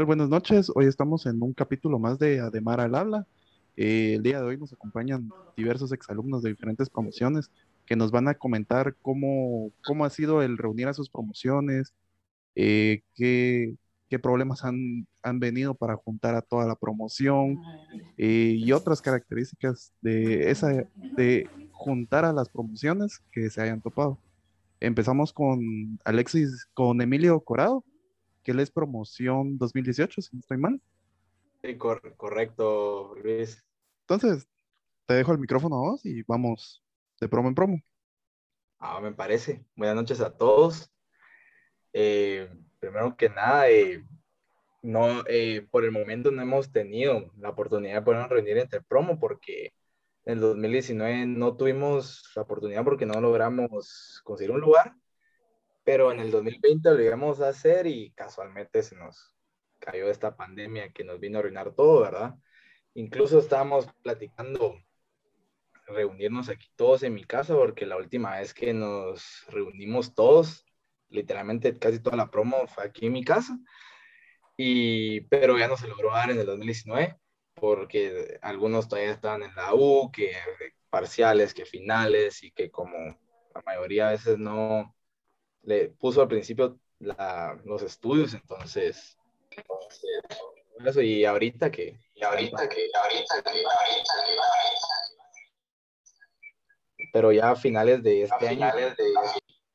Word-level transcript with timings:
Buenas 0.00 0.30
noches. 0.30 0.72
Hoy 0.74 0.86
estamos 0.86 1.26
en 1.26 1.42
un 1.42 1.52
capítulo 1.52 1.98
más 1.98 2.18
de 2.18 2.40
Ademar 2.40 2.80
al 2.80 2.94
Habla. 2.94 3.26
Eh, 3.76 4.14
el 4.14 4.22
día 4.22 4.40
de 4.40 4.46
hoy 4.46 4.56
nos 4.56 4.72
acompañan 4.72 5.28
diversos 5.54 5.92
exalumnos 5.92 6.42
de 6.42 6.48
diferentes 6.48 6.88
promociones 6.88 7.50
que 7.84 7.94
nos 7.94 8.10
van 8.10 8.26
a 8.26 8.34
comentar 8.34 8.96
cómo, 9.02 9.70
cómo 9.84 10.06
ha 10.06 10.10
sido 10.10 10.40
el 10.40 10.56
reunir 10.56 10.88
a 10.88 10.94
sus 10.94 11.10
promociones, 11.10 11.92
eh, 12.54 13.02
qué, 13.14 13.74
qué 14.08 14.18
problemas 14.18 14.64
han, 14.64 15.06
han 15.22 15.38
venido 15.40 15.74
para 15.74 15.96
juntar 15.96 16.36
a 16.36 16.42
toda 16.42 16.66
la 16.66 16.74
promoción 16.74 17.60
eh, 18.16 18.56
y 18.56 18.72
otras 18.72 19.02
características 19.02 19.92
de, 20.00 20.50
esa, 20.50 20.68
de 21.16 21.50
juntar 21.70 22.24
a 22.24 22.32
las 22.32 22.48
promociones 22.48 23.20
que 23.30 23.50
se 23.50 23.60
hayan 23.60 23.82
topado. 23.82 24.18
Empezamos 24.80 25.34
con 25.34 26.00
Alexis, 26.02 26.66
con 26.72 27.02
Emilio 27.02 27.38
Corado, 27.40 27.84
que 28.42 28.52
él 28.52 28.60
es 28.60 28.70
promoción 28.70 29.58
2018, 29.58 30.22
si 30.22 30.34
no 30.36 30.40
estoy 30.40 30.58
mal. 30.58 30.80
Sí, 31.62 31.76
cor- 31.78 32.14
correcto, 32.16 33.14
Luis. 33.22 33.64
Entonces, 34.06 34.46
te 35.06 35.14
dejo 35.14 35.32
el 35.32 35.38
micrófono 35.40 35.76
a 35.76 35.80
vos 35.92 36.06
y 36.06 36.22
vamos 36.24 36.82
de 37.20 37.28
promo 37.28 37.48
en 37.48 37.54
promo. 37.56 37.80
Ah, 38.78 39.00
me 39.00 39.12
parece. 39.12 39.64
Buenas 39.76 39.96
noches 39.96 40.20
a 40.20 40.36
todos. 40.36 40.90
Eh, 41.92 42.48
primero 42.78 43.16
que 43.16 43.28
nada, 43.28 43.68
eh, 43.70 44.04
no, 44.82 45.24
eh, 45.28 45.66
por 45.70 45.84
el 45.84 45.92
momento 45.92 46.30
no 46.30 46.42
hemos 46.42 46.72
tenido 46.72 47.32
la 47.38 47.50
oportunidad 47.50 47.96
de 47.96 48.02
podernos 48.02 48.30
reunir 48.30 48.58
entre 48.58 48.82
promo 48.82 49.18
porque 49.20 49.72
en 50.26 50.34
el 50.34 50.40
2019 50.40 51.26
no 51.26 51.56
tuvimos 51.56 52.30
la 52.36 52.42
oportunidad 52.42 52.84
porque 52.84 53.06
no 53.06 53.20
logramos 53.20 54.20
conseguir 54.24 54.52
un 54.52 54.60
lugar, 54.62 54.94
pero 55.84 56.12
en 56.12 56.20
el 56.20 56.30
2020 56.30 56.90
lo 56.90 57.02
íbamos 57.02 57.40
a 57.40 57.48
hacer 57.48 57.86
y 57.86 58.12
casualmente 58.12 58.82
se 58.82 58.96
nos 58.96 59.34
cayó 59.78 60.08
esta 60.08 60.36
pandemia 60.36 60.92
que 60.92 61.04
nos 61.04 61.18
vino 61.18 61.38
a 61.38 61.40
arruinar 61.40 61.74
todo, 61.74 62.02
¿verdad? 62.02 62.36
Incluso 62.94 63.38
estábamos 63.38 63.86
platicando 64.02 64.76
reunirnos 65.86 66.48
aquí 66.48 66.68
todos 66.76 67.02
en 67.02 67.14
mi 67.14 67.24
casa, 67.24 67.54
porque 67.54 67.86
la 67.86 67.96
última 67.96 68.38
vez 68.38 68.54
que 68.54 68.72
nos 68.72 69.44
reunimos 69.48 70.14
todos, 70.14 70.64
literalmente 71.08 71.78
casi 71.78 72.00
toda 72.00 72.16
la 72.16 72.30
promo 72.30 72.66
fue 72.66 72.84
aquí 72.84 73.06
en 73.06 73.12
mi 73.12 73.24
casa, 73.24 73.58
y, 74.56 75.22
pero 75.22 75.58
ya 75.58 75.68
no 75.68 75.76
se 75.76 75.88
logró 75.88 76.12
dar 76.12 76.30
en 76.30 76.38
el 76.38 76.46
2019, 76.46 77.16
porque 77.54 78.38
algunos 78.42 78.88
todavía 78.88 79.12
estaban 79.12 79.42
en 79.42 79.54
la 79.54 79.74
U, 79.74 80.10
que 80.12 80.32
parciales, 80.90 81.54
que 81.54 81.64
finales, 81.64 82.42
y 82.42 82.52
que 82.52 82.70
como 82.70 82.96
la 83.54 83.62
mayoría 83.66 84.08
a 84.08 84.12
veces 84.12 84.38
no 84.38 84.94
le 85.62 85.88
puso 85.88 86.22
al 86.22 86.28
principio 86.28 86.78
la- 86.98 87.58
los 87.64 87.82
estudios, 87.82 88.34
entonces, 88.34 89.16
y 91.02 91.24
ahorita 91.24 91.70
que, 91.70 91.98
y 92.14 92.24
ahorita 92.24 92.68
que, 92.68 92.86
ahorita 92.94 93.42
que, 93.42 93.50
ahorita 93.50 94.24
que, 94.24 94.42
pero 97.12 97.30
ya 97.32 97.50
a 97.50 97.56
finales 97.56 98.02
de 98.02 98.22
este 98.22 98.48
año 98.48 98.66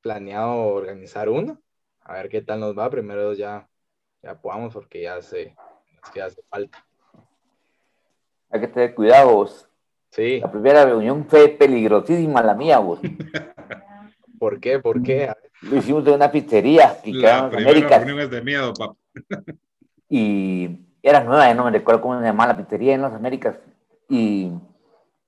planeado 0.01 0.55
organizar 0.67 1.29
uno, 1.29 1.61
a 2.01 2.13
ver 2.13 2.29
qué 2.29 2.41
tal 2.41 2.59
nos 2.59 2.77
va, 2.77 2.89
primero 2.89 3.33
ya, 3.33 3.69
ya 4.23 4.39
podamos 4.39 4.73
porque 4.73 5.03
ya 5.03 5.15
hace, 5.15 5.55
es 6.03 6.09
que 6.13 6.21
hace 6.21 6.41
falta. 6.49 6.83
Hay 8.49 8.61
que 8.61 8.67
tener 8.67 8.95
cuidado, 8.95 9.33
vos. 9.33 9.69
Sí, 10.09 10.39
La 10.39 10.49
primera 10.51 10.85
reunión 10.85 11.25
fue 11.27 11.49
peligrosísima 11.49 12.41
la 12.41 12.55
mía, 12.55 12.79
vos. 12.79 12.99
¿por 14.39 14.59
qué? 14.59 14.79
¿Por 14.79 15.03
qué? 15.03 15.29
Lo 15.61 15.75
hicimos 15.77 16.05
en 16.07 16.13
una 16.13 16.31
pizzería 16.31 17.01
que 17.03 17.11
quedaba 17.11 17.39
La 17.39 17.43
en 17.45 17.49
primera 17.49 17.69
Américas 17.71 17.97
reunión 18.05 18.19
es 18.21 18.29
de 18.31 18.41
miedo, 18.41 18.73
papá. 18.73 18.95
y 20.09 20.79
era 21.01 21.23
nueva, 21.23 21.47
ya 21.47 21.53
no 21.53 21.65
me 21.65 21.71
recuerdo 21.71 22.01
cómo 22.01 22.19
se 22.19 22.25
llamaba 22.25 22.53
la 22.53 22.57
pizzería 22.57 22.93
en 22.93 23.01
las 23.01 23.13
Américas. 23.13 23.55
Y, 24.09 24.51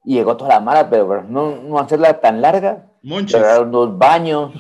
y 0.04 0.16
llegó 0.16 0.38
toda 0.38 0.56
la 0.56 0.60
mala, 0.60 0.90
pero 0.90 1.08
para 1.08 1.24
no, 1.24 1.56
no 1.62 1.80
hacerla 1.80 2.20
tan 2.20 2.42
larga, 2.42 2.86
Monchis. 3.02 3.32
cerraron 3.38 3.72
dos 3.72 3.98
baños, 3.98 4.54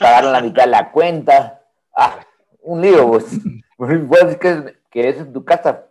pagaron 0.00 0.32
la 0.32 0.40
mitad 0.40 0.64
de 0.64 0.70
la 0.70 0.90
cuenta. 0.90 1.62
Ah, 1.96 2.20
un 2.62 2.80
lío, 2.80 3.06
vos. 3.06 3.24
Pues 3.76 4.36
que, 4.40 4.76
que 4.90 5.08
es 5.08 5.18
en 5.18 5.32
tu 5.32 5.44
casa, 5.44 5.86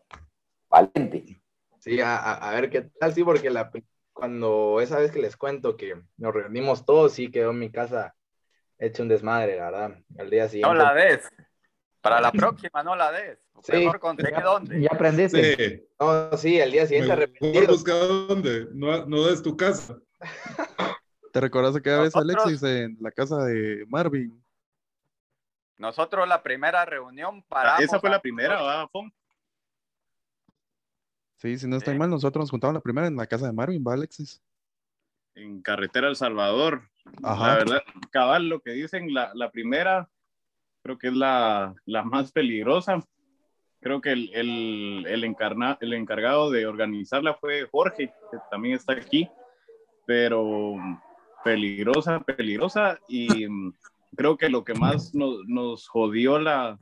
valiente. 0.69 1.41
Sí, 1.79 1.99
a, 2.01 2.17
a- 2.17 2.49
a 2.49 2.51
ver 2.53 2.69
qué 2.69 2.81
tal, 2.81 3.13
sí, 3.13 3.23
porque 3.23 3.49
la, 3.49 3.69
cuando 4.13 4.79
esa 4.81 4.97
vez 4.99 5.11
que 5.11 5.19
les 5.19 5.35
cuento 5.37 5.75
que 5.75 5.95
nos 6.17 6.33
reunimos 6.33 6.85
todos, 6.85 7.13
sí 7.13 7.29
quedó 7.31 7.51
en 7.51 7.59
mi 7.59 7.69
casa 7.69 8.15
hecho 8.79 9.03
un 9.03 9.09
desmadre, 9.09 9.55
la 9.57 9.71
verdad. 9.71 9.99
Al 10.17 10.29
día 10.29 10.47
siguiente. 10.49 10.75
No 10.77 10.83
la 10.83 10.93
des. 10.93 11.29
Para 12.01 12.19
la 12.21 12.31
próxima 12.71 12.83
no 12.83 12.95
la 12.95 13.11
des. 13.11 13.39
Sí. 13.63 13.71
Mejor 13.73 13.99
conseguí 13.99 14.41
dónde. 14.41 14.81
Ya 14.81 14.89
aprendiste. 14.91 15.55
Sí, 15.55 15.83
No, 15.99 16.35
sí, 16.37 16.59
al 16.59 16.71
día 16.71 16.85
siguiente 16.85 17.09
mejor 17.09 17.23
arrepentido. 17.23 17.67
busca 17.67 17.93
dónde, 17.93 18.67
no, 18.73 19.05
no 19.05 19.29
es 19.29 19.41
tu 19.41 19.55
casa. 19.55 19.97
¿Te 21.31 21.39
recuerdas 21.41 21.75
aquella 21.75 22.01
vez, 22.01 22.15
Alexis, 22.15 22.61
en 22.63 22.97
la 22.99 23.11
casa 23.11 23.37
de 23.45 23.85
Marvin? 23.87 24.43
Nosotros 25.77 26.27
la 26.27 26.43
primera 26.43 26.85
reunión 26.85 27.39
Ah, 27.39 27.45
paramos. 27.49 27.81
Esa 27.83 27.99
fue 27.99 28.09
a- 28.09 28.13
la 28.13 28.21
primera, 28.21 28.55
¿verdad, 28.55 28.87
Fon? 28.91 29.11
Sí, 31.37 31.57
si 31.57 31.67
no 31.67 31.77
estoy 31.77 31.93
Sí. 31.93 31.99
mal, 31.99 32.09
nosotros 32.09 32.43
nos 32.43 32.51
juntamos 32.51 32.73
la 32.75 32.79
primera 32.81 33.07
en 33.07 33.15
la 33.17 33.27
casa 33.27 33.47
de 33.47 33.53
Marvin, 33.53 33.83
¿va, 33.85 33.93
Alexis? 33.93 34.41
En 35.35 35.61
Carretera 35.61 36.07
El 36.07 36.15
Salvador. 36.15 36.89
Ajá. 37.21 37.47
La 37.47 37.55
verdad, 37.55 37.83
cabal, 38.11 38.49
lo 38.49 38.59
que 38.61 38.71
dicen, 38.71 39.13
la, 39.13 39.31
la 39.33 39.51
primera 39.51 40.09
creo 40.81 40.97
que 40.97 41.07
es 41.07 41.13
la, 41.13 41.73
la 41.85 42.03
más 42.03 42.31
peligrosa. 42.31 43.03
Creo 43.79 44.01
que 44.01 44.11
el, 44.11 44.29
el, 44.33 45.05
el, 45.07 45.23
encarna- 45.23 45.77
el 45.81 45.93
encargado 45.93 46.51
de 46.51 46.65
organizarla 46.65 47.35
fue 47.35 47.67
Jorge, 47.71 48.13
que 48.31 48.37
también 48.51 48.75
está 48.75 48.93
aquí, 48.93 49.29
pero 50.05 50.75
peligrosa, 51.43 52.19
peligrosa. 52.21 52.99
Y 53.07 53.45
creo 54.15 54.37
que 54.37 54.49
lo 54.49 54.63
que 54.63 54.73
más 54.73 55.13
nos, 55.13 55.45
nos 55.47 55.87
jodió 55.87 56.39
la, 56.39 56.77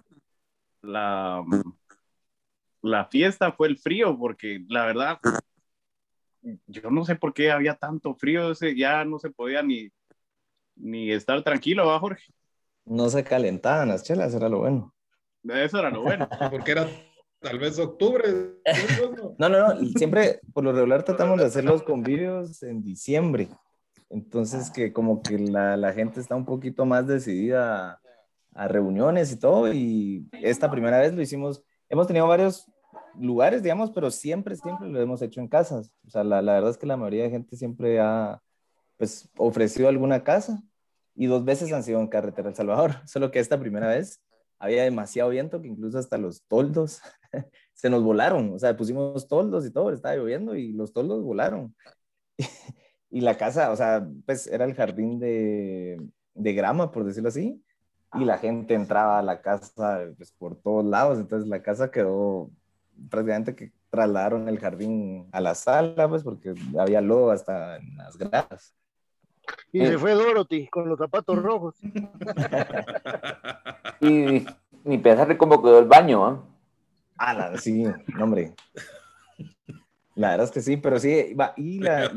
la, 0.82 1.44
la 2.82 3.06
fiesta 3.06 3.52
fue 3.52 3.68
el 3.68 3.78
frío, 3.78 4.18
porque 4.18 4.64
la 4.68 4.86
verdad, 4.86 5.20
yo 6.68 6.90
no 6.90 7.06
sé 7.06 7.16
por 7.16 7.34
qué 7.34 7.52
había 7.52 7.76
tanto 7.76 8.16
frío, 8.16 8.52
ese, 8.52 8.76
ya 8.76 9.06
no 9.06 9.20
se 9.20 9.30
podía 9.30 9.62
ni, 9.62 9.90
ni 10.82 11.12
estar 11.12 11.42
tranquilo, 11.44 11.88
¿va, 11.88 12.00
Jorge? 12.00 12.34
No 12.86 13.10
se 13.10 13.24
calentaban 13.24 13.90
las 13.90 14.04
chelas, 14.04 14.34
era 14.34 14.50
lo 14.50 14.60
bueno. 14.60 14.94
Eso 15.44 15.80
era 15.80 15.90
lo 15.90 16.02
bueno. 16.02 16.28
Porque 16.52 16.72
era 16.72 16.88
tal 17.40 17.60
vez 17.60 17.80
octubre. 17.80 18.24
¿no? 19.38 19.50
No, 19.50 19.50
no. 19.50 19.86
Siempre, 19.96 20.40
por 20.54 20.64
lo 20.64 20.74
regular, 20.74 21.04
tratamos 21.04 21.40
de 21.40 21.46
hacer 21.46 21.64
los 21.64 21.84
convivios 21.84 22.62
en 22.64 22.84
diciembre. 22.84 23.50
Entonces, 24.10 24.70
que 24.70 24.92
como 24.92 25.22
que 25.22 25.38
la, 25.40 25.78
la 25.78 25.94
gente 25.94 26.20
está 26.20 26.36
un 26.36 26.46
poquito 26.46 26.86
más 26.86 27.08
decidida 27.08 27.92
a, 27.92 28.02
a 28.54 28.68
reuniones 28.68 29.32
y 29.32 29.40
todo. 29.40 29.72
Y 29.72 30.28
esta 30.34 30.70
primera 30.70 31.00
vez 31.00 31.14
lo 31.14 31.22
hicimos. 31.22 31.64
Hemos 31.90 32.08
tenido 32.08 32.28
varios 32.28 32.70
lugares, 33.18 33.64
digamos, 33.64 33.92
pero 33.92 34.12
siempre, 34.12 34.56
siempre 34.56 34.90
lo 34.90 35.00
hemos 35.02 35.22
hecho 35.22 35.40
en 35.40 35.48
casas. 35.48 35.92
O 36.06 36.10
sea, 36.10 36.24
la, 36.24 36.42
la 36.42 36.54
verdad 36.54 36.72
es 36.72 36.78
que 36.78 36.86
la 36.86 36.98
mayoría 36.98 37.24
de 37.24 37.30
gente 37.30 37.56
siempre 37.56 38.00
ha, 38.00 38.42
pues, 38.98 39.30
ofrecido 39.38 39.90
alguna 39.90 40.24
casa. 40.24 40.62
Y 41.22 41.28
dos 41.28 41.46
veces 41.46 41.72
han 41.72 41.84
sido 41.84 42.00
en 42.00 42.08
Carretera 42.08 42.50
El 42.50 42.56
Salvador. 42.56 42.94
Solo 43.06 43.30
que 43.30 43.38
esta 43.38 43.60
primera 43.60 43.88
vez 43.88 44.20
había 44.58 44.82
demasiado 44.82 45.30
viento 45.30 45.62
que 45.62 45.68
incluso 45.68 46.00
hasta 46.00 46.18
los 46.18 46.42
toldos 46.48 47.00
se 47.74 47.92
nos 47.92 48.02
volaron. 48.02 48.56
O 48.56 48.58
sea, 48.58 48.76
pusimos 48.76 49.28
toldos 49.28 49.64
y 49.64 49.70
todo, 49.70 49.94
estaba 49.94 50.16
lloviendo 50.16 50.56
y 50.56 50.74
los 50.74 50.94
toldos 50.94 51.22
volaron. 51.22 51.76
y 53.12 53.22
la 53.22 53.38
casa, 53.38 53.70
o 53.70 53.76
sea, 53.76 54.04
pues 54.26 54.48
era 54.48 54.66
el 54.66 54.74
jardín 54.74 55.20
de, 55.20 56.02
de 56.34 56.54
grama, 56.54 56.92
por 56.92 57.04
decirlo 57.04 57.30
así. 57.30 57.64
Y 58.16 58.26
la 58.26 58.40
gente 58.40 58.74
entraba 58.74 59.20
a 59.20 59.22
la 59.22 59.44
casa 59.44 60.08
pues, 60.18 60.32
por 60.32 60.56
todos 60.56 60.84
lados. 60.86 61.20
Entonces 61.20 61.48
la 61.48 61.62
casa 61.62 61.92
quedó 61.92 62.50
prácticamente 63.12 63.54
que 63.56 63.72
trasladaron 63.92 64.50
el 64.50 64.58
jardín 64.58 65.30
a 65.34 65.40
la 65.40 65.54
sala, 65.54 66.10
pues 66.10 66.24
porque 66.24 66.56
había 66.80 67.00
lodo 67.00 67.30
hasta 67.30 67.78
en 67.78 67.96
las 67.96 68.18
gradas. 68.18 68.74
Y 69.72 69.86
se 69.86 69.98
fue 69.98 70.14
Dorothy 70.14 70.68
con 70.68 70.90
los 70.90 70.98
zapatos 70.98 71.42
rojos. 71.42 71.76
Y 74.02 74.46
ni 74.84 74.98
pensar 74.98 75.38
cómo 75.38 75.62
quedó 75.62 75.80
el 75.80 75.86
baño, 75.86 76.26
¿ah? 76.26 76.44
Ah, 77.18 77.34
la- 77.36 77.58
sí, 77.58 77.84
no, 77.84 78.24
hombre. 78.24 78.56
La 80.16 80.32
verdad 80.32 80.46
es 80.46 80.52
que 80.52 80.62
sí, 80.62 80.78
pero 80.78 81.00
sí, 81.00 81.34
va, 81.36 81.54
y 81.56 81.80
la. 81.80 82.12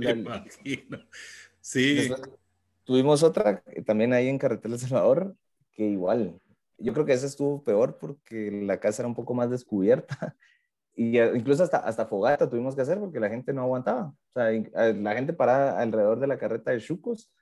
Sí, 1.60 1.94
después 1.94 2.22
tuvimos 2.84 3.22
otra 3.22 3.62
eh, 3.66 3.82
también 3.82 4.12
ahí 4.12 4.28
en 4.28 4.38
Carretera 4.38 4.74
El 4.74 4.80
Salvador, 4.80 5.36
que 5.72 5.84
igual, 5.84 6.40
yo 6.78 6.92
creo 6.92 7.04
que 7.04 7.12
esa 7.12 7.26
estuvo 7.26 7.62
peor 7.62 7.98
porque 7.98 8.50
la 8.50 8.80
casa 8.80 9.02
era 9.02 9.08
un 9.08 9.14
poco 9.14 9.34
más 9.34 9.50
descubierta 9.50 10.36
y 10.96 11.18
eh, 11.18 11.32
incluso 11.34 11.64
hasta, 11.64 11.78
hasta 11.78 12.06
fogata 12.06 12.48
tuvimos 12.48 12.74
que 12.74 12.82
hacer 12.82 12.98
porque 12.98 13.20
la 13.20 13.28
gente 13.28 13.52
no 13.52 13.62
aguantaba. 13.62 14.06
O 14.06 14.32
sea, 14.32 14.52
eh, 14.52 14.94
la 14.94 15.14
gente 15.14 15.32
paraba 15.32 15.80
alrededor 15.80 16.20
de 16.20 16.26
la 16.26 16.38
carreta 16.38 16.70
de 16.70 16.80
Chucos 16.80 17.32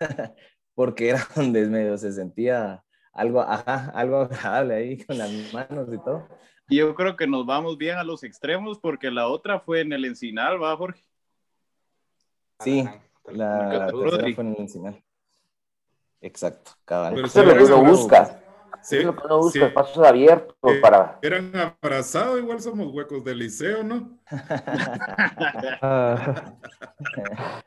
porque 0.74 1.10
era 1.10 1.26
donde 1.36 1.66
medio 1.66 1.98
se 1.98 2.12
sentía 2.12 2.84
algo, 3.12 3.40
ajá, 3.40 3.90
algo 3.94 4.20
agradable 4.20 4.74
ahí 4.74 5.04
con 5.04 5.18
las 5.18 5.30
manos 5.52 5.88
y 5.92 5.98
todo. 5.98 6.28
Y 6.68 6.76
yo 6.76 6.94
creo 6.94 7.16
que 7.16 7.26
nos 7.26 7.44
vamos 7.44 7.76
bien 7.76 7.98
a 7.98 8.04
los 8.04 8.22
extremos 8.22 8.78
porque 8.78 9.10
la 9.10 9.28
otra 9.28 9.60
fue 9.60 9.80
en 9.80 9.92
el 9.92 10.04
Encinal, 10.04 10.62
¿va, 10.62 10.76
Jorge? 10.76 11.02
Sí, 12.60 12.88
la, 13.26 13.66
la 13.66 13.86
tercera 13.88 14.34
fue 14.34 14.44
en 14.44 14.50
el 14.54 14.60
Encinal. 14.60 15.04
Exacto, 16.20 16.70
cabal. 16.84 17.14
Pero 17.14 17.26
Eso 17.26 17.40
es 17.40 17.46
lo 17.48 17.56
que 17.56 17.64
uno 17.64 17.84
busca. 17.84 18.41
Sí, 18.82 18.96
es 18.96 19.04
lo 19.04 19.16
que 19.16 19.26
uno 19.26 19.38
busca, 19.38 19.58
sí. 19.60 19.64
espacios 19.64 20.06
abiertos 20.06 20.56
Eh, 20.64 20.80
para... 20.80 21.18
Eran 21.22 21.52
abrazados, 21.56 22.38
igual 22.38 22.60
somos 22.60 22.92
huecos 22.92 23.24
del 23.24 23.38
liceo, 23.38 23.82
¿no? 23.82 24.18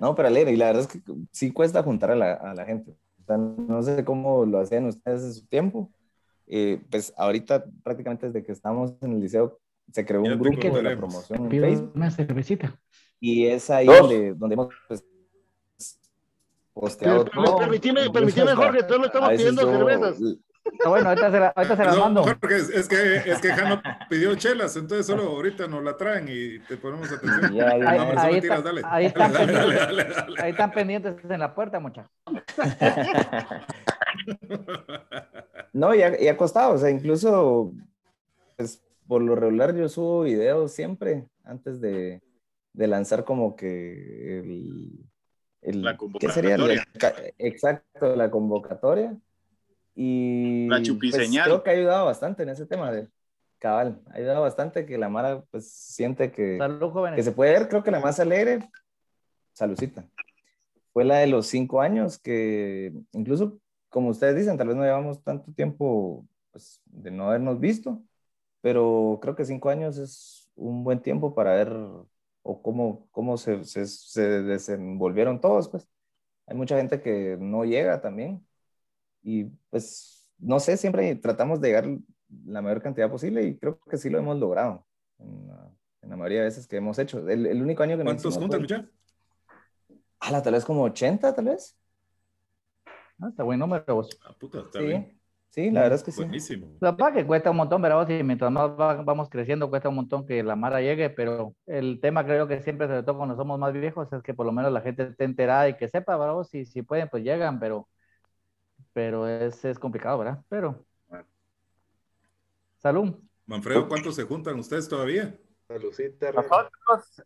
No, 0.00 0.14
pero 0.14 0.28
alegre, 0.28 0.52
y 0.52 0.56
la 0.56 0.66
verdad 0.66 0.82
es 0.82 0.88
que 0.88 1.00
sí 1.30 1.52
cuesta 1.52 1.82
juntar 1.82 2.10
a 2.10 2.16
la, 2.16 2.34
a 2.34 2.54
la 2.54 2.64
gente. 2.66 2.92
O 3.22 3.24
sea, 3.24 3.38
no 3.38 3.82
sé 3.82 4.04
cómo 4.04 4.44
lo 4.44 4.60
hacían 4.60 4.86
ustedes 4.86 5.22
en 5.24 5.34
su 5.34 5.46
tiempo. 5.46 5.90
Eh, 6.46 6.80
pues 6.90 7.12
ahorita 7.16 7.64
prácticamente 7.82 8.26
desde 8.26 8.44
que 8.44 8.52
estamos 8.52 8.92
en 9.00 9.12
el 9.12 9.20
liceo 9.20 9.58
se 9.90 10.04
creó 10.04 10.22
Ya 10.22 10.32
un 10.34 10.38
grupo 10.38 10.76
de 10.76 10.82
la 10.82 10.96
promoción 10.96 11.44
en 11.52 11.60
Facebook 11.60 11.92
una 11.96 12.10
cervecita. 12.10 12.78
y 13.18 13.46
es 13.46 13.68
ahí 13.70 13.86
donde, 13.86 14.34
donde 14.34 14.54
hemos 14.54 14.68
pues, 14.86 15.04
posteado 16.80 17.24
Pero, 17.24 17.44
todo. 17.44 17.58
permitime, 17.58 18.10
permitime, 18.10 18.54
Jorge, 18.54 18.80
solo 18.86 19.06
estamos 19.06 19.28
A 19.28 19.32
veces 19.32 19.46
pidiendo 19.50 19.62
yo- 19.72 19.78
cervezas. 19.78 20.18
Ah, 20.84 20.88
bueno, 20.88 21.08
ahorita 21.10 21.30
se, 21.30 21.38
la, 21.40 21.46
ahorita 21.54 21.76
se 21.76 21.84
las 21.84 21.94
No, 21.96 22.00
mando. 22.02 22.22
Jorge, 22.24 22.56
es, 22.56 22.70
es 22.70 22.88
que, 22.88 23.16
es 23.30 23.40
que 23.40 23.48
Jano 23.50 23.80
pidió 24.10 24.34
chelas, 24.34 24.74
entonces 24.76 25.06
solo 25.06 25.22
ahorita 25.22 25.68
nos 25.68 25.82
la 25.84 25.96
traen 25.96 26.26
y 26.28 26.58
te 26.66 26.76
ponemos 26.76 27.10
atención. 27.12 27.54
Ya, 27.54 27.78
ya, 27.78 27.78
No, 27.78 27.88
Ahí- 28.20 28.34
ahí 28.34 28.40
dale. 28.64 28.82
ahí 28.84 29.06
están 29.06 29.32
Dale, 29.32 29.52
dale, 29.52 29.74
pendientes. 29.76 29.86
dale, 29.86 30.04
dale. 30.14 30.42
Ahí 30.42 30.50
están 30.50 30.72
pendientes 30.72 31.14
en 31.30 31.38
la 31.40 31.54
puerta, 31.54 31.78
muchachos. 31.80 32.10
No, 35.72 35.94
y 35.94 36.02
ha, 36.02 36.20
y 36.20 36.28
ha 36.28 36.36
costado, 36.36 36.72
o 36.74 36.78
sea, 36.78 36.90
incluso, 36.90 37.72
pues, 38.56 38.82
por 39.06 39.22
lo 39.22 39.34
regular 39.34 39.74
yo 39.76 39.88
subo 39.88 40.22
videos 40.22 40.72
siempre 40.72 41.28
antes 41.44 41.80
de, 41.80 42.22
de 42.72 42.86
lanzar 42.86 43.24
como 43.24 43.54
que 43.56 44.38
el... 44.40 45.04
el 45.66 45.82
La 45.82 45.96
¿Qué 46.18 46.28
sería? 46.28 46.56
convocatoria. 46.56 46.84
El 46.92 46.98
ca- 47.00 47.14
exacto, 47.38 48.16
la 48.16 48.30
convocatoria. 48.30 49.16
Y 49.94 50.66
La 50.68 50.76
pues, 50.76 50.88
chupiseñal. 50.88 51.44
creo 51.44 51.62
que 51.62 51.70
ha 51.70 51.72
ayudado 51.72 52.06
bastante 52.06 52.42
en 52.42 52.50
ese 52.50 52.66
tema 52.66 52.92
de 52.92 53.08
cabal, 53.58 54.00
ha 54.10 54.16
ayudado 54.18 54.42
bastante 54.42 54.84
que 54.84 54.98
la 54.98 55.08
Mara 55.08 55.42
pues 55.50 55.70
siente 55.70 56.30
que, 56.30 56.58
Salud, 56.58 56.92
que 57.14 57.22
se 57.22 57.32
puede 57.32 57.52
ver, 57.52 57.68
creo 57.68 57.82
que 57.82 57.90
la 57.90 58.00
más 58.00 58.20
alegre, 58.20 58.68
saludcita, 59.54 60.06
fue 60.92 61.04
la 61.04 61.18
de 61.18 61.26
los 61.26 61.46
cinco 61.46 61.80
años, 61.80 62.18
que 62.18 62.92
incluso, 63.12 63.58
como 63.88 64.10
ustedes 64.10 64.36
dicen, 64.36 64.58
tal 64.58 64.68
vez 64.68 64.76
no 64.76 64.82
llevamos 64.84 65.22
tanto 65.24 65.50
tiempo 65.52 66.26
pues, 66.52 66.82
de 66.84 67.10
no 67.10 67.28
habernos 67.28 67.58
visto, 67.58 68.02
pero 68.60 69.18
creo 69.22 69.34
que 69.34 69.46
cinco 69.46 69.70
años 69.70 69.96
es 69.96 70.50
un 70.54 70.84
buen 70.84 71.00
tiempo 71.00 71.34
para 71.34 71.54
ver 71.54 71.74
o 72.46 72.62
cómo, 72.62 73.08
cómo 73.12 73.36
se, 73.38 73.64
se, 73.64 73.86
se 73.86 74.22
desenvolvieron 74.42 75.40
todos, 75.40 75.68
pues. 75.68 75.88
Hay 76.46 76.56
mucha 76.56 76.76
gente 76.78 77.02
que 77.02 77.36
no 77.40 77.64
llega 77.64 78.00
también 78.02 78.46
y 79.22 79.44
pues, 79.70 80.28
no 80.38 80.60
sé, 80.60 80.76
siempre 80.76 81.14
tratamos 81.16 81.60
de 81.60 81.68
llegar 81.68 81.86
la 82.46 82.62
mayor 82.62 82.82
cantidad 82.82 83.10
posible 83.10 83.44
y 83.44 83.58
creo 83.58 83.80
que 83.80 83.96
sí 83.98 84.10
lo 84.10 84.18
hemos 84.18 84.38
logrado 84.38 84.86
en 85.18 85.48
la, 85.48 85.72
en 86.02 86.10
la 86.10 86.16
mayoría 86.16 86.40
de 86.40 86.44
veces 86.46 86.66
que 86.68 86.76
hemos 86.76 86.98
hecho. 86.98 87.28
El, 87.28 87.46
el 87.46 87.62
único 87.62 87.82
año 87.82 87.96
que 87.98 88.04
¿Cuántos 88.04 88.34
fue- 88.34 88.40
muchachos? 88.40 88.84
Ah, 90.20 90.42
tal 90.42 90.52
vez 90.54 90.64
como 90.64 90.82
80, 90.84 91.34
tal 91.34 91.46
vez. 91.46 91.76
Ah, 93.20 93.28
está 93.28 93.42
buen 93.44 93.58
número, 93.58 93.94
vos. 93.94 94.10
Ah, 94.24 94.34
puta, 94.38 94.60
está 94.60 94.78
Sí, 94.78 94.84
bien. 94.86 95.15
Sí, 95.56 95.70
la 95.72 95.80
verdad 95.82 95.96
es 95.96 96.04
que 96.04 96.12
sí. 96.12 96.22
Buenísimo. 96.22 96.68
La 96.80 96.92
verdad 96.92 97.14
que 97.14 97.26
cuesta 97.26 97.50
un 97.50 97.56
montón, 97.56 97.82
¿verdad? 97.82 97.96
vos? 98.06 98.10
Y 98.10 98.22
mientras 98.22 98.52
más 98.52 98.70
va- 98.70 99.02
vamos 99.02 99.28
creciendo, 99.28 99.68
cuesta 99.70 99.88
un 99.88 99.96
montón 99.96 100.26
que 100.26 100.42
la 100.42 100.54
Mara 100.54 100.80
llegue, 100.80 101.10
pero 101.10 101.54
el 101.66 101.98
tema 102.00 102.24
creo 102.24 102.46
que 102.46 102.60
siempre, 102.62 102.86
sobre 102.86 103.02
todo 103.02 103.16
cuando 103.16 103.34
somos 103.34 103.58
más 103.58 103.72
viejos, 103.72 104.12
es 104.12 104.22
que 104.22 104.34
por 104.34 104.46
lo 104.46 104.52
menos 104.52 104.70
la 104.72 104.82
gente 104.82 105.02
esté 105.02 105.24
enterada 105.24 105.68
y 105.68 105.76
que 105.76 105.88
sepa, 105.88 106.16
¿verdad? 106.16 106.34
vos? 106.34 106.48
Si, 106.48 106.64
si 106.66 106.82
pueden, 106.82 107.08
pues 107.08 107.24
llegan, 107.24 107.58
pero, 107.58 107.88
pero 108.92 109.26
es, 109.28 109.64
es 109.64 109.78
complicado, 109.78 110.18
¿verdad? 110.18 110.42
Pero. 110.48 110.84
Salud. 112.78 113.14
Manfredo, 113.46 113.88
¿cuántos 113.88 114.14
se 114.14 114.24
juntan 114.24 114.58
ustedes 114.58 114.88
todavía? 114.88 115.36
Salucita, 115.66 116.30
Rey. 116.30 116.36
Nosotros 116.42 117.22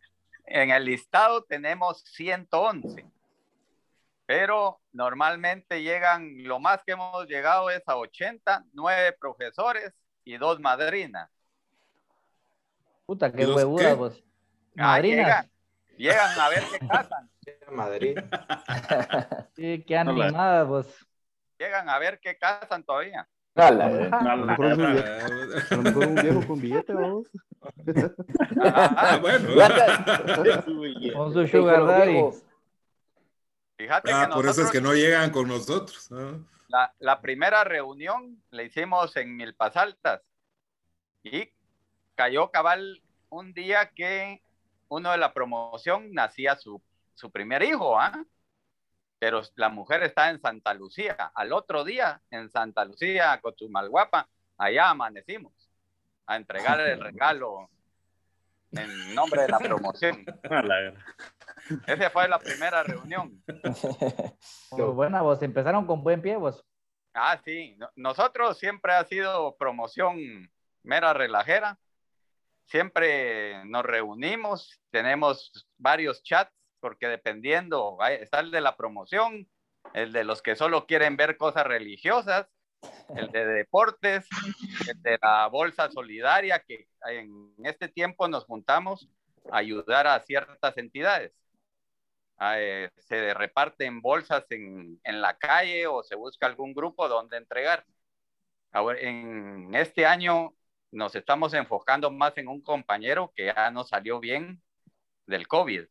en 0.46 0.70
el 0.70 0.84
listado 0.84 1.42
tenemos 1.44 2.02
111, 2.06 3.04
pero 4.30 4.78
normalmente 4.92 5.82
llegan, 5.82 6.44
lo 6.44 6.60
más 6.60 6.84
que 6.84 6.92
hemos 6.92 7.26
llegado 7.26 7.68
es 7.68 7.82
a 7.88 7.96
80, 7.96 8.62
nueve 8.74 9.12
profesores 9.18 9.92
y 10.24 10.36
dos 10.36 10.60
madrinas. 10.60 11.28
Puta, 13.06 13.32
qué 13.32 13.42
¿Y 13.42 13.46
los 13.46 13.56
huevudas, 13.56 13.88
qué? 13.88 13.94
vos. 13.94 14.24
Ah, 14.78 14.86
Madrinas. 14.94 15.26
llegan, 15.26 15.50
llegan 15.96 16.38
a 16.40 16.48
ver 16.48 16.62
qué 16.70 16.86
casan, 16.86 17.30
Madrid. 17.72 18.18
Sí, 19.56 19.82
qué 19.84 19.98
animadas, 19.98 20.68
vos. 20.68 20.86
llegan 21.58 21.88
a 21.88 21.98
ver 21.98 22.20
qué 22.20 22.38
casan 22.38 22.84
todavía. 22.84 23.26
Ala, 23.56 23.86
A 24.12 24.36
lo 24.36 24.46
mejor 24.46 24.66
es 24.66 25.72
un 25.72 26.14
viejo, 26.14 26.46
con 26.46 26.60
billete, 26.60 26.94
vamos. 26.94 27.26
Ah, 27.62 27.72
Ah, 28.96 29.18
bueno. 29.20 29.48
Con 31.16 31.32
su 31.32 31.48
sugar 31.48 31.84
daddy. 31.84 32.22
Fíjate 33.80 34.12
Ah, 34.12 34.26
que 34.28 34.34
por 34.34 34.46
eso 34.46 34.62
es 34.62 34.70
que 34.70 34.80
no 34.80 34.92
llegan 34.94 35.30
con 35.30 35.48
nosotros. 35.48 36.08
ah. 36.12 36.34
La, 36.68 36.94
la 36.98 37.20
primera 37.20 37.64
reunión 37.64 38.42
la 38.50 38.62
hicimos 38.62 39.16
en 39.16 39.36
Milpas 39.36 39.76
Altas 39.76 40.20
y 41.22 41.50
cayó 42.14 42.50
cabal 42.50 43.02
un 43.30 43.52
día 43.54 43.90
que 43.90 44.42
uno 44.88 45.10
de 45.12 45.18
la 45.18 45.32
promoción 45.32 46.12
nacía 46.12 46.56
su, 46.56 46.80
su 47.14 47.30
primer 47.30 47.62
hijo, 47.62 47.98
¿ah? 47.98 48.24
Pero 49.18 49.42
la 49.56 49.68
mujer 49.68 50.02
está 50.02 50.30
en 50.30 50.40
Santa 50.40 50.72
Lucía. 50.74 51.14
Al 51.34 51.52
otro 51.52 51.84
día, 51.84 52.20
en 52.30 52.50
Santa 52.50 52.84
Lucía, 52.84 53.38
Cochumalguapa, 53.40 54.28
allá 54.56 54.90
amanecimos 54.90 55.52
a 56.26 56.36
entregar 56.36 56.80
el 56.80 57.00
regalo 57.10 57.68
en 58.72 59.14
nombre 59.14 59.42
de 59.42 59.48
la 59.48 59.58
promoción. 59.58 60.24
Esa 61.86 62.10
fue 62.10 62.28
la 62.28 62.38
primera 62.38 62.82
reunión. 62.82 63.42
Muy 64.72 64.82
buena, 64.92 65.22
vos. 65.22 65.42
Empezaron 65.42 65.86
con 65.86 66.02
buen 66.02 66.20
pie, 66.22 66.36
vos. 66.36 66.64
Ah, 67.14 67.40
sí. 67.44 67.74
No- 67.78 67.90
Nosotros 67.96 68.58
siempre 68.58 68.92
ha 68.92 69.04
sido 69.04 69.56
promoción 69.56 70.18
mera 70.82 71.12
relajera. 71.12 71.78
Siempre 72.66 73.64
nos 73.64 73.84
reunimos, 73.84 74.80
tenemos 74.90 75.66
varios 75.76 76.22
chats, 76.22 76.52
porque 76.78 77.08
dependiendo, 77.08 77.98
está 78.20 78.40
el 78.40 78.52
de 78.52 78.60
la 78.60 78.76
promoción, 78.76 79.48
el 79.92 80.12
de 80.12 80.22
los 80.24 80.40
que 80.40 80.54
solo 80.54 80.86
quieren 80.86 81.16
ver 81.16 81.36
cosas 81.36 81.66
religiosas, 81.66 82.46
el 83.16 83.30
de 83.32 83.44
deportes, 83.44 84.28
el 84.88 85.02
de 85.02 85.18
la 85.20 85.48
bolsa 85.48 85.90
solidaria, 85.90 86.60
que 86.60 86.86
en 87.08 87.52
este 87.64 87.88
tiempo 87.88 88.28
nos 88.28 88.44
juntamos 88.44 89.08
a 89.50 89.58
ayudar 89.58 90.06
a 90.06 90.20
ciertas 90.20 90.76
entidades. 90.78 91.32
Ah, 92.42 92.58
eh, 92.58 92.90
se 92.96 93.34
reparten 93.34 94.00
bolsas 94.00 94.46
en, 94.50 94.98
en 95.04 95.20
la 95.20 95.36
calle 95.36 95.86
o 95.86 96.02
se 96.02 96.14
busca 96.14 96.46
algún 96.46 96.72
grupo 96.72 97.06
donde 97.06 97.36
entregar. 97.36 97.84
Ahora, 98.72 98.98
en 99.00 99.74
este 99.74 100.06
año 100.06 100.54
nos 100.90 101.14
estamos 101.14 101.52
enfocando 101.54 102.10
más 102.10 102.36
en 102.38 102.48
un 102.48 102.62
compañero 102.62 103.30
que 103.36 103.46
ya 103.54 103.70
nos 103.70 103.90
salió 103.90 104.20
bien 104.20 104.62
del 105.26 105.46
COVID. 105.48 105.84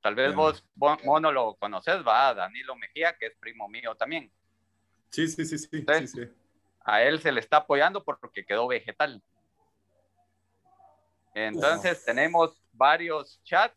Tal 0.00 0.14
vez 0.14 0.34
vos, 0.34 0.64
Mono, 0.76 1.32
lo 1.32 1.54
conoces, 1.56 1.96
va, 2.06 2.34
Danilo 2.34 2.76
Mejía, 2.76 3.16
que 3.18 3.26
es 3.26 3.36
primo 3.38 3.68
mío 3.68 3.94
también. 3.94 4.32
Sí, 5.10 5.28
sí, 5.28 5.44
sí, 5.44 5.58
sí, 5.58 5.68
sí, 5.68 5.86
Sí. 5.86 6.06
sí. 6.06 6.20
A 6.86 7.02
él 7.02 7.20
se 7.20 7.32
le 7.32 7.40
está 7.40 7.58
apoyando 7.58 8.04
porque 8.04 8.44
quedó 8.44 8.66
vegetal. 8.68 9.22
Entonces 11.34 12.04
tenemos 12.04 12.62
varios 12.72 13.40
chats. 13.44 13.76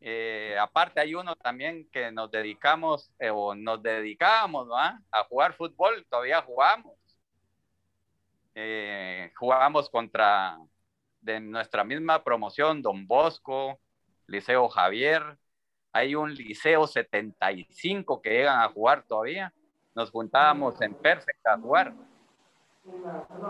Eh, 0.00 0.56
aparte 0.60 1.00
hay 1.00 1.14
uno 1.14 1.34
también 1.36 1.88
que 1.90 2.12
nos 2.12 2.30
dedicamos 2.30 3.10
eh, 3.18 3.30
o 3.30 3.54
nos 3.54 3.82
dedicábamos 3.82 4.70
¿va? 4.70 5.00
a 5.10 5.24
jugar 5.24 5.54
fútbol, 5.54 6.06
todavía 6.08 6.42
jugamos. 6.42 6.92
Eh, 8.54 9.32
jugamos 9.36 9.90
contra 9.90 10.58
de 11.20 11.40
nuestra 11.40 11.84
misma 11.84 12.22
promoción, 12.22 12.82
Don 12.82 13.06
Bosco, 13.06 13.78
Liceo 14.26 14.68
Javier. 14.68 15.38
Hay 15.92 16.14
un 16.14 16.32
Liceo 16.34 16.86
75 16.86 18.20
que 18.20 18.30
llegan 18.30 18.60
a 18.60 18.68
jugar 18.68 19.02
todavía. 19.06 19.52
Nos 19.94 20.10
juntábamos 20.10 20.80
en 20.82 20.94
Perfecta 20.94 21.54
a 21.54 21.58
jugar. 21.58 21.94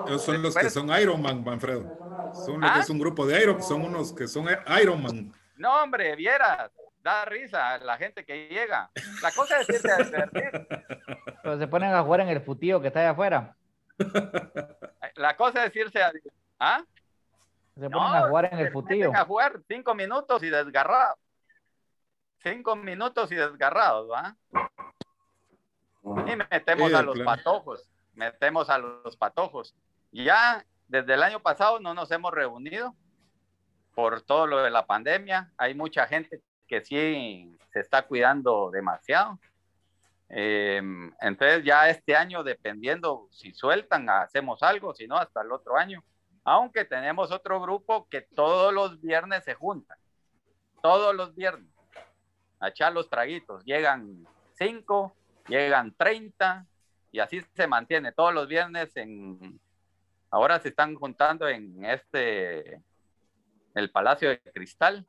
Esos 0.06 0.22
son 0.22 0.42
los 0.42 0.54
que 0.54 0.70
son 0.70 0.88
Ironman, 1.00 1.44
Manfredo. 1.44 2.32
Son 2.32 2.60
los 2.60 2.70
¿Ah? 2.70 2.74
que 2.74 2.80
es 2.80 2.90
un 2.90 2.98
grupo 2.98 3.26
de 3.26 3.42
Iron, 3.42 3.62
son 3.62 3.82
unos 3.84 4.12
que 4.12 4.26
son 4.26 4.46
Ironman. 4.80 5.32
No, 5.56 5.82
hombre, 5.82 6.14
vieras, 6.16 6.70
da 7.02 7.24
risa 7.24 7.78
la 7.78 7.96
gente 7.96 8.24
que 8.24 8.48
llega. 8.48 8.90
La 9.22 9.30
cosa 9.32 9.60
es 9.60 9.68
irse 9.68 9.90
a 9.90 9.96
divertir. 9.98 10.68
Pero 11.42 11.58
se 11.58 11.66
ponen 11.68 11.92
a 11.94 12.02
jugar 12.02 12.20
en 12.20 12.28
el 12.28 12.40
futío 12.40 12.80
que 12.80 12.88
está 12.88 13.00
allá 13.00 13.10
afuera. 13.10 13.56
La 15.14 15.36
cosa 15.36 15.64
es 15.64 15.74
irse 15.76 16.02
a... 16.02 16.12
¿Ah? 16.58 16.82
Se 17.78 17.90
ponen 17.90 18.14
a 18.14 18.28
jugar 18.28 18.48
en 18.52 18.58
el 18.58 18.66
se 18.66 18.72
futillo. 18.72 19.06
meten 19.10 19.16
a 19.16 19.24
jugar 19.24 19.60
cinco 19.68 19.94
minutos 19.94 20.42
y 20.42 20.48
desgarrados. 20.50 21.18
Cinco 22.42 22.76
minutos 22.76 23.30
y 23.32 23.34
desgarrados, 23.34 24.10
¿va? 24.10 24.36
Y 26.26 26.36
metemos 26.36 26.90
Sí, 26.90 26.94
a 26.94 27.02
los 27.02 27.18
patojos, 27.20 27.88
metemos 28.14 28.70
a 28.70 28.78
los 28.78 29.16
patojos. 29.16 29.74
Y 30.12 30.24
ya 30.24 30.64
desde 30.88 31.14
el 31.14 31.22
año 31.22 31.40
pasado 31.40 31.80
no 31.80 31.92
nos 31.94 32.10
hemos 32.12 32.32
reunido 32.32 32.94
por 33.96 34.20
todo 34.20 34.46
lo 34.46 34.62
de 34.62 34.68
la 34.68 34.84
pandemia. 34.84 35.50
Hay 35.56 35.74
mucha 35.74 36.06
gente 36.06 36.42
que 36.68 36.84
sí 36.84 37.56
se 37.72 37.80
está 37.80 38.02
cuidando 38.02 38.70
demasiado. 38.70 39.40
Eh, 40.28 40.82
entonces 41.22 41.64
ya 41.64 41.88
este 41.88 42.14
año, 42.14 42.44
dependiendo 42.44 43.26
si 43.30 43.54
sueltan, 43.54 44.10
hacemos 44.10 44.62
algo, 44.62 44.94
si 44.94 45.06
no, 45.06 45.16
hasta 45.16 45.40
el 45.40 45.50
otro 45.50 45.78
año. 45.78 46.04
Aunque 46.44 46.84
tenemos 46.84 47.32
otro 47.32 47.58
grupo 47.58 48.06
que 48.10 48.20
todos 48.20 48.70
los 48.70 49.00
viernes 49.00 49.44
se 49.44 49.54
juntan, 49.54 49.96
todos 50.82 51.14
los 51.14 51.34
viernes, 51.34 51.72
a 52.60 52.68
echar 52.68 52.92
los 52.92 53.08
traguitos. 53.08 53.64
Llegan 53.64 54.26
cinco, 54.52 55.16
llegan 55.48 55.94
30 55.96 56.66
y 57.12 57.18
así 57.20 57.40
se 57.54 57.66
mantiene 57.66 58.12
todos 58.12 58.34
los 58.34 58.46
viernes 58.46 58.94
en... 58.94 59.58
Ahora 60.30 60.60
se 60.60 60.68
están 60.68 60.94
juntando 60.96 61.48
en 61.48 61.82
este, 61.82 62.82
el 63.76 63.90
Palacio 63.90 64.30
de 64.30 64.40
Cristal. 64.40 65.06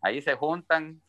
Ahí 0.00 0.22
se 0.22 0.34
juntan. 0.34 1.02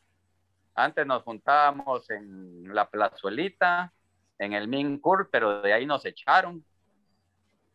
Antes 0.75 1.05
nos 1.05 1.21
juntábamos 1.23 2.09
en 2.09 2.73
la 2.73 2.89
plazuelita, 2.89 3.93
en 4.39 4.53
el 4.53 4.67
Mincur, 4.67 5.29
pero 5.31 5.61
de 5.61 5.71
ahí 5.71 5.85
nos 5.85 6.03
echaron. 6.05 6.65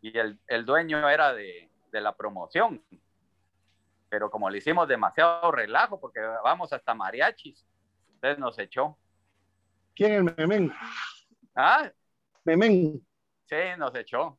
Y 0.01 0.17
el, 0.19 0.39
el 0.49 0.67
dueño 0.67 1.09
era 1.09 1.33
de, 1.33 1.71
de 1.93 2.01
la 2.01 2.17
promoción. 2.17 2.83
Pero 4.09 4.29
como 4.29 4.51
le 4.51 4.59
hicimos 4.59 4.89
demasiado 4.89 5.53
relajo, 5.53 6.01
porque 6.01 6.21
vamos 6.21 6.73
hasta 6.73 6.95
mariachis, 6.95 7.65
entonces 8.15 8.39
nos 8.39 8.59
echó. 8.59 8.99
¿Quién 9.95 10.29
es 10.29 10.37
Memén? 10.37 10.73
Ah, 11.55 11.91
Memén. 12.45 13.07
Sí, 13.47 13.57
nos 13.77 13.95
echó. 13.95 14.37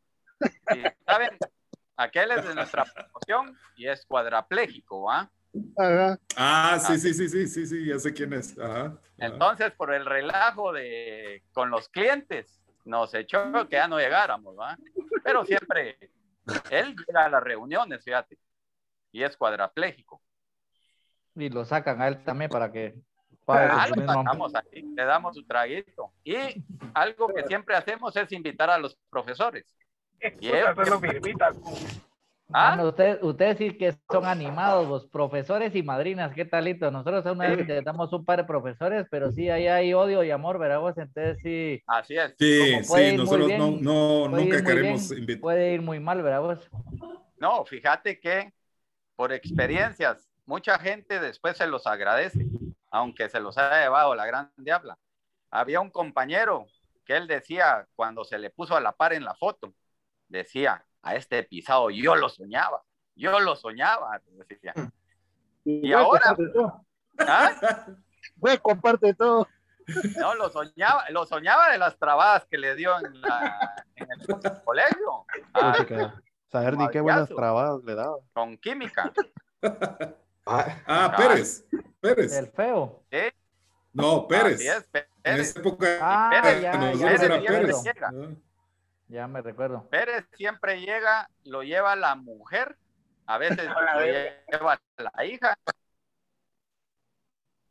Y, 0.75 0.83
¿Saben? 1.05 1.37
Aquel 1.99 2.31
es 2.31 2.47
de 2.47 2.55
nuestra 2.55 2.85
promoción 2.85 3.57
y 3.75 3.85
es 3.85 4.05
cuadrapléjico, 4.05 5.11
¿ah? 5.11 5.29
Ajá. 5.77 6.17
Ah, 6.37 6.79
sí, 6.79 6.97
sí, 6.97 7.13
sí, 7.13 7.27
sí, 7.27 7.45
sí, 7.45 7.65
sí, 7.65 7.85
ya 7.85 7.99
sé 7.99 8.13
quién 8.13 8.31
es. 8.31 8.57
Ajá. 8.57 8.85
ajá. 8.85 8.99
Entonces, 9.17 9.71
por 9.71 9.93
el 9.93 10.05
relajo 10.05 10.71
de 10.71 11.43
con 11.51 11.69
los 11.69 11.89
clientes, 11.89 12.61
nos 12.85 13.13
echó 13.13 13.51
que 13.67 13.75
ya 13.75 13.89
no 13.89 13.99
llegáramos, 13.99 14.57
¿va? 14.57 14.77
Pero 15.25 15.43
siempre 15.43 15.97
él 16.69 16.95
llega 17.05 17.25
a 17.25 17.29
las 17.29 17.43
reuniones, 17.43 18.01
fíjate, 18.01 18.37
y 19.11 19.21
es 19.21 19.35
cuadraplégico. 19.35 20.21
Y 21.35 21.49
lo 21.49 21.65
sacan 21.65 22.01
a 22.01 22.07
él 22.07 22.23
también 22.23 22.49
para 22.49 22.71
que 22.71 22.95
pague 23.43 23.67
Ah, 23.69 23.87
lo 23.89 24.05
sacamos 24.05 24.53
ahí, 24.55 24.83
le 24.83 25.03
damos 25.03 25.35
su 25.35 25.45
traguito. 25.45 26.13
Y 26.23 26.37
algo 26.93 27.27
que 27.27 27.43
siempre 27.45 27.75
hacemos 27.75 28.15
es 28.15 28.31
invitar 28.31 28.69
a 28.69 28.77
los 28.77 28.97
profesores. 29.09 29.75
Ah, 32.51 32.73
¿Ah? 32.73 32.75
no, 32.75 32.87
ustedes, 32.87 33.19
ustedes 33.21 33.57
sí 33.59 33.77
que 33.77 33.93
son 34.11 34.25
animados, 34.25 34.87
los 34.87 35.05
profesores 35.05 35.75
y 35.75 35.83
madrinas, 35.83 36.33
¿qué 36.33 36.45
talito? 36.45 36.89
Nosotros 36.89 37.23
una 37.25 37.47
vez 37.47 37.59
intentamos 37.59 38.11
un 38.11 38.25
par 38.25 38.39
de 38.39 38.45
profesores, 38.45 39.05
pero 39.11 39.31
sí, 39.31 39.49
ahí 39.49 39.67
hay 39.67 39.93
odio 39.93 40.23
y 40.23 40.31
amor, 40.31 40.57
¿verdad 40.57 40.79
vos? 40.79 40.97
Entonces 40.97 41.37
sí, 41.43 41.83
Así 41.85 42.17
es. 42.17 42.33
Sí, 42.39 42.83
sí, 42.83 43.17
nosotros 43.17 43.51
no, 43.55 43.71
bien, 43.71 43.83
no, 43.83 44.25
ir 44.25 44.31
nunca 44.31 44.63
queremos 44.63 45.11
invitar. 45.11 45.41
puede 45.41 45.73
ir 45.73 45.81
muy 45.83 45.99
mal, 45.99 46.23
¿verdad 46.23 46.41
vos? 46.41 46.69
No, 47.37 47.63
fíjate 47.65 48.19
que 48.19 48.51
por 49.15 49.31
experiencias, 49.31 50.27
mucha 50.45 50.79
gente 50.79 51.19
después 51.19 51.55
se 51.57 51.67
los 51.67 51.85
agradece, 51.85 52.47
aunque 52.89 53.29
se 53.29 53.39
los 53.39 53.57
haya 53.59 53.83
llevado 53.83 54.15
la 54.15 54.25
gran 54.25 54.51
diabla. 54.57 54.97
Había 55.51 55.81
un 55.81 55.91
compañero 55.91 56.65
que 57.05 57.17
él 57.17 57.27
decía, 57.27 57.85
cuando 57.95 58.23
se 58.23 58.39
le 58.39 58.49
puso 58.49 58.75
a 58.75 58.81
la 58.81 58.93
par 58.93 59.13
en 59.13 59.23
la 59.23 59.35
foto, 59.35 59.73
decía, 60.29 60.85
a 61.01 61.15
este 61.15 61.43
pisado 61.43 61.89
yo 61.89 62.15
lo 62.15 62.29
soñaba, 62.29 62.81
yo 63.15 63.39
lo 63.39 63.55
soñaba. 63.55 64.21
decía. 64.47 64.73
Y 65.65 65.91
ahora, 65.93 66.21
comparte 66.35 66.47
todo. 66.53 66.85
¿ah? 67.19 67.85
Güey, 68.37 68.57
comparte 68.59 69.13
todo. 69.13 69.47
no, 70.19 70.35
lo 70.35 70.49
soñaba, 70.49 71.09
lo 71.09 71.25
soñaba 71.25 71.71
de 71.71 71.77
las 71.77 71.97
trabadas 71.97 72.45
que 72.45 72.57
le 72.57 72.75
dio 72.75 72.95
en, 72.99 73.19
la- 73.21 73.83
en 73.95 74.07
el 74.11 74.63
colegio. 74.63 75.25
Ah, 75.53 76.13
Saber 76.47 76.77
ni 76.77 76.87
qué 76.89 77.01
buenas 77.01 77.29
trabadas 77.29 77.83
le 77.83 77.95
daba. 77.95 78.17
con 78.33 78.57
química. 78.57 79.11
Ah, 80.45 80.65
Ah, 80.87 81.13
Pérez. 81.17 81.65
Pérez. 81.99 82.33
El 82.37 82.47
feo. 82.47 83.03
¿sí? 83.11 83.19
No, 83.93 84.27
Pérez. 84.27 84.55
Así 84.55 84.67
es, 84.67 84.89
En 84.93 85.05
Pérez. 85.21 85.49
esa 85.49 85.59
época 85.59 85.87
Ah, 86.01 86.29
Pérez, 86.41 86.61
ya, 86.61 86.71
ya, 86.93 87.07
Pérez 87.07 87.83
Pérez. 87.83 87.83
Ya 89.09 89.27
me 89.27 89.41
recuerdo. 89.41 89.87
Pérez 89.89 90.25
siempre 90.35 90.79
llega, 90.79 91.29
lo 91.43 91.63
lleva 91.63 91.95
la 91.95 92.15
mujer, 92.15 92.77
a 93.25 93.37
veces 93.37 93.67
lo 93.67 94.05
lleva 94.05 94.79
la 94.97 95.25
hija. 95.25 95.57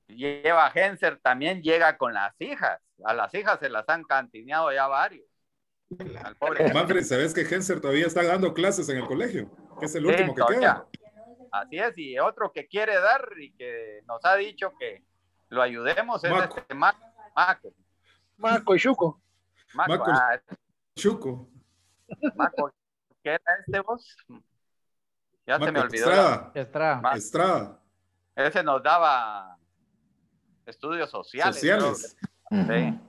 Lleva 0.08 0.66
a 0.66 0.70
Genser, 0.70 1.18
también 1.20 1.62
llega 1.62 1.98
con 1.98 2.14
las 2.14 2.34
hijas. 2.40 2.80
A 3.04 3.12
las 3.14 3.32
hijas 3.34 3.58
se 3.60 3.68
las 3.68 3.88
han 3.88 4.04
cantineado 4.04 4.72
ya 4.72 4.86
varios. 4.86 5.26
Al 6.24 6.34
pobre 6.36 6.72
Manfred, 6.72 7.02
¿sabes 7.04 7.32
que 7.34 7.42
Henser 7.42 7.80
todavía 7.80 8.06
está 8.06 8.22
dando 8.24 8.52
clases 8.52 8.88
en 8.88 8.98
el 8.98 9.06
colegio? 9.06 9.50
Que 9.78 9.86
es 9.86 9.94
el 9.94 10.02
Sí, 10.04 10.08
último 10.08 10.34
que 10.34 10.40
todavía. 10.40 10.60
queda. 10.60 10.86
Así 11.52 11.78
es, 11.78 11.96
y 11.96 12.18
otro 12.18 12.52
que 12.52 12.66
quiere 12.66 12.98
dar 13.00 13.26
y 13.38 13.52
que 13.52 14.02
nos 14.06 14.22
ha 14.24 14.36
dicho 14.36 14.72
que 14.78 15.02
lo 15.48 15.62
ayudemos 15.62 16.22
es 16.24 16.30
Maco. 16.30 16.58
este 16.58 16.74
Maco. 16.74 16.98
Maco, 17.34 17.72
Marco 18.36 18.74
y 18.74 18.78
Chuco. 18.80 19.20
Maco, 19.74 19.92
Maco. 19.92 20.10
ah, 20.12 20.38
Chuco. 20.98 21.48
Maco, 22.34 22.72
¿qué 23.22 23.30
era 23.30 23.54
este 23.64 23.80
vos? 23.80 24.16
Ya 25.46 25.58
se 25.58 25.72
me 25.72 25.80
olvidó. 25.80 26.10
la- 26.10 26.50
Estrada. 26.54 27.14
Estrada. 27.14 27.80
Ese 28.34 28.62
nos 28.62 28.82
daba 28.82 29.56
estudios 30.66 31.08
sociales. 31.10 31.54
Sociales. 31.54 32.16
creo 32.48 32.66
que- 32.66 32.90
sí. 32.90 33.00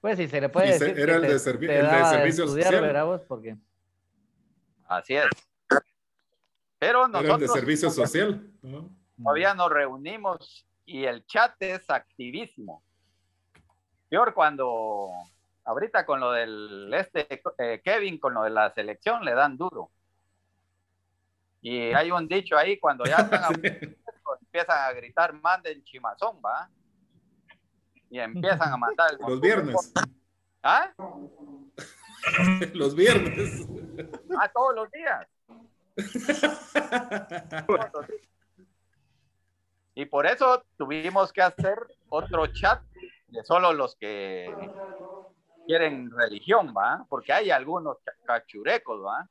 Pues 0.00 0.18
sí, 0.18 0.28
se 0.28 0.40
le 0.40 0.48
puede 0.48 0.72
decir 0.72 0.88
era 0.98 1.12
que 1.12 1.12
el 1.14 1.20
te- 1.22 1.28
de 1.28 1.34
servi- 1.38 1.66
te 1.66 1.78
el 1.78 1.86
de 1.86 1.92
daba 1.92 2.10
servicio 2.10 2.44
estudiar, 2.44 2.66
social. 2.66 2.82
¿verdad 2.84 3.04
vos? 3.06 3.20
Porque 3.26 3.56
Así 4.88 5.14
es. 5.16 5.24
Pero 6.78 7.06
Era 7.06 7.06
el 7.06 7.12
de 7.12 7.28
nosotros 7.28 7.52
servicio 7.52 7.90
social. 7.90 8.52
todavía 9.22 9.54
nos 9.54 9.70
reunimos 9.70 10.66
y 10.84 11.04
el 11.04 11.24
chat 11.26 11.54
es 11.60 11.88
activísimo. 11.90 12.82
Peor 14.08 14.32
cuando 14.34 15.10
ahorita 15.66 16.06
con 16.06 16.20
lo 16.20 16.32
del 16.32 16.92
este 16.94 17.42
eh, 17.58 17.80
Kevin, 17.84 18.18
con 18.18 18.34
lo 18.34 18.44
de 18.44 18.50
la 18.50 18.72
selección, 18.72 19.24
le 19.24 19.34
dan 19.34 19.56
duro. 19.58 19.90
Y 21.60 21.92
hay 21.92 22.10
un 22.10 22.28
dicho 22.28 22.56
ahí, 22.56 22.78
cuando 22.78 23.04
ya 23.04 23.16
están 23.16 23.42
a 23.44 23.48
empiezan 24.40 24.78
a 24.78 24.92
gritar, 24.92 25.32
manden 25.34 25.82
chimazón, 25.82 26.40
¿va? 26.44 26.70
Y 28.08 28.20
empiezan 28.20 28.72
a 28.72 28.76
mandar 28.76 29.10
el 29.12 29.18
Los 29.18 29.40
viernes. 29.40 29.92
¿Ah? 30.62 30.92
Los 32.72 32.94
viernes. 32.94 33.66
Ah. 34.36 34.50
Todos 34.54 34.74
los 34.74 34.90
días. 34.90 35.26
Y 39.94 40.04
por 40.06 40.26
eso 40.26 40.64
tuvimos 40.76 41.32
que 41.32 41.42
hacer 41.42 41.78
otro 42.08 42.46
chat 42.48 42.82
de 43.28 43.42
solo 43.44 43.72
los 43.72 43.96
que 43.96 44.52
quieren 45.66 46.10
religión, 46.10 46.72
¿va? 46.76 47.04
Porque 47.08 47.32
hay 47.32 47.50
algunos 47.50 47.98
ca- 48.04 48.12
cachurecos, 48.24 49.04
¿va? 49.04 49.28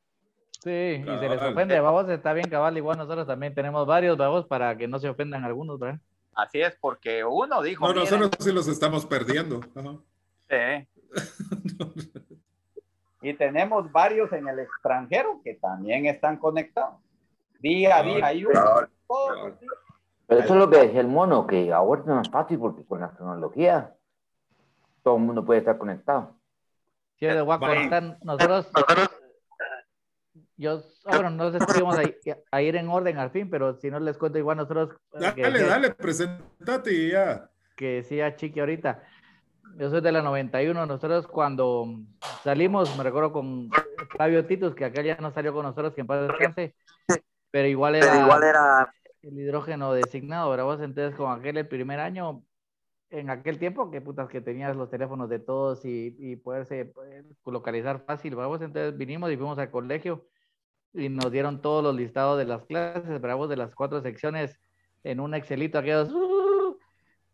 sí, 0.62 0.70
y 1.04 1.04
se 1.20 1.30
les 1.30 1.42
ofende, 1.42 1.80
babos, 1.80 2.10
está 2.10 2.34
bien 2.34 2.50
cabal, 2.50 2.76
igual 2.78 2.98
nosotros 2.98 3.28
también 3.28 3.54
tenemos 3.54 3.86
varios 3.86 4.18
babos 4.18 4.46
para 4.48 4.76
que 4.78 4.88
no 4.88 4.98
se 5.00 5.08
ofendan 5.10 5.44
algunos, 5.44 5.78
¿verdad? 5.80 6.00
Así 6.34 6.60
es, 6.62 6.76
porque 6.82 7.24
uno 7.24 7.62
dijo, 7.62 7.86
No, 7.88 7.94
"Miren, 7.94 8.04
nosotros 8.20 8.32
sí 8.46 8.52
los 8.52 8.68
estamos 8.68 9.06
perdiendo. 9.06 9.60
Ajá. 9.76 9.96
eh". 10.50 10.88
y 13.22 13.34
tenemos 13.36 13.92
varios 13.92 14.32
en 14.34 14.48
el 14.48 14.60
extranjero 14.60 15.40
que 15.44 15.56
también 15.56 16.06
están 16.08 16.38
conectados. 16.38 17.00
Día 17.60 17.98
a 17.98 18.04
día 18.04 18.26
hay 18.26 18.46
uno. 18.46 18.60
todos. 19.08 19.54
Pero 20.28 20.42
eso 20.42 20.54
es 20.54 20.60
lo 20.60 20.70
que 20.70 20.78
decía 20.78 21.02
el 21.02 21.08
mono, 21.08 21.46
que 21.48 21.72
ahora 21.72 22.02
es 22.02 22.08
más 22.08 22.30
fácil 22.30 22.60
porque 22.60 22.84
con 22.86 23.00
la 23.00 23.10
tecnología 23.12 23.94
todo 25.06 25.18
el 25.18 25.22
mundo 25.24 25.46
puede 25.46 25.60
estar 25.60 25.78
conectado. 25.78 26.36
Sí, 27.20 27.28
les 27.28 27.44
voy 27.46 27.56
a 27.56 27.60
contar, 27.60 28.18
nosotros, 28.24 28.68
yo, 30.58 30.82
ah, 31.06 31.16
bueno, 31.16 31.30
no 31.30 31.52
sé 31.52 31.60
si 31.60 31.80
vamos 31.82 31.98
a, 31.98 32.04
ir- 32.04 32.18
a 32.52 32.62
ir 32.62 32.76
en 32.76 32.90
orden 32.90 33.18
al 33.20 33.30
fin, 33.30 33.50
pero 33.50 33.76
si 33.76 33.90
no 33.92 34.00
les 34.00 34.18
cuento 34.18 34.40
igual 34.40 34.58
nosotros, 34.58 34.90
eh, 35.14 35.32
que 35.36 35.42
Dale, 35.44 35.60
decía- 35.60 35.68
dale, 35.68 35.92
presentate 35.92 36.92
y 36.94 37.12
ya. 37.12 37.50
que 37.78 37.86
decía 37.98 38.36
Chiqui 38.36 38.60
ahorita, 38.60 39.04
Yo 39.78 39.90
soy 39.90 40.00
de 40.02 40.12
la 40.12 40.22
91. 40.22 40.86
Nosotros 40.86 41.28
cuando 41.28 41.86
salimos, 42.44 42.98
me 42.98 43.04
recuerdo 43.04 43.32
con 43.34 43.70
Flavio 44.12 44.46
Titus, 44.46 44.74
que 44.74 44.86
aquel 44.86 45.06
ya 45.06 45.18
no 45.18 45.32
salió 45.34 45.54
con 45.54 45.64
nosotros, 45.64 45.94
que 45.94 46.02
en 46.02 46.08
paz 46.08 46.28
descanse, 46.28 46.76
pero 47.52 47.68
igual 47.68 47.96
era, 47.96 48.12
Pero 48.12 48.24
igual 48.26 48.44
era 48.44 48.94
el 49.22 49.38
hidrógeno 49.40 49.94
designado, 49.94 50.50
¿verdad? 50.50 50.66
Vos 50.66 50.82
entonces 50.82 51.16
con 51.16 51.32
aquel 51.38 51.58
el 51.58 51.68
primer 51.68 52.00
año, 52.00 52.42
en 53.10 53.30
aquel 53.30 53.60
tiempo, 53.60 53.92
que 53.92 54.02
putas 54.02 54.28
que 54.30 54.42
tenías 54.42 54.76
los 54.76 54.90
teléfonos 54.90 55.30
de 55.30 55.40
todos 55.40 55.86
y, 55.86 56.16
y 56.20 56.36
poderse 56.36 56.86
pues, 56.86 57.26
localizar 57.46 58.04
fácil. 58.06 58.36
Vos 58.36 58.62
entonces 58.62 58.98
vinimos 58.98 59.32
y 59.32 59.38
fuimos 59.38 59.58
al 59.60 59.72
colegio 59.72 60.26
y 60.94 61.10
nos 61.10 61.32
dieron 61.32 61.62
todos 61.62 61.84
los 61.84 61.96
listados 61.96 62.38
de 62.38 62.46
las 62.46 62.66
clases, 62.66 63.22
bravos 63.22 63.50
de 63.50 63.58
las 63.58 63.76
cuatro 63.76 64.02
secciones 64.02 64.60
en 65.04 65.20
un 65.20 65.36
Excelito, 65.36 65.78
aquellos 65.78 66.12
uh, 66.12 66.78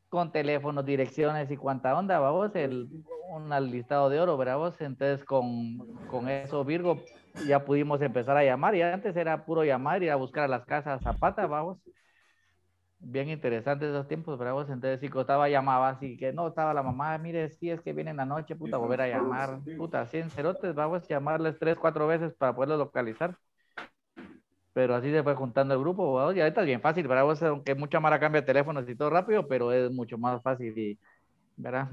con 0.10 0.32
teléfonos, 0.32 0.86
direcciones 0.86 1.50
y 1.52 1.58
cuánta 1.58 1.98
onda, 1.98 2.20
vamos, 2.20 2.54
el, 2.56 2.90
un 3.30 3.50
listado 3.72 4.10
de 4.10 4.20
oro, 4.20 4.36
bravos. 4.36 4.82
Entonces, 4.82 5.24
con, 5.24 5.78
con 6.08 6.28
eso, 6.28 6.66
Virgo, 6.66 6.98
ya 7.48 7.64
pudimos 7.64 8.02
empezar 8.02 8.36
a 8.36 8.44
llamar. 8.44 8.76
Y 8.76 8.82
antes 8.82 9.16
era 9.16 9.46
puro 9.46 9.64
llamar, 9.64 10.04
ir 10.04 10.12
a 10.12 10.18
buscar 10.18 10.44
a 10.44 10.48
las 10.50 10.66
casas 10.66 11.02
Zapata, 11.02 11.48
vamos. 11.48 11.78
Bien 13.04 13.30
interesantes 13.30 13.90
esos 13.90 14.08
tiempos, 14.08 14.38
bravos. 14.38 14.70
Entonces, 14.70 15.00
si 15.00 15.10
costaba, 15.10 15.50
llamaba 15.50 15.90
así 15.90 16.18
que 16.18 16.32
no, 16.34 16.48
estaba 16.48 16.74
la 16.74 16.84
mamá, 16.84 17.18
mire, 17.18 17.50
si 17.50 17.70
es 17.70 17.82
que 17.82 17.94
vienen 17.94 18.18
la 18.18 18.26
noche, 18.26 18.56
puta, 18.56 18.78
volver 18.78 19.02
a 19.02 19.08
llamar, 19.10 19.60
puta, 19.76 20.06
100 20.08 20.30
cerotes, 20.30 20.76
vamos, 20.76 21.08
llamarles 21.08 21.58
tres, 21.60 21.78
cuatro 21.80 22.08
veces 22.08 22.34
para 22.36 22.54
poderlos 22.56 22.78
localizar 22.80 23.38
pero 24.74 24.96
así 24.96 25.12
se 25.12 25.24
fue 25.24 25.36
juntando 25.36 25.74
el 25.74 25.80
grupo, 25.82 26.16
¿verdad? 26.16 26.34
y 26.36 26.42
ahorita 26.42 26.62
es 26.62 26.68
bien 26.68 26.82
fácil, 26.82 27.08
¿verdad? 27.08 27.26
Vos, 27.26 27.44
aunque 27.44 27.76
mucha 27.76 28.00
mara 28.00 28.20
cambia 28.20 28.46
teléfonos 28.46 28.88
y 28.88 28.96
todo 28.96 29.10
rápido, 29.10 29.48
pero 29.48 29.72
es 29.72 29.92
mucho 29.92 30.18
más 30.18 30.42
fácil 30.42 30.78
y, 30.78 31.00
¿verdad? 31.58 31.90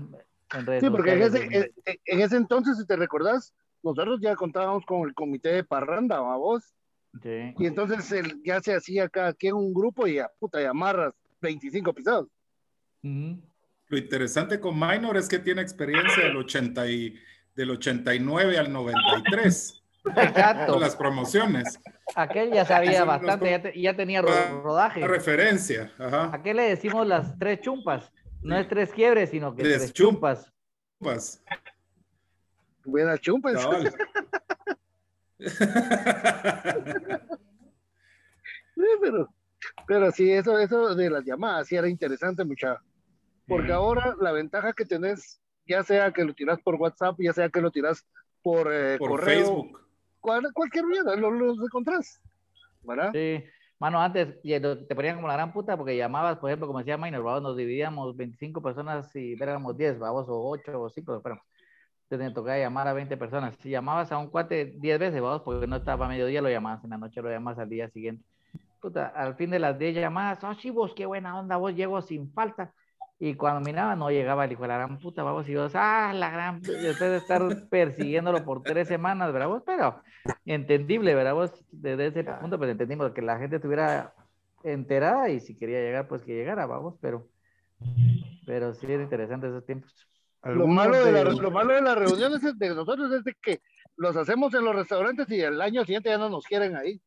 En 0.53 0.81
Sí, 0.81 0.91
porque 0.91 1.13
en 1.13 1.23
ese, 1.23 1.45
en- 1.51 1.99
en 2.05 2.21
ese 2.21 2.37
entonces, 2.37 2.79
si 2.79 2.87
te 2.87 2.97
recordás, 2.97 3.53
nosotros 3.83 4.21
ya 4.21 4.37
contábamos 4.37 4.85
con 4.87 5.09
el 5.09 5.15
comité 5.15 5.51
de 5.51 5.65
parranda, 5.65 6.21
¿va 6.21 6.37
vos? 6.37 6.75
Sí. 7.23 7.55
Y 7.59 7.67
entonces 7.67 8.11
el- 8.13 8.43
ya 8.45 8.61
se 8.61 8.75
hacía 8.75 9.09
cada 9.09 9.33
quien 9.33 9.55
un 9.55 9.73
grupo 9.75 10.07
y 10.07 10.19
a 10.19 10.29
puta, 10.39 10.61
y 10.61 10.65
amarras 10.65 11.13
25 11.41 11.93
pisados. 11.93 12.29
Lo 13.03 13.97
interesante 13.97 14.61
con 14.61 14.79
Minor 14.79 15.17
es 15.17 15.29
que 15.29 15.39
tiene 15.39 15.63
experiencia 15.63 16.25
del, 16.25 16.37
80 16.37 16.87
y, 16.89 17.15
del 17.55 17.71
89 17.71 18.59
al 18.59 18.73
93 18.73 19.83
Exacto. 20.17 20.73
con 20.73 20.81
las 20.83 20.95
promociones. 20.97 21.81
Aquel 22.15 22.53
ya 22.53 22.65
sabía 22.65 23.05
bastante, 23.05 23.51
ya, 23.51 23.63
te- 23.63 23.81
ya 23.81 23.97
tenía 23.97 24.21
ro- 24.23 24.31
La 24.31 24.51
rodaje. 24.51 25.07
referencia. 25.07 25.93
Ajá. 25.99 26.35
¿A 26.35 26.43
qué 26.43 26.55
le 26.55 26.63
decimos 26.65 27.07
las 27.07 27.39
tres 27.39 27.61
chumpas? 27.61 28.11
No 28.43 28.57
es 28.57 28.69
tres 28.69 28.93
quiebres, 28.93 29.31
sino 29.31 29.55
que 29.55 29.63
Tres 29.63 29.79
tres 29.79 29.93
chum- 29.93 30.11
chumpas. 30.13 30.53
Pues, 30.99 31.43
Buena 32.85 33.19
chumpa. 33.19 33.53
cabal. 33.53 33.93
Sí, 38.75 38.85
pero, 39.01 39.29
pero 39.87 40.11
sí, 40.13 40.31
eso, 40.31 40.59
eso 40.59 40.95
de 40.95 41.11
las 41.11 41.25
llamadas 41.25 41.67
sí 41.69 41.77
era 41.77 41.89
interesante, 41.89 42.45
mucha. 42.45 42.79
Porque 43.47 43.73
ahora 43.73 44.15
la 44.21 44.33
ventaja 44.33 44.73
que 44.73 44.85
tenés, 44.85 45.41
ya 45.67 45.83
sea 45.83 46.13
que 46.13 46.25
lo 46.25 46.35
tiras 46.35 46.61
por 46.63 46.77
WhatsApp, 46.77 47.17
ya 47.19 47.33
sea 47.33 47.49
que 47.49 47.61
lo 47.61 47.71
tiras 47.71 48.07
por, 48.43 48.73
eh, 48.73 48.97
Por 48.99 49.11
correo, 49.11 49.27
Facebook. 49.47 49.81
cual- 50.21 50.53
cualquier 50.53 50.87
mierda, 50.87 51.17
lo, 51.17 51.31
los 51.31 51.59
encontrás. 51.59 52.21
¿Verdad? 52.83 53.11
Sí. 53.13 53.43
Mano, 53.81 54.01
antes 54.01 54.37
y 54.43 54.59
lo- 54.59 54.85
te 54.87 54.95
ponían 54.95 55.17
como 55.17 55.29
la 55.29 55.35
gran 55.35 55.53
puta 55.53 55.77
porque 55.77 55.97
llamabas, 55.97 56.39
por 56.39 56.51
ejemplo, 56.51 56.67
como 56.67 56.79
decía 56.81 56.97
Minor, 56.97 57.43
nos 57.43 57.57
dividíamos 57.57 58.17
25 58.17 58.61
personas 58.63 59.15
y 59.17 59.33
éramos 59.41 59.77
10, 59.77 59.99
vamos, 59.99 60.27
o 60.29 60.49
8 60.51 60.81
o 60.81 60.89
5, 60.91 61.21
pero 61.23 61.41
te 62.09 62.31
tocaba 62.31 62.59
llamar 62.59 62.89
a 62.89 62.93
20 62.95 63.17
personas. 63.17 63.55
Si 63.61 63.71
llamabas 63.71 64.11
a 64.13 64.19
un 64.19 64.29
cuate 64.29 64.73
10 64.77 64.99
veces, 64.99 65.21
vamos, 65.21 65.43
porque 65.43 65.67
no 65.67 65.77
estaba 65.77 66.07
a 66.07 66.09
mediodía, 66.09 66.41
lo 66.41 66.49
llamabas 66.49 66.83
en 66.85 66.91
la 66.91 66.99
noche, 66.99 67.21
lo 67.21 67.31
llamabas 67.31 67.59
al 67.59 67.69
día 67.69 67.89
siguiente. 67.91 68.25
Puta, 68.81 69.09
al 69.09 69.35
fin 69.35 69.51
de 69.51 69.59
las 69.59 69.79
10 69.79 69.95
llamadas, 69.95 70.43
oh, 70.45 70.55
sí, 70.55 70.71
vos, 70.71 70.95
qué 70.95 71.05
buena 71.05 71.39
onda, 71.39 71.57
vos 71.57 71.75
llego 71.75 72.01
sin 72.01 72.33
falta. 72.33 72.73
Y 73.19 73.35
cuando 73.35 73.61
miraba, 73.61 73.97
no 73.97 74.11
llegaba 74.11 74.45
el 74.45 74.53
hijo 74.53 74.63
de 74.63 74.69
la 74.69 74.77
gran 74.79 74.99
puta, 74.99 75.23
vamos, 75.25 75.49
y 75.49 75.55
vos, 75.57 75.73
ah, 75.75 76.13
la 76.15 76.31
gran, 76.31 76.61
pu-", 76.61 76.73
después 76.73 77.11
de 77.11 77.17
estar 77.17 77.43
persiguiéndolo 77.69 78.45
por 78.45 78.63
tres 78.65 78.87
semanas, 78.89 79.33
¿verdad 79.33 79.49
vos? 79.49 79.63
Pero 79.67 80.01
entendible, 80.45 81.15
¿verdad 81.15 81.35
vos? 81.35 81.53
Desde 81.73 82.07
ese 82.07 82.25
punto, 82.25 82.57
pues 82.59 82.71
entendimos 82.71 83.13
que 83.13 83.23
la 83.23 83.39
gente 83.39 83.57
estuviera 83.57 84.15
enterada 84.63 85.29
y 85.31 85.41
si 85.41 85.57
quería 85.57 85.81
llegar, 85.81 86.09
pues 86.09 86.23
que 86.23 86.35
llegara, 86.35 86.67
vamos, 86.67 86.95
pero, 87.01 87.27
pero 88.47 88.73
sí 88.75 88.87
era 88.91 89.03
interesante 89.03 89.49
esos 89.49 89.67
tiempos. 89.67 90.09
Lo 90.45 90.67
malo, 90.67 91.05
de 91.05 91.13
la- 91.13 91.25
lo 91.25 91.51
malo 91.51 91.75
de 91.75 91.83
las 91.83 91.99
reuniones 91.99 92.43
es 92.45 92.59
de 92.59 92.75
nosotros 92.75 93.13
es 93.13 93.25
de 93.25 93.35
que 93.43 93.61
los 93.97 94.17
hacemos 94.17 94.55
en 94.55 94.65
los 94.65 94.75
restaurantes 94.75 95.29
y 95.31 95.41
el 95.41 95.61
año 95.61 95.85
siguiente 95.85 96.09
ya 96.11 96.19
no 96.19 96.29
nos 96.29 96.45
quieren 96.47 96.77
ahí. 96.77 97.01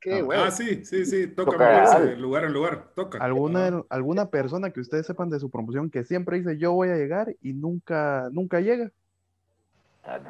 Qué 0.00 0.22
huevo. 0.22 0.44
Ah, 0.44 0.50
sí, 0.50 0.84
sí, 0.84 1.04
sí. 1.04 1.26
Toca 1.26 1.50
Toca 1.52 2.00
de 2.00 2.16
lugar 2.16 2.44
en 2.44 2.52
lugar. 2.52 2.92
Toca. 2.94 3.18
¿Alguna, 3.18 3.82
alguna 3.90 4.30
persona 4.30 4.70
que 4.70 4.80
ustedes 4.80 5.06
sepan 5.06 5.28
de 5.28 5.40
su 5.40 5.50
promoción 5.50 5.90
que 5.90 6.04
siempre 6.04 6.38
dice 6.38 6.56
yo 6.56 6.72
voy 6.72 6.88
a 6.90 6.96
llegar 6.96 7.34
y 7.42 7.52
nunca, 7.52 8.28
nunca 8.32 8.60
llega. 8.60 8.90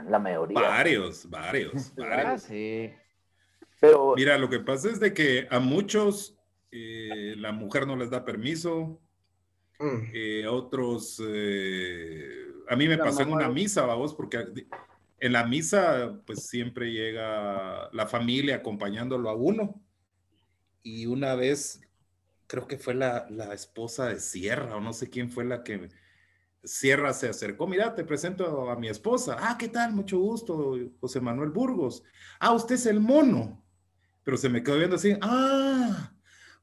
la 0.09 0.19
mayoría. 0.19 0.59
Varios, 0.61 1.29
varios, 1.31 1.93
Ah, 1.99 2.01
varios. 2.01 2.43
sí. 2.43 2.91
Pero 3.81 4.15
Mira, 4.17 4.37
lo 4.39 4.49
que 4.49 4.59
pasa 4.59 4.89
es 4.91 4.99
de 4.99 5.15
que 5.15 5.47
a 5.51 5.61
muchos 5.61 6.37
eh, 6.73 7.35
la 7.37 7.53
mujer 7.53 7.87
no 7.87 7.95
les 7.95 8.11
da 8.11 8.25
permiso, 8.25 8.99
Mm. 9.79 10.11
eh, 10.13 10.47
otros, 10.49 11.23
eh, 11.25 12.47
a 12.69 12.75
mí 12.77 12.89
me 12.89 12.97
La 12.97 13.05
pasó 13.05 13.23
en 13.23 13.33
una 13.33 13.47
no- 13.47 13.53
misa, 13.55 13.87
vamos, 13.87 14.15
porque 14.15 14.45
en 15.21 15.33
la 15.33 15.47
misa 15.47 16.21
pues 16.27 16.47
siempre 16.49 16.91
llega 16.93 17.89
la 17.93 18.07
familia 18.07 18.57
acompañándolo 18.57 19.31
a 19.31 19.35
uno. 19.37 19.81
Y 20.83 21.07
una 21.07 21.35
vez, 21.35 21.81
creo 22.47 22.67
que 22.67 22.79
fue 22.79 22.95
la, 22.95 23.27
la 23.31 23.53
esposa 23.55 24.07
de 24.09 24.21
Sierra 24.21 24.77
o 24.77 24.81
no 24.81 24.93
sé 24.93 25.11
quién 25.11 25.31
fue 25.31 25.45
la 25.45 25.63
que 25.63 25.89
Sierra 26.65 27.13
se 27.13 27.29
acercó, 27.29 27.67
mira, 27.69 27.95
te 27.95 28.05
presento 28.05 28.69
a 28.71 28.77
mi 28.77 28.89
esposa. 28.89 29.37
Ah, 29.39 29.57
¿qué 29.59 29.69
tal? 29.69 29.93
Mucho 29.93 30.19
gusto, 30.19 30.77
José 31.01 31.21
Manuel 31.21 31.51
Burgos. 31.51 32.03
Ah, 32.41 32.53
usted 32.53 32.75
es 32.75 32.87
el 32.87 33.01
mono. 33.01 33.65
Pero 34.25 34.37
se 34.37 34.49
me 34.49 34.63
quedó 34.63 34.77
viendo 34.77 34.97
así, 34.97 35.17
ah, 35.23 36.13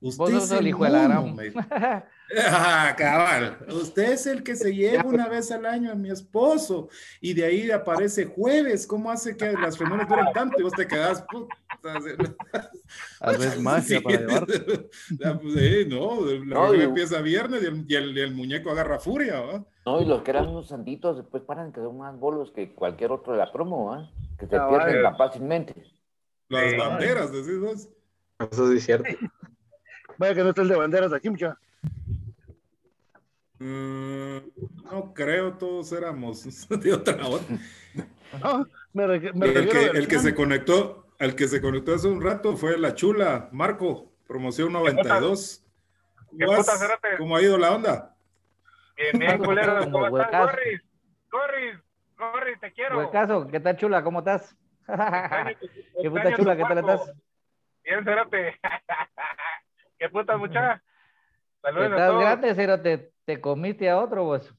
usted 0.02 0.18
Vos 0.24 0.30
es 0.34 0.40
sos 0.42 0.52
el 0.52 0.58
el 0.60 0.68
hijo 0.68 0.84
de 0.84 0.90
la 0.92 1.08
mono. 1.22 1.34
me- 1.36 1.54
Ah, 2.50 2.94
cabal. 2.98 3.58
Usted 3.70 4.14
es 4.14 4.26
el 4.26 4.42
que 4.44 4.56
se 4.56 4.74
lleva 4.74 5.04
una 5.04 5.28
vez 5.28 5.52
al 5.52 5.66
año 5.66 5.92
a 5.92 5.96
mi 5.96 6.10
esposo 6.10 6.90
y 7.22 7.34
de 7.34 7.46
ahí 7.46 7.70
aparece 7.72 8.26
jueves. 8.26 8.88
¿Cómo 8.88 9.12
hace 9.12 9.38
que 9.38 9.52
las 9.54 9.78
reuniones 9.78 10.08
duren 10.08 10.26
tanto? 10.34 10.60
Y 10.60 10.64
vos 10.64 10.74
te 10.74 10.88
quedás. 10.88 11.22
puta, 11.32 11.56
Tal 11.82 13.38
vez 13.38 13.60
magia 13.62 13.98
Sí. 14.00 14.04
para 14.04 14.18
llevar. 14.20 14.46
Pues, 15.42 15.54
sí, 15.54 15.86
no, 15.88 16.26
la 16.26 16.46
No, 16.46 16.74
y- 16.74 16.82
empieza 16.82 17.22
viernes 17.22 17.62
y 17.64 17.66
el, 17.68 17.86
y 17.88 17.96
el- 17.96 18.18
y 18.18 18.22
el 18.22 18.34
muñeco 18.34 18.72
agarra 18.72 19.00
furia, 19.00 19.40
¿va? 19.42 19.64
No, 19.86 20.02
y 20.02 20.06
los 20.06 20.24
que 20.24 20.32
eran 20.32 20.48
unos 20.48 20.68
santitos 20.70 21.18
después 21.18 21.44
paran 21.44 21.72
que 21.72 21.80
son 21.80 21.98
más 22.00 22.18
bolos 22.20 22.52
que 22.56 22.74
cualquier 22.74 23.12
otro 23.12 23.34
de 23.34 23.40
la 23.40 23.52
promo, 23.52 23.94
¿ah? 23.94 24.10
Que 24.40 24.48
se 24.48 24.56
Ah, 24.56 24.68
pierden 24.68 24.88
vale. 24.88 25.02
tan 25.04 25.18
fácilmente. 25.18 25.76
Las 26.50 26.76
banderas, 26.78 27.32
decís 27.32 27.60
vos. 27.60 27.90
Eso 28.52 28.70
sí 28.72 28.78
es 28.78 28.84
cierto. 28.84 29.10
Vaya 30.18 30.34
que 30.34 30.44
no 30.44 30.50
está 30.50 30.62
el 30.64 30.70
de 30.70 30.76
banderas 30.76 31.14
aquí, 31.14 31.30
mucha. 31.30 31.58
Mm, 33.60 34.38
no 34.92 35.14
creo, 35.14 35.54
todos 35.54 35.92
éramos 35.94 36.68
de 36.70 36.94
otra 36.94 37.26
onda. 37.26 37.60
No, 38.44 38.68
me, 38.94 39.08
re- 39.08 39.34
me 39.34 39.46
El 39.48 39.70
que, 39.70 39.78
al 39.90 39.96
el 39.96 40.08
que 40.08 40.16
plan. 40.16 40.24
se 40.24 40.36
conectó, 40.36 41.08
el 41.20 41.36
que 41.36 41.48
se 41.48 41.62
conectó 41.62 41.96
hace 41.96 42.08
un 42.08 42.22
rato 42.22 42.58
fue 42.58 42.78
la 42.78 42.94
chula, 42.96 43.48
Marco, 43.52 44.12
promoción 44.28 44.74
92. 44.74 45.64
¿Qué 46.38 46.46
puta? 46.46 46.74
¿Cómo 47.18 47.38
ha 47.38 47.42
ido 47.42 47.58
la 47.58 47.72
onda? 47.74 48.16
Bien, 48.98 49.18
bien, 49.20 49.38
culero. 49.44 49.90
¿Cómo 49.90 50.20
estás? 50.20 50.52
Gorris, 51.32 51.80
Gorris, 52.18 52.60
te 52.60 52.72
quiero. 52.74 52.98
Huecazo, 52.98 53.48
¿qué 53.48 53.60
tal 53.62 53.78
chula? 53.78 54.04
¿Cómo 54.04 54.20
estás? 54.20 54.56
¿Qué 56.02 56.10
puta 56.10 56.34
chula? 56.36 56.58
¿Qué 56.58 56.64
tal 56.64 56.78
estás? 56.80 57.14
Bien, 57.84 58.04
cerote. 58.04 58.60
¿Qué 59.98 60.10
puta, 60.10 60.36
muchacha? 60.38 60.82
Saludos 61.66 61.84
a 61.84 61.96
Estás 61.96 62.08
todos. 62.10 62.22
grande, 62.22 62.54
te, 62.78 63.12
te 63.26 63.42
comiste 63.42 63.90
a 63.90 63.98
otro 64.00 64.24
vos. 64.24 64.54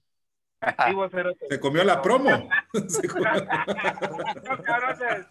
Sí, 0.87 0.95
vos, 0.95 1.11
cerote. 1.13 1.47
Se 1.49 1.61
comió 1.61 1.85
la 1.85 2.03
promo. 2.03 2.49
Se 2.89 3.07
comió- 3.09 3.31
No, 3.45 4.63
cabrones. 4.65 5.27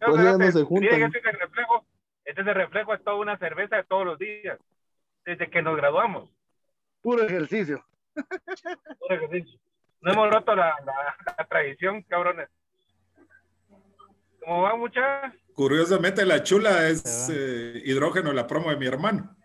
No, 0.00 0.06
Pues 0.06 0.16
ya 0.16 0.22
cerote. 0.22 0.44
no 0.46 0.52
se 0.52 0.62
juntan. 0.64 0.80
Miren, 0.94 1.02
este 1.04 1.18
es 1.18 1.24
el 1.26 1.40
reflejo. 1.40 1.84
Este 2.24 2.40
es 2.42 2.46
el 2.46 2.54
reflejo, 2.54 2.94
es 2.94 3.04
toda 3.04 3.16
una 3.16 3.36
cerveza 3.38 3.76
de 3.76 3.84
todos 3.84 4.06
los 4.06 4.18
días. 4.18 4.58
Desde 5.26 5.50
que 5.50 5.60
nos 5.60 5.76
graduamos. 5.76 6.30
Puro 7.02 7.22
ejercicio. 7.24 7.84
Puro 8.14 9.14
ejercicio. 9.14 9.58
No 10.00 10.12
hemos 10.12 10.30
roto 10.32 10.54
la, 10.54 10.74
la, 10.86 11.16
la 11.36 11.44
tradición, 11.44 12.02
cabrones. 12.02 12.48
¿Cómo 14.40 14.62
va, 14.62 14.76
muchachos? 14.76 15.38
Curiosamente, 15.54 16.24
la 16.24 16.42
chula 16.42 16.88
es 16.88 17.28
eh, 17.30 17.82
hidrógeno, 17.84 18.32
la 18.32 18.46
promo 18.46 18.70
de 18.70 18.76
mi 18.76 18.86
hermano. 18.86 19.36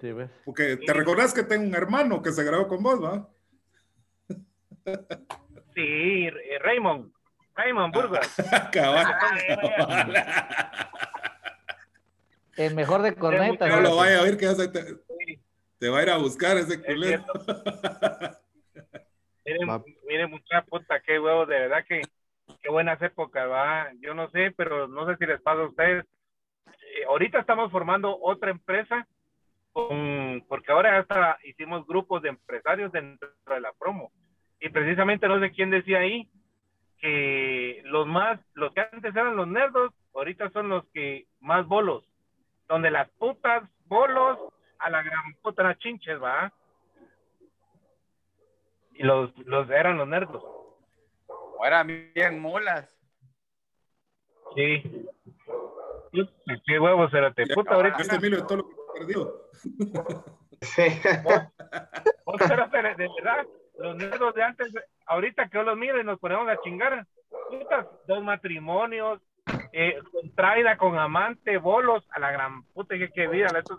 Sí, 0.00 0.12
ves. 0.12 0.30
Porque 0.44 0.76
te 0.76 0.92
recordás 0.92 1.34
que 1.34 1.42
tengo 1.42 1.64
un 1.66 1.74
hermano 1.74 2.22
que 2.22 2.30
se 2.32 2.44
grabó 2.44 2.68
con 2.68 2.82
vos, 2.82 3.02
¿va? 3.02 3.28
Sí, 5.74 6.26
eh, 6.26 6.58
Raymond. 6.60 7.12
Raymond 7.54 7.92
Burgos. 7.94 8.20
Cabal, 8.72 9.06
Ah, 9.06 9.18
cabal. 9.76 10.14
El 12.56 12.74
mejor 12.74 13.02
de 13.02 13.14
cornetas. 13.14 13.68
No 13.68 13.80
lo 13.80 13.96
vaya 13.96 14.20
a 14.20 14.22
ver 14.24 14.36
que 14.36 14.46
vas 14.46 14.58
a- 14.60 14.70
te, 14.72 14.84
te 15.78 15.88
va 15.88 15.98
a 15.98 16.02
ir 16.02 16.10
a 16.10 16.16
buscar 16.18 16.56
ese 16.56 16.80
culero. 16.82 17.24
Miren, 20.06 20.30
mucha 20.30 20.62
puta, 20.62 21.00
qué 21.00 21.18
huevos, 21.18 21.48
de 21.48 21.58
verdad 21.58 21.84
que 21.88 22.02
qué 22.62 22.68
buenas 22.70 23.00
épocas, 23.02 23.48
va. 23.48 23.90
Yo 24.00 24.14
no 24.14 24.30
sé, 24.30 24.52
pero 24.56 24.86
no 24.88 25.06
sé 25.06 25.16
si 25.16 25.26
les 25.26 25.40
pasa 25.40 25.62
a 25.62 25.68
ustedes. 25.68 26.04
Eh, 26.66 27.04
ahorita 27.08 27.38
estamos 27.40 27.70
formando 27.72 28.18
otra 28.20 28.50
empresa, 28.50 29.06
con, 29.72 30.44
porque 30.48 30.72
ahora 30.72 30.98
hasta 30.98 31.38
hicimos 31.44 31.86
grupos 31.86 32.22
de 32.22 32.30
empresarios 32.30 32.92
dentro 32.92 33.28
de 33.46 33.60
la 33.60 33.72
promo. 33.72 34.10
Y 34.60 34.70
precisamente 34.70 35.28
no 35.28 35.40
sé 35.40 35.52
quién 35.52 35.70
decía 35.70 35.98
ahí 35.98 36.28
que 37.00 37.80
los 37.84 38.06
más, 38.06 38.40
los 38.54 38.72
que 38.74 38.80
antes 38.80 39.14
eran 39.14 39.36
los 39.36 39.46
nerdos, 39.46 39.92
ahorita 40.14 40.50
son 40.50 40.68
los 40.68 40.84
que 40.88 41.26
más 41.40 41.66
bolos, 41.66 42.04
donde 42.68 42.90
las 42.90 43.08
putas 43.10 43.62
bolos 43.86 44.38
a 44.78 44.90
la 44.90 45.02
gran 45.02 45.34
puta 45.42 45.62
las 45.62 45.78
chinches, 45.78 46.20
va. 46.22 46.52
Y 48.94 49.04
los, 49.04 49.36
los 49.46 49.70
eran 49.70 49.96
los 49.96 50.08
nerdos. 50.08 50.42
O 51.26 51.64
eran 51.64 51.86
bien 51.86 52.40
mulas. 52.40 52.88
Sí. 54.56 54.82
Qué 56.66 56.80
huevos, 56.80 57.10
cerote. 57.10 57.46
Puta, 57.54 57.74
ahorita. 57.74 57.98
Este 57.98 58.16
Emilio 58.16 58.38
de 58.38 58.44
todo 58.44 58.58
lo 58.58 58.68
que 58.68 58.77
perdió. 58.98 59.34
Sí. 60.60 60.82
de, 62.96 63.08
verdad, 63.16 63.46
los 63.78 63.96
nerdos 63.96 64.34
de 64.34 64.42
antes, 64.42 64.72
ahorita 65.06 65.48
que 65.48 65.58
yo 65.58 65.62
los 65.62 65.76
miro 65.76 66.00
y 66.00 66.04
nos 66.04 66.18
ponemos 66.18 66.48
a 66.48 66.60
chingar. 66.60 67.06
Putas, 67.50 67.86
dos 68.06 68.22
matrimonios, 68.22 69.20
eh, 69.72 69.98
con 70.12 70.34
traida, 70.34 70.76
con 70.76 70.98
amante, 70.98 71.58
bolos, 71.58 72.04
a 72.10 72.20
la 72.20 72.30
gran 72.30 72.62
puta, 72.74 72.96
que 72.98 73.10
qué 73.10 73.28
vida, 73.28 73.48
la 73.52 73.60
estos. 73.60 73.78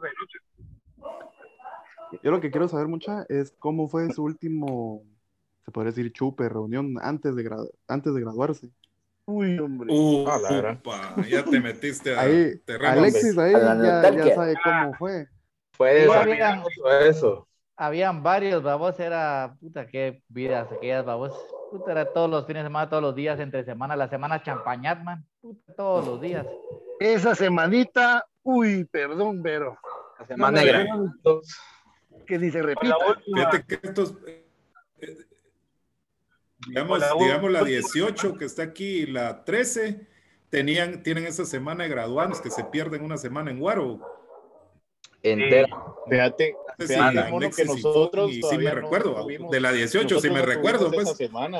Yo 2.23 2.31
lo 2.31 2.41
que 2.41 2.49
quiero 2.49 2.67
saber 2.67 2.87
mucha 2.87 3.25
es 3.29 3.55
cómo 3.59 3.87
fue 3.87 4.11
su 4.11 4.23
último, 4.23 5.03
se 5.63 5.71
podría 5.71 5.91
decir, 5.91 6.11
chupe, 6.11 6.49
reunión 6.49 6.95
antes 7.01 7.35
de, 7.35 7.43
gra- 7.43 7.69
antes 7.87 8.13
de 8.13 8.21
graduarse. 8.21 8.69
Uy, 9.31 9.59
hombre. 9.59 9.87
Uh, 9.93 10.25
Ah, 10.27 10.39
la 10.41 10.49
verdad. 10.49 10.77
upa, 10.79 11.15
ya 11.29 11.43
te 11.43 11.59
metiste 11.59 12.15
a 12.15 12.21
Ahí, 12.21 12.57
terreno. 12.65 12.91
Alexis 12.93 13.37
ahí 13.37 13.53
A 13.53 13.59
ya, 14.11 14.35
sabe 14.35 14.55
cómo 14.63 14.93
fue. 14.95 15.27
Fue 15.73 15.93
desastroso 15.93 16.91
eso. 17.01 17.47
Habían 17.77 18.23
varios, 18.23 18.61
babos, 18.63 18.99
era, 18.99 19.55
puta, 19.59 19.85
qué 19.87 20.21
vidas 20.27 20.67
aquellas, 20.71 21.05
babos. 21.05 21.33
Puta, 21.71 21.91
era 21.91 22.11
todos 22.11 22.29
los 22.29 22.45
fines 22.47 22.63
de 22.63 22.67
semana, 22.69 22.89
todos 22.89 23.03
los 23.03 23.15
días, 23.15 23.39
entre 23.39 23.63
semana, 23.63 23.95
la 23.95 24.09
semana 24.09 24.41
champañat, 24.41 25.01
man. 25.03 25.23
Puta, 25.39 25.73
todos 25.75 26.05
los 26.07 26.19
días. 26.19 26.45
Esa 26.99 27.35
semanita, 27.35 28.25
uy, 28.43 28.83
perdón, 28.85 29.41
pero 29.43 29.77
La 30.19 30.25
semana 30.25 30.59
No, 30.61 30.67
graduados. 30.67 31.57
que 32.25 32.37
ni 32.39 32.49
se 32.51 32.61
repita. 32.63 32.95
Fíjate 33.23 33.63
que 33.65 33.79
estos, 33.87 34.15
eh, 34.27 34.45
digamos, 36.67 36.97
Hola, 37.01 37.13
digamos 37.19 37.51
la 37.51 37.61
última. 37.61 37.79
18 37.79 38.37
que 38.37 38.45
está 38.45 38.63
aquí 38.63 38.85
y 38.85 39.05
la 39.07 39.43
13, 39.45 40.07
tenían, 40.49 41.01
tienen 41.03 41.25
esa 41.25 41.45
semana 41.45 41.83
de 41.83 41.89
graduados 41.89 42.41
que 42.41 42.49
se 42.51 42.63
pierden 42.65 43.03
una 43.03 43.17
semana 43.17 43.49
en 43.51 43.59
Guaro. 43.59 43.99
Entera. 45.21 45.67
Fíjate, 46.09 46.55
Sí, 46.79 46.85
fíjate, 46.85 46.93
Semana. 46.93 47.27
mono, 47.29 47.49
que 47.51 47.65
nosotros 47.65 48.31
y 48.31 48.41
sí 48.41 48.57
me 48.57 48.63
no 48.65 48.75
recuerdo, 48.75 49.21
tuvimos- 49.21 49.51
de 49.51 49.59
la 49.59 49.73
18 49.73 50.21
sí 50.21 50.29
nosotros 50.29 50.33
me 50.33 50.39
no 50.39 50.45
recuerdo, 50.45 50.89
pues. 50.91 51.07
esa 51.07 51.15
semana. 51.17 51.59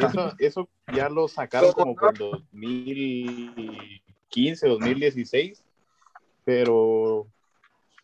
Eso, 0.00 0.32
eso 0.38 0.68
ya 0.94 1.08
lo 1.08 1.26
sacaron 1.26 1.72
como 1.72 1.96
por 1.96 2.16
2015, 2.16 4.68
2016, 4.68 5.64
pero 6.44 7.26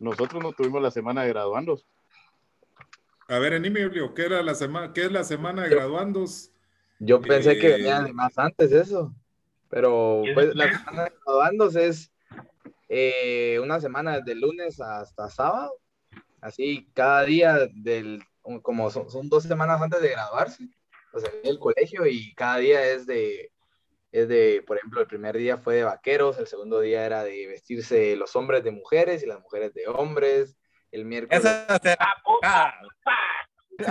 nosotros 0.00 0.42
no 0.42 0.50
tuvimos 0.52 0.82
la 0.82 0.90
semana 0.90 1.22
de 1.22 1.28
graduandos. 1.28 1.86
A 3.28 3.38
ver, 3.38 3.54
Emilio, 3.54 4.14
¿qué, 4.14 4.26
era 4.26 4.42
la 4.42 4.54
semana, 4.54 4.92
¿qué 4.92 5.06
es 5.06 5.12
la 5.12 5.24
semana 5.24 5.64
de 5.64 5.70
graduandos? 5.70 6.52
Yo 6.98 7.20
pensé 7.20 7.58
que 7.58 7.68
Eh, 7.68 7.72
venía 7.72 8.00
de 8.00 8.12
más 8.12 8.38
antes 8.38 8.72
eso. 8.72 9.14
Pero 9.68 10.22
¿Y 10.24 10.32
pues 10.32 10.54
la 10.54 10.78
semana 10.78 11.04
de 11.04 11.12
graduandos 11.24 11.76
es 11.76 12.12
eh, 12.88 13.58
una 13.60 13.80
semana 13.80 14.20
de 14.20 14.34
lunes 14.34 14.80
hasta 14.80 15.28
sábado. 15.28 15.72
Así 16.40 16.88
cada 16.94 17.24
día 17.24 17.68
del, 17.74 18.22
como 18.62 18.90
son, 18.90 19.10
son 19.10 19.28
dos 19.28 19.42
semanas 19.42 19.80
antes 19.82 20.00
de 20.00 20.10
graduarse, 20.10 20.68
pues 21.10 21.24
en 21.24 21.50
el 21.50 21.58
colegio 21.58 22.06
y 22.06 22.32
cada 22.34 22.58
día 22.58 22.86
es 22.86 23.06
de, 23.06 23.50
es 24.12 24.28
de, 24.28 24.62
por 24.66 24.76
ejemplo, 24.76 25.00
el 25.00 25.08
primer 25.08 25.36
día 25.36 25.58
fue 25.58 25.76
de 25.76 25.84
vaqueros, 25.84 26.38
el 26.38 26.46
segundo 26.46 26.80
día 26.80 27.04
era 27.04 27.24
de 27.24 27.48
vestirse 27.48 28.14
los 28.14 28.36
hombres 28.36 28.62
de 28.62 28.70
mujeres 28.70 29.22
y 29.22 29.26
las 29.26 29.40
mujeres 29.40 29.74
de 29.74 29.88
hombres. 29.88 30.56
El 30.92 31.04
miércoles, 31.04 31.44
Esa 31.44 31.78
será. 31.78 31.96
Ah, 32.00 32.14
puta, 32.24 32.74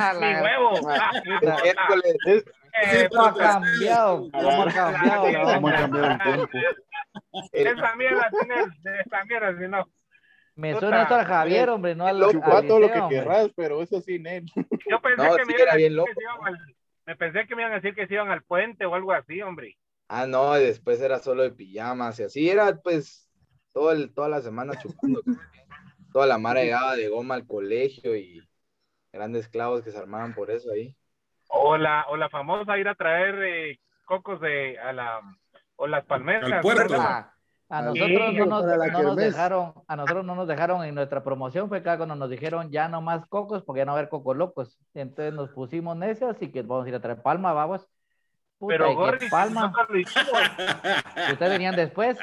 A 0.09 0.13
mi 0.13 0.41
huevo. 0.41 0.89
Ah, 0.89 1.11
el 1.23 1.39
miércoles, 1.63 2.45
eh, 2.83 3.07
¿Cómo 3.09 3.25
ha 3.25 3.35
cambiado? 3.37 4.29
¿Cómo 4.31 4.63
ha 4.63 4.71
cambiado? 4.71 5.53
¿Cómo 5.53 5.67
ha 5.69 5.75
cambiado 5.75 6.07
el 6.11 6.17
tiempo? 6.19 6.57
el- 7.51 7.67
Esa 7.67 7.95
mierda 7.95 8.29
tiene, 8.31 9.01
esa 9.05 9.23
mierda, 9.25 9.57
si 9.59 9.67
no. 9.67 9.89
Me 10.55 10.73
suena 10.79 11.03
esto 11.03 11.15
al 11.15 11.25
Javier, 11.25 11.69
hombre, 11.69 11.95
no 11.95 12.07
al, 12.07 12.23
al 12.23 12.31
Chupa 12.31 12.61
todo 12.65 12.79
lo 12.79 12.91
que 12.91 13.01
querrás, 13.09 13.49
pero 13.55 13.81
eso 13.81 13.99
sí, 14.01 14.19
Nel. 14.19 14.45
Yo 14.89 15.01
pensé 15.01 15.17
No, 15.27 15.35
que 15.35 15.43
sí, 15.45 15.51
me 15.53 15.61
iban 15.61 15.77
bien 15.77 15.93
decir 15.93 15.97
loco. 15.97 16.07
que 16.07 16.13
se 16.15 16.21
iban 16.21 16.47
al, 16.47 16.75
me 17.05 17.15
pensé 17.17 17.47
que 17.47 17.55
me 17.55 17.61
iban 17.61 17.71
a 17.73 17.75
decir 17.75 17.93
que 17.95 18.07
se 18.07 18.13
iban 18.13 18.29
al 18.31 18.41
puente 18.43 18.85
o 18.85 18.95
algo 18.95 19.11
así, 19.11 19.41
hombre. 19.41 19.77
Ah, 20.07 20.25
no, 20.27 20.57
y 20.57 20.63
después 20.63 21.01
era 21.01 21.19
solo 21.19 21.43
de 21.43 21.51
pijamas 21.51 22.19
y 22.19 22.23
así 22.23 22.49
era, 22.49 22.73
pues, 22.77 23.29
todo 23.73 23.91
el, 23.91 24.13
toda 24.13 24.29
la 24.29 24.41
semana 24.41 24.73
chupando. 24.79 25.21
Toda 26.15 26.27
la 26.27 26.37
mara 26.37 26.63
llegaba 26.63 26.95
de 26.95 27.09
goma 27.09 27.35
al 27.35 27.45
colegio 27.45 28.15
y 28.15 28.41
grandes 29.11 29.49
clavos 29.49 29.81
que 29.81 29.91
se 29.91 29.97
armaban 29.97 30.33
por 30.33 30.49
eso 30.49 30.71
ahí. 30.71 30.95
O 31.49 31.75
la, 31.75 32.05
o 32.07 32.15
la 32.15 32.29
famosa 32.29 32.77
ir 32.77 32.87
a 32.87 32.95
traer 32.95 33.35
eh, 33.43 33.79
cocos 34.05 34.39
de, 34.39 34.79
a 34.79 34.93
la, 34.93 35.19
o 35.75 35.87
las 35.87 36.05
palmeras. 36.05 36.49
Al 36.49 36.61
puerto. 36.61 36.93
¿verdad? 36.93 37.31
A, 37.67 37.91
Sí, 37.91 37.99
nosotros 37.99 38.33
no 38.33 38.45
nos, 38.45 38.65
no 38.93 39.15
dejaron, 39.15 39.73
a 39.87 39.95
nosotros 39.97 40.23
no 40.23 40.35
nos 40.35 40.47
dejaron 40.47 40.85
en 40.85 40.95
nuestra 40.95 41.21
promoción, 41.21 41.67
fue 41.67 41.79
acá 41.79 41.97
cuando 41.97 42.15
nos 42.15 42.29
dijeron 42.29 42.71
ya 42.71 42.87
no 42.87 43.01
más 43.01 43.27
cocos, 43.27 43.63
porque 43.63 43.79
ya 43.79 43.85
no 43.85 43.91
va 43.91 43.97
a 43.97 43.99
haber 43.99 44.09
cocos 44.09 44.37
locos. 44.37 44.79
Entonces 44.93 45.33
nos 45.33 45.49
pusimos 45.49 45.97
necios 45.97 46.37
y 46.39 46.49
que 46.49 46.61
vamos 46.61 46.85
a 46.85 46.89
ir 46.89 46.95
a 46.95 47.01
traer 47.01 47.21
palma, 47.21 47.51
vamos. 47.51 47.89
Puta, 48.57 48.73
Pero 48.73 48.85
¿y 48.85 48.89
qué 48.89 48.95
Gordy, 48.95 49.29
palma. 49.29 49.73
Ustedes 51.33 51.51
venían 51.51 51.75
después. 51.75 52.17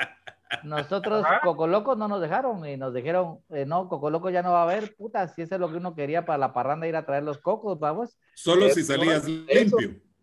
Nosotros, 0.64 1.24
Ajá. 1.24 1.40
Coco 1.42 1.66
Locos, 1.66 1.96
no 1.98 2.08
nos 2.08 2.20
dejaron 2.20 2.66
y 2.66 2.76
nos 2.76 2.92
dijeron, 2.94 3.38
eh, 3.50 3.64
no, 3.66 3.88
Coco 3.88 4.10
Loco 4.10 4.30
ya 4.30 4.42
no 4.42 4.52
va 4.52 4.60
a 4.60 4.64
haber, 4.64 4.94
puta, 4.96 5.26
si 5.28 5.42
eso 5.42 5.54
es 5.54 5.60
lo 5.60 5.70
que 5.70 5.76
uno 5.78 5.94
quería 5.94 6.24
para 6.24 6.38
la 6.38 6.52
parranda, 6.52 6.86
ir 6.86 6.96
a 6.96 7.06
traer 7.06 7.22
los 7.22 7.38
cocos, 7.38 7.78
vamos. 7.78 8.18
Solo 8.34 8.66
Eso, 8.66 8.74
si 8.76 8.82
salías 8.84 9.26
limpio. 9.26 9.70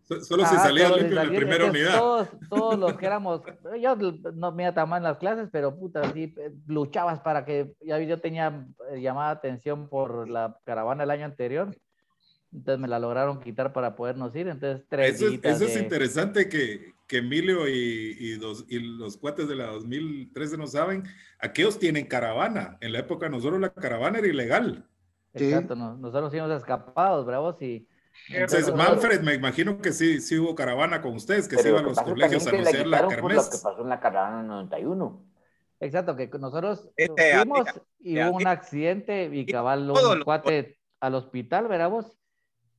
So- 0.03 0.21
Solo 0.21 0.43
si 0.47 0.55
salías 0.55 0.89
limpio 0.89 1.07
en 1.07 1.15
la 1.15 1.21
primera 1.23 1.65
entonces, 1.65 1.81
unidad. 1.83 1.99
Todos, 1.99 2.27
todos 2.49 2.79
los 2.79 2.93
que 2.93 3.05
éramos, 3.05 3.41
yo 3.79 3.95
no 4.33 4.51
me 4.51 4.63
iba 4.63 4.73
tan 4.73 4.89
mal 4.89 4.97
en 4.97 5.03
las 5.03 5.17
clases, 5.17 5.49
pero 5.51 5.77
puta, 5.77 6.01
sí, 6.13 6.33
eh, 6.37 6.51
luchabas 6.65 7.19
para 7.19 7.45
que, 7.45 7.73
ya 7.81 7.99
yo 7.99 8.19
tenía 8.19 8.65
eh, 8.91 9.01
llamada 9.01 9.29
atención 9.29 9.87
por 9.87 10.27
la 10.27 10.57
caravana 10.63 11.03
el 11.03 11.11
año 11.11 11.25
anterior, 11.25 11.75
entonces 12.51 12.79
me 12.79 12.87
la 12.87 12.99
lograron 12.99 13.39
quitar 13.39 13.73
para 13.73 13.95
podernos 13.95 14.35
ir, 14.35 14.47
entonces 14.47 14.85
tres 14.89 15.15
Eso 15.21 15.27
eso 15.43 15.65
es 15.65 15.77
interesante 15.77 16.49
que, 16.49 16.93
que 17.07 17.17
Emilio 17.17 17.67
y, 17.67 18.15
y 18.19 18.37
dos- 18.37 18.65
y 18.67 18.79
los 18.79 19.17
cuates 19.17 19.47
de 19.47 19.55
la 19.55 19.67
2013 19.67 20.57
no 20.57 20.67
saben. 20.67 21.03
Aquellos 21.39 21.77
tienen 21.79 22.05
caravana. 22.07 22.77
En 22.81 22.91
la 22.93 22.99
época 22.99 23.25
de 23.27 23.31
nosotros 23.31 23.59
la 23.61 23.69
caravana 23.73 24.19
era 24.19 24.27
ilegal. 24.27 24.85
Exacto, 25.33 25.75
no- 25.75 25.95
nosotros 25.97 26.33
íbamos 26.33 26.57
escapados, 26.57 27.25
bravos, 27.25 27.61
y 27.61 27.87
Entonces, 28.29 28.73
Manfred, 28.73 29.21
me 29.21 29.35
imagino 29.35 29.79
que 29.79 29.93
sí, 29.93 30.19
sí 30.19 30.37
hubo 30.39 30.53
caravana 30.55 31.01
con 31.01 31.13
ustedes, 31.15 31.47
que 31.47 31.57
se 31.57 31.69
iban 31.69 31.85
a 31.85 31.87
los 31.89 32.01
colegios 32.01 32.45
a 32.47 32.49
anunciar 32.49 32.87
la 32.87 32.97
por 33.01 33.03
lo 33.03 33.09
que 33.09 33.15
kermés. 33.15 33.61
pasó 33.63 33.81
en 33.81 33.89
la 33.89 33.99
caravana 33.99 34.43
91. 34.43 35.23
Exacto, 35.79 36.15
que 36.17 36.27
nosotros 36.39 36.89
Este, 36.97 37.35
fuimos 37.37 37.59
amiga, 37.59 37.83
y 37.99 38.15
hubo 38.19 38.29
un 38.31 38.35
amiga. 38.35 38.51
accidente 38.51 39.29
y 39.33 39.45
cabal 39.45 39.89
un 39.91 40.17
lo- 40.19 40.25
cuate 40.25 40.77
al 40.99 41.15
hospital, 41.15 41.67
¿verdad 41.69 41.89
vos? 41.89 42.17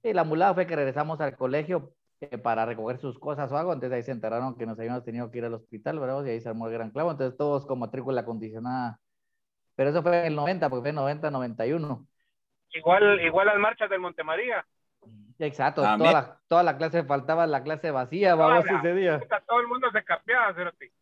Y 0.03 0.13
la 0.13 0.25
mulada 0.25 0.55
fue 0.55 0.67
que 0.67 0.77
regresamos 0.77 1.21
al 1.21 1.37
colegio 1.37 1.93
eh, 2.21 2.39
para 2.39 2.65
recoger 2.67 2.99
sus 2.99 3.19
cosas 3.19 3.51
o 3.53 3.57
algo, 3.57 3.73
entonces 3.73 3.97
ahí 3.97 4.03
se 4.03 4.13
enteraron 4.13 4.57
que 4.57 4.67
nos 4.67 4.79
habíamos 4.79 5.05
tenido 5.05 5.31
que 5.31 5.39
ir 5.39 5.45
al 5.45 5.55
hospital, 5.55 5.99
¿verdad? 5.99 6.25
Y 6.25 6.31
ahí 6.31 6.41
se 6.41 6.49
armó 6.49 6.67
el 6.67 6.73
gran 6.73 6.91
clavo, 6.91 7.11
entonces 7.11 7.37
todos 7.37 7.67
con 7.67 7.79
matrícula 7.79 8.23
acondicionada. 8.23 8.99
Pero 9.77 9.91
eso 9.91 10.03
fue 10.03 10.21
en 10.21 10.27
el 10.27 10.37
90, 10.37 10.69
porque 10.69 10.83
fue 10.83 10.91
en 10.91 10.97
90, 10.97 11.31
91. 11.31 12.07
Igual, 12.73 13.21
igual 13.21 13.47
las 13.47 13.59
marchas 13.59 13.91
del 13.91 14.01
Montemaría. 14.01 14.65
Exacto, 15.39 15.83
También. 15.83 16.11
toda 16.11 16.23
la, 16.23 16.41
toda 16.49 16.63
la 16.63 16.77
clase 16.77 17.03
faltaba 17.05 17.47
la 17.47 17.63
clase 17.63 17.91
vacía, 17.91 18.35
vamos, 18.35 18.65
ese 18.67 18.95
día. 18.95 19.19
Puta, 19.19 19.43
todo 19.47 19.61
el 19.61 19.67
mundo 19.69 19.91
se 19.91 20.05
capeaba, 20.05 20.55
cerote. 20.55 20.93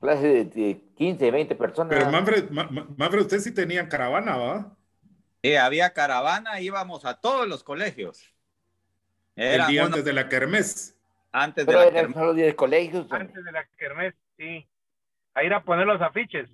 Clase 0.00 0.26
de, 0.26 0.44
de 0.46 0.80
15, 0.96 1.30
20 1.30 1.54
personas. 1.54 1.96
Pero 1.96 2.10
Manfred, 2.10 2.50
Ma- 2.50 2.68
Ma- 2.70 2.86
Manfred, 2.96 3.20
ustedes 3.22 3.44
sí 3.44 3.54
tenían 3.54 3.86
caravana, 3.88 4.36
¿va? 4.36 4.76
Sí, 5.42 5.56
había 5.56 5.92
caravana, 5.92 6.60
íbamos 6.60 7.04
a 7.04 7.20
todos 7.20 7.48
los 7.48 7.64
colegios. 7.64 8.32
Era 9.36 9.64
el 9.64 9.66
día 9.66 9.86
uno 9.86 9.96
antes 9.96 10.04
de 10.04 10.12
la 10.12 10.28
kermés. 10.28 10.96
antes 11.32 11.68
de 11.68 11.72
Pero 11.72 11.78
la 11.78 11.86
eran 11.86 11.94
kermés. 11.94 12.14
solo 12.14 12.34
10 12.34 12.54
colegios. 12.54 13.06
Antes 13.10 13.44
de 13.44 13.52
la 13.52 13.66
kermés, 13.76 14.14
sí. 14.38 14.68
A 15.34 15.44
ir 15.44 15.54
a 15.54 15.64
poner 15.64 15.86
los 15.86 16.00
afiches. 16.02 16.48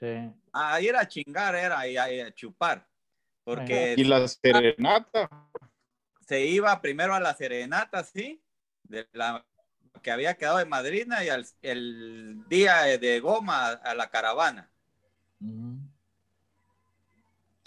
Sí. 0.00 0.32
A 0.52 0.80
ir 0.80 0.96
a 0.96 1.06
chingar 1.06 1.54
era 1.54 1.86
y 1.86 1.96
a, 1.96 2.04
a 2.26 2.34
chupar. 2.34 2.86
Porque 3.44 3.94
Y 3.96 4.04
la 4.04 4.26
serenata. 4.28 5.28
se 6.26 6.44
iba 6.46 6.80
primero 6.80 7.14
a 7.14 7.20
la 7.20 7.34
serenata, 7.34 8.04
¿sí? 8.04 8.42
De 8.84 9.08
la 9.12 9.44
que 10.02 10.10
había 10.10 10.36
quedado 10.36 10.58
de 10.58 10.64
madrina 10.66 11.24
y 11.24 11.28
al 11.28 11.46
el 11.62 12.44
día 12.48 12.82
de 12.98 13.20
goma 13.20 13.68
a, 13.68 13.72
a 13.72 13.94
la 13.94 14.10
caravana. 14.10 14.70
Ujú. 15.40 15.89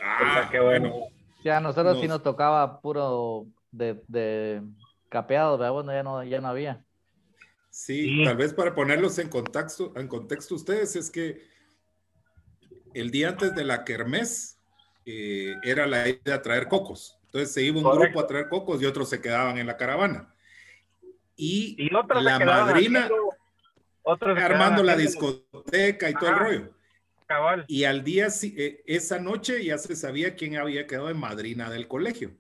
Ah, 0.04 0.50
qué 0.52 0.60
bueno. 0.60 0.90
bueno. 0.90 1.06
Sí, 1.42 1.50
a 1.50 1.60
nosotros 1.60 1.96
sí 1.98 2.08
Nos- 2.08 2.18
nos 2.18 2.24
tocaba 2.24 2.80
puro 2.82 3.46
de, 3.72 4.02
de 4.08 4.62
capeados, 5.10 5.60
¿verdad? 5.60 5.74
Bueno, 5.74 5.92
ya 5.92 6.04
no, 6.04 6.24
ya 6.24 6.42
no 6.42 6.48
había. 6.48 6.84
Sí, 7.70 8.18
Sí. 8.18 8.24
tal 8.24 8.38
vez 8.38 8.54
para 8.54 8.76
ponerlos 8.76 9.18
en 9.20 9.30
contexto, 9.30 9.94
en 9.96 10.08
contexto 10.08 10.56
ustedes, 10.56 10.96
es 10.96 11.10
que 11.10 11.42
el 12.94 13.10
día 13.12 13.30
antes 13.30 13.56
de 13.56 13.64
la 13.64 13.84
kermés 13.84 14.60
eh, 15.06 15.56
era 15.64 15.86
la 15.88 16.08
idea 16.08 16.38
de 16.38 16.40
traer 16.40 16.68
cocos. 16.68 17.18
Entonces 17.26 17.52
se 17.54 17.64
iba 17.64 17.78
un 17.78 17.84
Correcto. 17.84 18.04
grupo 18.06 18.20
a 18.22 18.28
traer 18.28 18.48
cocos 18.48 18.82
y 18.82 18.86
otros 18.86 19.10
se 19.10 19.20
quedaban 19.20 19.58
en 19.58 19.68
la 19.68 19.76
caravana. 19.76 20.34
Y, 21.36 21.76
Y 21.78 21.90
la 21.90 22.04
madrina 22.40 23.10
haciendo- 24.06 24.46
armando 24.46 24.84
la 24.84 24.96
discoteca 24.96 26.10
y 26.10 26.14
todo 26.14 26.30
el 26.30 26.36
Ajá. 26.36 26.44
rollo. 26.44 26.70
Cabal. 27.28 27.66
Y 27.68 27.84
al 27.86 28.04
día, 28.04 28.28
eh, 28.44 28.84
esa 28.86 29.20
noche 29.20 29.64
ya 29.64 29.78
se 29.78 29.96
sabía 29.96 30.36
quién 30.36 30.58
había 30.58 30.88
quedado 30.88 31.08
de 31.08 31.14
madrina 31.14 31.70
del 31.70 31.88
colegio. 31.88 32.32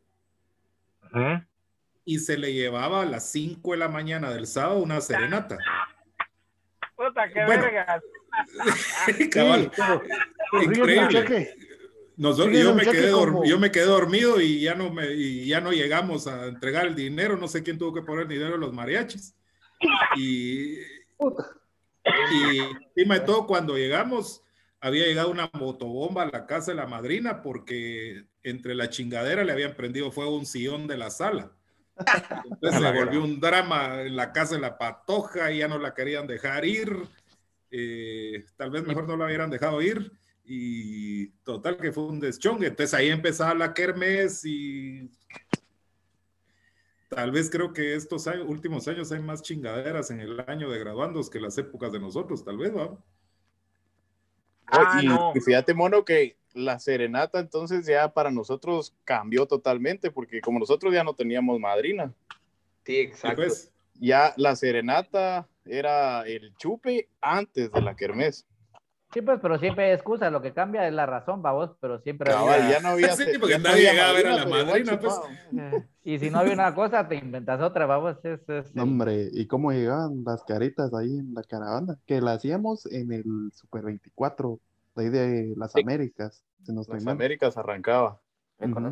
Y 2.05 2.19
se 2.19 2.37
le 2.37 2.53
llevaba 2.53 3.01
a 3.03 3.05
las 3.05 3.29
5 3.31 3.71
de 3.71 3.77
la 3.77 3.87
mañana 3.87 4.31
del 4.31 4.47
sábado 4.47 4.79
una 4.79 4.99
serenata. 5.01 5.57
Puta, 6.95 7.31
qué 7.31 7.45
Bueno. 7.45 7.63
vergas. 7.63 8.03
Cabal. 9.31 9.71
pero- 9.75 10.01
pero 10.51 10.85
fíjate, 10.85 11.17
Increíble. 11.19 11.55
Nosotros, 12.15 12.55
yo, 12.57 12.75
me 12.75 12.83
quedé 12.83 13.11
como- 13.11 13.43
yo 13.45 13.59
me 13.59 13.71
quedé 13.71 13.85
dormido 13.85 14.39
y 14.39 14.59
ya, 14.61 14.75
no 14.75 14.91
me, 14.91 15.11
y 15.13 15.47
ya 15.47 15.61
no 15.61 15.71
llegamos 15.71 16.27
a 16.27 16.45
entregar 16.47 16.85
el 16.85 16.93
dinero. 16.95 17.37
No 17.37 17.47
sé 17.47 17.63
quién 17.63 17.77
tuvo 17.79 17.93
que 17.93 18.01
poner 18.03 18.27
dinero 18.27 18.55
en 18.55 18.61
los 18.61 18.71
mariachis. 18.73 19.35
Y, 20.15 20.77
y 20.77 22.59
encima 22.95 23.15
de 23.19 23.25
todo, 23.25 23.47
cuando 23.47 23.75
llegamos, 23.77 24.42
había 24.83 25.05
llegado 25.05 25.31
una 25.31 25.49
motobomba 25.53 26.23
a 26.23 26.29
la 26.29 26.45
casa 26.45 26.71
de 26.71 26.75
la 26.75 26.85
madrina 26.87 27.41
porque 27.41 28.25
entre 28.43 28.75
la 28.75 28.89
chingadera 28.89 29.45
le 29.45 29.53
habían 29.53 29.75
prendido 29.75 30.11
fuego 30.11 30.37
un 30.37 30.45
sillón 30.45 30.87
de 30.87 30.97
la 30.97 31.09
sala. 31.09 31.53
Entonces 32.51 32.81
se 32.81 32.91
volvió 32.91 33.23
un 33.23 33.39
drama 33.39 34.01
en 34.01 34.17
la 34.17 34.33
casa 34.33 34.55
de 34.55 34.61
la 34.61 34.77
patoja 34.77 35.51
y 35.53 35.59
ya 35.59 35.69
no 35.69 35.77
la 35.79 35.93
querían 35.93 36.27
dejar 36.27 36.65
ir. 36.65 36.97
Eh, 37.71 38.43
tal 38.57 38.71
vez 38.71 38.83
mejor 38.85 39.07
no 39.07 39.15
la 39.15 39.25
hubieran 39.25 39.49
dejado 39.49 39.81
ir. 39.81 40.11
Y 40.43 41.27
total 41.45 41.77
que 41.77 41.93
fue 41.93 42.03
un 42.03 42.19
deschongue. 42.19 42.67
Entonces 42.67 42.93
ahí 42.93 43.07
empezaba 43.09 43.53
la 43.53 43.73
kermés 43.73 44.43
y 44.43 45.09
tal 47.07 47.31
vez 47.31 47.49
creo 47.49 47.71
que 47.71 47.95
estos 47.95 48.27
años- 48.27 48.47
últimos 48.49 48.85
años 48.89 49.13
hay 49.13 49.21
más 49.21 49.41
chingaderas 49.43 50.11
en 50.11 50.19
el 50.19 50.41
año 50.41 50.69
de 50.69 50.79
graduandos 50.79 51.29
que 51.29 51.39
las 51.39 51.57
épocas 51.57 51.93
de 51.93 52.01
nosotros, 52.01 52.43
tal 52.43 52.57
vez, 52.57 52.73
¿no? 52.73 53.01
Ah, 54.73 54.99
y, 55.01 55.07
no. 55.07 55.31
y 55.35 55.39
fíjate, 55.39 55.73
mono, 55.73 56.03
que 56.03 56.35
la 56.53 56.79
serenata 56.79 57.39
entonces 57.39 57.85
ya 57.85 58.13
para 58.13 58.31
nosotros 58.31 58.93
cambió 59.03 59.45
totalmente, 59.45 60.11
porque 60.11 60.41
como 60.41 60.59
nosotros 60.59 60.93
ya 60.93 61.03
no 61.03 61.13
teníamos 61.13 61.59
madrina, 61.59 62.13
Sí, 62.85 62.93
Sí, 62.93 62.97
exacto. 62.99 63.37
pues. 63.37 63.71
ya 63.95 64.33
la 64.35 64.55
serenata 64.55 65.47
era 65.65 66.23
el 66.27 66.53
chupe 66.57 67.07
antes 67.21 67.71
de 67.71 67.81
la 67.81 67.95
kermés. 67.95 68.45
Sí, 69.13 69.21
pues, 69.21 69.39
pero 69.41 69.59
siempre 69.59 69.85
hay 69.85 69.91
excusa. 69.93 70.29
Lo 70.29 70.41
que 70.41 70.53
cambia 70.53 70.87
es 70.87 70.93
la 70.93 71.05
razón, 71.05 71.41
babos, 71.41 71.71
pero 71.79 71.99
siempre 71.99 72.31
Cabal, 72.31 72.61
había- 72.63 72.77
ya 72.77 72.79
no 72.81 72.89
había. 72.89 73.15
Sí, 73.15 73.25
porque 73.39 73.59
nadie 73.59 73.91
llegaba 73.91 74.09
a 74.09 74.13
ver 74.13 74.27
a 74.27 74.35
la 74.37 74.45
madrina, 74.45 74.99
pues. 74.99 75.13
Eh, 75.57 75.83
Y 76.03 76.19
si 76.19 76.29
no 76.29 76.39
había 76.39 76.53
una 76.53 76.73
cosa, 76.75 77.07
te 77.07 77.15
inventas 77.15 77.61
otra, 77.61 77.85
babos. 77.85 78.17
Es, 78.25 78.47
es- 78.49 78.73
No, 78.75 78.83
hombre, 78.83 79.29
¿y 79.31 79.45
cómo 79.47 79.71
llegaban 79.71 80.23
las 80.25 80.43
caritas 80.43 80.93
ahí 80.93 81.17
en 81.17 81.33
la 81.33 81.43
caravana? 81.43 81.97
Que 82.05 82.19
la 82.21 82.33
hacíamos 82.33 82.85
en 82.87 83.11
el 83.13 83.23
Super 83.53 83.83
24, 83.83 84.59
de 84.95 85.03
ahí 85.03 85.09
de 85.09 85.53
las 85.57 85.71
Sí. 85.73 85.81
Américas, 85.81 86.43
si 86.65 86.73
no 86.73 86.81
estoy 86.81 86.95
Las. 86.99 87.07
Américas 87.07 87.55
arrancaba. 87.57 88.19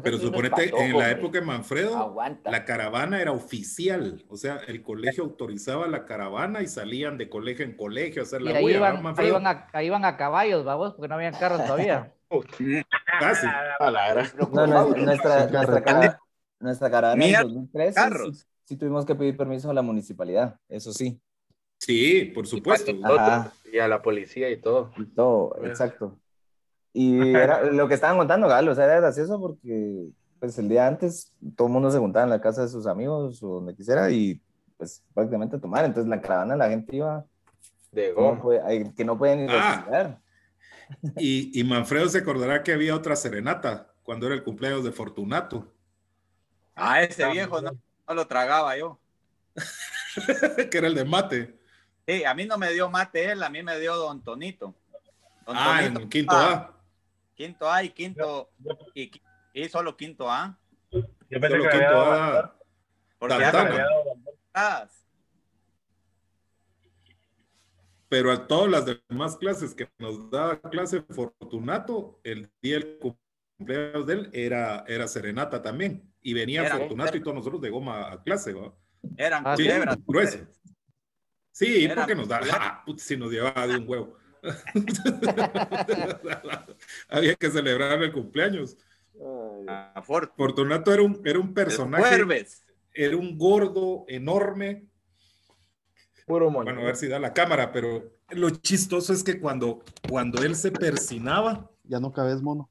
Pero 0.03 0.17
suponete, 0.17 0.65
en 0.69 0.89
la 0.89 0.95
hombre. 0.97 1.11
época 1.11 1.39
de 1.39 1.45
Manfredo, 1.45 1.97
Aguanta. 1.97 2.51
la 2.51 2.65
caravana 2.65 3.21
era 3.21 3.31
oficial. 3.31 4.23
O 4.27 4.35
sea, 4.35 4.57
el 4.67 4.81
colegio 4.81 5.23
autorizaba 5.23 5.87
la 5.87 6.05
caravana 6.05 6.61
y 6.61 6.67
salían 6.67 7.17
de 7.17 7.29
colegio 7.29 7.63
en 7.63 7.77
colegio 7.77 8.21
a 8.21 8.25
hacer 8.25 8.41
y 8.41 8.45
la 8.45 8.53
¿verdad, 8.53 8.67
iban, 8.67 9.05
ahí, 9.17 9.27
iban 9.27 9.47
a, 9.47 9.67
ahí 9.71 9.85
iban 9.87 10.03
a 10.03 10.17
caballos, 10.17 10.65
babos, 10.65 10.93
porque 10.95 11.07
no 11.07 11.15
habían 11.15 11.33
carros 11.35 11.63
todavía. 11.63 12.13
Casi. 13.19 13.47
No, 14.51 14.67
no, 14.67 14.89
nuestra, 14.89 15.45
nuestra, 15.47 15.49
carretera. 15.51 15.83
cara- 15.83 16.19
nuestra 16.59 16.89
caravana 16.91 17.23
en 17.23 17.29
Mierda, 17.29 17.43
2013 17.43 17.95
carros. 17.95 18.37
sí, 18.39 18.45
sí 18.65 18.77
tuvimos 18.77 19.05
que 19.05 19.15
pedir 19.15 19.37
permiso 19.37 19.69
a 19.69 19.73
la 19.73 19.81
municipalidad, 19.81 20.59
eso 20.69 20.91
sí. 20.93 21.19
Sí, 21.79 22.31
por 22.35 22.45
supuesto. 22.45 22.91
Y 22.91 23.79
a 23.79 23.87
la 23.87 24.01
policía 24.01 24.49
y 24.49 24.57
todo. 24.57 24.91
Y 24.97 25.05
todo, 25.05 25.55
exacto. 25.63 26.19
Y 26.93 27.19
era 27.35 27.63
lo 27.63 27.87
que 27.87 27.93
estaban 27.93 28.17
contando, 28.17 28.47
Galo, 28.47 28.71
o 28.71 28.75
sea, 28.75 28.85
era 28.85 28.99
gracioso 28.99 29.39
porque 29.39 30.09
pues 30.39 30.57
el 30.57 30.69
día 30.69 30.87
antes 30.87 31.31
todo 31.55 31.67
el 31.67 31.73
mundo 31.73 31.91
se 31.91 31.99
juntaba 31.99 32.23
en 32.23 32.31
la 32.31 32.41
casa 32.41 32.63
de 32.63 32.67
sus 32.67 32.87
amigos 32.87 33.41
o 33.43 33.47
donde 33.55 33.75
quisiera 33.75 34.09
y 34.09 34.41
pues 34.77 35.03
prácticamente 35.13 35.55
a 35.57 35.59
tomar. 35.59 35.85
Entonces 35.85 36.09
la 36.09 36.19
caravana 36.21 36.55
la 36.55 36.69
gente 36.69 36.95
iba 36.95 37.25
De 37.91 38.07
que 38.07 38.21
no 38.21 38.37
goma. 38.41 38.67
que 38.95 39.05
no 39.05 39.17
pueden 39.17 39.45
ni 39.45 39.53
Ah. 39.53 40.17
Y, 41.17 41.57
y 41.57 41.63
Manfredo 41.63 42.09
se 42.09 42.17
acordará 42.17 42.63
que 42.63 42.73
había 42.73 42.95
otra 42.95 43.15
serenata 43.15 43.93
cuando 44.03 44.25
era 44.25 44.35
el 44.35 44.43
cumpleaños 44.43 44.83
de 44.83 44.91
Fortunato, 44.91 45.71
Ah, 46.75 47.03
ese 47.03 47.29
viejo 47.29 47.61
no, 47.61 47.71
no 48.07 48.13
lo 48.13 48.27
tragaba 48.27 48.75
yo. 48.77 48.99
que 50.71 50.77
era 50.77 50.87
el 50.87 50.95
de 50.95 51.05
mate. 51.05 51.59
Sí, 52.07 52.23
a 52.23 52.33
mí 52.33 52.45
no 52.45 52.57
me 52.57 52.71
dio 52.71 52.89
mate 52.89 53.31
él, 53.31 53.43
a 53.43 53.49
mí 53.49 53.61
me 53.61 53.79
dio 53.79 53.95
Don 53.95 54.23
Tonito. 54.23 54.73
Don 55.45 55.55
Ah, 55.57 55.81
Tonito, 55.81 56.01
en 56.01 56.09
quinto 56.09 56.35
ah, 56.35 56.51
A. 56.51 56.80
Quinto 57.41 57.71
A 57.71 57.83
y 57.83 57.89
quinto 57.89 58.51
y, 58.93 59.09
y 59.51 59.67
solo 59.67 59.97
quinto 59.97 60.29
A. 60.29 60.59
Yo 60.91 61.01
pensé 61.39 61.49
Solo 61.49 61.63
que 61.63 61.67
había 61.69 61.71
quinto 61.71 61.97
dado 61.97 62.11
A. 62.11 62.59
Porque 63.17 63.33
había. 63.33 63.87
Pero 68.09 68.31
a 68.31 68.47
todas 68.47 68.69
las 68.69 68.99
demás 69.09 69.37
clases 69.37 69.73
que 69.73 69.89
nos 69.97 70.29
daba 70.29 70.61
clase 70.61 71.01
Fortunato, 71.01 72.19
el 72.23 72.51
día 72.61 72.77
del 72.77 72.99
cumpleaños 72.99 74.05
de 74.05 74.13
él 74.13 74.29
era, 74.33 74.85
era 74.87 75.07
serenata 75.07 75.63
también. 75.63 76.13
Y 76.21 76.35
venía 76.35 76.63
Era- 76.63 76.77
Fortunato 76.77 77.17
y 77.17 77.23
todos 77.23 77.37
nosotros 77.37 77.59
de 77.59 77.71
goma 77.71 78.11
a 78.11 78.21
clase, 78.21 78.53
¿va? 78.53 78.71
Eran 79.17 79.43
sí, 79.57 79.63
culebras. 79.63 79.97
grueso. 80.05 80.45
Sí, 81.51 81.89
porque 81.95 82.13
nos 82.13 82.27
da, 82.27 82.39
ah, 82.53 82.83
put, 82.85 82.99
si 82.99 83.17
nos 83.17 83.31
llevaba 83.31 83.65
de 83.65 83.77
un 83.77 83.89
huevo. 83.89 84.20
Había 87.09 87.35
que 87.35 87.49
celebrar 87.51 88.01
el 88.01 88.11
cumpleaños. 88.11 88.77
Ah, 89.67 90.01
Fort- 90.05 90.33
Fortunato 90.35 90.93
era 90.93 91.03
un, 91.03 91.21
era 91.25 91.39
un 91.39 91.53
personaje, 91.53 92.45
era 92.93 93.17
un 93.17 93.37
gordo 93.37 94.05
enorme. 94.07 94.85
Puro 96.25 96.49
moño. 96.49 96.65
Bueno, 96.65 96.81
a 96.81 96.85
ver 96.85 96.95
si 96.95 97.07
da 97.07 97.19
la 97.19 97.33
cámara, 97.33 97.71
pero 97.71 98.11
lo 98.29 98.49
chistoso 98.49 99.13
es 99.13 99.23
que 99.23 99.39
cuando, 99.39 99.83
cuando 100.09 100.41
él 100.43 100.55
se 100.55 100.71
persinaba, 100.71 101.69
Ya 101.83 101.99
no 101.99 102.11
cabes 102.11 102.41
mono. 102.41 102.69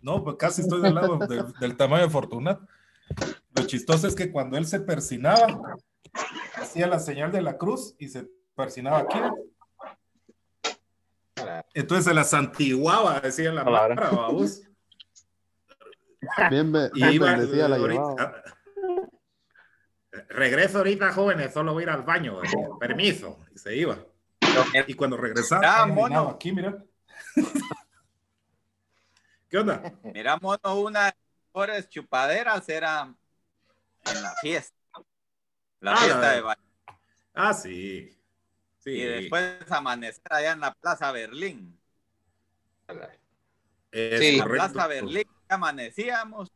no, 0.00 0.22
pues 0.22 0.36
casi 0.36 0.62
estoy 0.62 0.80
del 0.82 0.94
lado 0.94 1.18
del, 1.18 1.44
del 1.60 1.76
tamaño 1.76 2.04
de 2.04 2.10
Fortunato. 2.10 2.66
Lo 3.54 3.66
chistoso 3.66 4.06
es 4.06 4.14
que 4.14 4.30
cuando 4.30 4.56
él 4.56 4.66
se 4.66 4.80
persinaba, 4.80 5.76
hacía 6.56 6.86
la 6.86 6.98
señal 7.00 7.32
de 7.32 7.42
la 7.42 7.56
cruz 7.58 7.94
y 7.98 8.08
se 8.08 8.28
persinaba 8.54 8.98
aquí. 9.00 9.18
Entonces 11.74 12.04
se 12.04 12.14
la 12.14 12.24
santiguaba, 12.24 13.20
decía 13.20 13.52
la 13.52 13.64
mara, 13.64 13.94
babos. 14.10 14.62
Bien, 16.50 16.72
Y 16.94 17.00
bien 17.00 17.12
iba 17.12 17.36
la 17.68 17.76
ahorita-. 17.76 18.42
Regreso 20.30 20.78
ahorita, 20.78 21.12
jóvenes, 21.12 21.52
solo 21.52 21.72
voy 21.74 21.82
a 21.82 21.84
ir 21.84 21.90
al 21.90 22.02
baño. 22.02 22.42
eh, 22.42 22.48
Permiso. 22.80 23.38
Y 23.54 23.58
se 23.58 23.76
iba. 23.76 23.98
Y 24.86 24.94
cuando 24.94 25.16
regresaba, 25.16 25.82
Ah, 25.82 25.86
mono. 25.86 26.30
aquí, 26.30 26.52
mira. 26.52 26.82
¿Qué 29.48 29.58
onda? 29.58 29.92
Mira, 30.02 30.36
mono, 30.38 30.80
una 30.80 31.00
de 31.04 31.06
las 31.06 31.16
mejores 31.52 31.88
chupaderas 31.88 32.68
era 32.68 33.14
en 34.06 34.22
la 34.22 34.32
fiesta. 34.40 34.74
La 35.80 35.92
Ah, 35.92 35.96
fiesta 35.98 36.20
la- 36.20 36.32
de 36.32 36.40
baile. 36.40 36.62
Ah, 37.34 37.52
sí. 37.54 38.15
Sí. 38.86 38.92
Y 38.92 39.02
después 39.02 39.56
amanecer 39.72 40.22
allá 40.30 40.52
en 40.52 40.60
la 40.60 40.72
Plaza 40.72 41.10
Berlín. 41.10 41.76
Es 43.90 44.20
En 44.22 44.38
la. 44.38 44.44
Plaza 44.44 44.86
Berlín 44.86 45.26
amanecíamos 45.48 46.52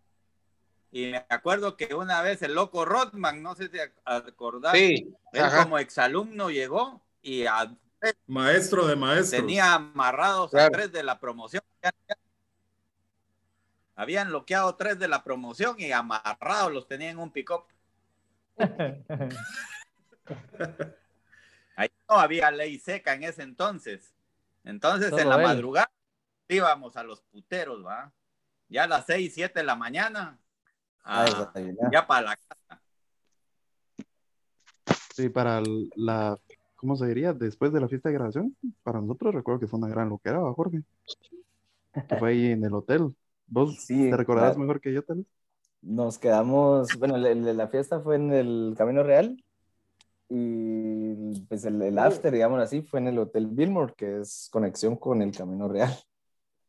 Y 0.93 1.11
me 1.11 1.27
acuerdo 1.29 1.77
que 1.77 1.93
una 1.95 2.23
vez 2.23 2.40
el 2.43 2.55
loco 2.55 2.85
Rodman, 2.85 3.43
no 3.43 3.57
sé 3.57 3.64
si 3.64 3.69
te 3.71 3.93
acordás, 4.05 4.75
Sí, 4.77 5.12
él 5.33 5.43
ajá. 5.43 5.64
como 5.64 5.79
exalumno 5.79 6.51
llegó 6.51 7.03
y 7.21 7.47
a- 7.47 7.77
Maestro 8.29 8.87
de 8.87 8.95
maestros. 8.97 9.40
tenía 9.43 9.75
amarrados 9.75 10.55
a 10.55 10.71
tres 10.71 10.90
de 10.93 11.03
la 11.03 11.19
promoción. 11.19 11.62
Habían 13.97 14.29
bloqueado 14.29 14.75
tres 14.77 14.99
de 14.99 15.09
la 15.09 15.23
promoción 15.25 15.77
y 15.79 15.90
amarrados 15.93 16.73
los 16.73 16.87
tenían 16.88 17.12
en 17.12 17.19
un 17.19 17.31
pick-up. 17.33 17.64
No 22.11 22.18
había 22.18 22.51
ley 22.51 22.79
seca 22.81 23.14
en 23.14 23.23
ese 23.23 23.42
entonces. 23.42 24.12
Entonces, 24.64 25.11
Solo 25.11 25.23
en 25.23 25.29
la 25.29 25.37
él. 25.37 25.42
madrugada 25.42 25.90
íbamos 26.49 26.96
a 26.96 27.05
los 27.05 27.23
puteros, 27.23 27.87
¿va? 27.87 28.12
Ya 28.68 28.85
a 28.85 28.88
las 28.88 29.07
seis, 29.07 29.33
siete 29.33 29.61
de 29.61 29.64
la 29.66 29.77
mañana. 29.77 30.37
Ya 31.92 32.07
para 32.07 32.23
la 32.23 32.37
casa. 32.37 32.83
Sí, 35.14 35.29
para 35.29 35.62
la, 35.94 36.37
¿cómo 36.75 36.96
se 36.96 37.07
diría? 37.07 37.33
Después 37.33 37.73
de 37.73 37.81
la 37.81 37.88
fiesta 37.88 38.09
de 38.09 38.14
graduación, 38.16 38.57
para 38.83 39.01
nosotros 39.01 39.33
recuerdo 39.35 39.61
que 39.61 39.66
fue 39.68 39.79
una 39.79 39.88
gran 39.88 40.09
loquera, 40.09 40.40
¿va, 40.40 40.53
Jorge. 40.53 40.83
Que 42.09 42.16
fue 42.16 42.31
ahí 42.31 42.46
en 42.53 42.64
el 42.64 42.75
hotel. 42.75 43.14
¿Vos 43.46 43.77
Sí, 43.85 44.11
te 44.11 44.16
recordarás 44.16 44.53
claro. 44.53 44.61
mejor 44.61 44.81
que 44.81 44.92
yo, 44.92 45.05
tal 45.05 45.18
vez? 45.18 45.27
Nos 45.83 46.18
quedamos, 46.18 46.88
bueno, 46.99 47.16
la 47.16 47.68
fiesta 47.68 48.01
fue 48.01 48.16
en 48.16 48.33
el 48.33 48.75
Camino 48.77 49.03
Real 49.03 49.42
y 50.31 51.40
pues 51.49 51.64
el, 51.64 51.83
el 51.83 51.99
after, 51.99 52.33
digamos 52.33 52.61
así, 52.61 52.83
fue 52.83 53.01
en 53.01 53.09
el 53.09 53.19
Hotel 53.19 53.49
Billmore, 53.49 53.95
que 53.97 54.21
es 54.21 54.49
conexión 54.53 54.95
con 54.95 55.21
el 55.23 55.37
Camino 55.37 55.69
Real. 55.69 55.93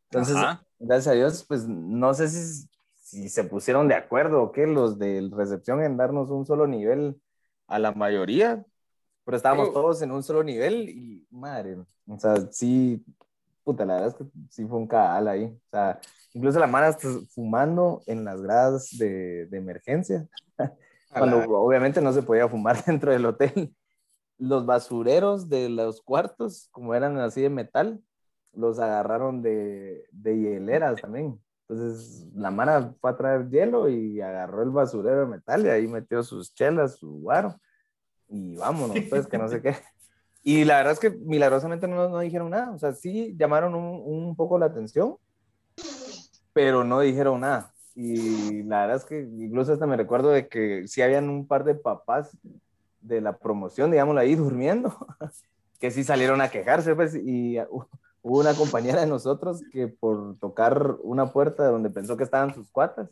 Entonces, 0.10 0.36
Ajá. 0.36 0.66
gracias 0.80 1.08
a 1.08 1.16
Dios, 1.16 1.46
pues 1.48 1.68
no 1.68 2.12
sé 2.16 2.28
si, 2.28 2.68
si 2.96 3.30
se 3.30 3.44
pusieron 3.44 3.88
de 3.88 3.94
acuerdo 3.94 4.42
o 4.42 4.52
qué, 4.52 4.66
los 4.66 4.98
de 4.98 5.30
recepción 5.32 5.84
en 5.84 5.96
darnos 5.96 6.32
un 6.32 6.46
solo 6.46 6.66
nivel 6.66 7.22
a 7.68 7.78
la 7.78 7.92
mayoría, 7.92 8.66
pero 9.24 9.38
estábamos 9.38 9.72
todos 9.72 10.02
en 10.02 10.12
un 10.12 10.24
solo 10.24 10.44
nivel 10.44 10.90
y 10.90 11.28
madre, 11.30 11.78
o 12.08 12.20
sea, 12.20 12.36
sí, 12.52 13.06
puta, 13.64 13.86
la 13.86 13.94
verdad 13.94 14.10
es 14.10 14.16
que 14.16 14.26
sí 14.50 14.66
fue 14.66 14.80
un 14.80 14.88
caal 14.88 15.28
ahí, 15.28 15.46
o 15.46 15.70
sea, 15.70 16.00
incluso 16.34 16.60
la 16.60 16.68
mano 16.68 16.88
está 16.88 17.08
fumando 17.30 18.02
en 18.08 18.26
las 18.26 18.42
gradas 18.42 18.90
de, 18.98 19.46
de 19.46 19.58
emergencia, 19.58 20.28
cuando 21.12 21.38
obviamente 21.60 22.02
no 22.02 22.14
se 22.14 22.24
podía 22.24 22.48
fumar 22.48 22.84
dentro 22.86 23.12
del 23.12 23.26
hotel. 23.26 23.76
Los 24.38 24.66
basureros 24.66 25.50
de 25.50 25.70
los 25.70 26.02
cuartos, 26.02 26.68
como 26.72 26.96
eran 26.96 27.18
así 27.20 27.42
de 27.42 27.50
metal, 27.50 28.02
los 28.54 28.80
agarraron 28.80 29.42
de, 29.42 30.08
de 30.12 30.38
hieleras 30.38 31.02
también. 31.02 31.40
Entonces, 31.68 32.28
la 32.34 32.52
Mara 32.52 32.94
fue 33.00 33.12
a 33.12 33.16
traer 33.16 33.50
hielo 33.50 33.88
y 33.88 34.20
agarró 34.20 34.64
el 34.64 34.72
basurero 34.72 35.22
de 35.22 35.28
metal 35.28 35.66
y 35.66 35.70
ahí 35.70 35.88
metió 35.88 36.22
sus 36.22 36.54
chelas, 36.54 36.98
su 36.98 37.22
guaro. 37.22 37.56
Y 38.28 38.58
vámonos, 38.58 38.98
pues, 39.10 39.28
que 39.28 39.38
no 39.38 39.48
sé 39.48 39.62
qué. 39.62 39.76
Y 40.44 40.66
la 40.66 40.78
verdad 40.78 40.94
es 40.94 41.00
que 41.00 41.12
milagrosamente 41.12 41.88
no, 41.88 42.10
no 42.10 42.18
dijeron 42.18 42.50
nada. 42.50 42.72
O 42.72 42.80
sea, 42.80 42.94
sí 42.94 43.36
llamaron 43.38 43.76
un, 43.76 44.02
un 44.04 44.36
poco 44.36 44.58
la 44.58 44.66
atención, 44.66 45.18
pero 46.52 46.84
no 46.84 47.00
dijeron 47.00 47.42
nada. 47.42 47.72
Y 47.96 48.64
la 48.64 48.82
verdad 48.82 48.98
es 48.98 49.06
que 49.06 49.22
incluso 49.22 49.74
hasta 49.74 49.86
me 49.86 49.98
recuerdo 49.98 50.30
de 50.30 50.48
que 50.48 50.88
sí 50.88 51.02
habían 51.02 51.30
un 51.30 51.46
par 51.46 51.64
de 51.64 51.76
papás 51.76 52.38
de 53.02 53.20
la 53.20 53.38
promoción, 53.38 53.92
digámoslo 53.92 54.22
ahí, 54.22 54.36
durmiendo, 54.36 54.96
que 55.80 55.92
sí 55.92 56.04
salieron 56.04 56.42
a 56.42 56.50
quejarse, 56.50 56.96
pues, 56.96 57.16
y 57.16 57.58
hubo 58.22 58.40
una 58.40 58.54
compañera 58.54 59.02
de 59.02 59.08
nosotros 59.08 59.62
que 59.72 59.88
por 59.88 60.38
tocar 60.38 60.96
una 61.02 61.32
puerta 61.32 61.66
donde 61.66 61.90
pensó 61.90 62.16
que 62.16 62.24
estaban 62.24 62.54
sus 62.54 62.70
cuatas, 62.70 63.10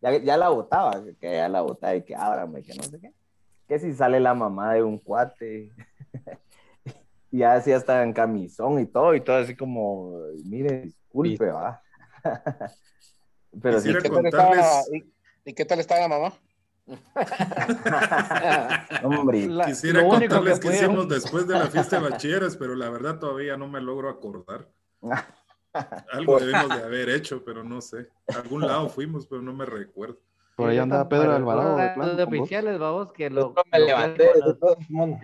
ya, 0.00 0.16
ya 0.18 0.36
la 0.36 0.48
botaba, 0.48 1.02
que 1.20 1.32
ya 1.32 1.48
la 1.48 1.62
botaba 1.62 1.94
y 1.94 2.02
que 2.02 2.14
ábrame, 2.14 2.62
que 2.62 2.74
no 2.74 2.82
sé 2.82 3.00
qué. 3.00 3.12
Que 3.68 3.78
si 3.78 3.92
sale 3.92 4.18
la 4.18 4.34
mamá 4.34 4.74
de 4.74 4.82
un 4.82 4.98
cuate, 4.98 5.70
y 7.30 7.42
así 7.42 7.72
hasta 7.72 8.02
en 8.02 8.12
camisón 8.12 8.80
y 8.80 8.86
todo, 8.86 9.14
y 9.14 9.20
todo 9.20 9.36
así 9.36 9.54
como, 9.54 10.18
mire, 10.44 10.82
disculpe, 10.82 11.50
va. 11.50 11.82
Pero 13.60 13.76
Quisiera 13.76 14.00
¿Qué 14.00 14.08
tal 14.08 14.26
estaba, 14.26 14.48
contarles, 14.48 14.88
y, 14.92 15.50
y 15.50 15.54
qué 15.54 15.64
tal 15.64 15.80
estaba 15.80 16.00
la 16.00 16.08
mamá? 16.08 16.32
hombre, 19.04 19.46
La- 19.46 19.66
quisiera 19.66 20.00
lo 20.00 20.08
único 20.08 20.20
que 20.20 20.28
contarles 20.28 20.58
que 20.60 20.68
pudieron- 20.68 20.90
hicimos 20.92 21.08
después 21.08 21.46
de 21.46 21.54
la 21.54 21.66
fiesta 21.68 22.00
de 22.00 22.02
bachilleres, 22.10 22.56
pero 22.56 22.74
la 22.74 22.90
verdad 22.90 23.18
todavía 23.18 23.56
no 23.56 23.68
me 23.68 23.80
logro 23.80 24.08
acordar. 24.08 24.68
Algo 26.12 26.38
debemos 26.38 26.68
de 26.68 26.82
haber 26.84 27.08
hecho, 27.10 27.42
pero 27.44 27.64
no 27.64 27.80
sé. 27.80 28.08
A 28.34 28.38
algún 28.38 28.60
lado 28.62 28.88
fuimos, 28.90 29.26
pero 29.26 29.40
no 29.40 29.54
me 29.54 29.64
recuerdo. 29.64 30.18
Por 30.54 30.68
ahí 30.68 30.76
andaba 30.76 31.08
Pedro 31.08 31.32
Alvarado 31.32 31.78
de 31.78 31.88
plano 31.94 32.14
de 32.14 32.24
oficiales, 32.24 32.78
vamos, 32.78 33.10
que 33.12 33.30
lo, 33.30 33.54
Yo 33.54 33.62
me 33.72 33.78
que 33.78 33.84
levanté 33.86 34.24
de 34.24 34.54
todo 34.60 34.76
el 34.78 34.86
mundo. 34.90 35.18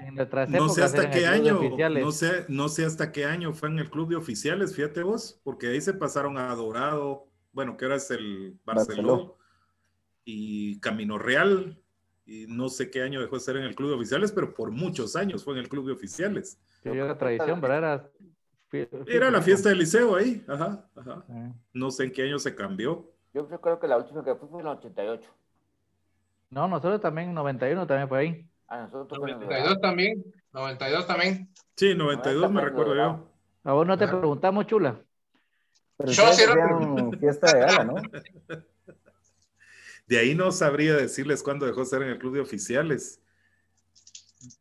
No 0.49 0.69
sé 0.71 0.83
hasta 0.83 1.11
qué 1.11 1.27
año, 1.27 1.61
no 2.01 2.13
sé, 2.13 2.47
no 2.49 2.71
sé 2.71 2.87
hasta 2.87 3.13
qué 3.13 3.27
año 3.27 3.53
fue 3.53 3.69
en 3.69 3.79
el 3.79 3.91
club 3.91 4.09
de 4.09 4.17
oficiales, 4.17 4.75
fíjate 4.75 5.03
vos, 5.03 5.39
porque 5.45 5.67
ahí 5.69 5.83
se 5.83 5.93
pasaron 5.93 6.39
a 6.39 6.55
Dorado, 6.55 7.28
bueno, 7.59 7.77
que 7.77 7.87
ahora 7.87 7.97
es 7.97 8.09
el 8.13 8.57
Barceló, 8.65 9.03
Barceló. 9.03 9.37
y 10.25 10.79
Camino 10.79 11.19
Real, 11.19 11.77
y 12.25 12.47
no 12.47 12.69
sé 12.69 12.89
qué 12.89 13.03
año 13.03 13.21
dejó 13.21 13.35
de 13.35 13.41
ser 13.41 13.57
en 13.57 13.65
el 13.65 13.75
club 13.75 13.89
de 13.89 13.97
oficiales, 13.97 14.31
pero 14.31 14.55
por 14.55 14.71
muchos 14.71 15.17
años 15.17 15.43
fue 15.43 15.55
en 15.55 15.59
el 15.59 15.69
club 15.69 15.85
de 15.87 15.93
oficiales. 15.93 16.57
Que 16.85 16.95
la 16.95 17.19
tradición, 17.19 17.61
pero 17.61 17.75
era... 17.75 18.09
Era 19.09 19.29
la 19.33 19.43
fiesta 19.43 19.71
del 19.71 19.79
liceo 19.79 20.15
ahí, 20.15 20.45
ajá, 20.47 20.89
ajá. 20.95 21.25
No 21.73 21.91
sé 21.91 22.05
en 22.05 22.13
qué 22.13 22.23
año 22.23 22.39
se 22.39 22.55
cambió. 22.55 23.11
Yo 23.35 23.45
recuerdo 23.51 23.81
que 23.81 23.89
la 23.89 23.97
última 23.97 24.23
que 24.23 24.37
fui 24.37 24.49
fue 24.49 24.61
en 24.61 24.69
el 24.69 24.73
88. 24.75 25.29
No, 26.51 26.69
nosotros 26.69 27.01
también, 27.01 27.35
91 27.35 27.89
también 27.89 28.09
fue 28.09 28.19
ahí. 28.21 28.49
A 28.69 28.83
nosotros 28.83 29.19
fue 29.19 29.33
en 29.33 29.43
el 29.43 29.49
92 29.49 29.81
también, 29.81 30.25
92 30.53 31.07
también. 31.09 31.49
Sí, 31.75 31.93
92 31.97 32.53
me 32.53 32.61
recuerdo 32.61 32.95
yo. 32.95 33.29
A 33.65 33.73
vos 33.73 33.85
no 33.85 33.99
te 33.99 34.05
Ajá. 34.05 34.17
preguntamos, 34.17 34.65
chula. 34.67 35.03
Pero 35.99 36.13
Yo 36.13 36.33
sí 36.33 36.43
era- 36.43 37.11
fiesta 37.19 37.53
de 37.53 37.61
gala, 37.61 37.85
¿no? 37.85 37.95
De 40.07 40.19
ahí 40.19 40.35
no 40.35 40.51
sabría 40.53 40.97
decirles 40.97 41.43
cuándo 41.43 41.67
dejó 41.67 41.81
de 41.81 41.87
ser 41.87 42.03
en 42.03 42.09
el 42.09 42.19
club 42.19 42.35
de 42.35 42.41
oficiales. 42.41 43.21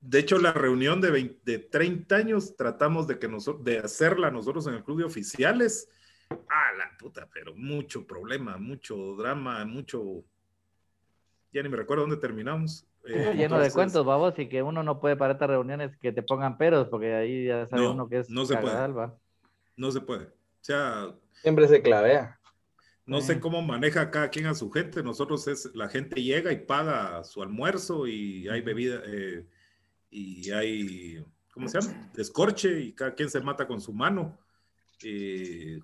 De 0.02 0.20
hecho, 0.20 0.40
la 0.40 0.52
reunión 0.52 1.00
de, 1.00 1.12
20 1.12 1.40
de 1.52 1.60
30 1.60 2.16
años 2.16 2.56
tratamos 2.58 3.08
de, 3.08 3.20
que 3.20 3.28
nosotros, 3.30 3.64
de 3.64 3.78
hacerla 3.78 4.32
nosotros 4.32 4.68
en 4.68 4.74
el 4.74 4.84
club 4.84 4.98
de 4.98 5.04
oficiales. 5.06 5.90
Ah, 6.32 6.74
la 6.78 6.98
puta, 6.98 7.30
pero 7.32 7.56
mucho 7.56 8.06
problema, 8.06 8.58
mucho 8.58 9.16
drama, 9.16 9.64
mucho... 9.64 10.24
Ya 11.54 11.64
ni 11.64 11.70
me 11.70 11.78
recuerdo 11.78 12.02
dónde 12.02 12.18
terminamos. 12.18 12.86
Eh, 13.06 13.34
Lleno 13.38 13.58
de 13.60 13.72
cuentos, 13.72 14.06
babos, 14.06 14.38
y 14.38 14.50
que 14.50 14.62
uno 14.62 14.84
no 14.84 15.00
puede 15.00 15.16
para 15.16 15.34
estas 15.34 15.50
reuniones 15.50 15.96
que 15.98 16.12
te 16.12 16.24
pongan 16.24 16.58
peros, 16.58 16.90
porque 16.90 17.14
ahí 17.16 17.46
ya 17.46 17.66
sabe 17.68 17.84
No, 17.84 17.92
uno 17.94 18.10
que 18.10 18.20
es 18.20 18.30
no 18.30 18.46
se 18.46 18.58
puede. 18.58 18.76
va. 18.92 19.18
No 19.78 19.92
se 19.92 20.02
puede. 20.02 20.37
O 20.62 20.64
sea, 20.64 21.08
Siempre 21.42 21.68
se 21.68 21.82
clavea. 21.82 22.40
No 23.06 23.20
Mm. 23.20 23.22
sé 23.22 23.40
cómo 23.40 23.62
maneja 23.62 24.12
cada 24.12 24.30
quien 24.30 24.48
a 24.48 24.54
su 24.56 24.70
gente. 24.70 25.02
Nosotros 25.04 25.48
es, 25.48 25.70
la 25.76 25.88
gente 25.88 26.22
llega 26.22 26.52
y 26.52 26.58
paga 26.66 27.24
su 27.24 27.42
almuerzo 27.42 28.06
y 28.08 28.48
hay 28.50 28.62
bebida 28.62 29.02
eh, 29.06 29.46
y 30.10 30.52
hay, 30.52 31.24
¿cómo 31.54 31.70
se 31.70 31.80
llama? 31.80 32.10
Descorche 32.14 32.82
y 32.82 32.94
cada 32.94 33.14
quien 33.14 33.30
se 33.30 33.40
mata 33.40 33.66
con 33.68 33.80
su 33.80 33.94
mano. 33.94 34.38
Eh, 35.04 35.80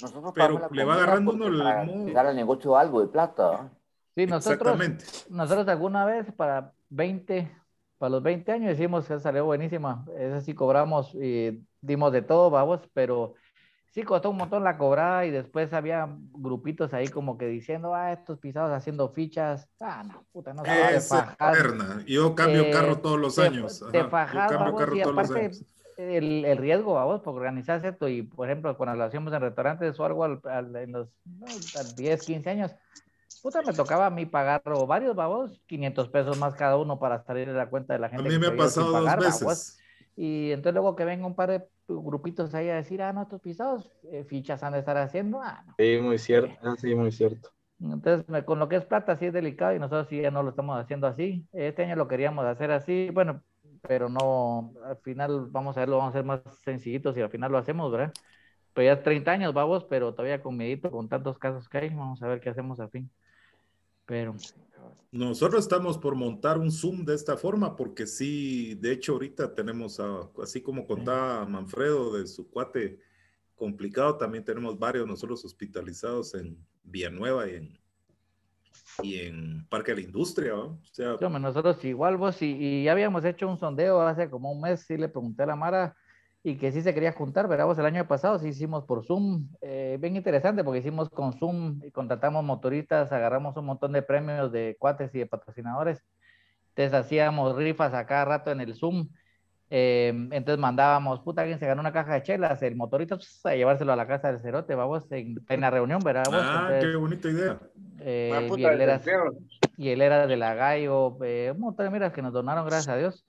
Nosotros 0.00 0.32
Pero 0.34 0.68
le 0.70 0.84
va 0.84 0.94
agarrando 0.94 1.32
uno 1.32 1.46
el 1.46 2.12
dar 2.12 2.26
al 2.26 2.36
negocio 2.36 2.76
algo 2.76 3.00
de 3.00 3.08
plata. 3.08 3.70
Sí, 4.14 4.26
nosotros, 4.26 4.74
exactamente. 4.74 5.04
nosotros 5.30 5.68
alguna 5.68 6.04
vez 6.06 6.30
para 6.32 6.72
20, 6.90 7.50
para 7.98 8.10
los 8.10 8.22
20 8.22 8.52
años 8.52 8.72
hicimos 8.74 9.06
que 9.06 9.18
salió 9.20 9.44
buenísima. 9.46 10.04
Esa 10.18 10.40
sí 10.42 10.54
cobramos 10.54 11.14
y 11.14 11.62
dimos 11.86 12.12
de 12.12 12.22
todo, 12.22 12.50
babos, 12.50 12.80
pero 12.92 13.34
sí 13.90 14.02
costó 14.02 14.30
un 14.30 14.36
montón 14.36 14.62
la 14.64 14.76
cobrada 14.76 15.24
y 15.24 15.30
después 15.30 15.72
había 15.72 16.06
grupitos 16.32 16.92
ahí 16.92 17.08
como 17.08 17.38
que 17.38 17.46
diciendo, 17.46 17.94
ah, 17.94 18.12
estos 18.12 18.38
pisados 18.38 18.72
haciendo 18.72 19.08
fichas. 19.10 19.68
Ah, 19.80 20.04
no, 20.04 20.26
puta, 20.32 20.52
no 20.52 20.64
se 20.64 20.96
Esa. 20.96 21.34
Yo 22.06 22.34
cambio 22.34 22.64
Eh, 22.64 22.70
carro 22.72 22.98
todos 22.98 23.18
los 23.18 23.38
te- 23.38 23.50
años. 23.50 23.84
Te 23.90 24.00
Ajá, 24.00 24.10
fajas, 24.10 24.34
Yo 24.34 24.48
cambio 24.48 24.64
babos, 24.64 24.80
carro 24.80 24.96
y 24.96 25.00
todos 25.00 25.16
los 25.16 25.30
aparte 25.30 25.46
años. 25.46 25.64
el, 25.96 26.44
el 26.44 26.58
riesgo, 26.58 26.94
vamos, 26.94 27.22
por 27.22 27.34
organizar 27.36 27.84
esto 27.84 28.06
y, 28.08 28.22
por 28.22 28.48
ejemplo, 28.50 28.76
cuando 28.76 28.96
lo 28.96 29.04
hacíamos 29.04 29.32
en 29.32 29.40
restaurantes 29.40 29.98
o 29.98 30.04
algo 30.04 30.24
al- 30.24 30.40
al- 30.44 30.76
en 30.76 30.92
los 30.92 31.08
no, 31.24 31.46
a 31.46 31.84
10, 31.96 32.22
15 32.22 32.50
años, 32.50 32.72
puta, 33.42 33.62
me 33.62 33.72
tocaba 33.72 34.06
a 34.06 34.10
mí 34.10 34.26
pagar 34.26 34.62
o 34.66 34.86
varios, 34.86 35.16
babos, 35.16 35.58
500 35.66 36.08
pesos 36.10 36.36
más 36.38 36.54
cada 36.54 36.76
uno 36.76 36.98
para 36.98 37.24
salir 37.24 37.48
de 37.48 37.54
la 37.54 37.70
cuenta 37.70 37.94
de 37.94 38.00
la 38.00 38.08
A 38.08 38.10
gente. 38.10 38.24
mí 38.24 38.30
que 38.30 38.38
me 38.38 38.46
ha 38.48 38.56
pasado 38.56 38.92
dos 38.92 39.04
pagar, 39.04 39.20
babos. 39.22 39.40
veces. 39.40 39.80
Y 40.16 40.50
entonces 40.50 40.74
luego 40.74 40.96
que 40.96 41.04
venga 41.04 41.26
un 41.26 41.34
par 41.34 41.50
de 41.50 41.66
grupitos 41.88 42.54
ahí 42.54 42.68
a 42.68 42.76
decir, 42.76 43.02
ah, 43.02 43.12
no, 43.12 43.22
estos 43.22 43.40
pisados, 43.40 43.90
eh, 44.10 44.24
fichas 44.24 44.62
han 44.62 44.72
de 44.72 44.80
estar 44.80 44.96
haciendo, 44.96 45.40
ah, 45.42 45.64
no. 45.66 45.74
Sí, 45.78 45.98
muy 46.00 46.18
cierto. 46.18 46.54
Ah, 46.62 46.74
Sí, 46.78 46.94
muy 46.94 47.12
cierto. 47.12 47.50
Entonces, 47.80 48.44
con 48.44 48.58
lo 48.58 48.68
que 48.68 48.76
es 48.76 48.84
plata, 48.84 49.16
sí 49.16 49.26
es 49.26 49.32
delicado 49.32 49.74
y 49.74 49.78
nosotros 49.78 50.08
sí 50.08 50.20
ya 50.20 50.30
no 50.30 50.42
lo 50.42 50.50
estamos 50.50 50.78
haciendo 50.78 51.06
así. 51.06 51.46
Este 51.52 51.84
año 51.84 51.96
lo 51.96 52.08
queríamos 52.08 52.44
hacer 52.46 52.70
así, 52.70 53.10
bueno, 53.12 53.42
pero 53.82 54.08
no, 54.08 54.72
al 54.84 54.96
final 54.98 55.46
vamos 55.50 55.76
a 55.76 55.80
verlo, 55.80 55.98
vamos 55.98 56.14
a 56.14 56.18
ser 56.18 56.24
más 56.24 56.40
sencillitos 56.64 57.16
y 57.16 57.20
al 57.20 57.30
final 57.30 57.52
lo 57.52 57.58
hacemos, 57.58 57.92
¿verdad? 57.92 58.12
Pero 58.72 58.86
ya 58.86 58.92
es 58.94 59.02
30 59.02 59.32
años, 59.32 59.54
vamos, 59.54 59.84
pero 59.84 60.12
todavía 60.12 60.42
con 60.42 60.56
miedito, 60.56 60.90
con 60.90 61.08
tantos 61.08 61.38
casos 61.38 61.68
que 61.68 61.78
hay, 61.78 61.88
vamos 61.90 62.22
a 62.22 62.28
ver 62.28 62.40
qué 62.40 62.50
hacemos 62.50 62.80
al 62.80 62.90
fin. 62.90 63.10
Pero 64.06 64.34
Nosotros 65.12 65.62
estamos 65.64 65.96
por 65.98 66.14
montar 66.14 66.58
un 66.58 66.70
Zoom 66.70 67.04
de 67.04 67.14
esta 67.14 67.36
forma, 67.36 67.74
porque 67.76 68.06
sí, 68.06 68.74
de 68.74 68.92
hecho 68.92 69.12
ahorita 69.12 69.54
tenemos, 69.54 69.98
a- 70.00 70.28
así 70.42 70.60
como 70.60 70.86
contaba 70.86 71.44
Manfredo 71.46 72.16
de 72.18 72.26
su 72.26 72.50
cuate 72.50 72.98
complicado, 73.54 74.16
también 74.16 74.44
tenemos 74.44 74.78
varios 74.78 75.06
nosotros 75.06 75.44
hospitalizados 75.44 76.34
en 76.34 76.58
Villanueva 76.82 77.48
y 77.48 77.54
en, 77.54 77.78
y 79.02 79.14
en 79.20 79.66
Parque 79.68 79.92
de 79.94 80.02
la 80.02 80.06
Industria, 80.06 80.54
¿va? 80.54 80.64
O 80.66 80.80
sea, 80.92 81.16
Sí, 81.18 81.24
nosotros 81.40 81.82
igual 81.84 82.16
vos 82.16 82.40
y, 82.42 82.46
y 82.58 82.84
ya 82.84 82.92
habíamos 82.92 83.24
hecho 83.24 83.48
un 83.48 83.58
sondeo 83.58 84.00
hace 84.02 84.28
como 84.28 84.52
un 84.52 84.60
mes, 84.60 84.80
sí 84.80 84.96
le 84.96 85.08
pregunté 85.08 85.42
a 85.44 85.46
la 85.46 85.56
Mara 85.56 85.96
y 86.48 86.56
que 86.58 86.70
sí 86.70 86.80
se 86.80 86.94
quería 86.94 87.10
juntar, 87.12 87.48
¿verdad? 87.48 87.66
Vos 87.66 87.76
el 87.78 87.86
año 87.86 88.06
pasado 88.06 88.38
sí 88.38 88.46
hicimos 88.48 88.84
por 88.84 89.04
Zoom, 89.04 89.48
eh, 89.62 89.98
bien 90.00 90.14
interesante 90.14 90.62
porque 90.62 90.78
hicimos 90.78 91.10
con 91.10 91.32
Zoom 91.32 91.80
y 91.84 91.90
contratamos 91.90 92.44
motoristas, 92.44 93.10
agarramos 93.10 93.56
un 93.56 93.64
montón 93.66 93.90
de 93.90 94.02
premios 94.02 94.52
de 94.52 94.76
cuates 94.78 95.12
y 95.16 95.18
de 95.18 95.26
patrocinadores, 95.26 96.04
entonces 96.68 96.94
hacíamos 96.94 97.56
rifas 97.56 97.94
a 97.94 98.06
cada 98.06 98.26
rato 98.26 98.52
en 98.52 98.60
el 98.60 98.76
Zoom, 98.76 99.08
eh, 99.70 100.10
entonces 100.30 100.58
mandábamos, 100.58 101.18
puta, 101.20 101.40
alguien 101.42 101.58
se 101.58 101.66
ganó 101.66 101.80
una 101.80 101.92
caja 101.92 102.14
de 102.14 102.22
chelas, 102.22 102.62
el 102.62 102.76
motorista 102.76 103.16
pues, 103.16 103.44
a 103.44 103.56
llevárselo 103.56 103.92
a 103.92 103.96
la 103.96 104.06
casa 104.06 104.30
del 104.30 104.40
cerote, 104.40 104.76
vamos, 104.76 105.10
en, 105.10 105.44
en 105.48 105.60
la 105.60 105.70
reunión, 105.70 105.98
¿verdad? 106.04 106.26
vos? 106.26 106.42
ah, 106.44 106.58
Entonces, 106.60 106.90
qué 106.92 106.96
bonita 106.96 107.28
idea. 107.28 107.58
eh, 108.02 108.30
Ah, 108.32 108.42
y 108.44 108.48
puta, 108.48 108.72
él 108.72 108.80
era- 108.82 108.98
desempleado. 108.98 109.36
y 109.76 109.88
él 109.88 110.00
era 110.00 110.28
de 110.28 110.36
la 110.36 110.54
Gallo, 110.54 111.18
eh, 111.24 111.50
un 111.52 111.60
montón 111.60 111.86
de 111.86 111.90
miras 111.90 112.12
que 112.12 112.22
nos 112.22 112.32
donaron, 112.32 112.64
gracias 112.66 112.88
a 112.94 112.96
Dios. 112.98 113.26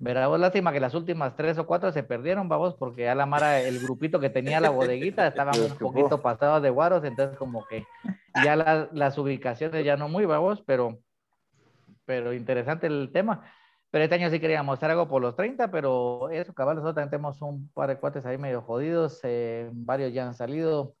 Verá, 0.00 0.28
vos 0.28 0.38
lástima 0.38 0.72
que 0.72 0.78
las 0.80 0.94
últimas 0.94 1.34
tres 1.34 1.58
o 1.58 1.66
cuatro 1.66 1.90
se 1.90 2.04
perdieron, 2.04 2.48
vamos, 2.48 2.74
porque 2.76 3.02
ya 3.02 3.14
la 3.16 3.26
Mara, 3.26 3.62
el 3.62 3.80
grupito 3.80 4.20
que 4.20 4.30
tenía 4.30 4.60
la 4.60 4.70
bodeguita, 4.70 5.26
estaban 5.28 5.60
un 5.60 5.78
poquito 5.80 6.22
pasados 6.22 6.62
de 6.62 6.70
guaros, 6.70 7.02
entonces 7.04 7.36
como 7.36 7.66
que 7.66 7.84
ya 8.32 8.54
la- 8.56 8.88
las 8.92 9.18
ubicaciones 9.18 9.84
ya 9.84 9.96
no 9.96 10.08
muy, 10.08 10.24
vamos, 10.24 10.62
pero, 10.66 11.00
pero 12.04 12.32
interesante 12.32 12.86
el 12.86 13.10
tema. 13.12 13.44
Pero 13.90 14.04
este 14.04 14.16
año 14.16 14.30
sí 14.30 14.38
queríamos 14.40 14.76
hacer 14.78 14.90
algo 14.90 15.08
por 15.08 15.22
los 15.22 15.34
30, 15.34 15.70
pero 15.70 16.28
eso, 16.30 16.52
cabal, 16.54 16.76
nosotros 16.76 16.94
también 16.96 17.10
tenemos 17.10 17.40
un 17.42 17.70
par 17.72 17.88
de 17.88 17.98
cuates 17.98 18.26
ahí 18.26 18.36
medio 18.38 18.60
jodidos, 18.62 19.20
eh, 19.22 19.70
varios 19.72 20.12
ya 20.12 20.26
han 20.26 20.34
salido, 20.34 20.94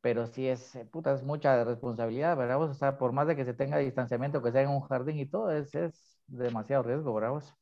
pero 0.00 0.26
sí 0.26 0.48
es, 0.48 0.74
eh, 0.74 0.84
puta, 0.86 1.14
es 1.14 1.22
mucha 1.22 1.62
responsabilidad, 1.64 2.36
¿verdad? 2.36 2.58
vos? 2.58 2.70
O 2.70 2.74
sea, 2.74 2.98
por 2.98 3.12
más 3.12 3.28
de 3.28 3.36
que 3.36 3.44
se 3.44 3.54
tenga 3.54 3.78
distanciamiento, 3.78 4.42
que 4.42 4.50
sea 4.52 4.62
en 4.62 4.70
un 4.70 4.80
jardín 4.82 5.18
y 5.18 5.26
todo, 5.26 5.52
es, 5.52 5.72
es 5.76 6.20
demasiado 6.26 6.82
riesgo, 6.82 7.14
¿verdad? 7.14 7.30
vos? 7.32 7.54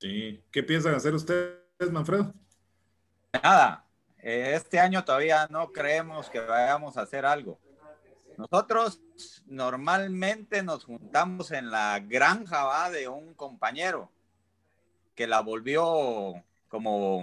Sí. 0.00 0.42
¿Qué 0.50 0.62
piensan 0.62 0.94
hacer 0.94 1.14
ustedes, 1.14 1.90
Manfredo? 1.90 2.32
Nada, 3.32 3.84
eh, 4.18 4.52
este 4.54 4.78
año 4.80 5.04
todavía 5.04 5.46
no 5.50 5.70
creemos 5.72 6.30
que 6.30 6.40
vayamos 6.40 6.96
a 6.96 7.02
hacer 7.02 7.26
algo. 7.26 7.60
Nosotros 8.38 9.02
normalmente 9.44 10.62
nos 10.62 10.84
juntamos 10.84 11.50
en 11.50 11.70
la 11.70 12.00
granja 12.00 12.88
de 12.88 13.08
un 13.08 13.34
compañero 13.34 14.10
que 15.14 15.26
la 15.26 15.40
volvió 15.40 16.42
como 16.68 17.22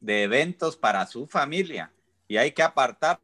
de 0.00 0.24
eventos 0.24 0.76
para 0.76 1.06
su 1.06 1.28
familia 1.28 1.92
y 2.26 2.38
hay 2.38 2.50
que 2.50 2.64
apartarla 2.64 3.20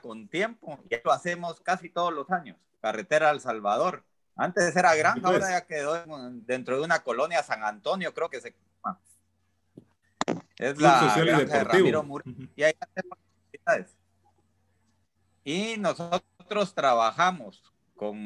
con 0.00 0.28
tiempo 0.28 0.78
y 0.88 0.96
lo 1.04 1.12
hacemos 1.12 1.60
casi 1.60 1.90
todos 1.90 2.14
los 2.14 2.30
años. 2.30 2.56
Carretera 2.80 3.28
al 3.28 3.40
Salvador. 3.40 4.04
Antes 4.40 4.74
era 4.74 4.94
granja, 4.94 5.20
Pues. 5.20 5.34
ahora 5.34 5.50
ya 5.50 5.66
quedó 5.66 6.02
en- 6.02 6.46
dentro 6.46 6.76
de 6.78 6.82
una 6.82 7.00
colonia 7.02 7.42
San 7.42 7.62
Antonio, 7.62 8.14
creo 8.14 8.30
que 8.30 8.40
se 8.40 8.54
llama. 8.82 8.98
Es 10.56 10.80
la 10.80 11.12
granja 11.14 11.58
de. 11.58 11.64
Ramiro 11.64 12.02
Murillo 12.02 12.48
y 12.56 12.62
ahí 12.62 12.72
hacemos 12.80 13.18
actividades. 13.46 13.96
Y 15.44 15.76
nosotros 15.78 16.74
trabajamos 16.74 17.62
con 17.96 18.16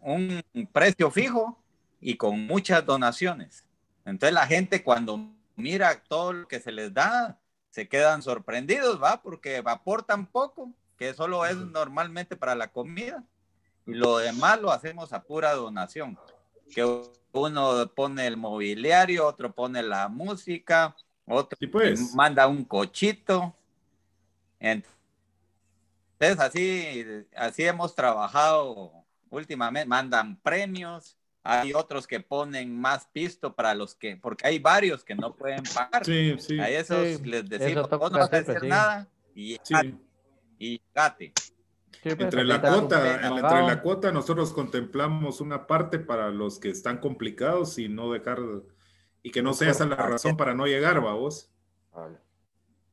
un 0.00 0.42
precio 0.72 1.10
fijo 1.10 1.62
y 2.00 2.16
con 2.16 2.46
muchas 2.46 2.84
donaciones. 2.86 3.64
Entonces 4.04 4.32
la 4.32 4.46
gente 4.46 4.82
cuando 4.82 5.20
mira 5.56 6.02
todo 6.08 6.32
lo 6.32 6.48
que 6.48 6.60
se 6.60 6.72
les 6.72 6.94
da, 6.94 7.38
se 7.70 7.88
quedan 7.88 8.22
sorprendidos, 8.22 9.02
¿va? 9.02 9.20
Porque 9.20 9.62
aportan 9.64 10.26
poco, 10.26 10.72
que 10.96 11.12
solo 11.12 11.44
es 11.44 11.56
normalmente 11.56 12.36
para 12.36 12.54
la 12.54 12.68
comida, 12.68 13.22
y 13.88 13.94
lo 13.94 14.18
demás 14.18 14.60
lo 14.60 14.70
hacemos 14.70 15.12
a 15.12 15.22
pura 15.22 15.54
donación. 15.54 16.18
Que 16.74 16.84
uno 17.32 17.90
pone 17.94 18.26
el 18.26 18.36
mobiliario, 18.36 19.26
otro 19.26 19.52
pone 19.54 19.82
la 19.82 20.08
música, 20.08 20.94
otro 21.26 21.56
Sí, 21.58 21.66
pues. 21.66 22.14
manda 22.14 22.46
un 22.46 22.64
cochito. 22.64 23.54
Entonces, 24.60 26.38
así, 26.38 27.04
así 27.36 27.64
hemos 27.64 27.94
trabajado 27.94 28.92
últimamente. 29.30 29.88
Mandan 29.88 30.36
premios. 30.40 31.16
Hay 31.44 31.72
otros 31.72 32.06
que 32.06 32.20
ponen 32.20 32.78
más 32.78 33.06
pisto 33.06 33.54
para 33.54 33.74
los 33.74 33.94
que, 33.94 34.16
porque 34.18 34.46
hay 34.46 34.58
varios 34.58 35.02
que 35.02 35.14
no 35.14 35.34
pueden 35.34 35.62
pagar. 35.74 36.04
Sí, 36.04 36.34
sí. 36.38 36.58
A 36.60 36.68
esos 36.68 37.16
Sí, 37.18 37.24
les 37.24 37.48
decimos, 37.48 37.88
vos 37.88 38.12
no 38.12 38.18
vas 38.18 38.32
a 38.32 38.36
hacer 38.36 38.60
sí. 38.60 38.66
nada 38.66 39.08
y, 39.34 39.56
Sí. 39.62 39.74
y 40.58 40.80
gate. 40.94 41.32
Sí, 42.02 42.10
pues, 42.14 42.20
Entre 42.20 42.44
la 42.44 42.60
cuota, 42.60 43.26
entre 43.26 43.62
la 43.62 43.82
cuota 43.82 44.12
nosotros 44.12 44.52
contemplamos 44.52 45.40
una 45.40 45.66
parte 45.66 45.98
para 45.98 46.30
los 46.30 46.58
que 46.58 46.70
están 46.70 46.98
complicados 46.98 47.78
y 47.78 47.88
no 47.88 48.12
dejar 48.12 48.38
y 49.22 49.30
que 49.30 49.42
no 49.42 49.52
sea 49.54 49.70
esa 49.70 49.86
la 49.86 49.96
razón 49.96 50.36
para 50.36 50.54
no 50.54 50.66
llegar, 50.66 51.00
vos. 51.00 51.50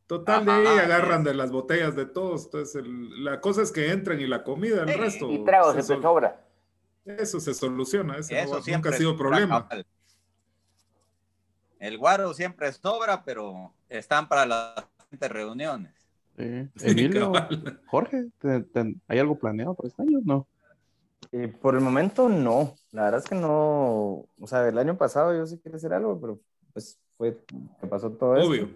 Total, 0.08 0.45
de 0.45 0.51
ahí 0.51 0.66
Ajá, 0.68 0.84
agarran 0.84 1.24
de 1.24 1.34
las 1.34 1.51
botellas 1.51 1.95
de 1.95 2.06
todos. 2.06 2.45
Entonces, 2.45 2.76
el- 2.76 3.24
la 3.24 3.41
cosa 3.41 3.64
es 3.64 3.72
que 3.72 3.91
entren 3.91 4.22
y 4.22 4.28
la 4.28 4.43
comida, 4.43 4.84
el 4.84 4.89
Sí, 4.93 4.99
resto. 4.99 5.32
Y 5.32 5.43
tragos 5.45 5.74
se 5.76 5.82
sol- 5.82 6.01
sobra. 6.01 6.41
Eso 7.06 7.39
se 7.39 7.53
soluciona, 7.53 8.18
eso, 8.18 8.28
siempre 8.62 8.74
nunca 8.76 8.89
ha 8.89 8.93
sido 8.93 9.18
problema. 9.18 9.68
cabal. 9.70 9.86
El 11.80 11.97
guaro 11.97 12.34
siempre 12.34 12.72
sobra, 12.74 13.24
pero 13.24 13.74
están 13.88 14.28
para 14.28 14.45
las 14.45 14.86
siguientes 15.03 15.32
reuniones. 15.32 16.05
Sí. 16.38 16.69
Sí, 16.75 16.89
Emilio. 16.89 17.31
Jorge, 17.88 18.29
¿te- 18.39 18.61
te- 18.61 18.95
¿hay 19.07 19.19
algo 19.19 19.38
planeado 19.38 19.73
para 19.73 19.88
este 19.89 20.01
año? 20.01 20.19
No. 20.23 20.47
Eh, 21.31 21.47
por 21.47 21.75
el 21.75 21.81
momento 21.81 22.29
no, 22.29 22.75
la 22.91 23.03
verdad 23.05 23.19
es 23.23 23.29
que 23.29 23.36
no, 23.36 24.25
o 24.39 24.47
sea, 24.47 24.67
el 24.67 24.77
año 24.77 24.95
pasado 24.97 25.36
yo 25.36 25.45
sí 25.45 25.57
quería 25.57 25.77
hacer 25.77 25.93
algo, 25.93 26.19
pero 26.19 26.39
pues 26.71 26.99
fue 27.17 27.38
que 27.79 27.88
pasó 27.88 28.11
todo 28.11 28.36
esto. 28.36 28.49
Obvio. 28.49 28.69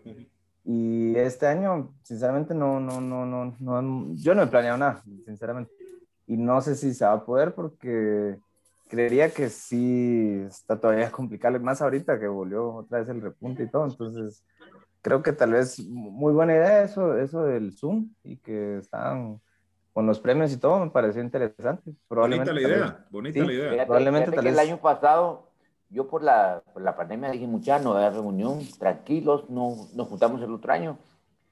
Y 0.66 1.16
este 1.16 1.48
año, 1.48 1.94
sinceramente, 2.04 2.54
no, 2.54 2.80
no, 2.80 3.00
no, 3.02 3.26
no, 3.26 3.56
no, 3.60 4.16
yo 4.16 4.36
no 4.36 4.44
he 4.44 4.48
planeado 4.48 4.78
nada, 4.78 5.04
sinceramente. 5.26 5.72
Y 6.28 6.38
no 6.38 6.62
sé 6.62 6.76
si 6.76 6.94
se 6.94 7.06
va 7.06 7.14
a 7.14 7.26
poder 7.26 7.54
porque 7.54 8.38
creería 8.88 9.30
que 9.32 9.50
sí 9.50 10.42
está 10.48 10.80
todavía 10.80 11.12
complicado, 11.12 11.60
más 11.60 11.82
ahorita 11.82 12.20
que 12.20 12.28
volvió 12.28 12.74
otra 12.74 13.00
vez 13.00 13.10
el 13.10 13.22
repunte 13.22 13.64
y 13.64 13.68
todo. 13.70 13.86
Entonces, 13.86 14.44
creo 15.02 15.22
que 15.24 15.34
tal 15.34 15.54
vez 15.54 15.80
muy 15.88 16.34
buena 16.34 16.54
idea 16.54 16.84
eso, 16.84 17.18
eso 17.18 17.44
del 17.44 17.74
Zoom 17.78 18.10
y 18.24 18.38
que 18.38 18.78
están 18.78 19.40
con 19.94 20.06
los 20.06 20.20
premios 20.20 20.52
y 20.54 20.58
todo, 20.58 20.80
me 20.84 20.92
pareció 20.92 21.22
interesante. 21.22 21.92
Bonita 21.92 22.06
Probablemente 22.08 22.54
la 22.54 22.62
tal 22.62 22.70
vez- 22.72 22.78
idea, 22.80 23.06
bonita 23.10 23.40
Sí. 23.40 23.46
la 23.46 23.54
idea. 23.54 23.70
Fíjate, 23.72 23.86
Probablemente 23.88 24.26
fíjate 24.32 24.36
tal 24.38 24.44
que 24.44 24.50
el 24.50 24.56
vez- 24.56 24.68
año 24.68 24.78
pasado, 24.82 25.50
yo 25.90 26.08
por 26.08 26.24
la, 26.24 26.62
por 26.74 26.82
la 26.82 26.96
pandemia 26.96 27.32
dije, 27.32 27.48
mucha 27.48 27.80
no 27.80 27.96
hay 27.96 28.10
reunión, 28.10 28.60
tranquilos, 28.78 29.50
no, 29.50 29.76
nos 29.96 30.08
juntamos 30.08 30.42
el 30.42 30.54
otro 30.54 30.72
año. 30.72 30.98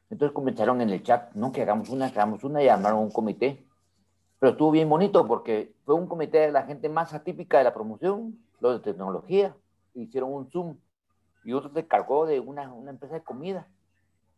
Entonces 0.09 0.33
comenzaron 0.33 0.79
en 0.81 0.89
el 0.89 1.03
chat, 1.03 1.33
no, 1.33 1.51
que 1.51 1.61
hagamos 1.63 1.89
una, 1.89 2.11
que 2.11 2.19
hagamos 2.19 2.43
una, 2.43 2.63
y 2.63 2.69
armaron 2.69 2.99
un 2.99 3.11
comité. 3.11 3.65
Pero 4.39 4.51
estuvo 4.51 4.71
bien 4.71 4.87
bonito 4.87 5.27
porque 5.27 5.73
fue 5.83 5.95
un 5.95 6.07
comité 6.07 6.37
de 6.37 6.51
la 6.51 6.63
gente 6.63 6.87
más 6.87 7.13
atípica 7.13 7.57
de 7.57 7.63
la 7.65 7.73
promoción, 7.73 8.37
los 8.61 8.75
de 8.81 8.91
tecnología, 8.91 9.55
hicieron 9.95 10.31
un 10.31 10.49
Zoom 10.49 10.77
y 11.47 11.53
otro 11.53 11.71
te 11.71 11.87
cargó 11.87 12.25
de 12.25 12.41
una, 12.41 12.73
una 12.73 12.91
empresa 12.91 13.15
de 13.15 13.23
comida. 13.23 13.69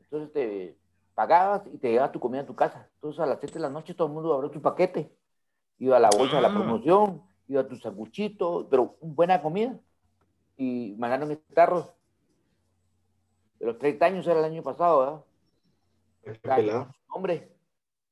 Entonces 0.02 0.32
te 0.32 0.78
pagabas 1.16 1.64
y 1.74 1.80
te 1.80 1.90
llegaba 1.90 2.12
tu 2.12 2.20
comida 2.20 2.42
a 2.42 2.46
tu 2.46 2.56
casa. 2.56 2.88
Entonces 2.96 3.20
a 3.20 3.26
las 3.26 3.40
7 3.40 3.56
de 3.56 3.62
la 3.62 3.70
noche 3.72 3.96
todo 3.96 4.08
el 4.08 4.14
mundo 4.14 4.32
abrió 4.32 4.54
su 4.54 4.62
paquete, 4.62 5.12
iba 5.80 5.98
a 5.98 6.00
la 6.00 6.12
bolsa 6.16 6.36
de 6.36 6.44
la 6.44 6.50
Ah. 6.50 6.54
promoción, 6.54 7.24
iba 7.48 7.62
a 7.62 7.68
tu 7.68 7.76
sanguchito, 7.78 8.68
pero 8.70 8.96
buena 9.02 9.42
comida. 9.42 9.80
Y 10.56 10.96
mandaron 11.00 11.30
mis 11.30 11.44
tarros. 11.48 11.92
De 13.60 13.66
los 13.66 13.80
30 13.80 14.06
años 14.06 14.28
era 14.28 14.38
el 14.40 14.46
año 14.46 14.62
pasado, 14.62 15.00
¿verdad? 15.00 15.26
Hombre, 17.12 17.52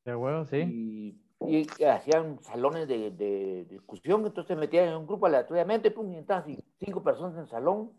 De 0.05 0.15
huevo, 0.15 0.43
sí. 0.45 1.21
y, 1.45 1.67
y 1.77 1.83
hacían 1.83 2.41
salones 2.41 2.87
de, 2.87 3.11
de 3.11 3.65
discusión, 3.65 4.25
entonces 4.25 4.47
se 4.47 4.55
metían 4.55 4.87
en 4.87 4.95
un 4.95 5.05
grupo 5.05 5.27
aleatoriamente, 5.27 5.91
pum, 5.91 6.11
y 6.11 6.17
estaban 6.17 6.41
así, 6.43 6.57
cinco 6.79 7.03
personas 7.03 7.35
en 7.35 7.41
el 7.41 7.47
salón 7.47 7.91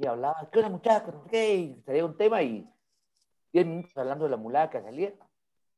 y 0.00 0.06
hablaban, 0.06 0.48
¿qué 0.50 0.58
onda 0.60 0.70
muchachos? 0.70 1.14
Qué, 1.30 1.54
y 1.56 1.82
salía 1.84 2.06
un 2.06 2.16
tema 2.16 2.42
y 2.42 2.66
diez 3.52 3.66
minutos 3.66 3.94
hablando 3.96 4.24
de 4.24 4.30
la 4.30 4.36
mulada 4.38 4.70
que 4.70 4.80
salía. 4.80 5.12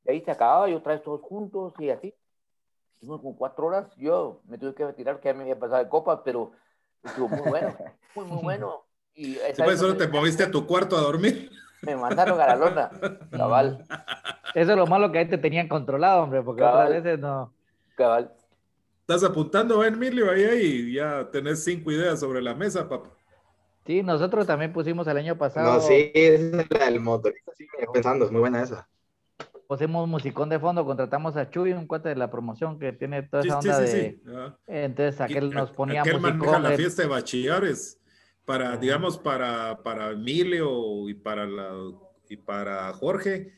Y 0.05 0.11
ahí 0.11 0.21
se 0.25 0.31
acababa 0.31 0.71
y 0.71 0.75
otra 0.75 0.93
vez 0.95 1.03
todos 1.03 1.21
juntos 1.23 1.75
y 1.81 1.91
así. 1.91 2.15
Hicimos 3.01 3.21
como 3.21 3.37
cuatro 3.37 3.67
horas, 3.67 3.93
yo 3.97 4.41
me 4.47 4.59
tuve 4.59 4.75
que 4.75 4.85
retirar, 4.87 5.19
que 5.19 5.29
ya 5.29 5.35
me 5.35 5.43
había 5.43 5.59
pasado 5.59 5.83
de 5.83 5.89
copas, 5.89 6.21
pero 6.25 6.53
estuvo 7.03 7.29
muy 7.29 7.49
bueno, 7.51 7.77
muy, 8.15 8.25
muy 8.27 8.43
bueno. 8.43 8.85
Y 9.15 9.35
vez 9.35 9.79
solo 9.79 9.95
me- 9.95 9.99
te 9.99 10.07
moviste 10.09 10.45
a 10.45 10.51
tu 10.53 10.67
cuarto 10.69 10.97
a 10.97 11.01
dormir. 11.01 11.51
me 11.83 11.97
mandaron 11.97 12.41
a 12.41 12.47
la 12.47 12.57
lona, 12.57 12.91
cabal. 13.31 13.85
Eso 14.55 14.71
es 14.71 14.77
lo 14.77 14.87
malo 14.87 15.11
que 15.11 15.19
ahí 15.19 15.29
te 15.29 15.39
tenían 15.39 15.67
controlado, 15.67 16.23
hombre, 16.23 16.43
porque 16.43 16.61
Cabal. 16.61 16.87
otras 16.87 17.03
veces 17.03 17.19
no. 17.19 17.53
Cabal. 17.97 18.33
Estás 19.01 19.25
apuntando, 19.25 19.83
¿eh, 19.83 19.89
Emilio, 19.89 20.31
ahí, 20.31 20.45
ahí, 20.45 20.93
ya 20.93 21.29
tenés 21.31 21.65
cinco 21.65 21.91
ideas 21.91 22.21
sobre 22.21 22.41
la 22.41 22.55
mesa, 22.55 22.89
papá. 22.89 23.11
Sí, 23.87 24.03
nosotros 24.03 24.47
también 24.47 24.73
pusimos 24.73 25.07
el 25.09 25.17
año 25.17 25.37
pasado. 25.37 25.75
No, 25.75 25.81
sí, 25.81 26.11
es 26.15 26.41
la 26.71 26.85
del 26.87 27.01
motorista, 27.01 27.53
sí, 27.57 27.67
pensando, 27.93 28.25
es 28.27 28.31
muy 28.31 28.41
buena 28.41 28.63
esa. 28.63 28.89
Pusimos 29.67 30.07
musicón 30.07 30.49
de 30.51 30.59
fondo, 30.61 30.85
contratamos 30.85 31.37
a 31.37 31.49
Chuy, 31.51 31.73
un 31.73 31.87
cuate 31.87 32.11
de 32.11 32.17
la 32.17 32.31
promoción 32.31 32.79
que 32.79 32.93
tiene 32.93 33.23
toda 33.23 33.43
esa 33.43 33.61
sí, 33.63 33.69
onda 33.69 33.87
sí, 33.87 33.97
de. 33.97 34.11
sí. 34.11 34.23
Ah. 34.29 34.57
Entonces 34.67 35.21
aquel 35.21 35.45
Y 35.47 35.51
nos 35.51 35.71
ponía 35.71 36.03
aquel 36.03 36.21
maneja 36.21 36.39
musicón. 36.39 36.63
la 36.63 36.71
de- 36.71 36.77
fiesta 36.77 37.03
de 37.03 37.09
bachilleres 37.09 37.99
para, 38.45 38.77
digamos, 38.77 39.19
para, 39.19 39.83
para 39.83 40.11
Emilio 40.11 41.09
y 41.09 41.15
para, 41.15 41.47
la, 41.47 41.73
y 42.29 42.37
para 42.37 42.93
Jorge. 42.93 43.53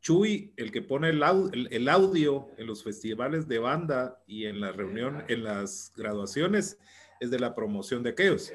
Chuy, 0.00 0.52
el 0.56 0.72
que 0.72 0.82
pone 0.82 1.10
el, 1.10 1.22
au- 1.22 1.48
el- 1.52 1.68
el 1.72 1.88
audio 1.88 2.48
en 2.58 2.66
los 2.66 2.82
festivales 2.82 3.46
de 3.46 3.60
banda 3.60 4.20
y 4.26 4.46
en 4.46 4.60
la 4.60 4.72
reunión, 4.72 5.22
en 5.28 5.44
las 5.44 5.92
graduaciones, 5.96 6.76
es 7.20 7.30
de 7.30 7.38
la 7.38 7.54
promoción 7.54 8.02
de 8.02 8.10
aquellos. 8.10 8.52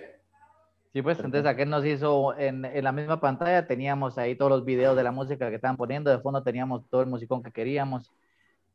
Sí, 0.98 1.04
pues 1.04 1.20
entonces 1.20 1.46
aquel 1.46 1.70
nos 1.70 1.86
hizo 1.86 2.36
en, 2.40 2.66
en 2.66 2.84
la 2.84 2.92
misma 2.92 3.20
pantalla, 3.20 3.68
teníamos 3.68 4.18
ahí 4.18 4.36
todos 4.36 4.50
los 4.50 4.66
videos 4.66 4.96
de 4.98 5.04
la 5.04 5.12
música 5.12 5.48
que 5.50 5.58
estaban 5.58 5.78
poniendo, 5.78 6.10
de 6.10 6.18
fondo 6.18 6.42
teníamos 6.42 6.90
todo 6.90 7.02
el 7.02 7.08
musicón 7.08 7.44
que 7.44 7.52
queríamos. 7.52 8.12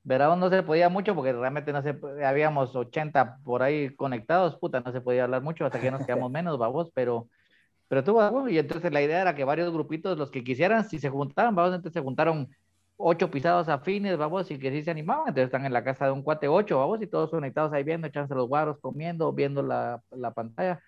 Verá, 0.04 0.36
no 0.36 0.48
se 0.48 0.62
podía 0.62 0.88
mucho 0.88 1.16
porque 1.16 1.32
realmente 1.32 1.72
no 1.72 1.82
se, 1.82 1.98
habíamos 2.24 2.76
80 2.76 3.38
por 3.42 3.64
ahí 3.64 3.92
conectados, 3.96 4.56
puta, 4.56 4.78
no 4.78 4.92
se 4.92 5.00
podía 5.00 5.24
hablar 5.24 5.42
mucho 5.42 5.66
hasta 5.66 5.80
que 5.80 5.90
nos 5.90 6.06
quedamos 6.06 6.30
menos, 6.30 6.58
babos, 6.58 6.92
pero, 6.94 7.28
pero 7.88 8.04
tuvo 8.04 8.20
algo 8.20 8.48
y 8.48 8.56
entonces 8.56 8.92
la 8.92 9.02
idea 9.02 9.20
era 9.22 9.34
que 9.34 9.42
varios 9.42 9.72
grupitos, 9.72 10.16
los 10.16 10.30
que 10.30 10.44
quisieran, 10.44 10.88
si 10.88 11.00
se 11.00 11.10
juntaban, 11.10 11.56
babos, 11.56 11.74
entonces 11.74 11.94
se 11.94 12.04
juntaron 12.04 12.50
ocho 12.98 13.32
pisados 13.32 13.68
afines, 13.68 14.16
babos, 14.16 14.48
y 14.52 14.60
que 14.60 14.70
sí 14.70 14.84
se 14.84 14.92
animaban, 14.92 15.26
entonces 15.26 15.46
están 15.46 15.66
en 15.66 15.72
la 15.72 15.82
casa 15.82 16.04
de 16.06 16.12
un 16.12 16.22
cuate 16.22 16.46
ocho, 16.46 16.78
babos, 16.78 17.02
y 17.02 17.08
todos 17.08 17.30
conectados 17.30 17.72
ahí 17.72 17.82
viendo, 17.82 18.06
echándose 18.06 18.36
los 18.36 18.46
guaros, 18.46 18.78
comiendo, 18.80 19.32
viendo 19.32 19.60
la, 19.64 20.00
la 20.12 20.30
pantalla 20.30 20.80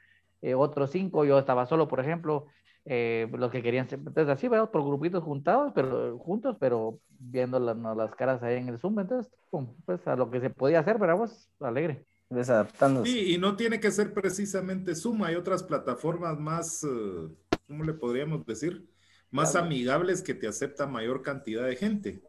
eh, 0.45 0.55
otros 0.55 0.91
cinco, 0.91 1.25
yo 1.25 1.39
estaba 1.39 1.67
solo, 1.67 1.89
por 1.89 2.01
ejemplo, 2.01 2.47
eh, 2.85 3.29
los 3.33 3.51
que 3.51 3.63
querían 3.63 3.89
ser, 3.89 3.99
entonces 4.01 4.29
así, 4.29 4.49
¿verdad? 4.49 4.71
Por 4.71 4.85
grupitos 4.85 5.23
juntados, 5.25 5.73
pero 5.75 6.19
juntos, 6.19 6.57
pero 6.61 7.01
viendo 7.19 7.59
la- 7.59 7.75
no, 7.75 7.95
las 7.95 8.15
caras 8.15 8.43
ahí 8.43 8.57
en 8.57 8.69
el 8.69 8.79
Zoom, 8.79 9.01
entonces, 9.01 9.33
pum, 9.51 9.75
pues 9.87 10.07
a 10.07 10.17
lo 10.17 10.31
que 10.31 10.41
se 10.41 10.51
podía 10.51 10.81
hacer, 10.81 10.99
¿verdad? 10.99 11.17
Vos, 11.17 11.51
alegre. 11.61 12.07
Desadaptándose. 12.31 13.13
Sí, 13.13 13.35
y 13.35 13.39
no 13.39 13.57
tiene 13.57 13.81
que 13.81 13.91
ser 13.91 14.13
precisamente 14.13 14.95
Zoom, 14.95 15.23
hay 15.25 15.35
otras 15.37 15.63
plataformas 15.63 16.39
más, 16.39 16.83
eh, 16.85 17.29
¿cómo 17.67 17.85
le 17.85 17.95
podríamos 17.95 18.45
decir? 18.47 18.89
Más 19.31 19.53
Claro. 19.53 19.67
amigables 19.67 20.23
que 20.23 20.35
te 20.35 20.47
aceptan 20.49 20.91
mayor 20.93 21.23
cantidad 21.23 21.67
de 21.67 21.77
gente. 21.77 22.23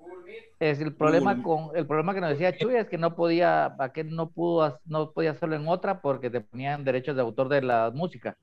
Es 0.59 0.79
el 0.79 0.93
problema 0.93 1.43
con, 1.43 1.75
el 1.75 1.85
problema 1.85 2.13
que 2.13 2.21
nos 2.21 2.29
decía 2.29 2.57
Chuy 2.57 2.75
es 2.75 2.87
que 2.87 2.97
no 2.97 3.15
podía, 3.15 3.75
aquel 3.77 4.15
no 4.15 4.29
pudo, 4.29 4.79
no 4.85 5.11
podía 5.11 5.31
hacerlo 5.31 5.55
en 5.55 5.67
otra 5.67 6.01
porque 6.01 6.29
te 6.29 6.41
ponían 6.41 6.85
derechos 6.85 7.15
de 7.15 7.21
autor 7.21 7.49
de 7.49 7.61
la 7.61 7.91
música. 7.93 8.37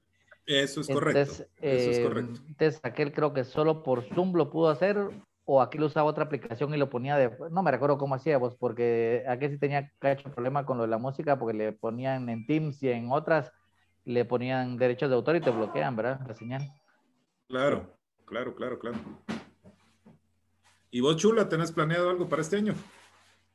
Eso 0.44 0.82
es 0.82 0.88
correcto. 0.88 1.20
Entonces, 1.20 1.48
Eso 1.60 1.90
es 1.90 1.98
eh, 1.98 2.02
correcto. 2.02 2.40
entonces 2.48 2.80
aquel 2.82 3.12
creo 3.12 3.32
que 3.32 3.44
solo 3.44 3.82
por 3.82 4.02
Zoom 4.02 4.34
lo 4.34 4.50
pudo 4.50 4.68
hacer 4.68 4.98
o 5.44 5.62
aquel 5.62 5.84
usaba 5.84 6.08
otra 6.08 6.24
aplicación 6.24 6.74
y 6.74 6.76
lo 6.76 6.90
ponía 6.90 7.16
de, 7.16 7.30
no 7.50 7.62
me 7.62 7.70
recuerdo 7.70 7.98
cómo 7.98 8.14
hacía 8.14 8.38
vos, 8.38 8.56
porque 8.56 9.24
aquel 9.26 9.50
sí 9.50 9.58
tenía 9.58 9.90
cacho 9.98 10.30
problema 10.30 10.66
con 10.66 10.76
lo 10.76 10.84
de 10.84 10.90
la 10.90 10.98
música 10.98 11.38
porque 11.38 11.56
le 11.56 11.72
ponían 11.72 12.28
en 12.28 12.46
Teams 12.46 12.82
y 12.82 12.90
en 12.90 13.10
otras 13.10 13.52
le 14.04 14.24
ponían 14.24 14.76
derechos 14.76 15.08
de 15.08 15.16
autor 15.16 15.36
y 15.36 15.40
te 15.40 15.50
bloquean, 15.50 15.96
¿verdad? 15.96 16.20
La 16.26 16.34
señal. 16.34 16.62
Claro, 17.48 17.96
claro, 18.26 18.54
claro, 18.54 18.78
claro. 18.78 18.98
¿Y 20.94 21.00
vos, 21.00 21.16
Chula, 21.16 21.48
tenés 21.48 21.72
planeado 21.72 22.10
algo 22.10 22.28
para 22.28 22.42
este 22.42 22.56
año? 22.56 22.74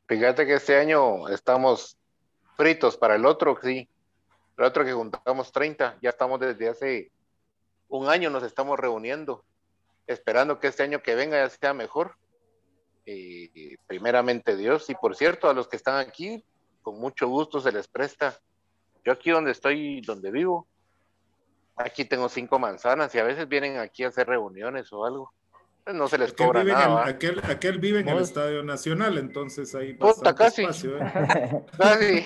Fíjate 0.08 0.44
que 0.44 0.54
este 0.54 0.76
año 0.76 1.28
estamos 1.28 1.96
fritos 2.56 2.96
para 2.96 3.14
el 3.14 3.24
otro, 3.24 3.56
sí. 3.62 3.88
El 4.56 4.64
otro 4.64 4.84
que 4.84 4.92
juntamos 4.92 5.52
30, 5.52 5.98
ya 6.02 6.10
estamos 6.10 6.40
desde 6.40 6.68
hace 6.68 7.12
un 7.86 8.08
año, 8.08 8.28
nos 8.28 8.42
estamos 8.42 8.76
reuniendo, 8.76 9.44
esperando 10.08 10.58
que 10.58 10.66
este 10.66 10.82
año 10.82 11.00
que 11.00 11.14
venga 11.14 11.36
ya 11.36 11.48
sea 11.48 11.72
mejor. 11.74 12.16
Y 13.06 13.76
primeramente 13.86 14.56
Dios, 14.56 14.90
y 14.90 14.96
por 14.96 15.14
cierto, 15.14 15.48
a 15.48 15.54
los 15.54 15.68
que 15.68 15.76
están 15.76 16.04
aquí, 16.04 16.44
con 16.82 16.98
mucho 16.98 17.28
gusto 17.28 17.60
se 17.60 17.70
les 17.70 17.86
presta. 17.86 18.36
Yo 19.04 19.12
aquí 19.12 19.30
donde 19.30 19.52
estoy, 19.52 20.00
donde 20.00 20.32
vivo, 20.32 20.66
aquí 21.76 22.04
tengo 22.04 22.28
cinco 22.28 22.58
manzanas 22.58 23.14
y 23.14 23.20
a 23.20 23.24
veces 23.24 23.48
vienen 23.48 23.78
aquí 23.78 24.02
a 24.02 24.08
hacer 24.08 24.26
reuniones 24.26 24.92
o 24.92 25.04
algo. 25.04 25.32
No 25.94 26.06
se 26.08 26.18
les 26.18 26.32
Aquel 26.32 26.46
cobra 26.46 26.60
en 26.60 26.68
nada. 26.68 26.88
¿va? 26.88 27.06
aquel, 27.08 27.40
aquel 27.44 27.78
vive 27.78 28.00
en 28.00 28.08
el 28.08 28.18
Estadio 28.18 28.62
Nacional, 28.62 29.16
entonces 29.16 29.74
hay 29.74 29.94
Puta, 29.94 30.34
casi. 30.34 30.62
espacio. 30.62 30.98
¿eh? 30.98 31.64
Casi. 31.78 32.24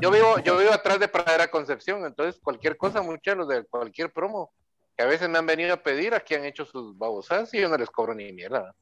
Yo 0.00 0.10
vivo, 0.10 0.38
yo 0.44 0.56
vivo 0.58 0.72
atrás 0.72 1.00
de 1.00 1.08
Pradera 1.08 1.48
Concepción, 1.48 2.04
entonces 2.04 2.40
cualquier 2.40 2.76
cosa, 2.76 3.02
muchachos, 3.02 3.48
de 3.48 3.64
cualquier 3.64 4.12
promo, 4.12 4.52
que 4.96 5.02
a 5.02 5.06
veces 5.06 5.28
me 5.28 5.38
han 5.38 5.46
venido 5.46 5.74
a 5.74 5.78
pedir, 5.78 6.14
aquí 6.14 6.34
han 6.34 6.44
hecho 6.44 6.64
sus 6.64 6.96
babosadas 6.96 7.52
y 7.54 7.60
yo 7.60 7.68
no 7.68 7.76
les 7.76 7.90
cobro 7.90 8.14
ni 8.14 8.32
mierda. 8.32 8.74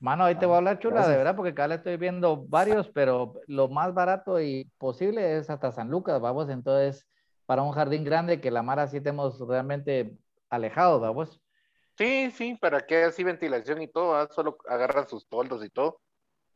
Mano, 0.00 0.24
ahí 0.24 0.34
te 0.36 0.46
voy 0.46 0.54
a 0.54 0.58
hablar 0.58 0.78
chula, 0.78 0.94
gracias. 0.96 1.12
de 1.12 1.18
verdad, 1.18 1.36
porque 1.36 1.50
acá 1.50 1.66
le 1.68 1.74
estoy 1.76 1.96
viendo 1.96 2.36
varios, 2.48 2.88
pero 2.88 3.34
lo 3.46 3.68
más 3.68 3.92
barato 3.94 4.40
y 4.40 4.70
posible 4.78 5.36
es 5.38 5.50
hasta 5.50 5.72
San 5.72 5.88
Lucas, 5.90 6.20
vamos, 6.20 6.48
entonces, 6.50 7.06
para 7.46 7.62
un 7.62 7.72
jardín 7.72 8.04
grande 8.04 8.40
que 8.40 8.50
la 8.50 8.62
Mara 8.62 8.86
sí 8.86 9.00
tenemos 9.00 9.40
realmente 9.40 10.16
alejado, 10.50 11.00
vamos. 11.00 11.40
Sí, 11.98 12.30
sí, 12.30 12.54
para 12.54 12.86
que 12.86 13.02
así 13.02 13.24
ventilación 13.24 13.82
y 13.82 13.88
todo, 13.88 14.12
¿va? 14.12 14.28
solo 14.28 14.56
agarran 14.68 15.08
sus 15.08 15.26
toldos 15.26 15.64
y 15.64 15.68
todo. 15.68 16.00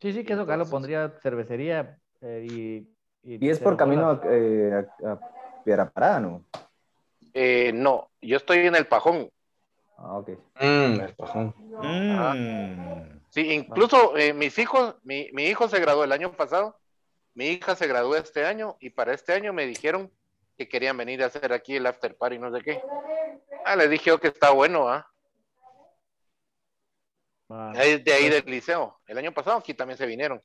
Sí, 0.00 0.12
sí, 0.12 0.24
que 0.24 0.34
eso 0.34 0.42
acá 0.42 0.56
lo 0.56 0.66
pondría 0.66 1.10
cervecería 1.20 1.98
eh, 2.20 2.46
y, 2.48 2.88
Y 3.24 3.50
es 3.50 3.58
por 3.58 3.76
camino 3.76 4.20
eh, 4.24 4.86
a, 5.04 5.10
a 5.10 5.20
Piedra 5.64 5.90
Parada, 5.90 6.20
¿no? 6.20 6.44
Eh, 7.34 7.72
no, 7.74 8.08
yo 8.20 8.36
estoy 8.36 8.58
en 8.58 8.76
el 8.76 8.86
Pajón. 8.86 9.30
Ah, 9.96 10.18
ok. 10.18 10.30
Mm, 10.60 11.00
el 11.00 11.14
pajón. 11.14 11.54
Mm. 11.56 13.20
Sí, 13.30 13.52
incluso 13.52 14.16
eh, 14.16 14.32
mis 14.32 14.58
hijos, 14.58 14.96
mi, 15.04 15.30
mi 15.32 15.44
hijo 15.44 15.68
se 15.68 15.80
graduó 15.80 16.04
el 16.04 16.12
año 16.12 16.32
pasado, 16.32 16.76
mi 17.34 17.46
hija 17.46 17.76
se 17.76 17.86
graduó 17.86 18.16
este 18.16 18.44
año 18.44 18.76
y 18.80 18.90
para 18.90 19.14
este 19.14 19.32
año 19.32 19.52
me 19.52 19.64
dijeron 19.64 20.10
que 20.58 20.68
querían 20.68 20.96
venir 20.96 21.22
a 21.22 21.26
hacer 21.26 21.52
aquí 21.52 21.76
el 21.76 21.86
after 21.86 22.16
party, 22.16 22.38
no 22.38 22.54
sé 22.54 22.62
qué. 22.62 22.82
Ah, 23.64 23.76
les 23.76 23.90
dije 23.90 24.10
yo 24.10 24.18
que 24.18 24.28
está 24.28 24.50
bueno, 24.50 24.88
¿ah? 24.88 25.08
Ah, 27.54 27.72
Es 27.76 28.02
de 28.04 28.12
ahí 28.12 28.28
del 28.30 28.44
liceo. 28.46 28.98
El 29.06 29.18
año 29.18 29.32
pasado 29.32 29.58
aquí 29.58 29.74
también 29.74 29.98
se 29.98 30.06
vinieron. 30.06 30.40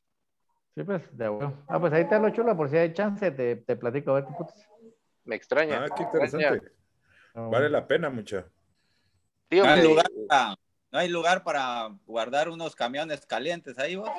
Sí, 0.75 0.83
pues, 0.83 1.01
de 1.17 1.29
huevo. 1.29 1.53
Ah, 1.67 1.79
pues 1.79 1.91
ahí 1.93 2.07
te 2.07 2.19
lo 2.19 2.29
chula, 2.29 2.55
por 2.55 2.69
si 2.69 2.77
hay 2.77 2.93
chance, 2.93 3.31
te, 3.31 3.55
te 3.55 3.75
platico, 3.75 4.11
a 4.11 4.15
ver 4.15 4.25
qué 4.25 4.33
putas. 4.37 4.67
Me 5.23 5.35
extraña. 5.35 5.83
Ah, 5.83 5.87
qué 5.95 6.03
extraña. 6.03 6.25
interesante. 6.25 6.71
Vale 7.33 7.69
la 7.69 7.87
pena, 7.87 8.09
mucha. 8.09 8.45
Sí, 9.49 9.59
No 9.59 9.65
hay, 9.69 9.81
lugar 9.81 10.05
para, 10.27 10.55
no 10.91 10.99
hay 10.99 11.07
lugar 11.07 11.43
para 11.43 11.89
guardar 12.05 12.49
unos 12.49 12.75
camiones 12.75 13.25
calientes 13.25 13.79
ahí, 13.79 13.95
vos. 13.95 14.09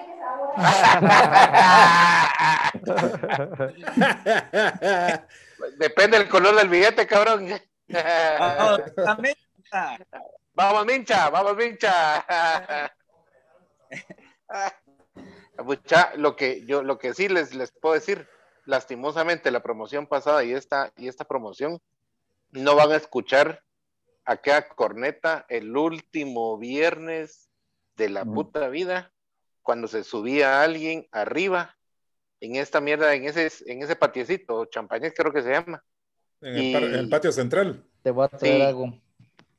Depende 5.78 6.18
del 6.18 6.28
color 6.28 6.57
del 6.57 6.68
billete, 6.68 7.07
cabrón. 7.07 7.49
Ah, 7.91 8.76
también, 9.03 9.34
ah, 9.72 9.97
vamos, 10.59 10.87
mincha, 10.87 11.31
vamos, 11.31 11.57
mincha. 11.57 12.25
Mucha, 15.65 16.15
lo 16.17 16.35
que 16.37 16.65
yo, 16.67 16.83
lo 16.83 16.99
que 16.99 17.15
sí 17.15 17.29
les, 17.29 17.55
les 17.55 17.71
puedo 17.73 17.95
decir, 17.95 18.29
lastimosamente 18.65 19.51
la 19.51 19.63
promoción 19.63 20.07
pasada 20.07 20.43
y 20.45 20.53
esta, 20.53 20.93
y 20.97 21.09
esta 21.09 21.25
promoción 21.25 21.79
no 22.51 22.75
van 22.75 22.93
a 22.93 22.97
escuchar 22.97 23.63
acá 24.25 24.69
corneta 24.69 25.47
el 25.49 25.77
último 25.77 26.59
viernes 26.59 27.51
de 27.97 28.09
la 28.09 28.23
Ujú. 28.23 28.35
puta 28.35 28.69
vida, 28.69 29.13
cuando 29.63 29.87
se 29.89 30.03
subía 30.05 30.63
alguien 30.63 31.07
arriba 31.13 31.77
en 32.41 32.57
esta 32.57 32.81
mierda, 32.81 33.15
en 33.15 33.25
ese, 33.25 33.51
en 33.67 33.83
ese 33.83 33.97
patiecito, 33.97 34.67
champañés 34.67 35.13
creo 35.17 35.33
que 35.33 35.43
se 35.43 35.51
llama. 35.51 35.83
En 36.41 36.55
el, 36.57 36.73
par- 36.73 36.85
en 36.85 36.95
el 36.95 37.09
patio 37.09 37.33
central. 37.33 37.85
Te 38.03 38.11
voy 38.13 38.25
a 38.27 38.29
traer 38.29 38.55
Sí. 38.55 38.63
algo. 38.63 39.01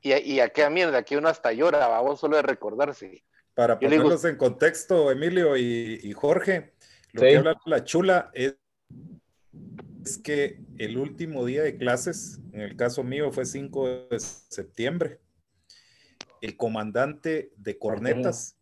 Y, 0.02 0.14
y 0.14 0.39
acá 0.39 0.70
mierda, 0.70 0.97
aquí 1.00 1.16
uno 1.16 1.28
hasta 1.28 1.52
llora, 1.52 1.88
vamos 1.88 2.20
solo 2.20 2.38
de 2.38 2.43
recordarse. 2.43 3.24
Para 3.54 3.80
Yo 3.80 3.89
le 3.89 3.95
digo- 3.95 4.04
ponerlos 4.04 4.26
en 4.26 4.38
contexto, 4.38 5.12
Emilio 5.12 5.58
y, 5.58 6.00
y 6.04 6.14
Jorge, 6.14 6.74
lo 7.12 7.22
Sí. 7.22 7.28
que 7.28 7.38
habla 7.38 7.58
la 7.66 7.84
chula 7.84 8.32
es, 8.34 8.56
es 10.06 10.18
que 10.18 10.62
el 10.78 10.97
último 10.97 11.43
día 11.45 11.64
de 11.64 11.78
clases, 11.78 12.39
en 12.54 12.62
el 12.62 12.76
caso 12.78 13.04
mío 13.04 13.32
fue 13.32 13.45
5 13.45 14.08
de 14.10 14.20
septiembre, 14.20 15.20
el 16.41 16.56
comandante 16.56 17.52
de 17.58 17.78
cornetas 17.78 18.58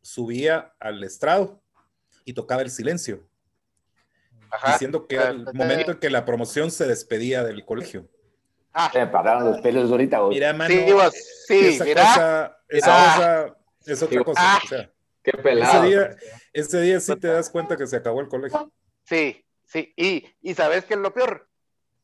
subía 0.00 0.72
al 0.80 1.04
estrado 1.04 1.62
y 2.24 2.32
tocaba 2.32 2.62
el 2.62 2.70
silencio, 2.70 3.28
Ajá. 4.50 4.72
diciendo 4.72 5.06
que 5.06 5.16
era 5.16 5.28
el 5.28 5.44
momento 5.52 5.92
en 5.92 5.98
que 5.98 6.08
la 6.08 6.24
promoción 6.24 6.70
se 6.70 6.86
despedía 6.86 7.44
del 7.44 7.66
colegio. 7.66 8.08
Ah, 8.72 8.90
Se 8.92 9.00
me 9.00 9.06
pararon 9.08 9.44
los 9.44 9.60
pelos 9.60 9.90
ahorita, 9.90 10.20
vos. 10.20 10.30
Mira, 10.30 10.52
mano, 10.52 10.72
sí, 10.74 10.92
vos, 10.92 11.12
sí, 11.48 11.66
esa 11.68 11.84
mira. 11.84 12.02
cosa, 12.02 12.58
esa 12.68 12.90
Ah. 12.92 13.16
cosa 13.16 13.92
es 13.92 14.02
otra 14.02 14.24
cosa. 14.24 14.40
Ah. 14.42 14.60
o 14.62 14.66
sea, 14.68 14.90
Qué 15.22 15.30
ese 15.32 15.42
pelado. 15.42 15.82
día, 15.84 16.16
ese 16.52 16.80
día 16.80 17.00
sí 17.00 17.16
te 17.16 17.28
das 17.28 17.50
cuenta 17.50 17.76
que 17.76 17.86
se 17.86 17.96
acabó 17.96 18.20
el 18.20 18.28
colegio. 18.28 18.70
Sí, 19.04 19.44
Sí, 19.66 19.92
y, 19.96 20.26
y 20.42 20.54
sabes 20.54 20.84
que 20.84 20.94
es 20.94 21.00
lo 21.00 21.14
peor, 21.14 21.48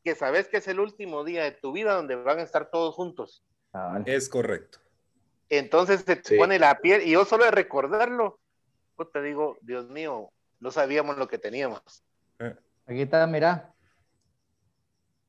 que 0.01 0.15
sabes 0.15 0.47
que 0.47 0.55
es 0.57 0.67
el 0.69 0.79
último 0.79 1.25
día 1.25 1.43
de 1.43 1.51
tu 1.51 1.73
vida 1.73 1.93
donde 1.95 2.15
van 2.15 2.39
a 2.39 2.43
estar 2.43 2.69
todos 2.71 2.95
juntos. 2.95 3.43
Es 4.05 4.29
correcto. 4.29 4.79
Entonces 5.49 6.01
se 6.07 6.15
te 6.15 6.29
Sí. 6.29 6.37
pone 6.37 6.59
la 6.59 6.79
piel, 6.79 7.01
y 7.05 7.11
yo 7.11 7.25
solo 7.25 7.43
de 7.43 7.51
recordarlo, 7.51 8.39
pues 8.95 9.11
te 9.11 9.21
digo, 9.21 9.57
Dios 9.61 9.89
mío, 9.89 10.31
no 10.61 10.71
sabíamos 10.71 11.17
lo 11.17 11.27
que 11.27 11.37
teníamos. 11.39 11.81
Aquí 12.85 13.01
está, 13.01 13.27
mira. 13.27 13.73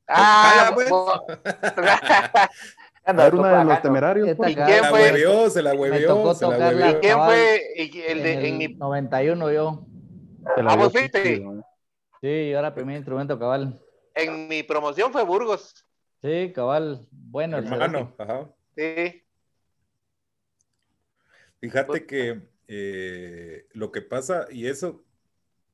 Ah, 0.09 0.71
pues. 0.73 0.89
bo- 0.89 1.25
A 3.05 3.13
ver, 3.13 3.33
una 3.33 3.59
de 3.59 3.65
los 3.65 3.81
temerarios. 3.81 4.35
Pues. 4.35 4.51
¿Y 4.51 4.55
quién 4.55 4.81
La 4.81 4.89
fue? 4.89 5.01
huevió, 5.11 5.49
se 5.49 5.61
la 5.63 5.73
Me 5.73 5.79
huevió, 5.79 6.07
tocó 6.09 6.33
se 6.35 6.45
la 6.47 6.57
huevió. 6.57 6.89
¿Y 6.89 6.93
quién 6.95 7.17
fue 7.19 7.61
y 7.75 8.01
el 8.01 8.23
de, 8.23 8.33
en, 8.33 8.39
en, 8.39 8.45
el 8.61 8.69
mi 8.69 8.75
91 8.75 9.51
yo. 9.51 9.85
Se 10.55 10.63
la 10.63 10.73
Ah, 10.73 10.89
fuiste. 10.89 11.37
Sí, 12.21 12.49
yo 12.51 12.59
era 12.59 12.73
primer 12.75 12.97
instrumento 12.97 13.39
cabal. 13.39 13.79
en 14.13 14.47
mi 14.47 14.61
promoción 14.63 15.11
fue 15.11 15.23
Burgos? 15.23 15.73
Sí, 16.21 16.51
cabal. 16.53 17.07
Bueno, 17.11 17.57
el 17.57 17.65
Hermano, 17.65 18.13
ajá. 18.17 18.49
Sí, 18.75 19.23
Fíjate 21.59 22.05
que 22.05 22.41
eh, 22.67 23.65
lo 23.71 23.91
que 23.91 24.01
pasa, 24.01 24.47
y 24.51 24.67
eso, 24.67 25.03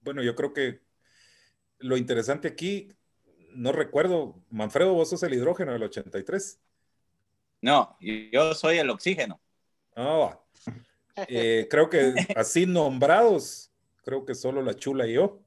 bueno, 0.02 0.24
yo 0.24 0.36
creo 0.36 0.54
que 0.54 0.82
lo 1.80 1.98
interesante 1.98 2.48
aquí, 2.48 2.92
no 3.56 3.72
recuerdo, 3.72 4.36
Manfredo, 4.50 4.94
vos 4.94 5.10
sos 5.10 5.24
el 5.24 5.34
hidrógeno 5.34 5.74
del 5.74 5.84
83. 5.84 6.60
No, 7.62 7.98
yo 8.00 8.54
soy 8.54 8.78
el 8.78 8.90
oxígeno. 8.90 9.42
Ah, 9.96 10.18
va. 10.18 10.46
Eh, 11.28 11.68
creo 11.70 11.90
que 11.90 12.14
así 12.36 12.66
nombrados, 12.66 13.72
creo 14.04 14.26
que 14.26 14.36
solo 14.36 14.62
la 14.62 14.76
chula 14.76 15.08
y 15.08 15.14
yo. 15.14 15.42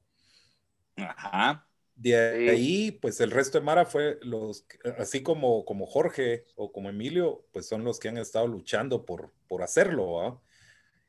Ajá. 0.97 1.65
De 1.95 2.49
ahí, 2.49 2.91
pues 2.91 3.19
el 3.19 3.29
resto 3.29 3.59
de 3.59 3.65
Mara 3.65 3.85
fue 3.85 4.19
los, 4.21 4.65
así 4.97 5.21
como, 5.21 5.65
como 5.65 5.85
Jorge 5.85 6.45
o 6.55 6.71
como 6.71 6.89
Emilio, 6.89 7.45
pues 7.51 7.67
son 7.67 7.83
los 7.83 7.99
que 7.99 8.07
han 8.07 8.17
estado 8.17 8.47
luchando 8.47 9.05
por, 9.05 9.33
por 9.49 9.63
hacerlo, 9.63 10.13
¿va? 10.13 10.41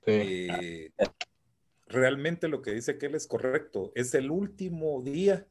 Sí. 0.05 0.49
Eh, 0.51 0.93
realmente 1.87 2.49
lo 2.49 2.61
que 2.61 2.73
dice 2.73 2.99
que 2.99 3.07
él 3.07 3.15
es 3.15 3.29
correcto. 3.29 3.93
Es 3.95 4.15
el 4.15 4.33
último 4.33 5.01
día. 5.03 5.47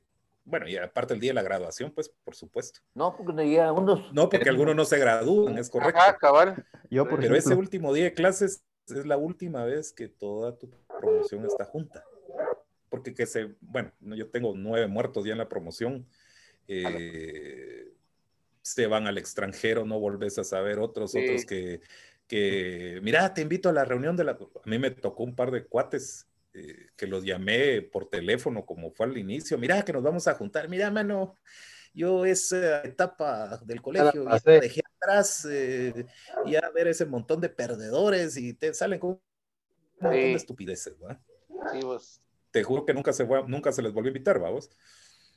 Bueno, 0.50 0.68
y 0.68 0.78
aparte 0.78 1.14
el 1.14 1.20
día 1.20 1.30
de 1.30 1.36
la 1.36 1.44
graduación, 1.44 1.92
pues, 1.92 2.10
por 2.24 2.36
supuesto. 2.36 2.80
No, 2.96 3.16
porque 3.16 3.34
no 3.34 3.44
llegan 3.44 3.76
unos. 3.76 4.12
No, 4.14 4.28
porque 4.30 4.50
algunos 4.50 4.76
no 4.76 4.84
se 4.86 4.98
gradúan, 4.98 5.58
es 5.58 5.70
correcto. 5.70 6.00
ajá, 6.00 6.18
cabal. 6.18 6.66
Yo, 6.90 7.08
por 7.08 7.20
Pero 7.20 7.36
ese 7.36 7.54
último 7.56 7.94
día 7.94 8.06
de 8.06 8.14
clases 8.14 8.64
es 8.88 9.06
la 9.06 9.18
última 9.18 9.64
vez 9.66 9.94
que 9.94 10.08
toda 10.08 10.58
tu 10.58 10.70
promoción 11.00 11.46
está 11.46 11.66
junta. 11.66 12.04
Porque 12.90 13.14
que 13.14 13.28
se, 13.28 13.56
bueno, 13.62 13.92
no, 14.00 14.16
yo 14.16 14.30
tengo 14.32 14.54
nueve 14.56 14.88
muertos 14.88 15.24
ya 15.26 15.34
en 15.34 15.38
la 15.38 15.48
promoción. 15.50 16.08
eh, 16.68 17.94
se 18.62 18.86
van 18.88 19.08
al 19.08 19.18
extranjero, 19.18 19.86
no 19.86 20.00
volvés 20.00 20.38
a 20.38 20.44
saber 20.44 20.78
otros, 20.80 21.12
Sí. 21.12 21.24
otros 21.24 21.46
que, 21.46 21.82
que, 22.28 23.00
mira, 23.02 23.34
te 23.34 23.42
invito 23.42 23.70
a 23.70 23.74
la 23.74 23.86
reunión 23.86 24.16
de 24.16 24.24
la... 24.24 24.32
A 24.34 24.70
mí 24.70 24.78
me 24.78 24.92
tocó 24.92 25.24
un 25.24 25.36
par 25.36 25.50
de 25.50 25.64
cuates 25.66 26.28
eh, 26.54 26.88
que 26.96 27.08
los 27.08 27.24
llamé 27.24 27.82
por 27.82 28.10
teléfono, 28.10 28.66
como 28.66 28.92
fue 28.92 29.06
al 29.06 29.18
inicio, 29.18 29.58
mira, 29.58 29.84
que 29.84 29.94
nos 29.94 30.04
vamos 30.04 30.28
a 30.28 30.34
juntar, 30.36 30.68
mira, 30.70 30.90
mano, 30.92 31.36
yo 31.94 32.26
esa 32.26 32.82
etapa 32.84 33.58
del 33.66 33.82
colegio 33.82 34.24
ya 34.26 34.30
la 34.44 34.60
dejé 34.60 34.82
atrás, 34.98 35.46
eh, 35.50 36.06
ya 36.46 36.62
ver 36.74 36.88
ese 36.88 37.06
montón 37.06 37.42
de 37.42 37.50
perdedores 37.50 38.38
y 38.38 38.54
te 38.54 38.74
salen 38.74 39.00
con 39.00 39.10
un 39.12 39.20
montón 40.00 40.14
Sí. 40.14 40.18
de 40.30 40.34
estupideces, 40.34 40.96
¿va? 41.04 41.20
Sí, 41.72 41.80
vos. 41.84 42.22
Te 42.52 42.64
juro 42.64 42.86
que 42.86 42.94
nunca 42.94 43.12
se, 43.14 43.26
fue- 43.26 43.48
nunca 43.48 43.72
se 43.72 43.82
les 43.82 43.92
volvió 43.94 44.10
a 44.10 44.14
invitar, 44.14 44.40
vamos. 44.40 44.70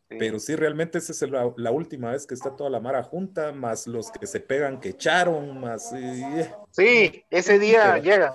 Sí. 0.08 0.16
Pero 0.18 0.38
sí, 0.38 0.54
realmente 0.56 0.98
esa 0.98 1.12
es 1.12 1.30
la, 1.30 1.52
la 1.56 1.70
última 1.70 2.12
vez 2.12 2.26
que 2.26 2.34
está 2.34 2.54
toda 2.54 2.68
la 2.70 2.80
mara 2.80 3.02
junta, 3.02 3.52
más 3.52 3.86
los 3.86 4.10
que 4.12 4.26
se 4.26 4.40
pegan 4.40 4.78
que 4.80 4.90
echaron, 4.90 5.58
más... 5.58 5.92
eh, 5.94 6.50
Sí, 6.70 7.24
ese 7.30 7.58
día 7.58 7.92
Pero- 7.94 8.04
llegan. 8.04 8.32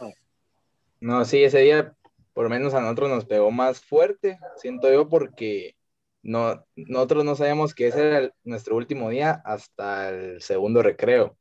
No, 1.00 1.24
sí, 1.26 1.44
ese 1.44 1.60
día 1.60 1.96
por 2.38 2.44
lo 2.44 2.52
menos 2.52 2.76
a 2.76 2.82
nosotros 2.82 3.10
nos 3.10 3.26
pegó 3.26 3.50
más 3.50 3.80
fuerte, 3.82 4.38
siento 4.58 4.94
yo, 4.94 5.10
porque 5.10 5.76
no, 6.22 6.64
nosotros 6.76 7.26
no 7.26 7.36
sabíamos 7.36 7.74
que 7.74 7.88
ese 7.88 8.08
era 8.08 8.32
nuestro 8.44 8.76
último 8.76 9.10
día 9.10 9.42
hasta 9.44 10.10
el 10.10 10.40
segundo 10.44 10.84
recreo, 10.84 11.36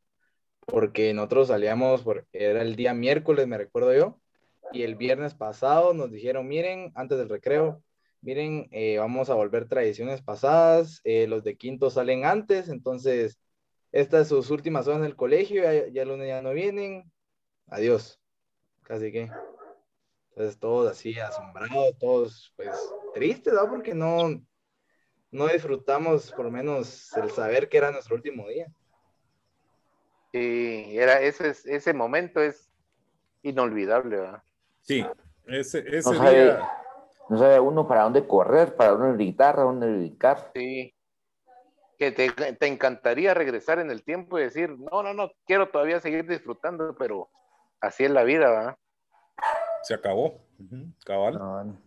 porque 0.60 1.12
nosotros 1.12 1.48
salíamos, 1.48 2.00
por, 2.02 2.26
era 2.32 2.62
el 2.62 2.76
día 2.76 2.94
miércoles, 2.94 3.46
me 3.46 3.58
recuerdo 3.58 3.94
yo, 3.94 4.18
y 4.72 4.84
el 4.84 4.94
viernes 4.94 5.34
pasado 5.34 5.92
nos 5.92 6.10
dijeron, 6.10 6.48
miren, 6.48 6.92
antes 6.94 7.18
del 7.18 7.28
recreo, 7.28 7.82
miren, 8.22 8.66
eh, 8.70 8.96
vamos 8.96 9.28
a 9.28 9.34
volver 9.34 9.68
tradiciones 9.68 10.22
pasadas, 10.22 11.02
eh, 11.04 11.26
los 11.26 11.44
de 11.44 11.58
quinto 11.58 11.90
salen 11.90 12.24
antes, 12.24 12.70
entonces 12.70 13.38
estas 13.92 14.28
sus 14.28 14.50
últimas 14.50 14.88
horas 14.88 15.00
en 15.00 15.06
el 15.08 15.16
colegio, 15.16 15.62
ya, 15.62 15.88
ya 15.88 16.02
el 16.04 16.08
lunes 16.08 16.28
ya 16.28 16.40
no 16.40 16.54
vienen, 16.54 17.12
adiós, 17.66 18.18
casi 18.82 19.12
que. 19.12 19.30
Entonces 20.36 20.60
todos 20.60 20.90
así 20.90 21.18
asombrados, 21.18 21.96
todos 21.98 22.52
pues 22.56 22.68
tristes, 23.14 23.54
¿no? 23.54 23.70
Porque 23.70 23.94
no, 23.94 24.38
no 25.30 25.46
disfrutamos 25.46 26.30
por 26.30 26.44
lo 26.44 26.50
menos 26.50 27.10
el 27.16 27.30
saber 27.30 27.70
que 27.70 27.78
era 27.78 27.90
nuestro 27.90 28.16
último 28.16 28.46
día. 28.46 28.66
Sí, 30.32 30.90
era 30.98 31.22
ese, 31.22 31.48
es- 31.48 31.64
ese 31.64 31.94
momento 31.94 32.42
es 32.42 32.70
inolvidable, 33.42 34.16
¿verdad? 34.16 34.42
Sí, 34.82 35.06
ese, 35.46 35.78
ese 35.88 36.10
No 36.10 36.16
sabe, 36.18 36.44
día... 36.44 36.70
no 37.30 37.38
sabe 37.38 37.58
uno 37.58 37.88
para 37.88 38.02
dónde 38.02 38.26
correr, 38.26 38.76
para 38.76 38.90
dónde 38.90 39.14
gritar, 39.14 39.58
a 39.58 39.62
dónde 39.62 39.86
dedicar. 39.86 40.50
Sí. 40.54 40.94
Que 41.98 42.12
te, 42.12 42.30
te 42.30 42.66
encantaría 42.66 43.32
regresar 43.32 43.78
en 43.78 43.90
el 43.90 44.04
tiempo 44.04 44.38
y 44.38 44.42
decir, 44.42 44.76
no, 44.78 45.02
no, 45.02 45.14
no, 45.14 45.30
quiero 45.46 45.70
todavía 45.70 45.98
seguir 45.98 46.28
disfrutando, 46.28 46.94
pero 46.98 47.30
así 47.80 48.04
es 48.04 48.10
la 48.10 48.22
vida, 48.22 48.50
¿verdad? 48.50 48.76
Se 49.86 49.94
acabó. 49.94 50.40
Ujú, 50.58 50.92
cabal. 51.04 51.34
No, 51.34 51.78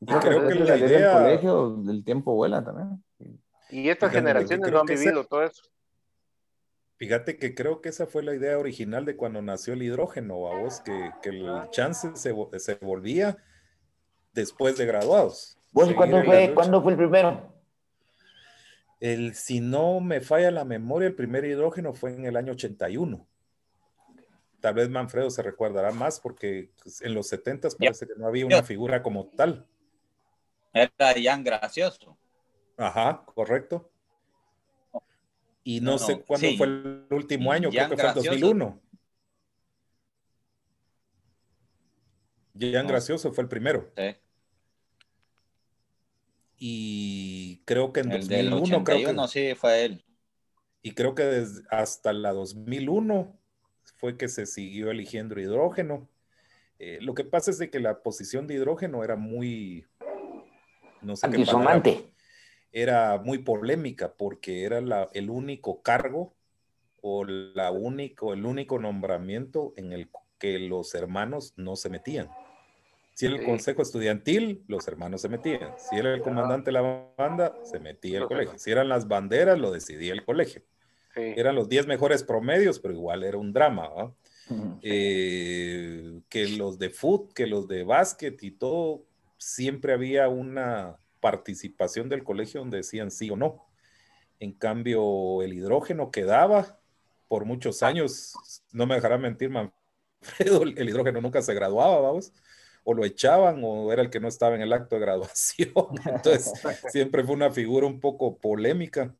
Y 0.00 0.06
creo 0.06 0.46
que 0.46 0.54
la 0.54 0.76
idea... 0.76 1.10
el 1.12 1.18
colegio, 1.24 1.82
el 1.90 2.04
tiempo 2.04 2.34
vuela 2.34 2.62
también. 2.64 3.02
Y 3.68 3.88
estas 3.88 4.10
Fíjate 4.10 4.16
generaciones 4.28 4.60
creo 4.64 4.74
no 4.74 4.80
han 4.82 4.86
que 4.86 4.92
esa- 4.94 5.02
vivido 5.02 5.24
todo 5.24 5.42
eso. 5.42 5.62
Fíjate 6.98 7.36
que 7.36 7.54
creo 7.54 7.80
que 7.80 7.88
esa 7.88 8.06
fue 8.06 8.22
la 8.22 8.32
idea 8.34 8.56
original 8.58 9.04
de 9.04 9.16
cuando 9.16 9.42
nació 9.42 9.74
el 9.74 9.82
hidrógeno, 9.82 10.34
a 10.50 10.60
vos, 10.62 10.80
que, 10.80 11.10
que 11.20 11.30
el 11.30 11.50
chance 11.70 12.12
se, 12.14 12.32
vo- 12.32 12.56
se 12.58 12.76
volvía 12.76 13.36
después 14.32 14.78
de 14.78 14.86
graduados. 14.86 15.58
¿Vos 15.72 15.92
cuándo 15.94 16.22
fue, 16.22 16.52
cuándo 16.54 16.80
fue 16.80 16.92
el 16.92 16.98
primero? 16.98 17.52
El, 19.00 19.34
si 19.34 19.60
no 19.60 20.00
me 20.00 20.20
falla 20.20 20.50
la 20.52 20.64
memoria, 20.64 21.08
el 21.08 21.14
primer 21.16 21.44
hidrógeno 21.44 21.92
fue 21.92 22.14
en 22.14 22.24
el 22.24 22.36
año 22.36 22.52
81. 22.52 23.26
Tal 24.66 24.74
vez 24.74 24.90
Manfredo 24.90 25.30
se 25.30 25.42
recordará 25.42 25.92
más 25.92 26.18
porque 26.18 26.72
pues, 26.82 27.00
en 27.00 27.14
los 27.14 27.28
70 27.28 27.68
parece 27.78 28.04
que 28.04 28.14
no 28.16 28.26
había 28.26 28.46
una 28.46 28.64
figura 28.64 29.00
como 29.00 29.28
tal. 29.28 29.64
Era 30.72 30.90
Jan 31.22 31.44
Gracioso. 31.44 32.18
Ajá, 32.76 33.22
correcto. 33.32 33.88
Y 35.62 35.80
no, 35.80 35.92
No, 35.92 35.98
sé 35.98 36.20
cuándo 36.22 36.48
sí. 36.48 36.56
fue 36.56 36.66
el 36.66 37.06
último 37.10 37.52
año, 37.52 37.70
creo 37.70 37.88
que 37.88 37.96
fue 37.96 38.08
el 38.08 38.14
Gracioso. 38.14 38.30
2001. 38.40 38.82
Jan 42.58 42.72
No. 42.82 42.88
Gracioso 42.88 43.32
fue 43.32 43.42
el 43.44 43.48
primero. 43.48 43.92
Sí. 43.96 44.16
Y 46.58 47.62
creo 47.66 47.92
que 47.92 48.00
en 48.00 48.10
El 48.10 48.26
del 48.26 48.50
2001, 48.50 48.82
creo 48.82 48.98
que, 48.98 49.04
81 49.04 49.28
sí 49.28 49.54
fue 49.54 49.84
él. 49.84 50.04
y 50.82 50.90
creo 50.90 51.14
que 51.14 51.22
desde 51.22 51.62
hasta 51.70 52.12
la 52.12 52.32
2001 52.32 53.38
fue 53.96 54.16
que 54.16 54.28
se 54.28 54.46
siguió 54.46 54.90
eligiendo 54.90 55.38
hidrógeno. 55.40 56.08
Eh, 56.78 56.98
lo 57.00 57.14
que 57.14 57.24
pasa 57.24 57.50
es 57.50 57.58
de 57.58 57.70
que 57.70 57.80
la 57.80 58.02
posición 58.02 58.46
de 58.46 58.54
hidrógeno 58.54 59.02
era 59.02 59.16
muy, 59.16 59.86
no 61.02 61.16
sé 61.16 61.26
qué 61.30 61.38
palabra, 61.46 61.74
era 62.72 63.18
muy 63.18 63.38
polémica 63.38 64.12
porque 64.12 64.64
era 64.64 64.80
la- 64.80 65.08
el 65.14 65.30
único 65.30 65.80
cargo 65.82 66.34
o 67.00 67.24
la 67.24 67.70
único, 67.70 68.34
el 68.34 68.44
único 68.44 68.78
nombramiento 68.78 69.72
en 69.76 69.92
el 69.92 70.10
que 70.38 70.58
los 70.58 70.94
hermanos 70.94 71.54
no 71.56 71.76
se 71.76 71.88
metían. 71.88 72.28
Si 73.14 73.24
era 73.24 73.36
el 73.36 73.40
consejo 73.46 73.80
estudiantil, 73.80 74.62
los 74.68 74.86
hermanos 74.88 75.22
se 75.22 75.30
metían. 75.30 75.72
Si 75.78 75.96
era 75.96 76.12
el 76.12 76.20
comandante 76.20 76.66
de 76.66 76.72
la 76.72 77.08
banda, 77.16 77.56
se 77.64 77.78
metía 77.80 78.18
el 78.18 78.24
colegio. 78.28 78.58
Si 78.58 78.70
eran 78.70 78.90
las 78.90 79.08
banderas, 79.08 79.58
lo 79.58 79.70
decidía 79.70 80.12
el 80.12 80.22
colegio. 80.22 80.60
Sí. 81.16 81.32
Eran 81.36 81.56
los 81.56 81.68
10 81.68 81.86
mejores 81.86 82.22
promedios, 82.22 82.78
pero 82.78 82.94
igual 82.94 83.24
era 83.24 83.38
un 83.38 83.52
drama. 83.52 83.88
¿va? 83.88 84.14
Eh, 84.82 86.20
que 86.28 86.48
los 86.48 86.78
de 86.78 86.90
fútbol, 86.90 87.34
que 87.34 87.46
los 87.46 87.66
de 87.66 87.82
básquet 87.82 88.40
y 88.42 88.52
todo, 88.52 89.04
siempre 89.38 89.92
había 89.92 90.28
una 90.28 90.98
participación 91.20 92.08
del 92.08 92.22
colegio 92.22 92.60
donde 92.60 92.78
decían 92.78 93.10
sí 93.10 93.30
o 93.30 93.36
no. 93.36 93.66
En 94.38 94.52
cambio, 94.52 95.42
el 95.42 95.54
hidrógeno 95.54 96.10
quedaba 96.10 96.78
por 97.28 97.44
muchos 97.44 97.82
años, 97.82 98.34
no 98.72 98.86
me 98.86 98.94
dejará 98.94 99.18
mentir, 99.18 99.50
Manfredo, 99.50 100.62
el 100.62 100.88
hidrógeno 100.88 101.20
nunca 101.20 101.42
se 101.42 101.54
graduaba, 101.54 102.00
vamos, 102.00 102.32
o 102.84 102.94
lo 102.94 103.04
echaban 103.04 103.60
o 103.64 103.92
era 103.92 104.02
el 104.02 104.10
que 104.10 104.20
no 104.20 104.28
estaba 104.28 104.54
en 104.54 104.62
el 104.62 104.72
acto 104.72 104.94
de 104.94 105.00
graduación. 105.00 105.72
Entonces, 106.06 106.52
siempre 106.88 107.24
fue 107.24 107.34
una 107.34 107.50
figura 107.50 107.86
un 107.86 107.98
poco 107.98 108.38
polémica. 108.38 109.12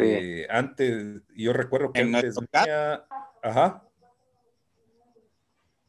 Eh, 0.00 0.46
antes, 0.50 1.22
yo 1.34 1.52
recuerdo 1.52 1.92
que 1.92 2.00
En 2.00 2.14
antes 2.14 2.34
nuestro 2.34 2.46
caso- 2.50 2.66
venía- 2.66 3.06
Ajá. 3.42 3.84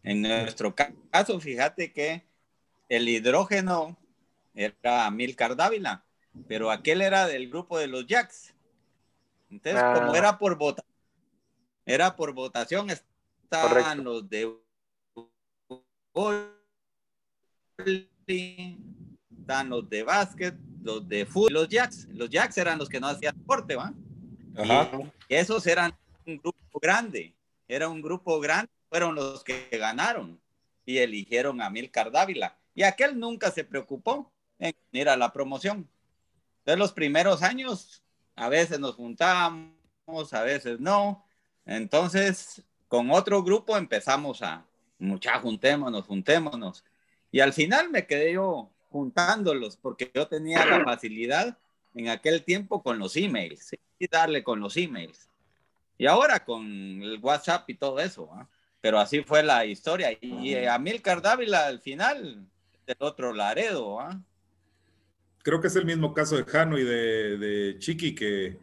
En 0.03 0.21
nuestro 0.21 0.73
ca- 0.75 0.93
caso, 1.11 1.39
fíjate 1.39 1.91
que 1.91 2.23
el 2.87 3.07
hidrógeno 3.09 3.97
era 4.55 5.09
Milcar 5.11 5.55
Dávila, 5.55 6.03
pero 6.47 6.71
aquel 6.71 7.01
era 7.01 7.27
del 7.27 7.49
grupo 7.49 7.77
de 7.77 7.87
los 7.87 8.07
Jacks. 8.07 8.53
Entonces, 9.51 9.81
Ah. 9.83 9.93
como 9.95 10.15
era 10.15 10.37
por 10.37 10.57
votación, 10.57 10.93
era 11.85 12.15
por 12.15 12.33
votación, 12.33 12.89
estaban 12.89 14.03
los 14.03 14.29
de 14.29 14.55
estaban 19.49 19.69
los 19.69 19.89
de 19.89 20.03
básquet, 20.03 20.55
los 20.83 21.09
de 21.09 21.25
fútbol, 21.25 21.53
los 21.53 21.69
Jacks. 21.69 22.07
Los 22.13 22.29
Jacks 22.29 22.55
eran 22.59 22.77
los 22.77 22.87
que 22.87 22.99
no 22.99 23.07
hacían 23.07 23.35
deporte, 23.35 23.75
¿va? 23.75 23.91
Ajá. 24.55 24.91
Y 25.27 25.33
esos 25.33 25.65
eran 25.65 25.91
un 26.27 26.37
grupo 26.37 26.79
grande, 26.79 27.33
era 27.67 27.89
un 27.89 27.99
grupo 27.99 28.39
grande, 28.39 28.69
fueron 28.89 29.15
los 29.15 29.43
que 29.43 29.67
ganaron 29.71 30.39
y 30.85 30.99
eligieron 30.99 31.61
a 31.61 31.69
Milcar 31.71 32.11
Dávila. 32.11 32.55
Y 32.75 32.83
aquel 32.83 33.19
nunca 33.19 33.49
se 33.49 33.63
preocupó 33.63 34.31
en 34.59 34.75
ir 34.91 35.09
a 35.09 35.17
la 35.17 35.33
promoción. 35.33 35.89
Entonces 36.59 36.77
los 36.77 36.93
primeros 36.93 37.41
años, 37.41 38.03
a 38.35 38.49
veces 38.49 38.79
nos 38.79 38.95
juntábamos, 38.95 39.73
a 40.31 40.43
veces 40.43 40.79
no. 40.79 41.25
Entonces, 41.65 42.61
con 42.87 43.09
otro 43.09 43.41
grupo 43.41 43.75
empezamos 43.77 44.43
a, 44.43 44.63
mucha, 44.99 45.39
juntémonos, 45.39 46.05
juntémonos. 46.05 46.83
Y 47.31 47.39
al 47.39 47.53
final 47.53 47.89
me 47.89 48.05
quedé 48.05 48.33
yo 48.33 48.69
juntándolos 48.89 49.77
porque 49.77 50.11
yo 50.13 50.27
tenía 50.27 50.65
la 50.65 50.83
facilidad 50.83 51.57
en 51.95 52.09
aquel 52.09 52.43
tiempo 52.43 52.81
con 52.83 52.99
los 52.99 53.15
emails, 53.15 53.59
¿sí? 53.69 53.77
y 53.97 54.07
darle 54.07 54.43
con 54.43 54.59
los 54.59 54.77
emails. 54.77 55.29
Y 55.97 56.05
ahora 56.05 56.43
con 56.45 56.63
el 56.65 57.19
WhatsApp 57.21 57.69
y 57.69 57.75
todo 57.75 57.99
eso, 57.99 58.29
pero 58.81 58.99
así 58.99 59.21
fue 59.21 59.43
la 59.43 59.65
historia. 59.65 60.17
Y 60.21 60.53
eh, 60.53 60.69
a 60.69 60.79
Milcar 60.79 61.21
Dávila 61.21 61.67
al 61.67 61.79
final, 61.79 62.45
del 62.87 62.97
otro 62.99 63.33
Laredo, 63.33 63.99
¿ah? 63.99 64.19
Creo 65.41 65.61
que 65.61 65.67
es 65.67 65.75
el 65.75 65.85
mismo 65.85 66.13
caso 66.13 66.35
de 66.35 66.43
Jano 66.43 66.77
y 66.77 66.83
de, 66.83 67.37
de 67.37 67.79
Chiqui 67.79 68.13
que 68.13 68.57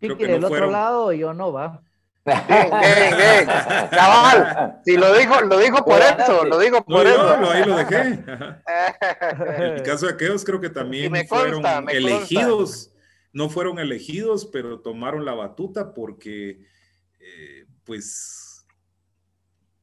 creo 0.00 0.16
Chiqui 0.16 0.26
que 0.26 0.32
del 0.32 0.40
no 0.40 0.46
otro 0.48 0.48
fueron. 0.48 0.72
lado 0.72 1.12
y 1.12 1.18
yo 1.18 1.32
no 1.32 1.52
va. 1.52 1.82
Bien, 2.26 2.70
bien, 2.70 3.16
bien. 3.16 3.46
Cabal, 3.90 4.80
si 4.84 4.96
lo 4.96 5.14
dijo, 5.16 5.40
lo 5.42 5.58
dijo 5.58 5.84
por 5.84 6.00
eso, 6.00 6.44
lo 6.44 6.58
dijo 6.58 6.76
No, 6.78 6.84
por 6.84 7.04
yo 7.04 7.10
eso. 7.10 7.36
lo- 7.40 7.50
ahí 7.50 7.64
lo 7.64 7.76
dejé. 7.76 8.24
Ajá. 8.26 9.64
El 9.76 9.82
caso 9.82 10.06
de 10.06 10.12
aquellos 10.12 10.44
creo 10.44 10.60
que 10.60 10.70
también 10.70 11.12
me 11.12 11.24
fueron 11.26 11.62
consta, 11.62 11.80
me 11.82 11.92
elegidos, 11.92 12.90
no 13.32 13.48
fueron 13.48 13.78
elegidos, 13.78 14.44
pero 14.46 14.80
tomaron 14.80 15.24
la 15.24 15.34
batuta 15.34 15.94
porque, 15.94 16.62
eh, 17.20 17.66
pues, 17.84 18.66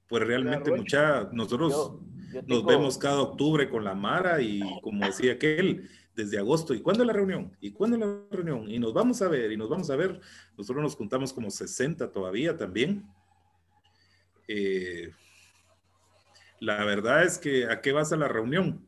pues 0.08 0.24
realmente 0.24 0.72
mucha, 0.72 1.30
nosotros 1.32 1.72
Yo- 1.72 2.00
yo 2.34 2.42
nos 2.48 2.66
vemos 2.66 2.98
cada 2.98 3.22
octubre 3.22 3.70
con 3.70 3.84
la 3.84 3.94
Mara 3.94 4.42
y 4.42 4.60
como 4.82 5.06
decía 5.06 5.34
aquel, 5.34 5.90
desde 6.16 6.38
agosto, 6.38 6.74
¿y 6.74 6.82
cuándo 6.82 7.04
es 7.04 7.08
la 7.08 7.14
reunión? 7.14 7.56
¿Y 7.60 7.72
cuándo 7.72 7.98
es 7.98 8.02
la 8.02 8.38
reunión? 8.38 8.70
Y 8.70 8.80
nos 8.80 8.94
vamos 8.94 9.22
a 9.22 9.28
ver, 9.28 9.52
y 9.52 9.58
nos 9.58 9.70
vamos 9.70 9.90
a 9.90 9.96
ver. 9.96 10.20
Nosotros 10.58 10.84
nos 10.84 10.96
juntamos 10.96 11.34
como 11.34 11.50
60 11.50 12.12
todavía 12.12 12.56
también. 12.56 13.04
Eh, 14.48 15.12
la 16.60 16.84
verdad 16.86 17.24
es 17.24 17.38
que, 17.38 17.66
¿a 17.66 17.82
qué 17.82 17.92
vas 17.92 18.14
a 18.14 18.18
la 18.18 18.28
reunión? 18.28 18.88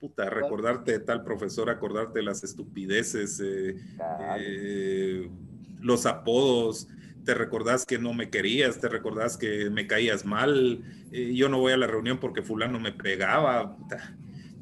Puta, 0.00 0.30
recordarte 0.30 0.92
de 0.92 1.00
tal 1.00 1.24
profesor, 1.24 1.70
acordarte 1.70 2.20
de 2.20 2.24
las 2.24 2.44
estupideces, 2.44 3.40
eh, 3.40 3.76
eh, 4.38 5.30
los 5.80 6.06
apodos, 6.06 6.88
te 7.24 7.34
recordás 7.34 7.84
que 7.84 7.98
no 7.98 8.14
me 8.14 8.30
querías, 8.30 8.80
te 8.80 8.88
recordás 8.88 9.36
que 9.36 9.70
me 9.70 9.86
caías 9.86 10.24
mal, 10.24 10.82
yo 11.10 11.48
no 11.48 11.58
voy 11.58 11.72
a 11.72 11.76
la 11.76 11.86
reunión 11.86 12.18
porque 12.20 12.42
fulano 12.42 12.78
me 12.78 12.92
pegaba. 12.92 13.76
puta. 13.76 14.16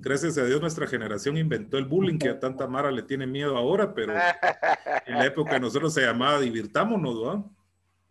Gracias 0.06 0.38
a 0.38 0.44
Dios 0.44 0.60
nuestra 0.60 0.86
generación 0.86 1.36
inventó 1.36 1.78
el 1.78 1.84
bullying 1.84 2.16
que 2.20 2.28
a 2.28 2.38
tanta 2.38 2.68
Mara 2.68 2.92
le 2.92 3.02
tiene 3.02 3.26
miedo 3.26 3.56
ahora, 3.56 3.92
pero 3.92 4.12
en 5.06 5.18
la 5.18 5.26
época 5.26 5.54
de 5.54 5.60
nosotros 5.60 5.92
se 5.92 6.02
llamaba 6.02 6.38
divirtámonos, 6.38 7.14
¿no? 7.16 7.52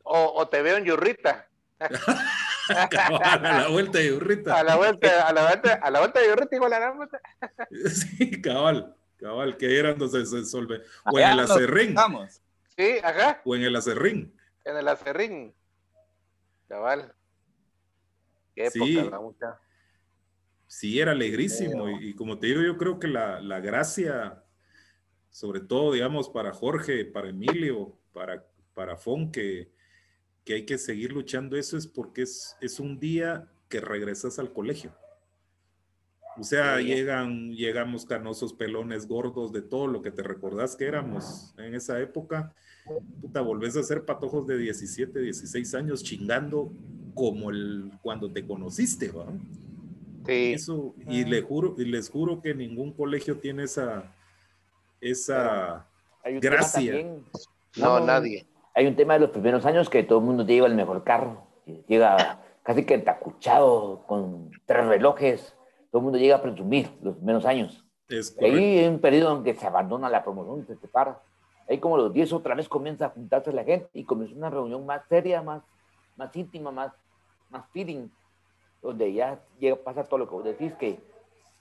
O, 0.03 0.33
o 0.35 0.45
te 0.49 0.61
veo 0.61 0.75
en 0.75 0.83
Yurrita. 0.83 1.47
Cabal, 2.91 3.45
a 3.45 3.61
la 3.61 3.67
vuelta 3.69 3.99
de 3.99 4.11
Urrita. 4.11 4.59
A 4.59 4.63
la 4.63 4.75
vuelta, 4.75 5.25
a 5.25 5.31
la 5.31 5.47
vuelta, 5.47 5.73
a 5.75 5.89
la 5.89 5.99
vuelta 5.99 6.19
de 6.19 6.27
Yurrita 6.27 6.55
igual 6.57 6.73
a 6.73 6.79
la 6.81 6.91
vuelta. 6.91 7.21
Sí, 7.89 8.41
cabal, 8.41 8.93
cabal, 9.15 9.55
que 9.55 9.79
eran 9.79 9.97
donde 9.97 10.25
se 10.25 10.43
solve. 10.43 10.81
O 11.05 11.17
en 11.17 11.29
el 11.29 11.39
acerrín. 11.39 11.95
Sí, 12.75 12.97
ajá, 13.01 13.39
O 13.45 13.55
en 13.55 13.61
el 13.61 13.75
acerrín. 13.77 14.35
en 14.65 14.75
el 14.75 14.87
acerrín. 14.89 15.55
Cabal. 16.67 17.13
Qué 18.53 18.65
época, 18.65 18.85
Sí. 18.85 18.95
la 19.09 19.19
mucha. 19.21 19.59
Sí, 20.68 20.99
era 20.99 21.11
alegrísimo. 21.11 21.89
Y, 21.89 22.09
y 22.09 22.13
como 22.13 22.39
te 22.39 22.47
digo, 22.47 22.61
yo 22.61 22.78
creo 22.78 22.99
que 22.99 23.07
la, 23.07 23.39
la 23.41 23.59
gracia, 23.59 24.43
sobre 25.30 25.59
todo, 25.61 25.93
digamos, 25.93 26.30
para 26.30 26.51
Jorge, 26.53 27.05
para 27.05 27.30
Emilio, 27.30 27.97
para, 28.13 28.45
para 28.74 28.97
Fon, 28.97 29.32
que, 29.32 29.72
que 30.43 30.53
hay 30.55 30.66
que 30.66 30.78
seguir 30.78 31.11
luchando 31.11 31.55
eso 31.57 31.78
es 31.78 31.88
porque 31.88 32.24
es, 32.24 32.55
es 32.61 32.80
un 32.80 32.99
día 32.99 33.49
que 33.70 33.80
regresas 33.82 34.39
al 34.39 34.53
colegio. 34.53 34.93
O 36.38 36.43
sea, 36.43 36.78
Sí. 36.80 36.86
llegan, 36.86 37.51
llegamos 37.53 38.05
canosos, 38.05 38.53
pelones, 38.53 39.07
gordos, 39.07 39.53
de 39.53 39.61
todo 39.61 39.88
lo 39.88 40.01
que 40.01 40.11
te 40.11 40.22
recordás 40.22 40.76
que 40.76 40.86
éramos 40.86 41.53
en 41.57 41.74
esa 41.76 41.99
época. 42.01 42.53
Puta, 43.22 43.39
volvés 43.41 43.78
a 43.78 43.84
ser 43.84 44.03
patojos 44.05 44.45
de 44.45 44.57
17, 44.57 45.20
16 45.22 45.74
años 45.76 46.03
chingando 46.03 46.74
como 47.13 47.49
el 47.51 47.91
cuando 48.01 48.32
te 48.32 48.45
conociste, 48.45 49.11
¿va? 49.11 49.28
Eso, 50.28 50.95
y 51.07 51.26
le 51.26 51.41
juro, 51.41 51.76
y 51.78 51.86
les 51.86 52.09
juro 52.09 52.41
que 52.41 52.53
ningún 52.53 52.93
colegio 52.93 53.38
tiene 53.39 53.63
esa, 53.63 54.11
esa 55.01 55.88
Hay 56.23 56.36
un 56.36 56.41
tema 56.41 56.55
gracia. 56.55 57.05
No, 57.78 57.99
nadie. 57.99 58.47
Hay 58.73 58.88
un 58.88 58.95
tema 58.95 59.13
de 59.13 59.21
los 59.21 59.30
primeros 59.30 59.65
años 59.65 59.89
que 59.89 60.03
todo 60.03 60.19
el 60.19 60.26
mundo 60.26 60.45
lleva 60.45 60.67
el 60.67 60.76
mejor 60.76 61.03
carro. 61.03 61.47
Llega 61.88 62.41
casi 62.63 62.86
que 62.86 62.97
tacuchado, 62.97 64.03
con 64.07 64.51
tres 64.65 64.86
relojes. 64.86 65.55
Todo 65.91 65.99
el 65.99 66.03
mundo 66.03 66.17
llega 66.17 66.38
a 66.38 66.41
presumir 66.41 66.91
los 67.01 67.15
primeros 67.15 67.45
años. 67.45 67.86
Es 68.09 68.36
Y 68.39 68.45
ahí 68.45 68.80
hay 68.80 68.88
un 68.88 68.99
periodo 68.99 69.38
en 69.38 69.43
que 69.43 69.55
se 69.55 69.65
abandona 69.65 70.09
la 70.09 70.23
promoción, 70.23 70.65
se 70.65 70.76
separa. 70.76 71.21
Ahí 71.67 71.80
como 71.80 71.97
los 71.97 72.13
10 72.13 72.34
otra 72.34 72.53
vez 72.53 72.69
comienza 72.69 73.07
a 73.07 73.09
juntarse 73.09 73.51
la 73.51 73.63
gente 73.63 73.89
y 73.93 74.03
comienza 74.03 74.36
una 74.36 74.49
reunión 74.49 74.86
más 74.86 75.07
seria, 75.07 75.41
más, 75.41 75.63
más 76.15 76.36
íntima, 76.36 76.71
más, 76.71 76.91
más 77.49 77.65
feeling, 77.71 78.07
donde 78.86 79.13
ya 79.13 79.39
llega, 79.59 79.75
pasa 79.75 80.03
todo 80.03 80.19
lo 80.19 80.29
que 80.29 80.36
vos 80.36 80.43
decís, 80.43 80.73
que 80.73 80.99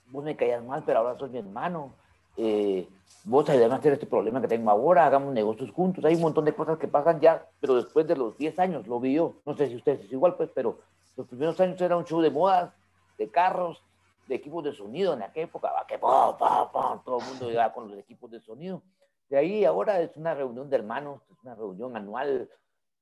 vos 0.07 0.23
me 0.23 0.35
caías 0.35 0.63
mal, 0.63 0.83
pero 0.85 0.99
ahora 0.99 1.17
sos 1.17 1.31
mi 1.31 1.39
hermano. 1.39 1.93
Eh, 2.37 2.87
vos 3.23 3.49
ayudame 3.49 3.73
a 3.73 3.77
hacer 3.77 3.93
este 3.93 4.05
problema 4.05 4.41
que 4.41 4.47
tengo 4.47 4.69
ahora, 4.69 5.05
hagamos 5.05 5.33
negocios 5.33 5.71
juntos. 5.71 6.05
Hay 6.05 6.15
un 6.15 6.21
montón 6.21 6.45
de 6.45 6.53
cosas 6.53 6.77
que 6.77 6.87
pasan 6.87 7.19
ya, 7.19 7.47
pero 7.59 7.75
después 7.75 8.07
de 8.07 8.15
los 8.15 8.37
10 8.37 8.59
años 8.59 8.87
lo 8.87 8.99
vi 8.99 9.13
yo. 9.15 9.33
No 9.45 9.55
sé 9.55 9.67
si 9.67 9.75
ustedes 9.75 10.01
es 10.01 10.11
igual, 10.11 10.35
pues, 10.35 10.49
pero 10.53 10.79
los 11.15 11.27
primeros 11.27 11.59
años 11.59 11.79
era 11.81 11.97
un 11.97 12.05
show 12.05 12.21
de 12.21 12.29
modas, 12.29 12.71
de 13.17 13.29
carros, 13.29 13.81
de 14.27 14.35
equipos 14.35 14.63
de 14.63 14.73
sonido 14.73 15.13
en 15.13 15.23
aquella 15.23 15.45
época, 15.45 15.71
va, 15.71 15.85
que 15.87 15.97
pa, 15.97 16.37
pa, 16.37 16.71
pa, 16.71 17.01
todo 17.05 17.19
el 17.19 17.25
mundo 17.25 17.47
llegaba 17.47 17.73
con 17.73 17.89
los 17.89 17.97
equipos 17.97 18.29
de 18.31 18.39
sonido. 18.39 18.81
De 19.29 19.37
ahí 19.37 19.65
ahora 19.65 20.01
es 20.01 20.15
una 20.17 20.33
reunión 20.33 20.69
de 20.69 20.75
hermanos, 20.75 21.21
es 21.31 21.43
una 21.43 21.55
reunión 21.55 21.95
anual 21.95 22.49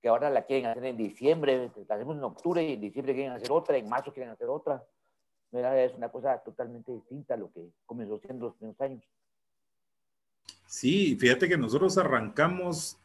que 0.03 0.09
ahora 0.09 0.29
la 0.29 0.41
quieren 0.45 0.65
hacer 0.69 0.83
en 0.83 0.97
diciembre, 0.97 1.71
la 1.87 1.95
hacemos 1.95 2.17
en 2.17 2.23
octubre 2.25 2.61
y 2.61 2.73
en 2.73 2.81
diciembre 2.81 3.13
quieren 3.13 3.31
hacer 3.31 3.49
otra, 3.53 3.77
en 3.77 3.87
marzo 3.87 4.11
quieren 4.11 4.33
hacer 4.33 4.49
otra. 4.49 4.83
¿Verdad? 5.49 5.79
Es 5.79 5.93
una 5.95 6.09
cosa 6.09 6.37
totalmente 6.39 6.91
distinta 6.91 7.35
a 7.35 7.37
lo 7.37 7.49
que 7.53 7.69
comenzó 7.85 8.19
siendo 8.19 8.47
los 8.47 8.55
primeros 8.55 8.81
años. 8.81 9.01
Sí, 10.67 11.15
fíjate 11.15 11.47
que 11.47 11.57
nosotros 11.57 11.97
arrancamos 11.97 12.97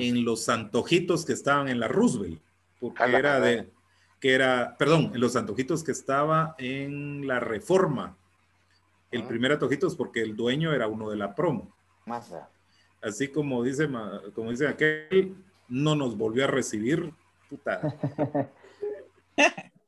en 0.00 0.24
los 0.24 0.48
antojitos 0.48 1.24
que 1.24 1.32
estaban 1.32 1.68
en 1.68 1.78
la 1.78 1.86
Roosevelt, 1.86 2.40
porque 2.80 3.04
era 3.04 3.38
de, 3.38 3.70
que 4.18 4.34
era, 4.34 4.74
perdón, 4.76 5.12
en 5.14 5.20
los 5.20 5.36
antojitos 5.36 5.84
que 5.84 5.92
estaba 5.92 6.56
en 6.58 7.24
la 7.28 7.38
Reforma. 7.38 8.16
El 9.12 9.22
Ah. 9.22 9.28
primer 9.28 9.52
antojito 9.52 9.86
es 9.86 9.94
porque 9.94 10.22
el 10.22 10.34
dueño 10.34 10.72
era 10.72 10.88
uno 10.88 11.08
de 11.08 11.16
la 11.16 11.36
promo. 11.36 11.72
Masa. 12.04 12.48
Así 13.00 13.28
como 13.28 13.62
dice, 13.62 13.88
como 14.34 14.50
dice 14.50 14.66
aquel, 14.66 15.36
no 15.68 15.94
nos 15.94 16.16
volvió 16.16 16.44
a 16.44 16.48
recibir, 16.48 17.12
puta. 17.48 17.80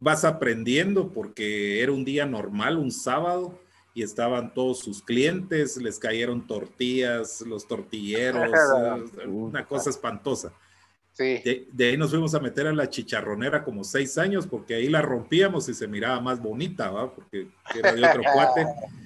Vas 0.01 0.25
aprendiendo 0.25 1.13
porque 1.13 1.83
era 1.83 1.93
un 1.93 2.05
día 2.05 2.27
normal, 2.27 2.77
un 2.77 2.91
sábado, 2.91 3.59
y 3.95 4.03
estaban 4.03 4.53
todos 4.53 4.81
sus 4.81 5.03
clientes, 5.03 5.79
les 5.79 5.99
cayeron 5.99 6.47
tortillas, 6.47 7.41
los 7.41 7.67
tortilleros, 7.67 8.51
una 9.27 9.65
cosa 9.65 9.89
espantosa. 9.89 10.53
Sí. 11.13 11.41
De, 11.43 11.67
de 11.73 11.89
ahí 11.89 11.97
nos 11.97 12.11
fuimos 12.11 12.35
a 12.35 12.41
meter 12.41 12.67
a 12.67 12.75
la 12.75 12.91
chicharronera 12.91 13.65
como 13.65 13.85
seis 13.85 14.19
años, 14.19 14.47
porque 14.47 14.75
ahí 14.75 14.89
la 14.91 15.01
rompíamos 15.01 15.67
y 15.71 15.75
se 15.75 15.89
miraba 15.89 16.21
más 16.21 16.43
bonita, 16.43 16.91
¿va? 16.91 17.11
Porque 17.11 17.49
era 17.75 17.95
de 17.95 18.05
otro 18.05 18.23
cuate, 18.35 18.67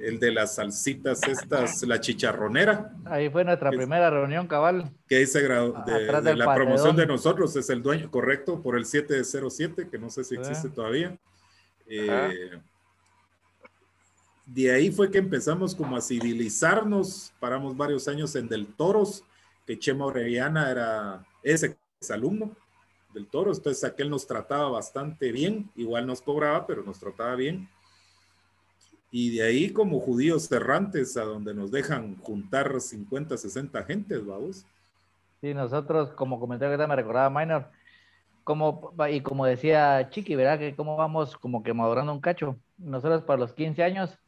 el 0.00 0.18
de 0.20 0.32
las 0.32 0.54
salsitas 0.56 1.22
estas, 1.26 1.82
la 1.82 2.00
chicharronera, 2.00 2.92
Ahí 3.04 3.28
fue 3.30 3.44
nuestra 3.44 3.70
Es- 3.70 3.76
primera 3.76 4.10
reunión, 4.10 4.46
cabal. 4.46 4.90
que 5.08 5.22
gra- 5.22 5.84
de, 5.84 5.92
de 6.30 6.36
la 6.36 6.44
paredón. 6.44 6.54
promoción 6.68 6.96
de 6.96 7.06
nosotros, 7.06 7.54
es 7.56 7.68
el 7.70 7.82
dueño, 7.82 8.10
correcto, 8.10 8.62
por 8.62 8.76
el 8.76 8.84
707, 8.86 9.88
que 9.90 9.98
no 9.98 10.10
sé 10.10 10.24
si 10.24 10.34
existe 10.36 10.68
Ah. 10.70 10.74
todavía. 10.74 11.16
Eh, 11.88 12.58
de 14.46 14.70
ahí 14.72 14.90
fue 14.90 15.10
que 15.10 15.18
empezamos 15.18 15.74
como 15.74 15.96
a 15.96 16.00
civilizarnos, 16.00 17.32
paramos 17.38 17.76
varios 17.76 18.08
años 18.08 18.34
en 18.36 18.48
Del 18.48 18.66
Toros, 18.66 19.24
que 19.66 19.78
Chema 19.78 20.06
Orellana 20.06 20.70
era, 20.70 21.26
es 21.42 21.62
exalumno 22.00 22.56
del 23.12 23.26
Toros, 23.26 23.58
entonces 23.58 23.84
aquel 23.84 24.08
nos 24.10 24.26
trataba 24.26 24.68
bastante 24.70 25.32
bien, 25.32 25.70
igual 25.76 26.06
nos 26.06 26.22
cobraba, 26.22 26.66
pero 26.66 26.82
nos 26.82 26.98
trataba 26.98 27.34
bien. 27.34 27.68
Y 29.10 29.36
de 29.36 29.42
ahí 29.42 29.72
como 29.72 30.00
judíos 30.00 30.50
errantes, 30.52 31.16
a 31.16 31.24
donde 31.24 31.54
nos 31.54 31.70
dejan 31.70 32.16
juntar 32.18 32.80
50, 32.80 33.36
60 33.36 33.82
gentes, 33.84 34.24
vamos. 34.24 34.66
Sí, 35.40 35.54
nosotros, 35.54 36.10
como 36.10 36.38
comentario 36.38 36.76
que 36.76 36.86
me 36.86 36.96
recordaba 36.96 37.30
Minor, 37.30 37.70
como, 38.44 38.94
y 39.10 39.20
como 39.20 39.46
decía 39.46 40.08
Chiqui, 40.10 40.34
¿verdad? 40.34 40.58
Que 40.58 40.74
cómo 40.74 40.96
vamos 40.96 41.36
como 41.36 41.62
que 41.62 41.72
madurando 41.72 42.12
un 42.12 42.20
cacho. 42.20 42.58
Nosotros 42.76 43.22
para 43.22 43.38
los 43.38 43.52
15 43.52 43.82
años, 43.82 44.18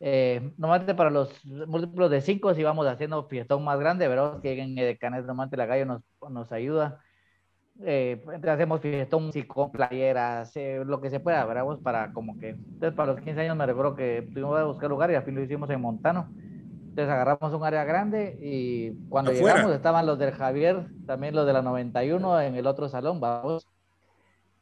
eh, 0.00 0.52
normalmente 0.56 0.94
para 0.94 1.10
los 1.10 1.44
múltiplos 1.44 2.10
de 2.10 2.20
5, 2.20 2.54
si 2.54 2.62
vamos 2.62 2.86
haciendo 2.86 3.28
fiestón 3.28 3.64
más 3.64 3.78
grande, 3.78 4.08
¿verdad? 4.08 4.40
Que 4.40 4.60
en 4.60 4.78
el 4.78 4.98
Canet 4.98 5.20
normalmente 5.20 5.56
la 5.56 5.68
calle 5.68 5.84
nos, 5.84 6.02
nos 6.30 6.50
ayuda. 6.52 7.00
Eh, 7.82 8.20
entonces 8.24 8.50
hacemos 8.50 8.80
fiestón 8.80 9.32
sí, 9.32 9.44
con 9.44 9.72
playeras, 9.72 10.54
eh, 10.56 10.82
lo 10.84 11.00
que 11.00 11.08
se 11.08 11.20
pueda, 11.20 11.44
¿verdad? 11.46 11.64
Para 11.82 12.12
como 12.12 12.38
que, 12.38 12.50
entonces 12.50 12.92
para 12.94 13.12
los 13.12 13.22
15 13.22 13.40
años 13.40 13.56
me 13.56 13.64
recuerdo 13.64 13.94
que 13.96 14.28
tuvimos 14.34 14.58
que 14.58 14.64
buscar 14.64 14.90
lugar 14.90 15.10
y 15.10 15.14
al 15.14 15.22
fin 15.22 15.34
lo 15.34 15.42
hicimos 15.42 15.70
en 15.70 15.80
Montano. 15.80 16.28
Entonces 16.90 17.08
agarramos 17.08 17.54
un 17.54 17.64
área 17.64 17.84
grande 17.84 18.36
y 18.42 18.92
cuando 19.08 19.30
Afuera. 19.30 19.54
llegamos 19.54 19.74
estaban 19.74 20.04
los 20.06 20.18
del 20.18 20.32
Javier, 20.32 20.88
también 21.06 21.34
los 21.34 21.46
de 21.46 21.52
la 21.52 21.62
91 21.62 22.40
en 22.40 22.56
el 22.56 22.66
otro 22.66 22.88
salón, 22.88 23.20
vamos. 23.20 23.66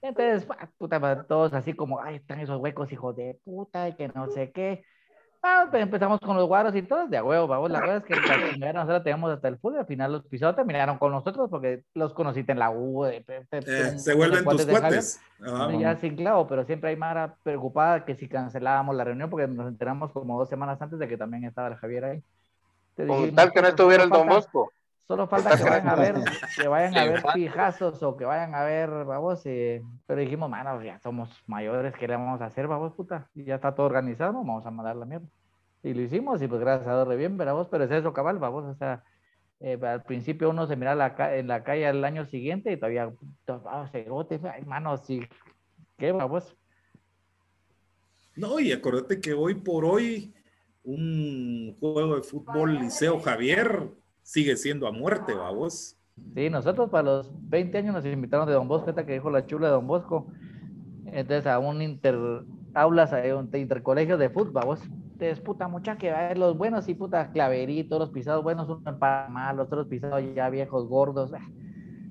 Entonces, 0.01 0.47
puta, 0.79 1.25
todos 1.25 1.53
así 1.55 1.73
como, 1.73 2.01
ay, 2.01 2.17
están 2.17 2.39
esos 2.39 2.61
huecos, 2.61 2.93
hijos 2.93 3.17
de 3.17 3.41
puta, 3.45 3.89
y 3.89 3.95
que 3.95 4.09
no 4.09 4.29
sé 4.29 4.53
qué. 4.53 4.85
Ah, 5.41 5.67
pues 5.71 5.81
empezamos 5.83 6.19
con 6.21 6.37
los 6.37 6.49
guaros 6.49 6.75
y 6.75 6.83
todos 6.83 7.09
de 7.09 7.17
a 7.17 7.23
huevo, 7.23 7.47
vamos. 7.47 7.71
La 7.71 7.81
verdad 7.81 7.97
es 7.99 8.05
que 8.05 8.17
la 8.17 8.51
chingada 8.51 8.73
nosotros 8.73 9.05
teníamos 9.05 9.31
hasta 9.33 9.47
el 9.47 9.57
full 9.59 9.75
y 9.75 9.79
al 9.79 9.87
final 9.87 10.13
los 10.13 10.25
pisados 10.27 10.57
terminaron 10.57 10.99
con 10.99 11.13
nosotros 11.13 11.49
porque 11.49 11.85
los 11.95 12.13
conociste 12.13 12.51
en 12.53 12.59
la 12.59 12.71
U. 12.71 13.05
de- 13.05 13.25
de- 13.27 13.61
de- 13.61 13.89
Eh, 13.91 13.99
se 13.99 14.15
vuelven 14.15 14.45
tus 14.45 14.67
cuates. 14.67 15.21
Ajá. 15.41 15.73
Ya 15.73 15.97
sin 15.97 16.17
clavo, 16.17 16.49
pero 16.49 16.65
siempre 16.65 16.91
hay 16.91 16.97
Mara 16.97 17.37
preocupada 17.45 18.05
que 18.05 18.17
si 18.17 18.29
cancelábamos 18.29 18.97
la 18.97 19.05
reunión 19.05 19.31
porque 19.31 19.47
nos 19.47 19.69
enteramos 19.69 20.11
como 20.11 20.37
dos 20.39 20.49
semanas 20.49 20.83
antes 20.83 20.99
de 20.99 21.07
que 21.07 21.17
también 21.17 21.45
estaba 21.45 21.69
el 21.69 21.77
Javier 21.77 22.05
ahí. 22.05 22.23
Entonces 22.97 23.07
Con 23.07 23.17
dijimos, 23.19 23.37
tal 23.37 23.53
que 23.53 23.61
no 23.61 23.69
"Puta, 23.69 23.69
estuviera 23.71 24.03
el 24.05 24.11
Don 24.11 24.27
Bosco. 24.29 24.73
Solo 25.09 25.27
falta 25.27 25.57
que 25.57 25.65
vayan 25.65 25.89
a 25.89 25.95
ver, 25.95 26.17
que 26.55 26.69
vayan 26.69 26.95
a 26.99 27.05
ver 27.07 27.23
pijazos 27.33 28.03
o 28.03 28.15
que 28.15 28.27
vayan 28.27 28.55
a 28.55 28.63
ver, 28.63 28.91
vamos, 29.07 29.41
eh, 29.47 29.83
pero 30.07 30.21
dijimos, 30.21 30.51
mano, 30.51 30.83
ya 30.83 30.99
somos 30.99 31.31
mayores, 31.47 31.95
¿qué 31.99 32.07
le 32.07 32.15
vamos 32.15 32.43
a 32.43 32.45
hacer, 32.45 32.69
vamos, 32.69 32.93
puta? 32.93 33.27
Y 33.35 33.45
ya 33.45 33.55
está 33.55 33.75
todo 33.75 33.87
organizado, 33.87 34.35
vamos 34.35 34.67
a 34.67 34.71
mandar 34.71 34.97
la 34.97 35.07
mierda. 35.07 35.27
Y 35.83 35.95
lo 35.95 36.03
hicimos 36.03 36.43
y 36.43 36.47
pues 36.47 36.61
gracias 36.61 36.87
a 36.89 36.95
Dios 36.95 37.09
re 37.09 37.17
bien, 37.17 37.39
vamos, 37.39 37.69
pero 37.71 37.85
es 37.85 37.91
eso, 37.91 38.13
cabal, 38.13 38.39
vamos, 38.39 38.67
o 38.67 38.75
sea, 38.75 39.03
eh, 39.61 39.79
al 39.81 40.03
principio 40.03 40.51
uno 40.51 40.67
se 40.67 40.77
mira 40.77 40.95
la 40.95 41.15
en 41.39 41.49
la 41.49 41.65
calle 41.65 41.89
el 41.89 42.05
año 42.05 42.27
siguiente 42.27 42.71
y 42.71 42.77
todavía, 42.77 43.11
cerote, 43.91 44.39
ay, 44.53 44.67
mano, 44.67 44.99
sí, 44.99 45.27
¿qué, 45.97 46.13
vamos? 46.13 46.55
No, 48.37 48.61
y 48.61 48.73
acuérdate 48.73 49.23
que 49.23 49.33
hoy 49.33 49.55
por 49.55 49.87
hoy 49.87 50.35
un 50.85 51.75
juego 51.81 52.17
de 52.17 52.23
fútbol 52.23 52.75
Liceo 52.75 53.19
Javier 53.21 53.89
sigue 54.29 54.59
siendo 54.59 54.87
a 54.87 54.93
muerte, 54.93 55.33
vamos. 55.33 55.97
Sí, 56.35 56.51
nosotros 56.51 56.91
para 56.91 57.05
los 57.05 57.33
20 57.49 57.79
años 57.79 57.95
nos 57.95 58.05
invitaron 58.05 58.47
de 58.47 58.53
Don 58.53 58.69
Bosco, 58.69 58.91
esta 58.91 59.07
que 59.07 59.15
dijo 59.15 59.31
la 59.31 59.47
chula 59.47 59.69
de 59.69 59.73
Don 59.73 59.87
Bosco. 59.87 60.27
Entonces 61.07 61.47
a 61.47 61.59
un 61.59 61.81
inter 61.81 62.19
aulas, 62.75 63.15
a 63.15 63.23
un 63.35 63.49
intercolegio 63.55 64.19
de 64.19 64.29
fútbol, 64.29 64.67
vos. 64.67 64.83
Entonces, 65.13 65.41
puta 65.41 65.67
mucha 65.67 65.97
que 65.97 66.13
va 66.13 66.29
ver 66.29 66.37
los 66.37 66.59
buenos 66.59 66.89
y 66.89 66.95
puta 66.95 67.31
claveritos, 67.33 67.99
los 67.99 68.11
pisados 68.11 68.45
buenos, 68.45 68.69
uno 68.69 68.99
para 68.99 69.29
malos, 69.31 69.67
otros 69.69 69.87
pisados 69.87 70.23
ya 70.35 70.51
viejos, 70.51 70.87
gordos. 70.87 71.33
ah. 71.33 71.49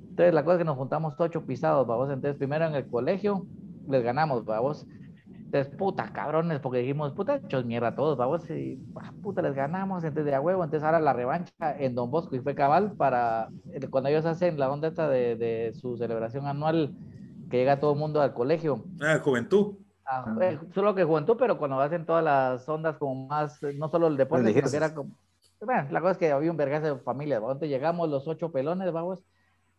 Entonces 0.09 0.33
la 0.33 0.43
cosa 0.43 0.55
es 0.55 0.57
que 0.57 0.65
nos 0.65 0.75
juntamos 0.75 1.13
ocho 1.19 1.45
pisados, 1.45 1.85
vamos. 1.85 2.09
Entonces 2.09 2.35
primero 2.35 2.65
en 2.65 2.73
el 2.73 2.87
colegio 2.87 3.45
les 3.87 4.01
ganamos, 4.01 4.43
vamos. 4.43 4.87
Entonces, 5.51 5.73
puta, 5.77 6.11
cabrones, 6.11 6.59
porque 6.59 6.79
dijimos, 6.79 7.13
puta, 7.13 7.35
hechos 7.37 7.65
mierda 7.65 7.95
todos, 7.95 8.17
vamos, 8.17 8.49
y 8.49 8.83
ah, 8.95 9.13
puta, 9.21 9.41
les 9.41 9.53
ganamos, 9.55 10.03
entonces 10.03 10.25
de 10.25 10.35
a 10.35 10.41
huevo, 10.41 10.63
entonces 10.63 10.85
ahora 10.85 10.99
la 10.99 11.13
revancha 11.13 11.53
en 11.79 11.95
Don 11.95 12.11
Bosco 12.11 12.35
y 12.35 12.41
fue 12.41 12.53
cabal 12.55 12.95
para 12.97 13.51
el- 13.71 13.89
cuando 13.89 14.09
ellos 14.09 14.25
hacen 14.25 14.59
la 14.59 14.69
onda 14.71 14.89
esta 14.89 15.07
de, 15.09 15.35
de 15.37 15.73
su 15.73 15.97
celebración 15.97 16.47
anual, 16.47 16.95
que 17.49 17.57
llega 17.57 17.79
todo 17.79 17.93
el 17.93 17.99
mundo 17.99 18.21
al 18.21 18.33
colegio. 18.33 18.89
Ah, 19.01 19.19
juventud. 19.19 19.77
Ah, 20.05 20.33
eh, 20.41 20.57
solo 20.73 20.95
que 20.95 21.03
juventud, 21.03 21.35
pero 21.37 21.57
cuando 21.57 21.79
hacen 21.81 22.05
todas 22.05 22.23
las 22.23 22.67
ondas 22.69 22.97
como 22.97 23.27
más, 23.27 23.61
eh, 23.63 23.73
no 23.73 23.89
solo 23.89 24.07
el 24.07 24.15
deporte, 24.15 24.53
sino 24.53 24.71
que 24.71 24.77
era 24.77 24.93
como, 24.93 25.11
bueno, 25.59 25.87
la 25.91 25.99
cosa 25.99 26.11
es 26.13 26.17
que 26.17 26.31
había 26.31 26.49
un 26.51 26.55
vergazo 26.57 26.95
de 26.95 27.01
familias, 27.03 27.41
¿va? 27.41 27.47
entonces 27.47 27.69
llegamos 27.69 28.09
los 28.09 28.25
ocho 28.27 28.49
pelones, 28.51 28.91
vamos, 28.93 29.21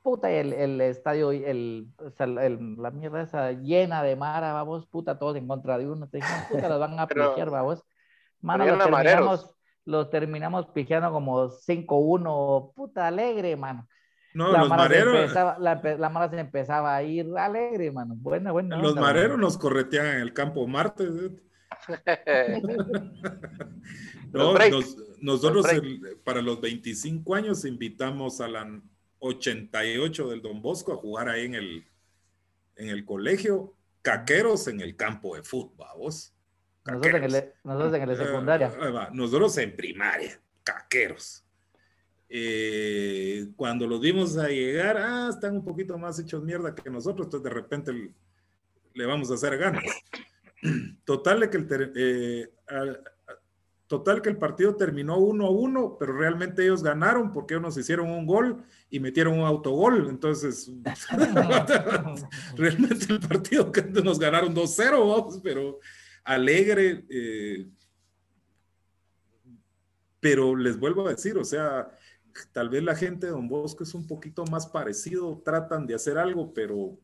puta, 0.02 0.30
y 0.32 0.36
el, 0.36 0.52
el 0.52 0.80
estadio, 0.80 1.30
el, 1.32 1.88
o 1.98 2.10
sea, 2.10 2.26
el- 2.26 2.76
la 2.76 2.90
mierda 2.90 3.22
esa 3.22 3.52
llena 3.52 4.02
de 4.02 4.16
mara, 4.16 4.52
vamos, 4.52 4.86
puta, 4.86 5.18
todos 5.18 5.36
en 5.36 5.46
contra 5.46 5.76
de 5.78 5.88
uno, 5.88 6.08
te 6.08 6.18
dijimos, 6.18 6.44
puta, 6.50 6.68
los 6.68 6.80
van 6.80 6.98
a 6.98 7.06
pijear, 7.08 7.50
vamos, 7.50 7.84
mano, 8.40 8.64
los 8.66 8.78
terminamos, 8.78 9.54
los 9.84 10.10
terminamos 10.10 10.66
pijeando 10.68 11.10
como 11.12 11.48
5-1, 11.50 12.72
puta, 12.74 13.06
alegre, 13.06 13.56
mano. 13.56 13.86
No, 14.34 14.52
la, 14.52 14.60
los 14.60 14.68
mara 14.68 14.82
mareros, 14.82 15.16
empezaba, 15.16 15.56
la, 15.58 15.74
la 15.98 16.08
mara 16.10 16.30
se 16.30 16.38
empezaba 16.38 16.94
a 16.94 17.02
ir 17.02 17.26
alegre, 17.36 17.90
mano, 17.90 18.14
buena, 18.16 18.52
buena. 18.52 18.76
los 18.76 18.90
onda, 18.90 19.00
mareros 19.00 19.30
mano. 19.32 19.42
nos 19.42 19.58
correteaban 19.58 20.12
en 20.16 20.20
el 20.20 20.32
campo 20.32 20.66
martes. 20.66 21.08
¿eh? 22.26 22.62
No, 24.32 24.52
nos- 24.52 24.96
nosotros 25.20 25.66
el- 25.72 26.00
para 26.24 26.42
los 26.42 26.60
25 26.60 27.34
años 27.34 27.64
invitamos 27.64 28.40
a 28.40 28.48
la 28.48 28.80
88 29.20 30.30
del 30.30 30.42
Don 30.42 30.62
Bosco 30.62 30.92
a 30.92 30.96
jugar 30.96 31.28
ahí 31.28 31.46
en 31.46 31.54
el, 31.54 31.84
en 32.76 32.88
el 32.88 33.04
colegio, 33.04 33.74
caqueros 34.02 34.68
en 34.68 34.80
el 34.80 34.96
campo 34.96 35.34
de 35.36 35.42
fútbol, 35.42 35.86
vos. 35.96 36.34
Nosotros 36.86 37.14
en 37.14 37.24
el, 37.24 37.52
nosotros 37.64 37.94
en 37.94 38.02
el 38.02 38.08
de 38.08 38.24
secundaria. 38.24 38.72
Eh. 38.80 39.08
Nosotros 39.12 39.58
en 39.58 39.76
primaria, 39.76 40.40
caqueros. 40.62 41.44
Eh, 42.30 43.48
cuando 43.56 43.86
los 43.86 44.00
vimos 44.00 44.36
a 44.36 44.48
llegar, 44.48 44.96
ah, 44.98 45.28
están 45.30 45.56
un 45.56 45.64
poquito 45.64 45.96
más 45.98 46.18
hechos 46.18 46.42
mierda 46.42 46.74
que 46.74 46.90
nosotros, 46.90 47.26
entonces 47.26 47.44
de 47.44 47.50
repente 47.50 47.92
le, 47.92 48.14
le 48.94 49.06
vamos 49.06 49.30
a 49.30 49.34
hacer 49.34 49.56
ganas. 49.56 49.82
Total 51.04 51.48
que 51.48 51.56
el, 51.56 51.92
eh, 51.96 52.52
al- 52.68 53.02
total 53.88 54.20
que 54.20 54.28
el 54.28 54.36
partido 54.36 54.76
terminó 54.76 55.16
1 55.18 55.46
a 55.46 55.50
1, 55.50 55.96
pero 55.98 56.16
realmente 56.16 56.62
ellos 56.62 56.82
ganaron 56.82 57.32
porque 57.32 57.54
ellos 57.54 57.62
nos 57.62 57.78
hicieron 57.78 58.10
un 58.10 58.26
gol 58.26 58.62
y 58.90 59.00
metieron 59.00 59.38
un 59.38 59.46
autogol. 59.46 60.08
Entonces, 60.08 60.70
realmente 62.56 63.06
el 63.12 63.20
partido 63.20 63.70
que 63.70 63.82
nos 63.82 64.18
ganaron 64.18 64.54
2-0, 64.54 65.16
vamos, 65.16 65.40
pero 65.42 65.78
alegre. 66.24 67.04
eh, 67.08 67.68
pero 70.20 70.56
les 70.56 70.78
vuelvo 70.78 71.06
a 71.06 71.10
decir, 71.10 71.36
o 71.38 71.44
sea, 71.44 71.90
tal 72.52 72.68
vez 72.68 72.82
la 72.82 72.94
gente 72.94 73.26
de 73.26 73.32
Don 73.32 73.48
Bosco 73.48 73.84
es 73.84 73.94
un 73.94 74.06
poquito 74.06 74.44
más 74.46 74.66
parecido, 74.66 75.40
tratan 75.44 75.86
de 75.86 75.94
hacer 75.94 76.18
algo, 76.18 76.52
pero 76.52 76.98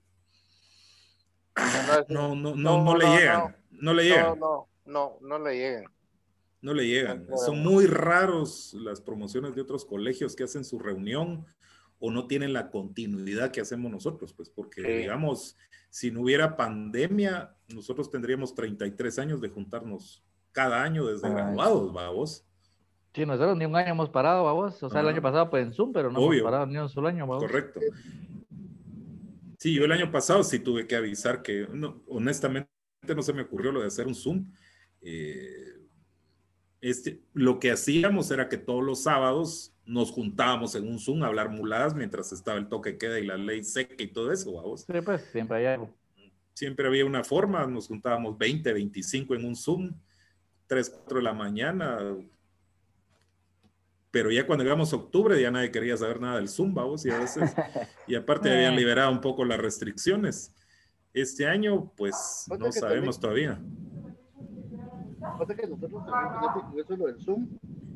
no, 2.09 2.35
no, 2.35 2.57
no, 2.57 2.85
no, 2.85 2.97
le 2.97 3.07
llegan, 3.07 3.57
no, 3.71 3.95
le 3.95 4.05
llegan, 4.05 4.39
No, 4.39 4.69
no, 4.85 5.19
no, 5.21 5.39
no 5.39 5.39
le 5.39 5.57
llegan. 5.57 5.85
no 6.61 6.75
le 6.75 6.87
llegan. 6.87 7.27
Son 7.45 7.61
muy 7.61 7.87
raros 7.87 8.75
las 8.75 9.01
promociones 9.01 9.55
de 9.55 9.63
otros 9.63 9.85
colegios 9.85 10.35
que 10.35 10.45
hacen 10.45 10.65
su 10.65 10.79
reunión 10.79 11.47
o 12.07 12.11
no 12.11 12.27
tienen 12.27 12.53
la 12.53 12.71
continuidad 12.71 13.51
que 13.51 13.63
hacemos 13.63 13.91
nosotros, 13.91 14.35
pues 14.35 14.51
porque 14.51 14.83
Sí. 14.83 14.89
digamos, 14.89 15.57
si 15.89 16.11
no 16.11 16.21
hubiera 16.21 16.55
pandemia, 16.55 17.57
nosotros 17.73 18.11
tendríamos 18.11 18.55
33 18.55 19.19
años 19.19 19.41
de 19.41 19.49
juntarnos 19.49 20.23
cada 20.53 20.83
año 20.83 21.07
desde 21.07 21.29
Ay. 21.29 21.33
graduados, 21.33 21.93
vamos. 21.95 22.47
Sí, 23.15 23.25
nosotros 23.25 23.57
ni 23.57 23.65
un 23.65 23.75
año 23.75 23.93
hemos 23.93 24.11
parado, 24.11 24.45
vamos. 24.45 24.83
O 24.83 24.91
sea, 24.91 25.01
el 25.01 25.09
año 25.09 25.23
pasado 25.23 25.49
pues 25.49 25.65
en 25.67 25.73
Zoom, 25.73 25.93
pero 25.95 26.11
no 26.11 26.19
Obvio. 26.19 26.41
hemos 26.41 26.51
parado 26.51 26.67
ni 26.67 26.77
un 26.77 26.91
solo 26.91 27.09
año, 27.09 27.27
vamos. 27.27 27.43
Correcto. 27.43 27.81
Sí, 29.59 29.73
yo 29.73 29.85
el 29.87 29.93
año 29.93 30.11
pasado 30.11 30.43
sí 30.43 30.59
tuve 30.59 30.87
que 30.87 30.97
avisar 30.97 31.41
que, 31.43 31.67
no, 31.73 32.03
honestamente, 32.09 32.69
no 33.17 33.23
se 33.23 33.33
me 33.33 33.43
ocurrió 33.43 33.73
lo 33.73 33.81
de 33.81 33.87
hacer 33.87 34.07
un 34.07 34.15
Zoom. 34.15 34.53
Eh, 35.01 35.74
Este, 36.85 37.23
lo 37.33 37.61
que 37.61 37.71
hacíamos 37.71 38.31
era 38.31 38.51
que 38.51 38.59
todos 38.59 38.85
los 38.85 39.05
sábados 39.05 39.75
nos 39.87 40.11
juntábamos 40.11 40.75
en 40.75 40.87
un 40.87 40.99
Zoom 40.99 41.23
a 41.23 41.29
hablar 41.29 41.49
muladas 41.49 41.95
mientras 41.95 42.31
estaba 42.31 42.59
el 42.59 42.69
toque 42.69 42.99
queda 42.99 43.19
y 43.19 43.25
la 43.25 43.39
ley 43.39 43.65
seca 43.65 44.03
y 44.03 44.09
todo 44.09 44.31
eso, 44.31 44.53
vamos. 44.53 44.83
Sí, 44.83 44.93
pues 45.03 45.23
siempre 45.33 45.57
hay 45.57 45.65
algo. 45.65 45.91
Siempre 46.53 46.87
había 46.87 47.07
una 47.07 47.25
forma, 47.25 47.67
nos 47.67 47.89
juntábamos 47.89 48.37
20, 48.37 48.71
25 48.71 49.35
en 49.35 49.47
un 49.47 49.57
Zoom, 49.57 49.95
3, 50.67 50.91
4 50.91 51.17
de 51.17 51.25
la 51.25 51.33
mañana. 51.33 52.01
Pero 54.11 54.31
ya 54.31 54.47
cuando 54.47 54.63
llegamos 54.63 54.93
a 54.93 54.97
octubre 54.97 55.41
ya 55.41 55.51
nadie 55.51 55.71
quería 55.71 55.97
saber 55.97 56.21
nada 56.21 56.37
del 56.37 56.51
Zoom, 56.51 56.75
vamos, 56.75 57.07
y 57.07 57.11
a 57.11 57.19
veces, 57.19 57.55
y 58.07 58.15
aparte 58.15 58.53
habían 58.53 58.77
liberado 58.77 59.11
un 59.11 59.23
poco 59.23 59.47
las 59.47 59.59
restricciones. 59.59 60.55
Este 61.15 61.47
año, 61.47 61.95
pues, 61.97 62.45
Otra 62.51 62.67
no 62.67 62.73
sabemos 62.73 63.19
todavía. 63.19 63.59
Pasa 65.39 65.55
que 65.55 65.67
nosotros 65.67 66.07
también, 66.07 66.41
fíjate, 66.41 66.61
con 66.61 66.81
eso 66.81 66.97
lo 66.97 67.07
del 67.07 67.21
Zoom, 67.21 67.49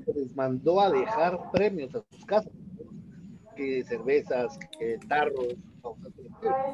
se 0.04 0.12
les 0.12 0.34
mandó 0.34 0.80
a 0.80 0.90
dejar 0.90 1.50
premios 1.52 1.94
a 1.94 2.02
sus 2.10 2.24
casas. 2.24 2.52
Que 3.56 3.82
cervezas, 3.84 4.58
que 4.78 4.98
tarros, 5.08 5.56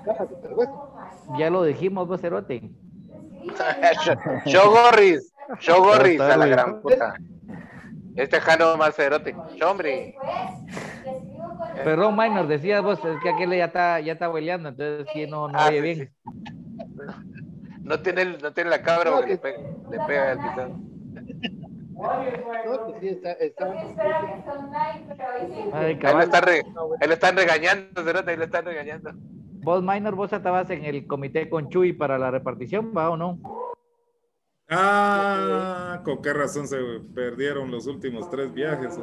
cajas 0.05 0.31
de 0.31 0.37
cerveza. 0.41 0.73
Ya 1.39 1.51
lo 1.51 1.65
dijimos, 1.65 2.07
vos, 2.07 2.21
Cerote. 2.21 2.71
Show 4.47 4.71
Gorris, 4.71 5.35
show 5.59 5.83
Gorris 5.85 6.21
a 6.21 6.37
la 6.37 6.47
gran 6.47 6.81
puta. 6.81 7.15
Este 8.17 8.41
jano 8.41 8.77
más 8.77 8.95
cerote. 8.95 9.35
Show, 9.57 9.71
hombre. 9.71 10.15
Perdón, 11.83 12.17
Minor, 12.17 12.47
decías 12.47 12.83
vos 12.83 13.05
es 13.05 13.21
que 13.23 13.31
aquel 13.31 13.51
ya 13.51 13.67
está, 13.67 14.01
ya 14.01 14.12
está 14.12 14.31
hueleando, 14.31 14.69
entonces 14.69 15.07
sí, 15.12 15.27
no, 15.27 15.49
no 15.49 15.59
Ah, 15.59 15.69
oye 15.69 15.77
sí, 15.77 15.83
bien. 15.83 16.15
No 17.85 18.01
tiene, 18.01 18.22
el- 18.22 18.43
no 18.43 18.53
tiene 18.53 18.70
la 18.70 18.82
cabra 18.82 19.11
No, 19.11 19.16
porque 19.18 19.32
le 19.32 19.37
que- 19.37 19.43
pega, 19.43 19.59
le 19.91 19.99
pega 20.07 20.32
al. 20.32 20.39
No, 21.95 23.01
sí, 23.01 23.09
está, 23.09 23.32
está, 23.32 23.72
Ay, 25.72 25.99
Ahí 26.03 26.14
lo 26.14 26.20
están, 26.20 26.43
re- 26.43 26.62
ahí 27.01 27.09
lo 27.09 27.14
están 27.14 27.37
regañando, 27.37 28.01
ahí 28.26 28.37
lo 28.37 28.45
están 28.45 28.64
regañando. 28.64 29.11
Vos, 29.62 29.82
Minor, 29.82 30.14
vos 30.14 30.32
estabas 30.32 30.68
en 30.70 30.85
el 30.85 31.07
comité 31.07 31.49
con 31.49 31.68
Chuy 31.68 31.93
para 31.93 32.18
la 32.18 32.30
repartición, 32.30 32.93
¿va 32.97 33.11
o 33.11 33.16
no? 33.16 33.39
Ah, 34.68 36.01
con 36.05 36.20
qué 36.22 36.32
razón 36.32 36.66
se 36.66 36.76
perdieron 37.14 37.70
los 37.70 37.87
últimos 37.87 38.28
tres 38.30 38.53
viajes. 38.53 38.99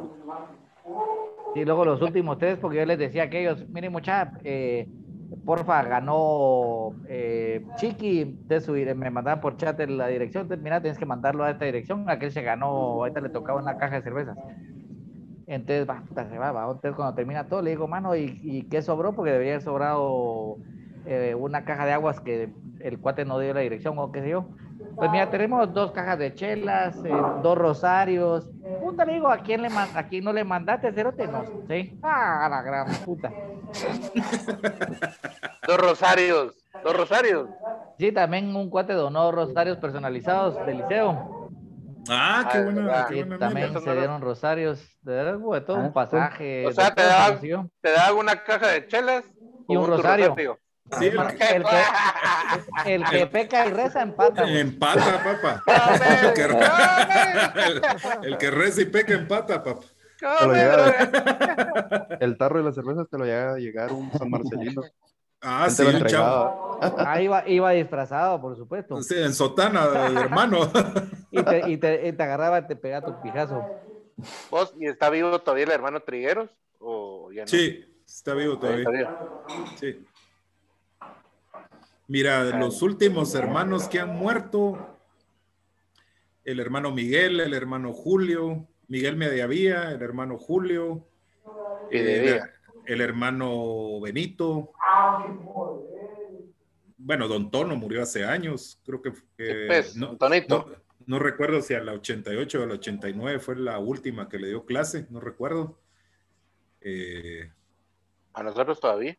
Y 1.54 1.64
luego 1.64 1.84
los 1.84 2.00
últimos 2.02 2.38
tres, 2.38 2.58
porque 2.58 2.78
yo 2.78 2.86
les 2.86 2.98
decía 2.98 3.22
a 3.22 3.26
aquellos, 3.26 3.68
miren 3.68 3.92
mucha, 3.92 4.32
eh, 4.44 4.88
porfa, 5.44 5.82
ganó 5.84 6.98
eh, 7.08 7.70
Chiqui, 7.74 8.20
entonces 8.22 8.68
subir- 8.68 8.94
me 8.94 9.10
mandaban 9.10 9.40
por 9.40 9.56
chat 9.56 9.78
en 9.80 9.96
la 9.98 10.08
dirección, 10.08 10.48
mira, 10.62 10.80
tienes 10.82 10.98
que 10.98 11.06
mandarlo 11.06 11.44
a 11.44 11.50
esta 11.50 11.64
dirección, 11.64 12.08
aquel 12.10 12.32
se 12.32 12.42
ganó, 12.42 12.66
ahorita 12.68 13.20
le 13.20 13.30
tocaba 13.30 13.58
una 13.60 13.76
caja 13.76 13.96
de 13.96 14.02
cervezas. 14.02 14.38
Entonces, 15.46 15.88
va, 15.88 16.06
se 16.28 16.38
va, 16.38 16.52
va, 16.52 16.62
entonces 16.66 16.94
cuando 16.94 17.14
termina 17.16 17.48
todo, 17.48 17.62
le 17.62 17.70
digo, 17.70 17.88
mano, 17.88 18.14
¿y, 18.16 18.38
y 18.42 18.68
qué 18.68 18.80
sobró? 18.82 19.14
Porque 19.14 19.32
debería 19.32 19.54
haber 19.54 19.62
sobrado 19.62 20.60
eh, 21.04 21.34
una 21.34 21.64
caja 21.64 21.84
de 21.84 21.92
aguas 21.92 22.20
que 22.20 22.54
el 22.78 23.00
cuate 23.00 23.24
no 23.24 23.38
dio 23.40 23.52
la 23.52 23.60
dirección 23.60 23.98
o 23.98 24.12
qué 24.12 24.20
sé 24.22 24.30
yo. 24.30 24.52
Pues 24.98 25.10
mira, 25.10 25.28
tenemos 25.30 25.72
dos 25.72 25.92
cajas 25.92 26.18
de 26.18 26.34
chelas, 26.34 27.04
eh, 27.04 27.30
dos 27.34 27.58
rosarios. 27.58 28.50
Puta, 28.78 29.04
le 29.04 29.14
digo, 29.14 29.28
¿a 29.30 29.42
quién, 29.42 29.62
le 29.62 29.70
man- 29.70 29.90
¿a 29.94 30.06
quién 30.08 30.24
no 30.24 30.32
le 30.32 30.44
mandaste, 30.44 30.92
cerote? 30.92 31.28
No, 31.28 31.52
¿sí? 31.68 31.96
Ah, 32.02 32.48
la 32.50 32.62
gran 32.62 33.00
puta. 33.02 33.36
Dos 35.66 35.76
rosarios, 35.78 36.54
dos 36.82 36.96
rosarios. 36.96 37.50
Sí, 37.98 38.12
también 38.12 38.54
un 38.56 38.68
cuate 38.70 38.92
donó 38.94 39.30
rosarios 39.32 39.78
personalizados 39.78 40.64
del 40.64 40.78
liceo. 40.78 41.28
Ah, 42.08 42.48
qué 42.50 42.58
Ah, 42.90 43.10
qué 43.14 43.24
Sí, 43.24 43.30
también 43.38 43.78
se 43.78 43.94
dieron 43.94 44.20
rosarios. 44.22 44.80
De 45.02 45.12
verdad, 45.14 45.38
de 45.38 45.60
todo, 45.60 45.76
Ah, 45.76 45.80
un 45.80 45.92
pasaje. 45.92 46.66
O 46.68 46.72
sea, 46.72 46.94
te 46.94 47.02
consiguió. 47.02 47.70
te 47.80 47.90
daban 47.92 48.16
una 48.18 48.42
caja 48.44 48.68
de 48.68 48.86
chelas 48.86 49.24
Y 49.66 49.76
un 49.76 49.86
tu 49.90 49.90
rosario. 49.90 50.36
Sí, 50.98 51.06
el, 51.06 51.18
El 51.18 51.64
que, 51.64 52.94
el 52.94 53.04
que 53.04 53.26
peca 53.26 53.66
y 53.66 53.70
reza 53.70 54.02
empata. 54.02 54.42
güey. 54.42 54.60
empata, 54.60 55.22
papá. 55.24 55.62
El 56.22 56.32
que, 56.34 56.42
el, 56.42 57.82
el 58.32 58.38
que 58.38 58.50
reza 58.50 58.82
y 58.82 58.84
peca 58.86 59.14
empata, 59.14 59.62
papá. 59.62 59.80
Llega- 60.52 62.18
el 62.20 62.36
tarro 62.38 62.58
de 62.58 62.64
las 62.64 62.74
cervezas 62.74 63.08
te 63.10 63.18
lo 63.18 63.24
llega 63.24 63.54
a 63.54 63.58
llegar 63.58 63.92
un 63.92 64.10
San 64.12 64.30
Marcelino. 64.30 64.82
Ah, 65.40 65.68
sí, 65.68 65.82
un 65.82 66.04
chavo. 66.06 66.78
Ah, 66.98 67.20
iba, 67.20 67.48
iba 67.48 67.70
disfrazado, 67.72 68.40
por 68.40 68.56
supuesto. 68.56 69.02
Sí, 69.02 69.14
en 69.18 69.34
sotana, 69.34 69.84
hermano. 70.20 70.70
Y 71.32 71.42
te, 71.42 71.70
y 71.70 71.76
te, 71.76 72.06
y 72.08 72.12
te 72.12 72.22
agarraba 72.22 72.60
y 72.60 72.66
te 72.68 72.76
pegaba 72.76 73.04
tu 73.06 73.20
pijazo. 73.22 73.66
¿Vos, 74.50 74.72
¿Y 74.78 74.86
está 74.86 75.10
vivo 75.10 75.36
todavía 75.40 75.64
el 75.64 75.70
hermano 75.72 76.00
Trigueros? 76.00 76.48
¿O 76.78 77.32
ya 77.32 77.42
no? 77.42 77.48
Sí, 77.48 77.84
está 78.06 78.34
vivo 78.34 78.54
está 78.54 78.68
todavía. 78.68 78.90
vivo. 78.90 79.44
Sí. 79.80 80.04
Mira, 82.08 82.44
los 82.58 82.82
últimos 82.82 83.34
hermanos 83.34 83.88
que 83.88 84.00
han 84.00 84.14
muerto, 84.16 84.98
el 86.44 86.60
hermano 86.60 86.90
Miguel, 86.90 87.40
el 87.40 87.54
hermano 87.54 87.92
Julio, 87.92 88.66
Miguel 88.88 89.16
Mediavía, 89.16 89.90
el 89.92 90.02
hermano 90.02 90.36
Julio, 90.38 91.06
el, 91.90 93.00
hermano 93.00 94.00
Benito. 94.00 94.72
Bueno, 96.98 97.28
Don 97.28 97.50
Tono 97.50 97.76
murió 97.76 98.02
hace 98.02 98.24
años, 98.24 98.80
creo 98.84 99.00
que... 99.00 99.12
que- 99.36 99.64
pues, 99.68 99.96
no, 99.96 100.16
Tonito. 100.16 100.66
no- 100.68 100.82
no 101.04 101.18
recuerdo 101.18 101.60
si 101.62 101.74
a 101.74 101.82
la 101.82 101.94
88 101.94 102.60
o 102.60 102.62
a 102.62 102.66
la 102.66 102.74
89 102.74 103.40
fue 103.40 103.56
la 103.56 103.78
última 103.80 104.28
que 104.28 104.38
le 104.38 104.48
dio 104.48 104.64
clase, 104.64 105.06
no 105.10 105.18
recuerdo. 105.18 105.80
Eh, 106.80 107.50
A 108.32 108.42
nosotros 108.44 108.78
todavía. 108.78 109.18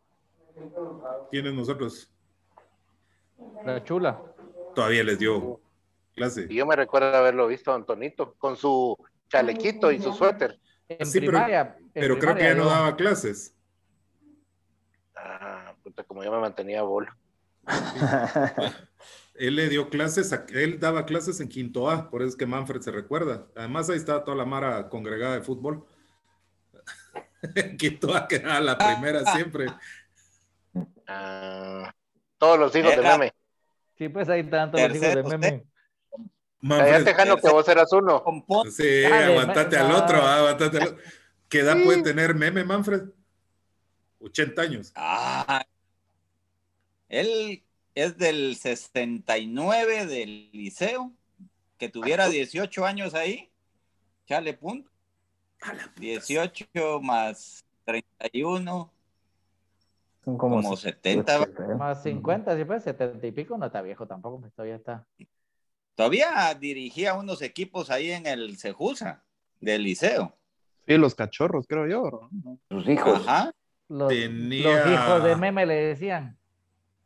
¿Quiénes 1.29 1.53
nosotros? 1.53 2.09
La 3.66 3.84
chula. 3.84 4.22
Todavía 4.76 5.04
les 5.04 5.20
dio 5.20 5.62
clase. 6.16 6.48
Y 6.50 6.56
yo 6.56 6.66
me 6.66 6.76
recuerdo 6.76 7.16
haberlo 7.16 7.48
visto 7.48 7.72
a 7.72 7.76
Antonito 7.76 8.34
con 8.38 8.56
su 8.58 8.98
chalequito 9.30 9.91
y 9.91 10.00
su 10.02 10.14
suéter. 10.14 10.60
En 10.89 11.06
Sí, 11.06 11.20
pero- 11.20 11.32
primaria. 11.32 11.76
en 11.80 11.89
Pero 11.94 12.20
creo 12.20 12.36
que 12.36 12.44
ya 12.44 12.54
no 12.56 12.66
daba 12.66 12.96
clases. 12.96 13.56
Ah, 15.16 15.74
puta, 15.84 16.04
como 16.04 16.24
yo 16.24 16.32
me 16.32 16.39
mantenía 16.39 16.80
a 16.80 16.84
bolo. 16.84 17.12
Él 19.36 19.56
le 19.56 19.70
dio 19.70 19.89
clases, 19.89 20.32
a- 20.34 20.46
él 20.50 20.80
daba 20.80 21.06
clases 21.08 21.39
en 21.39 21.50
quinto 21.50 21.89
A, 21.89 22.10
por 22.12 22.22
eso 22.22 22.30
es 22.30 22.36
que 22.36 22.46
Manfred 22.46 22.82
se 22.82 22.91
recuerda. 22.91 23.48
Además, 23.56 23.89
ahí 23.89 23.98
estaba 23.98 24.24
toda 24.24 24.38
la 24.38 24.46
mara 24.46 24.89
congregada 24.89 25.34
de 25.34 25.41
fútbol. 25.41 25.86
En 27.56 27.78
quinto 27.78 28.16
A 28.16 28.28
quedaba 28.28 28.60
la 28.60 28.78
primera 28.78 29.26
siempre. 29.34 29.68
Ah, 31.08 31.91
todos 32.44 32.60
los 32.60 32.76
hijos 32.76 32.91
de 32.96 33.02
Era- 33.02 33.18
meme. 33.18 33.34
Sí, 33.98 34.10
pues 34.10 34.28
ahí 34.28 34.41
están 34.41 34.70
todos 34.72 34.88
los 34.89 34.98
hijos 34.98 35.16
de 35.16 35.24
meme. 35.24 35.64
Manfred, 36.60 36.91
Cállate, 36.91 37.14
Jano, 37.14 37.38
que 37.38 37.50
vos 37.50 37.68
eras 37.70 37.91
uno. 37.94 38.24
Sí, 38.72 39.02
Dale, 39.02 39.26
aguantate 39.26 39.78
al 39.78 39.91
otro, 39.91 40.18
ah, 40.22 40.38
aguantate 40.39 40.78
al 40.78 40.84
otro. 40.89 40.98
¿Qué 41.50 41.60
edad 41.60 41.76
Sí. 41.78 41.84
puede 41.86 42.04
tener 42.04 42.36
meme, 42.36 42.64
Manfred? 42.64 43.04
80 44.20 44.62
años. 44.62 44.91
Ah, 44.96 45.66
él 47.10 47.64
es 47.96 48.18
del 48.18 48.56
69 48.56 50.06
del 50.06 50.50
liceo, 50.52 51.12
que 51.78 51.88
tuviera 51.89 52.28
18 52.30 52.86
años 52.86 53.14
ahí, 53.14 53.50
chale 54.28 54.54
punto. 54.54 54.89
18 55.98 56.66
más 57.02 57.64
31, 57.86 58.91
Son 60.24 60.38
como, 60.38 60.55
como 60.61 60.76
70. 60.78 61.38
va. 61.38 61.76
Más 61.76 62.03
50, 62.03 62.55
sí, 62.57 62.65
pues 62.65 62.84
70 62.84 63.28
y 63.28 63.32
pico, 63.32 63.57
no 63.57 63.65
está 63.65 63.82
viejo 63.82 64.07
tampoco, 64.07 64.39
pues 64.41 64.53
todavía 64.53 64.76
está. 64.76 65.05
Todavía 65.95 66.53
dirigía 66.59 67.13
unos 67.13 67.41
equipos 67.41 67.89
ahí 67.89 68.11
en 68.11 68.26
el 68.26 68.57
Cejusa 68.57 69.24
del 69.59 69.84
liceo. 69.84 70.36
Sí, 70.88 70.97
los 70.97 71.13
cachorros, 71.15 71.65
creo 71.67 71.88
yo. 71.88 72.30
Sus 72.69 72.88
hijos. 72.89 73.28
Ajá. 73.28 73.51
Los, 73.89 74.09
Tenía- 74.09 74.86
los 74.86 74.91
hijos 74.93 75.24
de 75.24 75.36
meme 75.36 75.65
le 75.65 75.76
decían. 75.76 76.38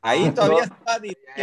Ahí 0.08 0.32
todavía 0.32 0.64
estaba 0.64 0.80
Ya, 0.86 0.93
ya, 0.95 0.99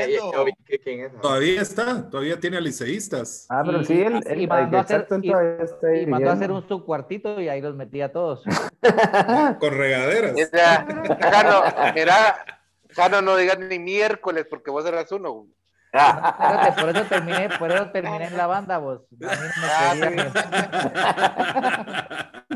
dirigiendo. 0.07 0.33
yo 0.33 0.45
vi 0.45 0.53
que 0.67 0.79
quién 0.81 1.01
es. 1.01 1.21
Todavía 1.21 1.61
está, 1.63 2.09
todavía 2.11 2.41
tiene 2.41 2.57
a 2.57 2.61
liceístas. 2.61 3.47
Ah, 3.51 3.63
pero 3.65 3.81
Y- 3.83 3.85
sí, 3.85 4.03
él, 4.03 4.23
y 4.41 4.47
mandó 4.47 4.79
a 4.79 4.81
hacer- 4.81 5.07
y- 5.23 5.31
está 5.63 5.97
Y 5.97 6.07
mandó 6.07 6.31
a 6.31 6.33
hacer 6.33 6.51
un 6.51 6.67
subcuartito 6.67 7.41
y 7.41 7.49
ahí 7.49 7.61
los 7.61 7.75
metía 7.77 8.07
a 8.07 8.13
todos. 8.13 8.43
Con 9.61 9.73
regaderas. 9.75 10.35
Jano, 11.21 11.63
mira, 11.95 12.45
Jano, 12.91 13.23
no 13.23 13.37
digas 13.37 13.59
ni 13.59 13.79
miércoles 13.79 14.47
porque 14.49 14.71
vos 14.71 14.85
eras 14.87 15.11
uno. 15.13 15.47
Espérate, 15.93 16.81
por 16.81 16.89
eso 16.91 17.05
terminé, 17.05 17.49
por 17.57 17.71
eso 17.71 17.91
terminé 17.93 18.27
en 18.27 18.37
la 18.37 18.47
banda, 18.49 18.79
vos. 18.79 19.03
Ah. 19.23 19.95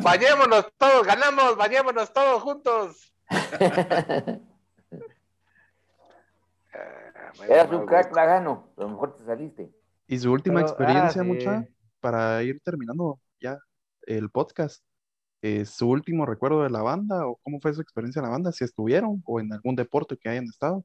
Bañémonos 0.03 0.67
todos, 0.77 1.07
ganamos, 1.07 1.57
bañémonos 1.57 2.13
todos 2.13 2.43
juntos. 2.43 3.15
Eras 7.49 7.71
un 7.73 7.87
crack, 7.87 8.07
gusto. 8.07 8.17
Lagano. 8.17 8.69
A 8.77 8.81
lo 8.83 8.89
mejor 8.91 9.17
te 9.17 9.25
saliste. 9.25 9.71
Y 10.07 10.19
su 10.19 10.33
última 10.33 10.57
Pero, 10.57 10.69
experiencia, 10.69 11.21
ah, 11.23 11.25
sí. 11.25 11.31
mucha, 11.31 11.69
para 12.01 12.43
ir 12.43 12.61
terminando 12.61 13.21
ya 13.41 13.59
el 14.07 14.31
podcast, 14.31 14.83
eh, 15.43 15.65
su 15.65 15.89
último 15.89 16.25
recuerdo 16.27 16.63
de 16.63 16.71
la 16.71 16.83
banda 16.83 17.27
o 17.27 17.37
cómo 17.43 17.61
fue 17.61 17.75
su 17.75 17.81
experiencia 17.81 18.21
en 18.21 18.25
la 18.25 18.31
banda, 18.31 18.53
si 18.53 18.65
estuvieron 18.65 19.23
o 19.27 19.41
en 19.41 19.53
algún 19.53 19.77
deporte 19.77 20.17
que 20.17 20.29
hayan 20.29 20.45
estado, 20.45 20.85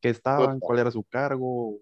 que 0.00 0.08
estaban, 0.08 0.58
cuál 0.58 0.78
era 0.80 0.90
su 0.90 1.04
cargo, 1.04 1.76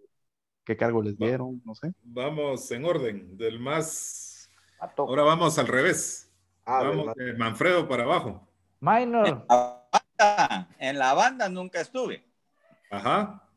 qué 0.64 0.76
cargo 0.76 1.02
les 1.02 1.16
dieron, 1.16 1.62
no 1.64 1.74
sé. 1.74 1.92
Vamos 2.02 2.70
en 2.70 2.84
orden, 2.84 3.36
del 3.36 3.58
más. 3.58 4.50
Ahora 4.96 5.22
vamos 5.22 5.58
al 5.58 5.66
revés. 5.66 6.30
Ah, 6.64 6.82
vamos 6.82 7.14
de 7.14 7.32
Manfredo 7.34 7.88
para 7.88 8.02
abajo. 8.04 8.46
Minor. 8.80 9.46
La 9.48 9.88
banda- 9.90 10.68
en 10.78 10.98
la 10.98 11.14
banda 11.14 11.48
nunca 11.48 11.80
estuve. 11.80 12.22
Ajá. 12.90 13.47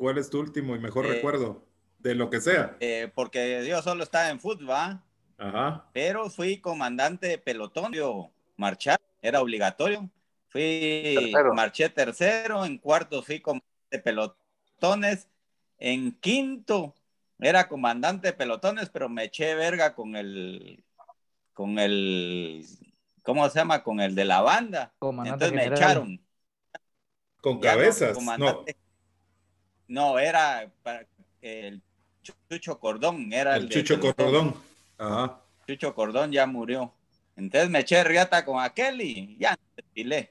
¿Cuál 0.00 0.18
es 0.18 0.30
tu 0.30 0.40
último 0.40 0.74
y 0.76 0.80
mejor 0.80 1.04
Eh, 1.04 1.10
recuerdo? 1.14 1.64
De 1.98 2.14
lo 2.14 2.30
que 2.30 2.40
sea. 2.40 2.76
eh, 2.80 3.10
porque 3.14 3.66
yo 3.68 3.82
solo 3.82 4.02
estaba 4.04 4.30
en 4.30 4.40
fútbol, 4.40 4.70
¿va? 4.70 5.04
Ajá. 5.38 5.84
pero 5.92 6.30
fui 6.30 6.60
comandante 6.60 7.26
de 7.28 7.38
pelotón, 7.38 7.92
yo 7.92 8.30
marchar, 8.56 9.00
era 9.22 9.40
obligatorio. 9.42 10.10
Fui, 10.48 10.60
Tercero. 11.14 11.54
marché 11.54 11.88
tercero, 11.90 12.64
en 12.64 12.78
cuarto 12.78 13.22
fui 13.22 13.40
comandante 13.40 13.68
de 13.90 13.98
pelotones, 14.00 15.28
en 15.78 16.12
quinto 16.20 16.94
era 17.40 17.68
comandante 17.68 18.28
de 18.28 18.34
pelotones, 18.34 18.90
pero 18.90 19.08
me 19.08 19.24
eché 19.24 19.54
verga 19.54 19.94
con 19.94 20.16
el, 20.16 20.84
con 21.54 21.78
el, 21.78 22.66
¿cómo 23.22 23.48
se 23.50 23.58
llama? 23.60 23.82
Con 23.84 24.00
el 24.00 24.14
de 24.14 24.24
la 24.26 24.42
banda. 24.42 24.94
Comandante 24.98 25.46
Entonces 25.46 25.52
me 25.54 25.66
echaron. 25.76 26.20
Con 27.40 27.60
cabezas. 27.60 28.10
No, 28.10 28.14
comandante. 28.20 28.76
No, 28.76 28.89
era 30.18 30.70
para- 30.82 31.06
el 31.42 31.82
Chucho 32.48 32.78
Cordón, 32.78 33.32
era 33.32 33.56
el, 33.56 33.68
Chucho. 33.68 33.98
Cordón. 33.98 34.54
Ajá. 34.98 35.40
Chucho 35.66 35.94
Cordón 35.94 36.32
ya 36.32 36.46
murió. 36.46 36.92
Entonces 37.36 37.70
me 37.70 37.78
eché 37.80 38.04
riata 38.04 38.44
con 38.44 38.62
aquel 38.62 39.00
y 39.00 39.36
ya 39.38 39.52
no 39.52 39.58
desfilé. 39.76 40.30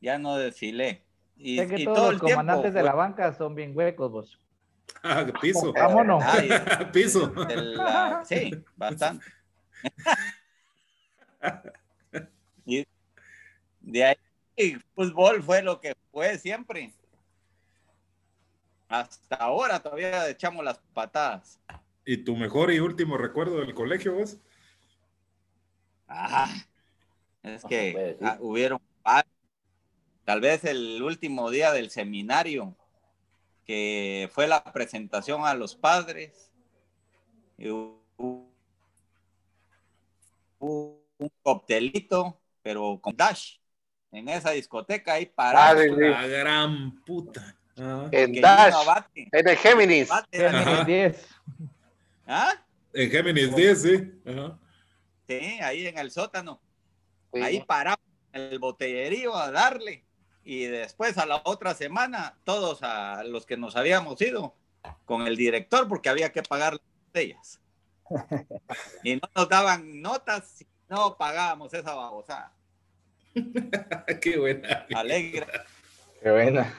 Ya 0.00 0.18
no 0.18 0.36
desfilé. 0.36 1.02
Y, 1.36 1.56
Sé 1.58 1.66
que 1.68 1.80
y 1.80 1.84
todos 1.84 1.96
todo 1.98 2.12
los 2.12 2.20
tiempo. 2.20 2.40
comandantes 2.40 2.74
de 2.74 2.82
la 2.82 2.92
banca 2.92 3.32
son 3.32 3.54
bien 3.54 3.72
huecos, 3.76 4.10
vos. 4.10 4.38
Ah, 5.02 5.24
piso. 5.40 5.72
Vámonos. 5.72 6.22
Ay, 6.24 6.48
Piso. 6.92 7.32
la- 7.34 8.22
sí, 8.24 8.50
bastante. 8.76 9.24
y 12.66 12.86
de 13.80 14.04
ahí, 14.04 14.76
fútbol 14.94 15.42
fue 15.42 15.62
lo 15.62 15.80
que 15.80 15.94
fue 16.10 16.36
siempre. 16.38 16.92
Hasta 18.88 19.36
ahora 19.36 19.80
todavía 19.80 20.28
echamos 20.28 20.64
las 20.64 20.78
patadas. 20.94 21.60
¿Y 22.04 22.18
tu 22.24 22.36
mejor 22.36 22.72
y 22.72 22.80
último 22.80 23.18
recuerdo 23.18 23.60
del 23.60 23.74
colegio, 23.74 24.14
vos? 24.14 24.38
Ah, 26.08 26.48
es 27.42 27.64
que 27.64 28.16
ah, 28.22 28.38
hubieron 28.40 28.80
tal 30.24 30.40
vez 30.40 30.64
el 30.64 31.02
último 31.02 31.50
día 31.50 31.72
del 31.72 31.90
seminario, 31.90 32.76
que 33.66 34.30
fue 34.32 34.46
la 34.46 34.64
presentación 34.64 35.44
a 35.44 35.54
los 35.54 35.74
padres. 35.74 36.50
y 37.58 37.68
hubo 37.68 38.02
un 40.58 41.30
coctelito, 41.42 42.40
pero 42.62 43.00
con 43.00 43.16
Dash. 43.16 43.56
En 44.10 44.28
esa 44.28 44.52
discoteca 44.52 45.14
ahí 45.14 45.24
Ah, 45.26 45.34
parado. 45.34 45.84
La 45.96 46.26
gran 46.26 47.02
puta. 47.04 47.57
Ajá. 47.78 48.08
En 48.12 48.40
Dash, 48.40 48.74
en 49.14 49.48
el 49.48 49.56
Géminis. 49.56 50.10
Ajá. 50.10 50.84
10. 50.84 51.26
¿Ah? 52.26 52.54
En 52.92 53.10
Géminis 53.10 53.54
10, 53.54 53.82
sí. 53.82 54.12
Ajá. 54.26 54.58
Sí, 55.26 55.58
ahí 55.62 55.86
en 55.86 55.98
el 55.98 56.10
sótano. 56.10 56.60
Sí. 57.32 57.40
Ahí 57.40 57.60
paramos 57.60 58.00
en 58.32 58.42
el 58.42 58.58
botellerío 58.58 59.36
a 59.36 59.50
darle. 59.50 60.04
Y 60.44 60.64
después 60.64 61.18
a 61.18 61.26
la 61.26 61.42
otra 61.44 61.74
semana, 61.74 62.38
todos 62.44 62.82
a 62.82 63.22
los 63.24 63.44
que 63.44 63.56
nos 63.56 63.76
habíamos 63.76 64.20
ido 64.22 64.54
con 65.04 65.26
el 65.26 65.36
director 65.36 65.86
porque 65.88 66.08
había 66.08 66.32
que 66.32 66.42
pagar 66.42 66.74
las 66.74 66.82
botellas. 67.06 67.60
Y 69.04 69.16
no 69.16 69.28
nos 69.34 69.48
daban 69.48 70.00
notas 70.00 70.48
si 70.56 70.66
no 70.88 71.16
pagábamos 71.16 71.72
esa 71.74 71.94
babosada. 71.94 72.52
Qué 74.22 74.38
buena. 74.38 74.86
Alegre. 74.94 75.46
Qué 76.22 76.30
buena. 76.30 76.74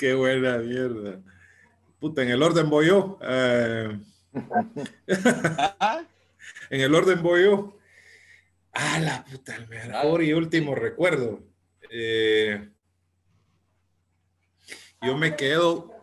Qué 0.00 0.14
buena 0.14 0.56
mierda. 0.56 1.20
Puta, 1.98 2.22
en 2.22 2.30
el 2.30 2.42
orden 2.42 2.70
voy 2.70 2.86
yo. 2.86 3.18
Eh, 3.20 4.00
en 6.70 6.80
el 6.80 6.94
orden 6.94 7.22
voy 7.22 7.42
yo. 7.42 7.76
Ah, 8.72 8.98
la 8.98 9.26
puta, 9.26 9.54
el 9.56 9.68
mejor 9.68 10.22
y 10.22 10.32
último 10.32 10.74
recuerdo. 10.74 11.40
Eh, 11.90 12.66
yo 15.02 15.18
me 15.18 15.36
quedo 15.36 15.94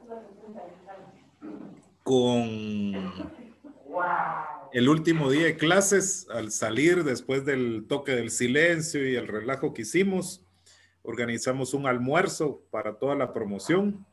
con 2.03 3.41
el 4.73 4.89
último 4.89 5.31
día 5.31 5.45
de 5.45 5.57
clases, 5.57 6.27
al 6.29 6.51
salir 6.51 7.03
después 7.03 7.45
del 7.45 7.87
toque 7.87 8.11
del 8.11 8.29
silencio 8.29 9.09
y 9.09 9.15
el 9.15 9.27
relajo 9.27 9.73
que 9.73 9.81
hicimos, 9.81 10.46
organizamos 11.07 11.73
un 11.73 11.87
almuerzo 11.87 12.61
para 12.69 12.95
toda 12.99 13.15
la 13.15 13.31
promoción 13.33 14.05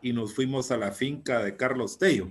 y 0.00 0.12
nos 0.12 0.36
fuimos 0.36 0.70
a 0.70 0.76
la 0.76 0.92
finca 0.92 1.40
de 1.42 1.56
Carlos 1.56 1.98
Tello. 1.98 2.28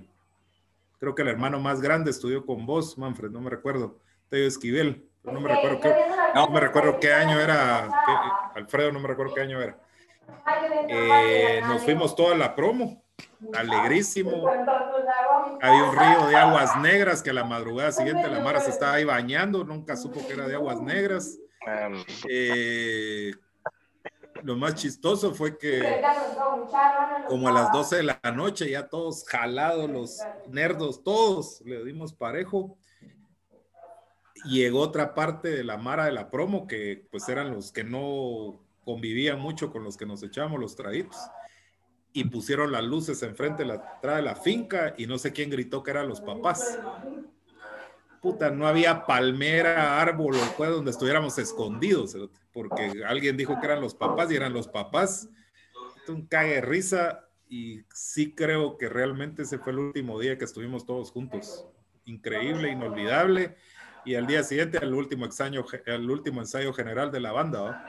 Creo 0.98 1.14
que 1.14 1.20
el 1.20 1.28
hermano 1.28 1.60
más 1.60 1.82
grande 1.82 2.10
estudió 2.10 2.46
con 2.46 2.64
vos, 2.64 2.96
Manfred, 2.96 3.30
no 3.30 3.42
me 3.42 3.50
recuerdo, 3.50 3.98
Tello 4.30 4.46
Esquivel, 4.48 5.04
pero 5.22 5.34
no 5.34 5.40
me 5.42 5.54
recuerdo 5.54 5.80
qué, 5.80 5.94
no 6.34 6.48
me 6.48 6.58
recuerdo 6.58 6.98
qué 6.98 7.12
año 7.12 7.38
era, 7.38 7.86
qué- 8.06 8.58
Alfredo, 8.60 8.92
no 8.92 9.00
me 9.00 9.08
recuerdo 9.08 9.34
qué 9.34 9.42
año 9.42 9.60
era. 9.60 9.78
Eh, 10.88 11.60
nos 11.66 11.82
fuimos 11.82 12.16
toda 12.16 12.34
la 12.34 12.54
promo, 12.54 13.02
alegrísimo. 13.54 14.48
Había 15.60 15.84
un 15.84 15.96
río 15.98 16.26
de 16.28 16.36
aguas 16.36 16.80
negras 16.80 17.22
que 17.22 17.28
a 17.30 17.34
la 17.34 17.44
madrugada 17.44 17.92
siguiente 17.92 18.26
la 18.28 18.40
Mara 18.40 18.60
se 18.60 18.70
estaba 18.70 18.94
ahí 18.94 19.04
bañando, 19.04 19.64
nunca 19.64 19.96
supo 19.96 20.26
que 20.26 20.32
era 20.32 20.48
de 20.48 20.54
aguas 20.54 20.80
negras. 20.80 21.38
Um, 21.66 22.02
Eh, 22.30 23.32
lo 24.42 24.56
más 24.56 24.74
chistoso 24.74 25.34
fue 25.34 25.58
que 25.58 26.02
como 27.28 27.48
a 27.48 27.52
las 27.52 27.72
12 27.72 27.96
de 27.96 28.02
la 28.02 28.20
noche 28.34 28.70
ya 28.70 28.88
todos 28.88 29.24
jalados, 29.26 29.90
los 29.90 30.20
nerdos, 30.48 31.02
todos 31.02 31.60
le 31.62 31.84
dimos 31.84 32.12
parejo. 32.12 32.78
Llegó 34.44 34.80
otra 34.80 35.14
parte 35.14 35.48
de 35.48 35.64
la 35.64 35.76
Mara 35.76 36.04
de 36.04 36.12
la 36.12 36.30
promo 36.30 36.66
que 36.66 37.06
pues 37.10 37.28
eran 37.28 37.50
los 37.50 37.72
que 37.72 37.84
no 37.84 38.60
convivían 38.84 39.40
mucho 39.40 39.70
con 39.70 39.84
los 39.84 39.96
que 39.96 40.06
nos 40.06 40.22
echábamos 40.22 40.60
los 40.60 40.76
traguitos. 40.76 41.18
Y 42.12 42.24
pusieron 42.24 42.72
las 42.72 42.84
luces 42.84 43.22
enfrente 43.22 43.62
de 43.62 43.68
la 43.68 43.74
entrada 43.74 44.16
de 44.16 44.22
la 44.22 44.36
finca 44.36 44.94
y 44.96 45.06
no 45.06 45.18
sé 45.18 45.32
quién 45.32 45.50
gritó 45.50 45.82
que 45.82 45.90
eran 45.90 46.08
los 46.08 46.20
papás. 46.20 46.78
Puta, 48.20 48.50
no 48.50 48.66
había 48.66 49.06
palmera, 49.06 50.00
árbol 50.00 50.36
o 50.36 50.64
donde 50.64 50.90
estuviéramos 50.90 51.38
escondidos, 51.38 52.16
porque 52.52 53.04
alguien 53.06 53.36
dijo 53.36 53.58
que 53.60 53.66
eran 53.66 53.80
los 53.80 53.94
papás 53.94 54.30
y 54.30 54.36
eran 54.36 54.52
los 54.52 54.66
papás. 54.66 55.28
Un 56.08 56.26
cague 56.26 56.60
risa 56.60 57.28
y 57.48 57.82
sí 57.92 58.34
creo 58.34 58.76
que 58.78 58.88
realmente 58.88 59.42
ese 59.42 59.58
fue 59.58 59.72
el 59.72 59.78
último 59.78 60.18
día 60.18 60.38
que 60.38 60.44
estuvimos 60.44 60.84
todos 60.86 61.10
juntos. 61.10 61.66
Increíble, 62.06 62.70
inolvidable. 62.70 63.56
Y 64.04 64.14
al 64.14 64.26
día 64.26 64.42
siguiente, 64.42 64.78
el 64.80 64.94
último 64.94 65.26
ensayo, 65.26 65.64
el 65.84 66.10
último 66.10 66.40
ensayo 66.40 66.72
general 66.72 67.12
de 67.12 67.20
la 67.20 67.32
banda. 67.32 67.60
¿va? 67.60 67.84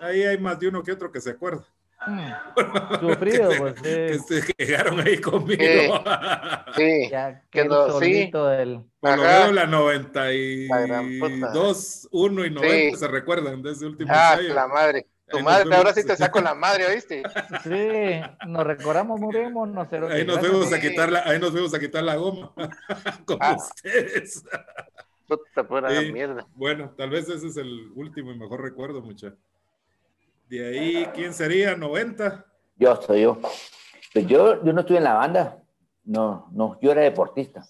Ahí 0.00 0.22
hay 0.22 0.38
más 0.38 0.58
de 0.58 0.68
uno 0.68 0.82
que 0.82 0.92
otro 0.92 1.12
que 1.12 1.20
se 1.20 1.30
acuerda. 1.30 1.64
Sufrido, 3.00 3.50
pues. 3.58 3.74
Que, 3.82 4.06
eh, 4.14 4.18
se 4.18 4.52
quedaron 4.54 5.00
ahí 5.00 5.20
conmigo. 5.20 5.62
Sí, 6.76 7.08
ya 7.10 7.42
que 7.50 7.64
no- 7.64 7.86
sí. 7.86 7.92
solito 7.92 8.46
del. 8.46 8.80
Por 9.00 9.16
lo 9.16 9.22
menos 9.24 9.52
la 9.54 9.66
La 9.66 10.80
gran 10.86 11.18
puta. 11.18 11.28
92, 11.52 12.08
1 12.12 12.44
y 12.44 12.50
90 12.50 12.68
Sí. 12.90 12.96
se 12.96 13.08
recuerdan 13.08 13.62
de 13.62 13.72
ese 13.72 13.86
último 13.86 14.12
ah, 14.14 14.34
ensayo. 14.34 14.54
la 14.54 14.68
madre. 14.68 15.06
Tu 15.28 15.36
Ahí 15.38 15.42
nos 15.42 15.52
madre, 15.52 15.64
ahora 15.64 15.78
vemos. 15.90 15.94
sí 15.94 16.06
te 16.06 16.16
saco 16.16 16.40
la 16.40 16.54
madre, 16.54 16.86
¿oíste? 16.86 17.22
Sí, 17.64 18.20
nos 18.46 18.64
recordamos 18.66 19.18
muy 19.20 19.34
bien, 19.34 19.52
monocero. 19.52 20.08
Ahí 20.08 20.24
nos 20.24 20.38
fuimos 20.38 20.72
a 20.72 20.76
Sí. 20.80 20.88
quitar 20.88 21.10
la, 21.10 21.20
ahí 21.24 21.38
nos 21.40 21.50
fuimos 21.50 21.74
a 21.74 21.78
quitar 21.80 22.02
la 22.04 22.16
goma 22.16 22.52
con 23.24 23.38
Ah. 23.40 23.56
ustedes. 23.56 24.44
Puta 25.26 25.66
pura 25.66 25.90
Sí. 26.00 26.12
mierda. 26.12 26.46
Bueno, 26.54 26.94
tal 26.96 27.10
vez 27.10 27.28
ese 27.28 27.48
es 27.48 27.56
el 27.56 27.90
último 27.94 28.30
y 28.32 28.38
mejor 28.38 28.62
recuerdo, 28.62 29.02
mucha. 29.02 29.34
De 30.48 30.66
ahí, 30.66 31.06
¿quién 31.14 31.32
sería? 31.34 31.76
¿90? 31.76 32.44
Yo 32.76 32.96
soy 32.96 33.22
yo. 33.22 33.38
Pues 34.12 34.26
yo, 34.26 34.62
yo 34.64 34.72
no 34.72 34.80
estuve 34.80 34.98
en 34.98 35.04
la 35.04 35.14
banda. 35.14 35.62
No, 36.04 36.48
no, 36.52 36.78
yo 36.80 36.92
era 36.92 37.02
deportista. 37.02 37.64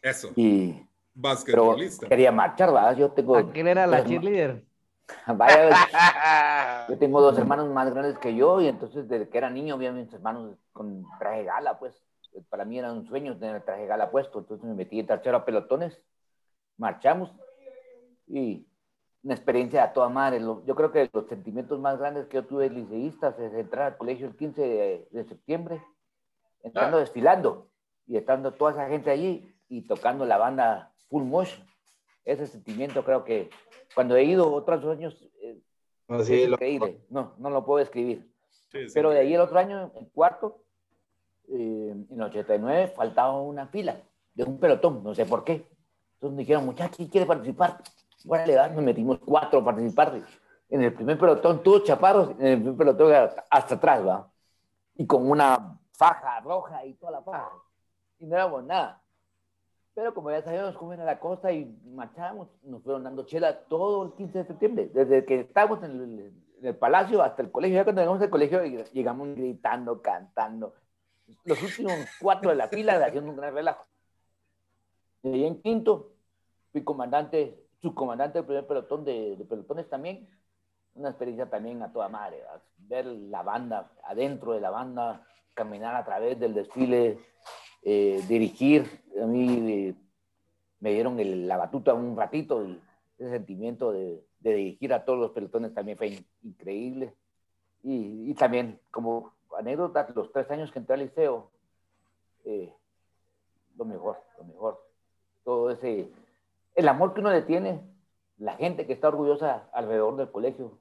Eso, 0.00 0.30
Y, 0.36 0.72
pero 0.72 0.86
basquetbolista. 1.14 2.08
quería 2.08 2.30
marchar, 2.32 2.72
¿verdad? 2.72 2.96
Yo 2.96 3.10
tengo. 3.10 3.36
Aquel 3.36 3.68
era 3.68 3.86
la 3.86 3.98
dos- 3.98 4.06
cheerleader. 4.08 4.64
Vaya, 5.26 5.70
yo 6.88 6.98
tengo 6.98 7.20
dos 7.20 7.36
hermanos 7.38 7.68
más 7.70 7.92
grandes 7.92 8.18
que 8.18 8.34
yo 8.34 8.60
y 8.60 8.68
entonces 8.68 9.08
desde 9.08 9.28
que 9.28 9.38
era 9.38 9.50
niño 9.50 9.76
vi 9.76 9.86
a 9.86 9.92
mis 9.92 10.12
hermanos 10.12 10.56
con 10.72 11.04
traje 11.18 11.44
gala, 11.44 11.78
pues. 11.78 11.94
para 12.48 12.64
mí 12.64 12.78
era 12.78 12.92
un 12.92 13.04
sueño 13.06 13.36
tener 13.36 13.56
el 13.56 13.62
traje 13.64 13.82
de 13.82 13.88
gala 13.88 14.10
puesto, 14.10 14.38
entonces 14.38 14.64
me 14.66 14.74
metí 14.74 15.00
en 15.00 15.06
tercero 15.06 15.36
a 15.36 15.44
pelotones, 15.44 15.98
marchamos 16.78 17.30
y 18.26 18.66
una 19.24 19.34
experiencia 19.34 19.84
a 19.84 19.92
toda 19.92 20.08
madre. 20.08 20.40
Lo- 20.40 20.64
Yo 20.64 20.74
creo 20.74 20.90
que 20.92 21.08
los 21.12 21.26
sentimientos 21.28 21.78
más 21.80 21.98
grandes 21.98 22.26
que 22.26 22.36
yo 22.36 22.44
tuve 22.44 22.68
de 22.68 22.74
liceístas 22.76 23.38
es 23.38 23.52
entrar 23.54 23.92
al 23.92 23.96
colegio 23.98 24.26
el 24.26 24.36
15 24.36 24.60
de, 24.62 25.08
de 25.10 25.24
septiembre, 25.24 25.82
entrando 26.62 26.98
desfilando 26.98 27.68
y 28.06 28.16
estando 28.16 28.52
toda 28.52 28.72
esa 28.72 28.88
gente 28.88 29.10
allí 29.10 29.48
y 29.68 29.82
tocando 29.86 30.24
la 30.26 30.38
banda 30.38 30.92
Full 31.08 31.24
Motion. 31.24 31.66
Ese 32.24 32.46
sentimiento 32.46 33.04
creo 33.04 33.24
que 33.24 33.50
cuando 33.94 34.16
he 34.16 34.24
ido 34.24 34.52
otros 34.52 34.84
años 34.86 35.28
eh, 35.42 35.58
No, 36.08 36.22
sí, 36.22 36.42
es 36.42 36.48
lo- 36.48 36.54
increíble. 36.54 37.00
No, 37.10 37.34
no 37.38 37.50
lo 37.50 37.64
puedo 37.64 37.78
describir. 37.78 38.28
Sí, 38.70 38.88
sí. 38.88 38.92
Pero 38.94 39.10
de 39.10 39.20
ahí 39.20 39.34
el 39.34 39.40
otro 39.40 39.58
año, 39.58 39.92
en 39.94 40.06
cuarto, 40.06 40.64
eh, 41.48 41.90
en 41.92 42.06
el 42.10 42.22
89, 42.22 42.88
faltaba 42.88 43.40
una 43.40 43.66
fila 43.66 44.00
de 44.34 44.44
un 44.44 44.58
pelotón, 44.58 45.02
no 45.04 45.14
sé 45.14 45.26
por 45.26 45.44
qué. 45.44 45.66
Entonces 46.14 46.36
me 46.36 46.42
dijeron, 46.42 46.64
muchachos, 46.64 46.96
¿quién 46.96 47.08
quiere 47.08 47.26
participar? 47.26 47.82
Bueno, 48.24 48.46
le 48.46 48.74
nos 48.74 48.82
metimos 48.82 49.18
cuatro 49.18 49.60
a 49.60 49.64
participar. 49.64 50.20
En 50.68 50.82
el 50.82 50.92
primer 50.94 51.18
pelotón, 51.18 51.62
todos 51.62 51.84
chaparros, 51.84 52.30
en 52.38 52.46
el 52.46 52.58
primer 52.58 52.76
pelotón 52.76 53.12
hasta, 53.50 53.74
atrás, 53.74 54.06
¿va? 54.06 54.30
Y 54.96 55.06
con 55.06 55.28
una 55.30 55.78
faja 55.92 56.40
roja 56.40 56.84
y 56.84 56.94
toda 56.94 57.12
la 57.12 57.22
faja. 57.22 57.50
Y 58.18 58.26
no 58.26 58.36
éramos 58.36 58.64
nada. 58.64 59.02
Pero 59.94 60.14
como 60.14 60.30
ya 60.30 60.42
sabíamos 60.42 60.74
cómo 60.76 60.94
era 60.94 61.04
la 61.04 61.18
cosa 61.18 61.52
y 61.52 61.66
marchábamos, 61.84 62.48
nos 62.62 62.82
fueron 62.82 63.04
dando 63.04 63.24
chela 63.24 63.64
todo 63.64 64.04
el 64.06 64.12
15 64.12 64.38
de 64.38 64.44
septiembre. 64.44 64.90
Desde 64.94 65.24
que 65.26 65.40
estábamos 65.40 65.82
en 65.82 65.90
el, 65.90 66.32
en 66.60 66.66
el 66.66 66.76
palacio 66.76 67.22
hasta 67.22 67.42
el 67.42 67.50
colegio. 67.50 67.76
Ya 67.76 67.84
cuando 67.84 68.00
llegamos 68.00 68.22
al 68.22 68.30
colegio, 68.30 68.62
llegamos 68.92 69.34
gritando, 69.34 70.00
cantando. 70.00 70.74
Los 71.44 71.62
últimos 71.62 71.94
cuatro 72.20 72.50
de 72.50 72.56
la 72.56 72.68
fila 72.68 73.04
haciendo 73.04 73.30
un 73.30 73.36
gran 73.36 73.54
relajo. 73.54 73.84
Ahí 75.24 75.44
en 75.44 75.60
quinto, 75.60 76.12
fui 76.72 76.82
comandante, 76.82 77.61
subcomandante 77.82 78.38
del 78.38 78.46
primer 78.46 78.66
pelotón 78.66 79.04
de, 79.04 79.36
de 79.36 79.44
pelotones 79.44 79.88
también. 79.88 80.28
Una 80.94 81.08
experiencia 81.10 81.50
también 81.50 81.82
a 81.82 81.92
toda 81.92 82.08
madre. 82.08 82.38
¿verdad? 82.38 82.62
Ver 82.78 83.06
la 83.06 83.42
banda, 83.42 83.92
adentro 84.04 84.52
de 84.52 84.60
la 84.60 84.70
banda, 84.70 85.26
caminar 85.54 85.94
a 85.96 86.04
través 86.04 86.38
del 86.38 86.54
desfile, 86.54 87.18
eh, 87.82 88.22
dirigir. 88.28 89.02
A 89.20 89.26
mí 89.26 89.72
eh, 89.72 89.94
me 90.80 90.92
dieron 90.92 91.18
el- 91.20 91.46
la 91.48 91.56
batuta 91.56 91.92
un 91.94 92.16
ratito 92.16 92.64
y 92.64 92.80
ese 93.18 93.30
sentimiento 93.30 93.92
de, 93.92 94.24
de 94.40 94.54
dirigir 94.54 94.92
a 94.94 95.04
todos 95.04 95.18
los 95.18 95.30
pelotones 95.32 95.74
también 95.74 95.98
fue 95.98 96.08
in- 96.08 96.26
increíble. 96.42 97.14
Y, 97.82 98.30
y 98.30 98.34
también, 98.34 98.80
como 98.90 99.32
anécdota, 99.58 100.06
los 100.14 100.30
tres 100.32 100.48
años 100.50 100.70
que 100.70 100.78
entré 100.78 100.94
al 100.94 101.00
liceo, 101.00 101.50
eh, 102.44 102.72
lo 103.76 103.84
mejor, 103.84 104.18
lo 104.38 104.44
mejor. 104.44 104.80
Todo 105.44 105.70
ese, 105.70 106.08
el 106.74 106.88
amor 106.88 107.14
que 107.14 107.20
uno 107.20 107.30
le 107.30 107.42
tiene, 107.42 107.80
la 108.38 108.54
gente 108.54 108.86
que 108.86 108.92
está 108.92 109.08
orgullosa 109.08 109.68
alrededor 109.72 110.16
del 110.16 110.30
colegio, 110.30 110.78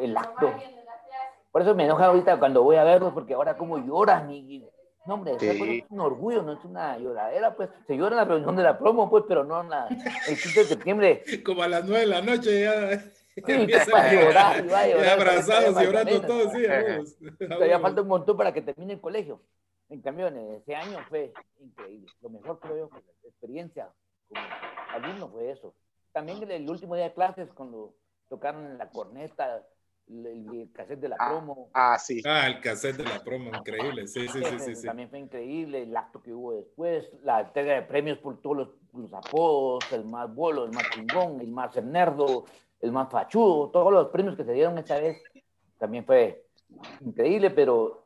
el 0.00 0.16
acto. 0.16 0.52
Por 1.50 1.62
eso 1.62 1.74
me 1.74 1.84
enoja 1.84 2.06
ahorita 2.06 2.38
cuando 2.38 2.62
voy 2.62 2.76
a 2.76 2.84
verlos, 2.84 3.12
porque 3.12 3.34
ahora 3.34 3.56
como 3.56 3.78
lloran 3.78 4.30
y... 4.30 4.56
y- 4.56 4.68
no, 5.06 5.14
hombre, 5.14 5.38
Sí. 5.38 5.48
es 5.84 5.90
un 5.90 6.00
orgullo, 6.00 6.42
no 6.42 6.52
es 6.54 6.64
una 6.64 6.96
lloradera, 6.96 7.54
pues. 7.54 7.68
Se 7.86 7.94
llora 7.94 8.12
en 8.12 8.16
la 8.16 8.24
reunión 8.24 8.56
de 8.56 8.62
la 8.62 8.78
promo, 8.78 9.10
pues, 9.10 9.24
pero 9.28 9.44
no 9.44 9.60
en 9.60 9.68
la, 9.68 9.86
el 9.88 10.40
15 10.40 10.60
de 10.60 10.64
septiembre. 10.64 11.22
Como 11.44 11.62
a 11.62 11.68
las 11.68 11.84
nueve 11.84 12.00
de 12.00 12.06
la 12.06 12.22
noche 12.22 12.62
ya. 12.62 12.98
Sí, 12.98 13.42
empiezan 13.46 13.94
va 13.94 14.00
a 14.02 14.12
llorar, 14.14 14.64
y 14.64 14.68
va 14.68 14.78
a 14.80 14.88
llorar, 14.88 15.20
abrazados, 15.20 15.64
todavía 15.74 15.90
llorando 15.90 16.20
todos, 16.22 16.52
sí. 16.52 17.36
Todavía 17.46 17.80
falta 17.80 18.00
un 18.00 18.08
montón 18.08 18.34
para 18.34 18.54
que 18.54 18.62
termine 18.62 18.94
el 18.94 19.00
colegio. 19.02 19.42
En 19.90 20.00
cambio, 20.00 20.28
en 20.28 20.38
ese 20.54 20.74
año 20.74 20.98
fue 21.10 21.34
increíble. 21.60 22.10
Lo 22.22 22.30
mejor, 22.30 22.58
creo 22.60 22.76
yo, 22.76 22.90
la 22.90 23.28
experiencia 23.28 23.90
como 24.28 24.42
alumno 24.92 25.28
fue 25.28 25.50
eso. 25.50 25.74
También 26.12 26.42
el, 26.42 26.50
el 26.50 26.70
último 26.70 26.94
día 26.94 27.04
de 27.04 27.14
clases, 27.14 27.52
cuando 27.52 27.94
tocaron 28.28 28.78
la 28.78 28.88
corneta, 28.88 29.66
el, 30.08 30.26
el 30.26 30.70
cassette 30.72 31.00
de 31.00 31.08
la 31.08 31.16
promo. 31.16 31.70
Ah, 31.72 31.98
sí. 31.98 32.22
Ah, 32.24 32.46
el 32.46 32.60
cassette 32.60 32.96
de 32.98 33.04
la 33.04 33.22
promo, 33.22 33.50
increíble. 33.56 34.06
Sí, 34.06 34.28
sí, 34.28 34.42
sí, 34.44 34.58
sí. 34.58 34.76
Sí. 34.76 34.86
También 34.86 35.08
fue 35.08 35.18
increíble 35.18 35.82
el 35.82 35.96
acto 35.96 36.20
que 36.22 36.32
hubo 36.32 36.52
después, 36.52 37.10
la 37.22 37.40
entrega 37.40 37.74
de 37.74 37.82
premios 37.82 38.18
por 38.18 38.40
todos 38.40 38.56
los, 38.56 38.68
los 38.92 39.12
apodos, 39.12 39.90
el 39.92 40.04
más 40.04 40.32
bolo, 40.34 40.64
el 40.64 40.72
más 40.72 40.88
chingón, 40.90 41.40
el 41.40 41.48
más 41.48 41.74
nerdo, 41.82 42.44
el 42.80 42.92
más 42.92 43.10
fachudo, 43.10 43.70
todos 43.70 43.92
los 43.92 44.08
premios 44.08 44.36
que 44.36 44.44
se 44.44 44.52
dieron 44.52 44.76
esta 44.78 44.98
vez 44.98 45.22
también 45.78 46.04
fue 46.04 46.46
increíble, 47.00 47.50
pero 47.50 48.03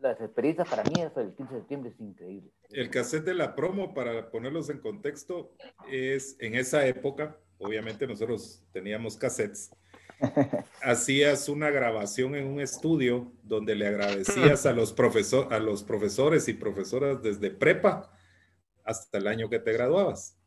las 0.00 0.20
experiencias 0.20 0.68
para 0.68 0.84
mí 0.84 0.94
fue 1.12 1.24
el 1.24 1.34
15 1.34 1.54
de 1.54 1.60
septiembre 1.60 1.90
es 1.90 2.00
increíble. 2.00 2.50
El 2.70 2.90
cassette 2.90 3.24
de 3.24 3.34
la 3.34 3.54
promo, 3.54 3.94
para 3.94 4.30
ponerlos 4.30 4.70
en 4.70 4.78
contexto, 4.78 5.52
es 5.90 6.36
en 6.40 6.54
esa 6.54 6.86
época, 6.86 7.38
obviamente 7.58 8.06
nosotros 8.06 8.62
teníamos 8.72 9.16
cassettes, 9.16 9.70
hacías 10.82 11.48
una 11.48 11.70
grabación 11.70 12.34
en 12.34 12.46
un 12.46 12.60
estudio 12.60 13.32
donde 13.42 13.74
le 13.74 13.86
agradecías 13.86 14.66
a 14.66 14.72
los, 14.72 14.92
profesor, 14.92 15.52
a 15.52 15.58
los 15.58 15.82
profesores 15.82 16.48
y 16.48 16.54
profesoras 16.54 17.22
desde 17.22 17.50
prepa 17.50 18.10
hasta 18.84 19.18
el 19.18 19.26
año 19.26 19.48
que 19.50 19.58
te 19.58 19.72
graduabas. 19.72 20.38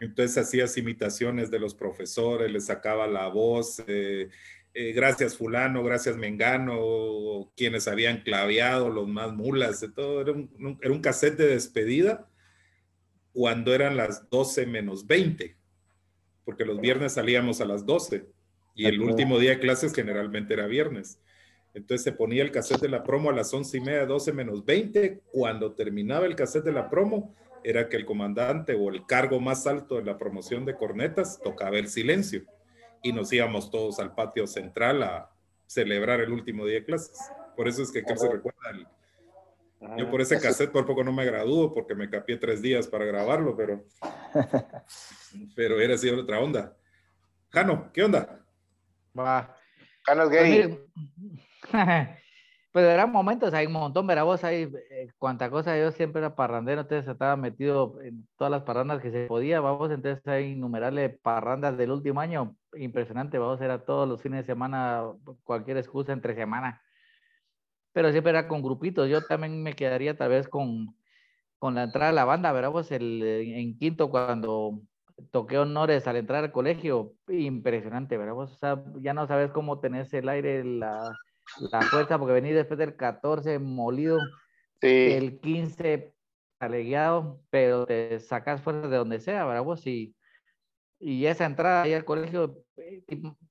Entonces 0.00 0.38
hacías 0.38 0.76
imitaciones 0.76 1.50
de 1.50 1.58
los 1.58 1.74
profesores, 1.74 2.50
les 2.50 2.66
sacaba 2.66 3.06
la 3.06 3.28
voz, 3.28 3.82
eh, 3.86 4.30
eh, 4.72 4.92
gracias 4.92 5.36
fulano, 5.36 5.82
gracias 5.82 6.16
mengano, 6.16 7.50
quienes 7.56 7.88
habían 7.88 8.22
claveado, 8.22 8.88
los 8.88 9.08
más 9.08 9.32
mulas, 9.32 9.80
de 9.80 9.88
todo. 9.88 10.20
Era 10.20 10.32
un, 10.32 10.78
era 10.80 10.92
un 10.92 11.00
cassette 11.00 11.36
de 11.36 11.48
despedida 11.48 12.28
cuando 13.32 13.74
eran 13.74 13.96
las 13.96 14.30
12 14.30 14.66
menos 14.66 15.06
20, 15.06 15.56
porque 16.44 16.64
los 16.64 16.80
viernes 16.80 17.14
salíamos 17.14 17.60
a 17.60 17.64
las 17.64 17.84
12 17.84 18.26
y 18.74 18.86
el 18.86 19.00
último 19.00 19.38
día 19.38 19.50
de 19.50 19.58
clases 19.58 19.92
generalmente 19.92 20.54
era 20.54 20.66
viernes. 20.66 21.20
Entonces 21.74 22.04
se 22.04 22.12
ponía 22.12 22.42
el 22.42 22.52
cassette 22.52 22.82
de 22.82 22.88
la 22.88 23.02
promo 23.02 23.30
a 23.30 23.32
las 23.32 23.52
11 23.52 23.76
y 23.76 23.80
media, 23.80 24.06
12 24.06 24.32
menos 24.32 24.64
20. 24.64 25.22
Cuando 25.32 25.72
terminaba 25.72 26.26
el 26.26 26.34
cassette 26.36 26.64
de 26.64 26.72
la 26.72 26.88
promo, 26.88 27.34
era 27.62 27.88
que 27.88 27.96
el 27.96 28.06
comandante 28.06 28.74
o 28.74 28.88
el 28.88 29.04
cargo 29.04 29.40
más 29.40 29.66
alto 29.66 29.96
de 29.96 30.04
la 30.04 30.16
promoción 30.16 30.64
de 30.64 30.76
cornetas 30.76 31.40
tocaba 31.42 31.78
el 31.78 31.88
silencio 31.88 32.44
y 33.02 33.12
nos 33.12 33.32
íbamos 33.32 33.70
todos 33.70 33.98
al 33.98 34.14
patio 34.14 34.46
central 34.46 35.02
a 35.02 35.30
celebrar 35.66 36.20
el 36.20 36.32
último 36.32 36.66
día 36.66 36.80
de 36.80 36.84
clases. 36.84 37.18
Por 37.56 37.68
eso 37.68 37.82
es 37.82 37.90
que 37.92 38.00
aquel 38.00 38.18
se 38.18 38.28
recuerda. 38.28 38.58
el- 38.72 38.86
yo 39.96 40.10
por 40.10 40.20
ese 40.20 40.38
cassette 40.40 40.70
por 40.72 40.84
poco 40.86 41.02
no 41.02 41.12
me 41.12 41.24
gradúo 41.24 41.72
porque 41.72 41.94
me 41.94 42.10
capié 42.10 42.36
tres 42.36 42.60
días 42.60 42.86
para 42.86 43.06
grabarlo, 43.06 43.56
pero, 43.56 43.82
pero 45.56 45.80
era 45.80 45.94
así 45.94 46.08
otra 46.10 46.38
onda. 46.40 46.76
Jano, 47.50 47.90
¿qué 47.92 48.04
onda? 48.04 48.44
Va. 49.18 49.56
Canas 50.04 50.28
Pues, 50.28 50.42
gay. 50.42 50.78
mire, 52.74 52.86
pues 52.86 52.86
eran 52.86 53.12
momentos, 53.12 53.52
hay 53.54 53.66
un 53.66 53.72
montón, 53.72 54.06
verá 54.06 54.22
vos, 54.22 54.44
hay 54.44 54.70
eh, 54.90 55.08
cuanta 55.18 55.50
cosa, 55.50 55.76
yo 55.78 55.90
siempre 55.92 56.20
era 56.20 56.34
parrandero, 56.36 56.82
entonces 56.82 57.08
estaba 57.10 57.36
metido 57.36 58.00
en 58.02 58.28
todas 58.36 58.50
las 58.50 58.62
parrandas 58.62 59.02
que 59.02 59.10
se 59.10 59.26
podía, 59.26 59.60
vamos, 59.60 59.90
entonces 59.90 60.26
hay 60.26 60.52
innumerables 60.52 61.18
parrandas 61.20 61.76
del 61.76 61.90
último 61.90 62.20
año, 62.20 62.56
impresionante, 62.74 63.38
vamos, 63.38 63.60
era 63.60 63.84
todos 63.84 64.08
los 64.08 64.22
fines 64.22 64.46
de 64.46 64.52
semana, 64.52 65.04
cualquier 65.44 65.78
excusa 65.78 66.12
entre 66.12 66.34
semana, 66.34 66.82
pero 67.92 68.10
siempre 68.12 68.30
era 68.30 68.48
con 68.48 68.62
grupitos, 68.62 69.08
yo 69.08 69.24
también 69.26 69.62
me 69.62 69.74
quedaría 69.74 70.16
tal 70.16 70.30
vez 70.30 70.48
con, 70.48 70.96
con 71.58 71.74
la 71.74 71.84
entrada 71.84 72.10
de 72.10 72.16
la 72.16 72.24
banda, 72.24 72.52
verá 72.52 72.70
el, 72.90 73.22
eh, 73.22 73.60
en 73.60 73.78
quinto 73.78 74.10
cuando 74.10 74.80
toqué 75.30 75.58
honores 75.58 76.06
al 76.06 76.16
entrar 76.16 76.44
al 76.44 76.52
colegio, 76.52 77.14
impresionante, 77.28 78.16
¿verdad? 78.16 78.34
Vos, 78.34 78.52
o 78.52 78.56
sea, 78.56 78.82
ya 79.00 79.12
no 79.14 79.26
sabes 79.26 79.50
cómo 79.50 79.80
tenés 79.80 80.12
el 80.14 80.28
aire, 80.28 80.64
la, 80.64 81.12
la 81.58 81.80
fuerza, 81.82 82.18
porque 82.18 82.34
venís 82.34 82.54
después 82.54 82.78
del 82.78 82.96
14 82.96 83.58
molido, 83.58 84.18
Sí. 84.82 84.88
el 84.88 85.40
15 85.40 86.14
alegueado, 86.58 87.40
pero 87.50 87.84
te 87.86 88.18
sacas 88.20 88.62
fuerza 88.62 88.88
de 88.88 88.96
donde 88.96 89.20
sea, 89.20 89.44
¿verdad? 89.44 89.62
Vos, 89.62 89.86
y, 89.86 90.14
y 90.98 91.26
esa 91.26 91.44
entrada 91.46 91.82
ahí 91.82 91.92
al 91.94 92.04
colegio, 92.04 92.64
eh, 92.76 93.02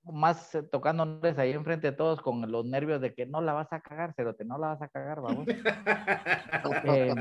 más 0.03 0.57
tocando 0.71 1.03
honores 1.03 1.37
ahí 1.37 1.51
enfrente 1.51 1.91
de 1.91 1.97
todos 1.97 2.21
con 2.21 2.51
los 2.51 2.65
nervios 2.65 3.01
de 3.01 3.13
que 3.13 3.25
no 3.25 3.41
la 3.41 3.53
vas 3.53 3.71
a 3.73 3.79
cagar, 3.79 4.13
pero 4.15 4.35
te 4.35 4.45
no 4.45 4.57
la 4.57 4.69
vas 4.69 4.81
a 4.81 4.87
cagar, 4.87 5.21
vamos. 5.21 5.45
Eh, 6.85 7.13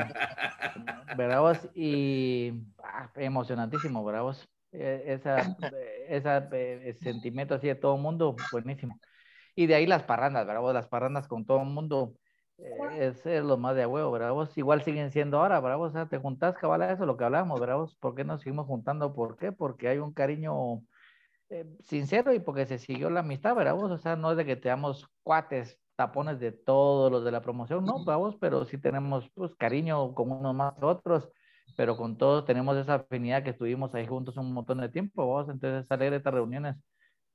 ¿verdad 1.16 1.40
vos? 1.40 1.68
Y 1.74 2.52
ah, 2.82 3.10
emocionantísimo, 3.16 4.04
¿verdad 4.04 4.22
vos? 4.22 4.48
Eh, 4.72 5.04
esa, 5.06 5.56
esa 6.08 6.48
eh, 6.52 6.94
sentimiento 6.94 7.54
así 7.54 7.68
de 7.68 7.74
todo 7.74 7.96
el 7.96 8.02
mundo, 8.02 8.36
buenísimo. 8.52 8.98
Y 9.58 9.66
de 9.66 9.74
ahí 9.74 9.86
las 9.86 10.04
parrandas, 10.04 10.46
¿verdad 10.46 10.60
vos? 10.60 10.72
Las 10.72 10.86
parrandas 10.86 11.26
con 11.26 11.44
todo 11.44 11.62
el 11.62 11.66
mundo, 11.66 12.14
eh, 12.58 13.08
es, 13.08 13.26
es 13.26 13.42
lo 13.42 13.56
más 13.56 13.74
de 13.74 13.82
a 13.82 13.88
huevo, 13.88 14.12
¿verdad 14.12 14.30
vos? 14.30 14.56
Igual 14.56 14.82
siguen 14.82 15.10
siendo 15.10 15.40
ahora, 15.40 15.58
¿verdad 15.58 15.78
vos? 15.78 15.90
O 15.90 15.92
sea, 15.94 16.08
te 16.08 16.16
juntás, 16.16 16.56
cabal, 16.56 16.82
eso, 16.82 17.06
lo 17.06 17.16
que 17.16 17.24
hablábamos, 17.24 17.58
¿verdad 17.58 17.74
vos? 17.74 17.96
¿Por 17.96 18.14
qué 18.14 18.22
nos 18.22 18.40
seguimos 18.40 18.68
juntando? 18.68 19.12
¿Por 19.12 19.36
qué? 19.36 19.50
Porque 19.50 19.88
hay 19.88 19.98
un 19.98 20.12
cariño 20.12 20.84
eh, 21.50 21.66
sincero 21.80 22.32
y 22.32 22.38
porque 22.38 22.66
se 22.66 22.78
siguió 22.78 23.10
la 23.10 23.18
amistad, 23.18 23.56
¿verdad 23.56 23.74
vos? 23.74 23.90
O 23.90 23.98
sea, 23.98 24.14
no 24.14 24.30
es 24.30 24.36
de 24.36 24.44
que 24.44 24.54
teamos 24.54 25.08
cuates 25.24 25.76
tapones 25.96 26.38
de 26.38 26.52
todos 26.52 27.10
los 27.10 27.24
de 27.24 27.32
la 27.32 27.42
promoción, 27.42 27.84
no, 27.84 28.04
vamos, 28.04 28.36
pero 28.40 28.64
sí 28.64 28.78
tenemos 28.78 29.28
pues 29.34 29.56
cariño 29.56 30.14
con 30.14 30.30
unos 30.30 30.54
más 30.54 30.74
que 30.74 30.84
otros, 30.84 31.28
pero 31.76 31.96
con 31.96 32.16
todos 32.16 32.44
tenemos 32.44 32.76
esa 32.76 32.94
afinidad 32.94 33.42
que 33.42 33.50
estuvimos 33.50 33.92
ahí 33.96 34.06
juntos 34.06 34.36
un 34.36 34.52
montón 34.52 34.78
de 34.78 34.88
tiempo, 34.88 35.26
vamos, 35.26 35.48
entonces 35.52 35.88
salir 35.88 36.12
de 36.12 36.18
estas 36.18 36.32
reuniones 36.32 36.76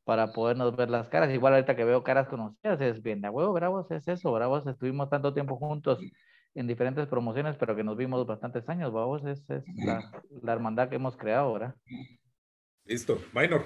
para 0.03 0.33
podernos 0.33 0.75
ver 0.75 0.89
las 0.89 1.09
caras. 1.09 1.33
Igual 1.33 1.53
ahorita 1.53 1.75
que 1.75 1.85
veo 1.85 2.03
caras 2.03 2.27
conocidas, 2.27 2.79
es 2.81 3.01
bien 3.01 3.21
de 3.21 3.29
huevo, 3.29 3.53
bravos, 3.53 3.89
es 3.91 4.07
eso, 4.07 4.31
bravos, 4.31 4.65
estuvimos 4.67 5.09
tanto 5.09 5.33
tiempo 5.33 5.57
juntos 5.57 5.99
en 6.55 6.67
diferentes 6.67 7.07
promociones, 7.07 7.55
pero 7.57 7.75
que 7.75 7.83
nos 7.83 7.97
vimos 7.97 8.25
bastantes 8.27 8.67
años, 8.69 8.91
vamos, 8.93 9.25
es, 9.25 9.49
es 9.49 9.63
la, 9.85 10.11
la 10.41 10.53
hermandad 10.53 10.89
que 10.89 10.95
hemos 10.95 11.17
creado, 11.17 11.53
¿verdad? 11.53 11.75
Listo. 12.85 13.19
Minor, 13.33 13.63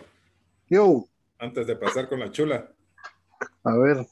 Yo, 0.70 1.06
antes 1.40 1.68
de 1.68 1.76
pasar 1.76 2.08
con 2.08 2.20
la 2.20 2.32
chula. 2.32 2.72
a 3.64 3.78
ver. 3.78 4.06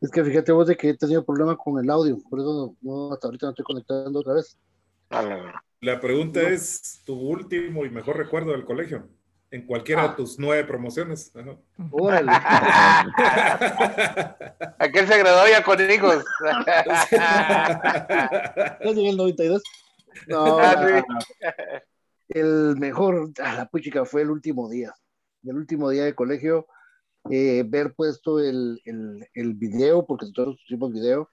Es 0.00 0.10
que 0.10 0.24
fíjate 0.24 0.52
vos 0.52 0.66
de 0.66 0.76
que 0.76 0.90
he 0.90 0.96
tenido 0.96 1.24
problema 1.24 1.56
con 1.56 1.82
el 1.82 1.90
audio, 1.90 2.18
por 2.28 2.40
eso 2.40 2.76
no, 2.82 3.08
no, 3.08 3.12
hasta 3.12 3.28
ahorita 3.28 3.46
no 3.46 3.50
estoy 3.50 3.64
conectando 3.64 4.20
otra 4.20 4.34
vez. 4.34 4.58
La 5.80 6.00
pregunta 6.00 6.40
es 6.42 7.02
tu 7.04 7.14
último 7.14 7.84
y 7.84 7.90
mejor 7.90 8.16
recuerdo 8.16 8.52
del 8.52 8.64
colegio. 8.64 9.08
En 9.52 9.66
cualquiera 9.66 10.06
de 10.08 10.14
tus 10.14 10.38
nueve 10.38 10.62
promociones. 10.64 11.32
Ajá. 11.34 11.56
Órale. 11.90 12.30
Aquel 14.78 15.08
se 15.08 15.18
graduó 15.18 15.48
ya 15.48 15.64
con 15.64 15.80
hijos. 15.90 16.24
Llegué 18.82 19.10
el 19.10 19.16
92. 19.16 19.62
No, 20.28 20.58
Ah, 20.58 20.86
sí. 20.86 20.92
el 22.28 22.76
mejor, 22.78 23.30
a 23.42 23.54
la 23.54 23.66
puchica, 23.66 24.04
fue 24.04 24.22
el 24.22 24.30
último 24.30 24.68
día. 24.68 24.94
El 25.44 25.56
último 25.56 25.90
día 25.90 26.04
de 26.04 26.14
colegio, 26.14 26.66
eh, 27.30 27.64
ver 27.66 27.94
puesto 27.94 28.38
el, 28.40 28.80
el, 28.84 29.26
el 29.34 29.54
video, 29.54 30.06
porque 30.06 30.26
nosotros 30.26 30.58
pusimos 30.62 30.92
video. 30.92 31.30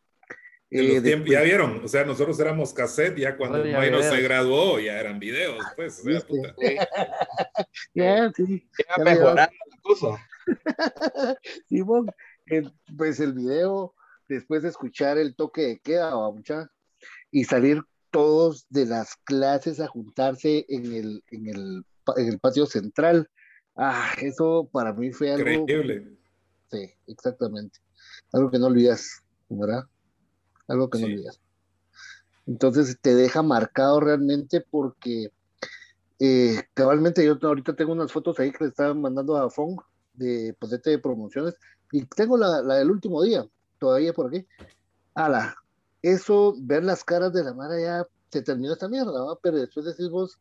Eh, 0.69 0.95
los 0.95 1.03
después- 1.03 1.31
ya 1.31 1.41
vieron, 1.43 1.81
o 1.83 1.87
sea, 1.87 2.03
nosotros 2.03 2.37
éramos 2.41 2.73
cassette, 2.73 3.17
ya 3.17 3.37
cuando 3.37 3.57
Ahora 3.59 4.01
ya 4.01 4.09
se 4.09 4.21
graduó, 4.21 4.79
ya 4.79 4.99
eran 4.99 5.17
videos, 5.17 5.63
pues. 5.77 5.99
o 5.99 6.03
sea, 6.03 6.13
¿Viste? 6.13 6.27
puta. 6.27 6.55
Ya, 7.93 8.31
sí. 8.35 8.67
Ya 8.77 8.85
Ya 8.97 9.03
mejorando 9.03 9.51
la 9.69 9.81
cosa. 9.81 10.27
Simón, 11.69 12.07
el- 12.47 12.73
pues 12.97 13.19
el 13.19 13.33
video, 13.33 13.93
después 14.27 14.63
de 14.63 14.69
escuchar 14.69 15.17
el 15.17 15.35
toque 15.35 15.61
de 15.61 15.79
queda, 15.79 16.15
mucha, 16.31 16.69
y 17.31 17.43
salir 17.45 17.81
todos 18.11 18.65
de 18.69 18.85
las 18.85 19.15
clases 19.23 19.79
a 19.79 19.87
juntarse 19.87 20.65
en 20.69 20.85
el, 20.93 21.23
en 21.31 21.47
el, 21.47 21.85
en 22.17 22.27
el 22.27 22.39
patio 22.39 22.65
central. 22.65 23.29
Ah, 23.75 24.11
eso 24.21 24.69
para 24.71 24.91
mí 24.93 25.11
fue 25.11 25.31
algo. 25.31 25.49
Increíble. 25.49 26.07
Sí, 26.71 26.89
exactamente. 27.07 27.79
Algo 28.33 28.49
que 28.49 28.59
no 28.59 28.67
olvidas, 28.67 29.21
¿verdad? 29.49 29.83
Algo 30.67 30.89
que 30.89 30.99
no 30.99 31.07
Sí. 31.07 31.13
olvidas. 31.13 31.39
Entonces 32.45 32.97
te 33.01 33.13
deja 33.13 33.41
marcado 33.43 33.99
realmente 33.99 34.65
porque 34.69 35.31
eh, 36.19 36.63
cabalmente 36.73 37.25
yo 37.25 37.37
ahorita 37.41 37.75
tengo 37.75 37.91
unas 37.91 38.11
fotos 38.11 38.39
ahí 38.39 38.51
que 38.51 38.63
le 38.63 38.69
estaban 38.69 39.01
mandando 39.01 39.37
a 39.37 39.49
Fong 39.49 39.79
de 40.13 40.55
potete 40.59 40.89
de 40.91 40.99
promociones 40.99 41.55
y 41.91 42.05
tengo 42.05 42.37
la, 42.37 42.61
la 42.61 42.75
del 42.75 42.89
último 42.89 43.21
día, 43.21 43.45
todavía 43.77 44.13
por 44.13 44.27
aquí. 44.27 44.47
Ala, 45.13 45.55
eso, 46.01 46.55
ver 46.59 46.83
las 46.83 47.03
caras 47.03 47.33
de 47.33 47.43
la 47.43 47.53
Mara 47.53 47.79
ya 47.79 48.07
se 48.31 48.41
terminó 48.41 48.73
esta 48.73 48.89
mierda, 48.89 49.23
¿va? 49.23 49.37
pero 49.41 49.57
después 49.57 49.85
decís 49.85 50.09
vos, 50.09 50.37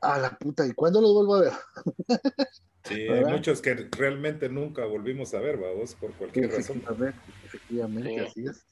a 0.00 0.18
la 0.18 0.36
puta, 0.36 0.66
¿y 0.66 0.72
cuándo 0.72 1.00
los 1.00 1.12
vuelvo 1.12 1.34
a 1.36 1.40
ver? 1.40 1.52
Sí, 2.82 2.94
hay 2.94 3.24
muchos 3.26 3.60
que 3.60 3.74
realmente 3.74 4.48
nunca 4.48 4.86
volvimos 4.86 5.34
a 5.34 5.38
ver, 5.38 5.58
vos 5.58 5.94
por 5.94 6.16
cualquier 6.16 6.50
razón. 6.50 6.78
Efectivamente, 6.78 7.20
efectivamente, 7.44 8.14
Sí. 8.14 8.20
así 8.20 8.46
es. 8.46 8.69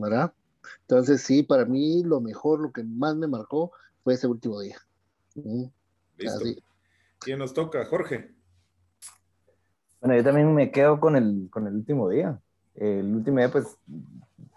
¿Verdad? 0.00 0.32
Entonces, 0.82 1.22
sí, 1.22 1.42
para 1.42 1.64
mí 1.64 2.02
lo 2.02 2.20
mejor, 2.20 2.60
lo 2.60 2.72
que 2.72 2.82
más 2.82 3.16
me 3.16 3.28
marcó 3.28 3.72
fue 4.02 4.14
ese 4.14 4.26
último 4.26 4.60
día. 4.60 4.76
Listo. 5.34 6.38
así. 6.38 6.62
¿Quién 7.18 7.38
nos 7.38 7.54
toca? 7.54 7.84
Jorge. 7.84 8.34
Bueno, 10.00 10.16
yo 10.16 10.24
también 10.24 10.54
me 10.54 10.70
quedo 10.70 10.98
con 10.98 11.16
el, 11.16 11.48
con 11.50 11.66
el 11.66 11.74
último 11.74 12.08
día. 12.08 12.40
El 12.74 13.14
último 13.14 13.38
día, 13.38 13.50
pues, 13.50 13.76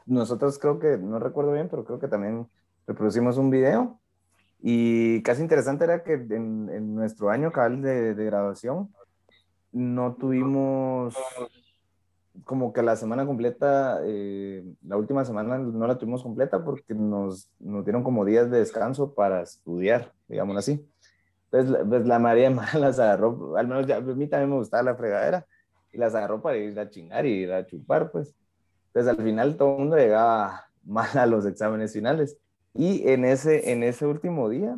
nosotros 0.06 0.58
creo 0.58 0.80
que, 0.80 0.98
no 0.98 1.20
recuerdo 1.20 1.52
bien, 1.52 1.68
pero 1.70 1.84
creo 1.84 2.00
que 2.00 2.08
también 2.08 2.48
reproducimos 2.88 3.38
un 3.38 3.50
video. 3.50 4.00
Y 4.62 5.22
casi 5.24 5.42
interesante 5.42 5.84
era 5.84 6.04
que 6.04 6.14
en, 6.14 6.70
en 6.70 6.96
nuestro 6.96 7.30
año 7.30 7.52
cabal 7.52 7.82
de, 7.82 8.16
de 8.16 8.26
graduación 8.26 8.94
no 9.74 10.16
tuvimos 10.16 11.16
como 12.46 12.74
que 12.74 12.82
la 12.82 12.96
semana 12.96 13.26
completa, 13.26 14.00
eh, 14.04 14.64
la 14.84 14.98
última 14.98 15.24
semana 15.24 15.58
no 15.58 15.88
la 15.88 15.98
tuvimos 15.98 16.24
completa 16.24 16.64
porque 16.64 16.94
nos, 16.94 17.50
nos 17.60 17.86
dieron 17.86 18.04
como 18.04 18.26
días 18.26 18.50
de 18.50 18.60
descanso 18.60 19.14
para 19.14 19.42
estudiar, 19.42 20.12
digámoslo 20.28 20.60
así. 20.60 20.86
Entonces, 21.52 21.86
pues 21.88 22.08
la 22.08 22.20
María 22.20 22.50
las 22.80 23.00
agarró, 23.00 23.56
al 23.56 23.68
menos 23.68 23.86
ya, 23.86 23.98
a 23.98 24.02
mí 24.02 24.28
también 24.28 24.50
me 24.50 24.56
gustaba 24.56 24.84
la 24.84 24.96
fregadera, 24.96 25.46
y 25.92 25.98
las 26.00 26.16
agarró 26.16 26.42
para 26.42 26.58
ir 26.58 26.78
a 26.80 26.90
chingar 26.90 27.26
y 27.26 27.44
ir 27.44 27.54
a 27.54 27.66
chupar, 27.66 28.12
pues. 28.12 28.36
Entonces, 28.88 29.18
al 29.18 29.24
final 29.24 29.56
todo 29.56 29.74
el 29.74 29.80
mundo 29.80 29.96
llegaba 29.96 30.66
mal 30.84 31.16
a 31.16 31.28
los 31.28 31.46
exámenes 31.46 31.94
finales. 31.94 32.38
Y 32.74 33.08
en 33.08 33.26
ese, 33.26 33.72
en 33.72 33.84
ese 33.84 34.08
último 34.08 34.50
día 34.50 34.76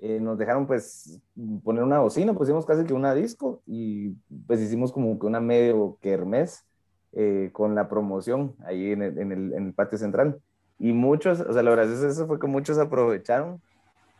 eh, 0.00 0.20
nos 0.20 0.36
dejaron, 0.36 0.66
pues, 0.66 1.18
poner 1.64 1.82
una 1.82 2.00
bocina, 2.00 2.34
pusimos 2.34 2.66
casi 2.66 2.84
que 2.84 2.92
una 2.92 3.14
disco, 3.14 3.62
y 3.66 4.10
pues 4.46 4.60
hicimos 4.60 4.92
como 4.92 5.18
que 5.18 5.24
una 5.24 5.40
medio 5.40 5.96
kermés 6.02 6.66
eh, 7.14 7.50
con 7.52 7.74
la 7.74 7.88
promoción 7.88 8.54
ahí 8.66 8.92
en 8.92 9.02
el, 9.02 9.18
en 9.18 9.32
el, 9.32 9.52
en 9.54 9.66
el 9.68 9.72
patio 9.74 9.98
central. 9.98 10.38
Y 10.78 10.92
muchos, 10.92 11.40
o 11.40 11.52
sea, 11.52 11.62
lo 11.62 11.72
gracioso 11.72 12.02
de 12.02 12.08
eso 12.10 12.26
fue 12.26 12.40
que 12.40 12.46
muchos 12.46 12.78
aprovecharon 12.78 13.60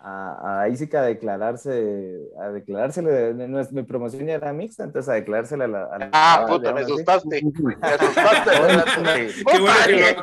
a, 0.05 0.33
a 0.59 0.61
ahí 0.63 0.77
sí 0.77 0.89
que 0.89 0.97
a 0.97 1.03
declararse, 1.03 2.19
a 2.41 2.49
declarársele, 2.49 3.35
de- 3.35 3.69
mi 3.71 3.83
promoción 3.85 4.27
ya 4.27 4.35
era 4.35 4.53
mixta, 4.53 4.83
entonces 4.83 5.09
a 5.09 5.15
declarársele 5.15 5.65
a 5.65 5.69
la... 5.69 5.85
a 5.85 5.99
la- 5.99 6.11
Ah, 6.13 6.43
a- 6.43 6.47
puta, 6.47 6.73
me 6.73 6.81
asustaste. 6.81 7.41
Me 7.65 7.75
asustaste. 7.87 8.51
Qué 9.45 9.59
bueno 9.59 9.69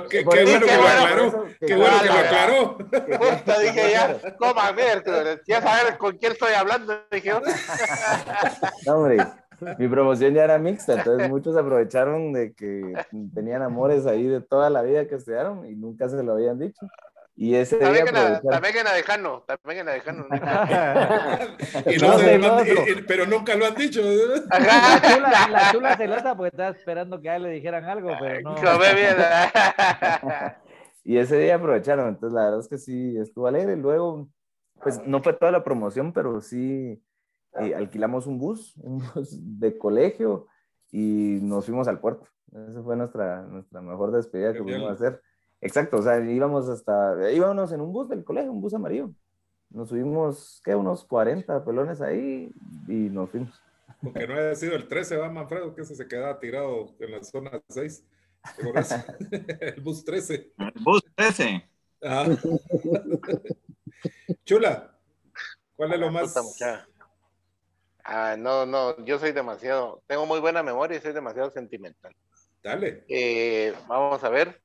que 0.09 0.21
lo, 0.23 0.33
eso- 0.33 0.47
bueno 0.51 0.59
que 0.59 0.75
lo 0.75 0.87
aclaró. 0.89 1.45
Qué 1.59 1.75
bueno 1.75 1.95
que 2.01 2.07
lo 2.07 2.13
aclaró. 2.13 2.77
Puta, 2.77 3.59
dije 3.59 3.91
ya, 3.91 4.35
coma 4.37 4.71
miércoles. 4.73 5.39
Ya 5.47 5.61
saber 5.61 5.97
con 5.97 6.17
quién 6.17 6.33
estoy 6.33 6.53
hablando, 6.53 6.93
dije. 7.11 7.31
No, 8.85 8.95
hombre, 8.95 9.17
mi 9.77 9.87
promoción 9.87 10.33
ya 10.33 10.43
era 10.43 10.57
mixta, 10.57 10.95
entonces 10.95 11.29
muchos 11.29 11.55
aprovecharon 11.57 12.33
de 12.33 12.53
que 12.53 12.93
tenían 13.33 13.61
amores 13.61 14.05
ahí 14.05 14.27
de 14.27 14.41
toda 14.41 14.69
la 14.69 14.81
vida 14.81 15.07
que 15.07 15.15
estudiaron 15.15 15.65
y 15.67 15.75
nunca 15.75 16.09
se 16.09 16.21
lo 16.23 16.33
habían 16.33 16.59
dicho. 16.59 16.85
Y 17.35 17.55
ese 17.55 17.77
día 17.77 17.85
También 17.87 18.07
en, 18.09 18.13
la- 18.13 18.19
aprovecharon. 18.21 18.51
también 18.51 18.77
en 18.77 18.87
Adejano, 18.87 19.43
también 19.47 19.79
en 19.79 19.89
Adejano. 19.89 20.25
Y 21.85 21.97
no 21.97 22.07
No, 22.09 22.19
se 22.19 22.35
y- 22.35 22.91
y- 22.91 23.01
pero 23.07 23.25
nunca 23.25 23.55
lo 23.55 23.65
han 23.65 23.75
dicho. 23.75 24.01
La 24.49 24.57
Ajá, 24.57 25.15
chula, 25.15 25.47
la 25.49 25.71
chula 25.71 25.97
celosa 25.97 26.35
porque 26.35 26.49
estaba 26.49 26.69
esperando 26.69 27.21
que 27.21 27.29
a 27.29 27.37
él 27.37 27.43
le 27.43 27.49
dijeran 27.51 27.85
algo, 27.85 28.11
pero 28.19 28.41
no. 28.41 28.55
Y 31.05 31.17
ese 31.17 31.37
día 31.39 31.55
aprovecharon, 31.55 32.09
entonces 32.09 32.35
la 32.35 32.43
verdad 32.45 32.59
es 32.59 32.67
que 32.67 32.77
sí, 32.77 33.17
estuvo 33.17 33.47
alegre. 33.47 33.75
Luego, 33.77 34.27
pues 34.83 35.01
no 35.05 35.21
fue 35.23 35.33
toda 35.33 35.51
la 35.51 35.63
promoción, 35.63 36.11
pero 36.13 36.39
sí 36.41 37.01
eh, 37.59 37.75
alquilamos 37.75 38.27
un 38.27 38.37
bus, 38.37 38.75
un 38.77 38.99
bus 38.99 39.59
de 39.59 39.77
colegio 39.77 40.47
y 40.91 41.39
nos 41.41 41.65
fuimos 41.65 41.87
al 41.87 41.99
puerto. 41.99 42.27
Esa 42.51 42.81
fue 42.81 42.95
nuestra, 42.95 43.43
nuestra 43.43 43.81
mejor 43.81 44.11
despedida 44.11 44.53
que 44.53 44.63
pudimos 44.63 44.91
hacer. 44.91 45.21
Exacto, 45.61 45.97
o 45.97 46.01
sea, 46.01 46.19
íbamos 46.19 46.69
hasta, 46.69 47.31
íbamos 47.31 47.71
en 47.71 47.81
un 47.81 47.91
bus 47.91 48.09
del 48.09 48.23
colegio, 48.23 48.51
un 48.51 48.61
bus 48.61 48.73
amarillo. 48.73 49.11
Nos 49.69 49.89
subimos, 49.89 50.61
¿qué? 50.63 50.73
Unos 50.73 51.03
40 51.03 51.63
pelones 51.63 52.01
ahí 52.01 52.51
y 52.87 52.93
nos 52.93 53.29
fuimos. 53.29 53.61
Aunque 54.01 54.27
no 54.27 54.33
haya 54.33 54.55
sido 54.55 54.75
el 54.75 54.87
13, 54.87 55.17
va 55.17 55.29
Manfredo, 55.29 55.75
que 55.75 55.81
ese 55.81 55.95
se 55.95 56.07
quedaba 56.07 56.39
tirado 56.39 56.95
en 56.99 57.11
la 57.11 57.23
zona 57.23 57.61
6. 57.67 58.05
Por 58.63 58.77
eso. 58.77 58.95
El 59.59 59.81
bus 59.81 60.03
13. 60.03 60.53
Bus 60.81 61.03
13. 61.15 61.69
Ajá. 62.01 62.25
Chula, 64.45 64.97
¿cuál 65.75 65.93
es 65.93 65.99
lo 65.99 66.11
más? 66.11 66.33
Ah, 68.03 68.35
no, 68.37 68.65
no, 68.65 69.03
yo 69.05 69.19
soy 69.19 69.31
demasiado, 69.31 70.01
tengo 70.07 70.25
muy 70.25 70.39
buena 70.39 70.63
memoria 70.63 70.97
y 70.97 71.01
soy 71.01 71.13
demasiado 71.13 71.51
sentimental. 71.51 72.15
Dale. 72.63 73.05
Eh, 73.07 73.73
vamos 73.87 74.23
a 74.23 74.29
ver, 74.29 74.61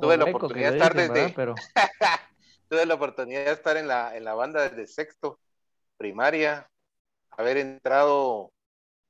tuve 0.00 0.16
la 0.16 0.24
oportunidad 0.24 0.72
de 0.72 0.78
estar 0.78 0.94
dicen, 0.94 1.12
desde, 1.12 1.20
¿verdad? 1.20 1.34
Pero 1.36 1.54
tuve 2.68 2.86
la 2.86 2.94
oportunidad 2.94 3.44
de 3.44 3.52
estar 3.52 3.76
en 3.76 3.88
la, 3.88 4.16
en 4.16 4.24
la 4.24 4.34
banda 4.34 4.68
desde 4.68 4.86
sexto, 4.86 5.38
primaria, 5.96 6.68
haber 7.30 7.58
entrado 7.58 8.52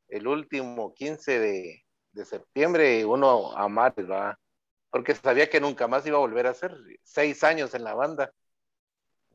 el 0.09 0.27
último 0.27 0.95
15 0.95 1.39
de, 1.39 1.85
de 2.13 2.25
septiembre, 2.25 3.05
uno 3.05 3.57
a 3.57 3.69
mares, 3.69 4.11
¿va? 4.11 4.39
Porque 4.91 5.15
sabía 5.15 5.49
que 5.51 5.61
nunca 5.61 5.87
más 5.87 6.07
iba 6.07 6.17
a 6.17 6.21
volver 6.21 6.47
a 6.47 6.51
hacer, 6.51 6.75
seis 7.03 7.45
años 7.45 7.75
en 7.75 7.85
la 7.85 7.95
banda, 7.95 8.33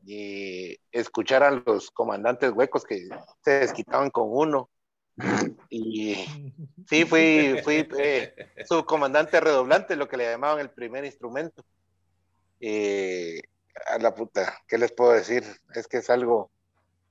y 0.04 0.76
escuchar 0.90 1.42
a 1.42 1.50
los 1.50 1.90
comandantes 1.90 2.52
huecos 2.52 2.84
que 2.84 3.08
se 3.44 3.50
desquitaban 3.50 4.10
con 4.10 4.28
uno, 4.28 4.68
Y 5.68 6.14
sí, 6.88 7.04
fui, 7.04 7.60
fui 7.62 7.88
eh, 7.98 8.34
subcomandante 8.66 9.40
redoblante, 9.40 9.96
lo 9.96 10.08
que 10.08 10.16
le 10.16 10.30
llamaban 10.30 10.60
el 10.60 10.70
primer 10.70 11.04
instrumento. 11.04 11.64
Eh, 12.60 13.40
a 13.86 13.98
la 13.98 14.14
puta, 14.14 14.62
¿qué 14.68 14.78
les 14.78 14.92
puedo 14.92 15.12
decir? 15.12 15.44
Es 15.74 15.86
que 15.86 15.98
es 15.98 16.10
algo 16.10 16.50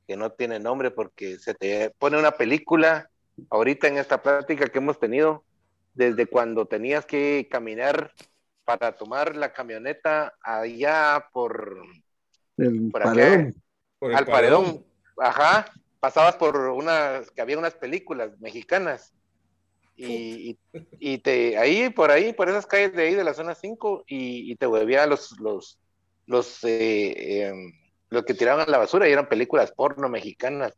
que 0.07 0.15
no 0.15 0.31
tiene 0.31 0.59
nombre 0.59 0.91
porque 0.91 1.38
se 1.38 1.53
te 1.53 1.91
pone 1.91 2.18
una 2.18 2.31
película 2.31 3.09
ahorita 3.49 3.88
en 3.88 3.97
esta 3.97 4.22
plática 4.22 4.68
que 4.68 4.77
hemos 4.77 4.99
tenido, 4.99 5.43
desde 5.93 6.26
cuando 6.26 6.65
tenías 6.65 7.05
que 7.05 7.47
caminar 7.49 8.13
para 8.63 8.95
tomar 8.95 9.35
la 9.35 9.53
camioneta 9.53 10.35
allá 10.41 11.27
por, 11.34 11.81
El 12.57 12.91
por 12.91 13.03
paredón. 13.03 13.55
Por 13.99 14.11
el 14.11 14.17
al 14.17 14.25
paredón. 14.25 14.85
Ajá, 15.17 15.65
pasabas 15.99 16.35
por 16.35 16.55
unas, 16.57 17.29
que 17.31 17.41
había 17.41 17.57
unas 17.57 17.75
películas 17.75 18.39
mexicanas. 18.39 19.13
Y, 19.95 20.57
y- 20.73 20.87
y 20.99 21.17
te, 21.19 21.57
ahí, 21.57 21.89
por 21.91 22.09
ahí, 22.09 22.33
por 22.33 22.49
esas 22.49 22.65
calles 22.65 22.93
de 22.93 23.03
ahí 23.03 23.13
de 23.15 23.23
la 23.23 23.33
zona 23.35 23.53
5, 23.53 24.03
y, 24.07 24.51
y 24.51 24.55
te 24.55 24.65
volvían 24.65 25.09
los, 25.09 25.39
los, 25.39 25.79
los, 26.25 26.63
eh, 26.63 27.45
em, 27.47 27.71
los 28.09 28.23
que 28.23 28.33
tiraban 28.33 28.67
a 28.67 28.71
la 28.71 28.79
basura 28.79 29.07
y 29.07 29.11
eran 29.11 29.29
películas 29.29 29.71
porno 29.73 30.09
mexicanas. 30.09 30.73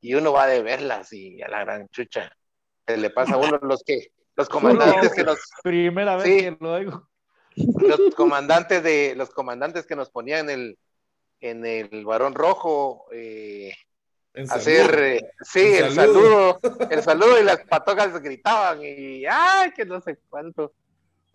Y 0.00 0.14
uno 0.14 0.32
va 0.32 0.46
de 0.48 0.62
verlas 0.62 1.12
y 1.12 1.40
a 1.40 1.48
la 1.48 1.64
gran 1.64 1.88
chucha. 1.88 2.30
Se 2.86 2.96
le 2.96 3.10
pasa 3.10 3.34
a 3.34 3.38
uno 3.38 3.58
los 3.62 3.82
que, 3.84 4.12
los 4.36 4.48
comandantes 4.48 5.14
que 5.14 5.24
nos, 5.24 5.38
Primera 5.62 6.16
vez 6.16 6.24
Sí. 6.24 6.36
que 6.40 6.56
lo 6.60 6.72
oigo. 6.74 7.08
los 7.56 8.14
comandantes 8.16 8.82
de 8.82 9.14
los 9.16 9.30
comandantes 9.30 9.86
que 9.86 9.94
nos 9.96 10.10
ponían 10.10 10.50
en 10.50 10.60
el 10.60 10.78
en 11.42 11.66
el 11.66 12.04
varón 12.06 12.34
rojo 12.34 13.06
eh, 13.12 13.74
hacer 14.48 14.98
eh, 14.98 15.30
sí 15.42 15.74
el 15.74 15.92
salud. 15.92 16.14
saludo 16.14 16.60
el 16.90 17.02
saludo 17.02 17.38
y 17.40 17.44
las 17.44 17.58
patojas 17.64 18.18
gritaban 18.22 18.80
y 18.82 19.24
ay 19.26 19.72
que 19.72 19.84
no 19.84 20.00
sé 20.00 20.18
cuánto. 20.30 20.72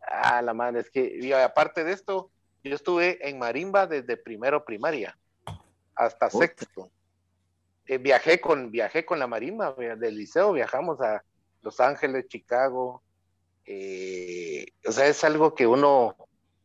Ah 0.02 0.42
la 0.42 0.54
madre 0.54 0.80
es 0.80 0.90
que 0.90 1.18
y 1.22 1.32
aparte 1.34 1.84
de 1.84 1.92
esto 1.94 2.32
yo 2.64 2.74
estuve 2.76 3.20
en 3.30 3.38
marimba 3.38 3.86
desde 3.86 4.18
primero 4.18 4.66
primaria 4.66 5.18
hasta 5.96 6.30
sexto. 6.30 6.90
Eh, 7.86 7.98
viajé 8.00 8.42
con 8.42 8.72
viajé 8.72 9.06
con 9.06 9.20
la 9.20 9.28
marimba 9.28 9.74
del 9.74 10.16
liceo 10.18 10.54
viajamos 10.54 11.00
a 11.02 11.24
Los 11.62 11.80
Ángeles 11.80 12.28
Chicago 12.28 13.04
eh, 13.70 14.66
o 14.88 14.92
sea, 14.94 15.08
es 15.08 15.22
algo 15.26 15.54
que 15.54 15.68
uno, 15.68 16.16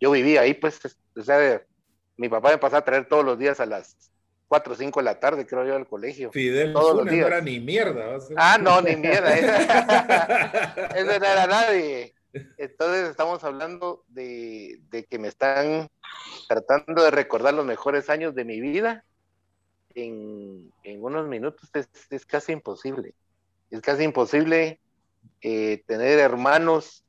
yo 0.00 0.12
vivía 0.12 0.42
ahí, 0.42 0.54
pues, 0.54 0.84
es- 0.84 0.96
o 1.16 1.22
sea, 1.24 1.60
mi 2.22 2.28
papá 2.28 2.50
me 2.50 2.58
pasaba 2.58 2.78
a 2.78 2.84
traer 2.84 3.06
todos 3.06 3.24
los 3.24 3.36
días 3.36 3.58
a 3.58 3.66
las 3.66 3.96
4 4.46 4.72
o 4.72 4.76
5 4.76 5.00
de 5.00 5.04
la 5.04 5.18
tarde, 5.18 5.44
creo 5.46 5.66
yo, 5.66 5.74
al 5.74 5.88
colegio. 5.88 6.30
Fidel 6.30 6.72
Todos 6.72 6.94
los 6.94 6.98
Funes 7.00 7.12
no 7.12 7.16
días. 7.16 7.26
era 7.26 7.40
ni 7.40 7.58
mierda. 7.58 8.18
Ah, 8.36 8.58
no, 8.60 8.80
ni 8.80 8.94
mierda. 8.96 9.34
Eso 10.94 11.06
no 11.18 11.26
era 11.26 11.46
nadie. 11.46 12.14
Entonces 12.58 13.10
estamos 13.10 13.42
hablando 13.44 14.04
de, 14.08 14.78
de 14.90 15.04
que 15.04 15.18
me 15.18 15.28
están 15.28 15.88
tratando 16.48 17.02
de 17.02 17.10
recordar 17.10 17.54
los 17.54 17.66
mejores 17.66 18.08
años 18.08 18.34
de 18.34 18.44
mi 18.44 18.60
vida 18.60 19.04
en, 19.94 20.70
en 20.84 21.02
unos 21.02 21.26
minutos. 21.26 21.68
Es, 21.74 21.88
es 22.10 22.24
casi 22.24 22.52
imposible. 22.52 23.14
Es 23.70 23.80
casi 23.80 24.04
imposible 24.04 24.78
eh, 25.40 25.82
tener 25.86 26.18
hermanos, 26.18 27.04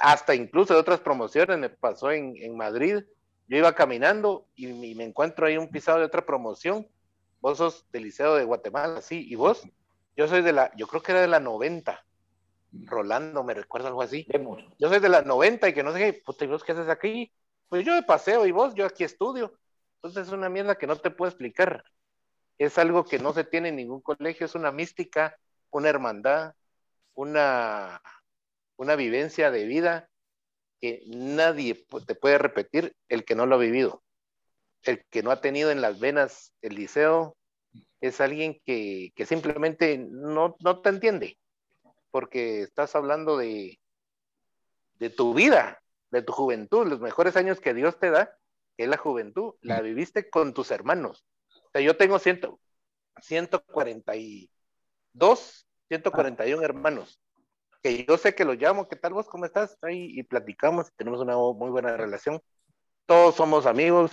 hasta 0.00 0.34
incluso 0.34 0.74
de 0.74 0.80
otras 0.80 1.00
promociones. 1.00 1.58
Me 1.58 1.68
pasó 1.68 2.10
en, 2.10 2.34
en 2.38 2.56
Madrid. 2.56 3.04
Yo 3.48 3.58
iba 3.58 3.74
caminando 3.74 4.46
y, 4.54 4.68
y 4.68 4.94
me 4.94 5.04
encuentro 5.04 5.46
ahí 5.46 5.56
un 5.56 5.70
pisado 5.70 5.98
de 5.98 6.04
otra 6.04 6.24
promoción. 6.24 6.88
Vos 7.40 7.58
sos 7.58 7.86
del 7.90 8.04
Liceo 8.04 8.36
de 8.36 8.44
Guatemala, 8.44 9.02
sí. 9.02 9.26
¿Y 9.28 9.34
vos? 9.34 9.62
Yo 10.16 10.28
soy 10.28 10.42
de 10.42 10.52
la, 10.52 10.74
yo 10.76 10.86
creo 10.86 11.02
que 11.02 11.12
era 11.12 11.20
de 11.20 11.28
la 11.28 11.40
90. 11.40 12.04
Rolando, 12.84 13.44
me 13.44 13.54
recuerda 13.54 13.88
algo 13.88 14.02
así. 14.02 14.26
Yo 14.78 14.88
soy 14.88 15.00
de 15.00 15.08
la 15.08 15.22
90 15.22 15.68
y 15.68 15.74
que 15.74 15.82
no 15.82 15.92
sé 15.92 15.98
qué, 15.98 16.22
puta, 16.24 16.44
¿y 16.44 16.48
vos 16.48 16.64
qué 16.64 16.72
haces 16.72 16.88
aquí? 16.88 17.32
Pues 17.68 17.84
yo 17.84 17.94
de 17.94 18.02
paseo 18.02 18.46
y 18.46 18.52
vos, 18.52 18.74
yo 18.74 18.86
aquí 18.86 19.04
estudio. 19.04 19.58
Entonces 19.96 20.28
es 20.28 20.32
una 20.32 20.48
mierda 20.48 20.76
que 20.76 20.86
no 20.86 20.96
te 20.96 21.10
puedo 21.10 21.28
explicar. 21.28 21.84
Es 22.58 22.78
algo 22.78 23.04
que 23.04 23.18
no 23.18 23.32
se 23.32 23.44
tiene 23.44 23.70
en 23.70 23.76
ningún 23.76 24.00
colegio, 24.00 24.46
es 24.46 24.54
una 24.54 24.72
mística, 24.72 25.36
una 25.70 25.88
hermandad, 25.88 26.54
una, 27.14 28.00
una 28.76 28.96
vivencia 28.96 29.50
de 29.50 29.64
vida 29.64 30.08
que 30.82 31.02
nadie 31.06 31.86
te 32.06 32.14
puede 32.16 32.36
repetir 32.38 32.96
el 33.08 33.24
que 33.24 33.36
no 33.36 33.46
lo 33.46 33.54
ha 33.54 33.58
vivido. 33.58 34.02
El 34.82 35.06
que 35.06 35.22
no 35.22 35.30
ha 35.30 35.40
tenido 35.40 35.70
en 35.70 35.80
las 35.80 36.00
venas 36.00 36.52
el 36.60 36.74
liceo 36.74 37.36
es 38.00 38.20
alguien 38.20 38.60
que, 38.66 39.12
que 39.14 39.24
simplemente 39.24 39.96
no, 39.96 40.56
no 40.58 40.80
te 40.80 40.88
entiende, 40.88 41.38
porque 42.10 42.62
estás 42.62 42.96
hablando 42.96 43.36
de, 43.36 43.78
de 44.98 45.08
tu 45.08 45.34
vida, 45.34 45.80
de 46.10 46.22
tu 46.22 46.32
juventud, 46.32 46.88
los 46.88 47.00
mejores 47.00 47.36
años 47.36 47.60
que 47.60 47.74
Dios 47.74 48.00
te 48.00 48.10
da, 48.10 48.36
que 48.76 48.82
es 48.82 48.88
la 48.88 48.96
juventud, 48.96 49.54
la 49.60 49.80
viviste 49.82 50.30
con 50.30 50.52
tus 50.52 50.72
hermanos. 50.72 51.24
O 51.48 51.70
sea, 51.70 51.80
yo 51.80 51.96
tengo 51.96 52.18
ciento, 52.18 52.58
142, 53.20 55.68
141 55.88 56.62
hermanos, 56.64 57.20
que 57.82 58.04
yo 58.04 58.16
sé 58.16 58.34
que 58.34 58.44
los 58.44 58.56
llamo, 58.56 58.88
¿qué 58.88 58.96
tal 58.96 59.12
vos? 59.12 59.26
¿Cómo 59.26 59.44
estás? 59.44 59.76
Ahí, 59.82 60.12
y 60.18 60.22
platicamos, 60.22 60.92
tenemos 60.96 61.20
una 61.20 61.36
muy 61.36 61.70
buena 61.70 61.96
relación. 61.96 62.40
Todos 63.06 63.34
somos 63.34 63.66
amigos 63.66 64.12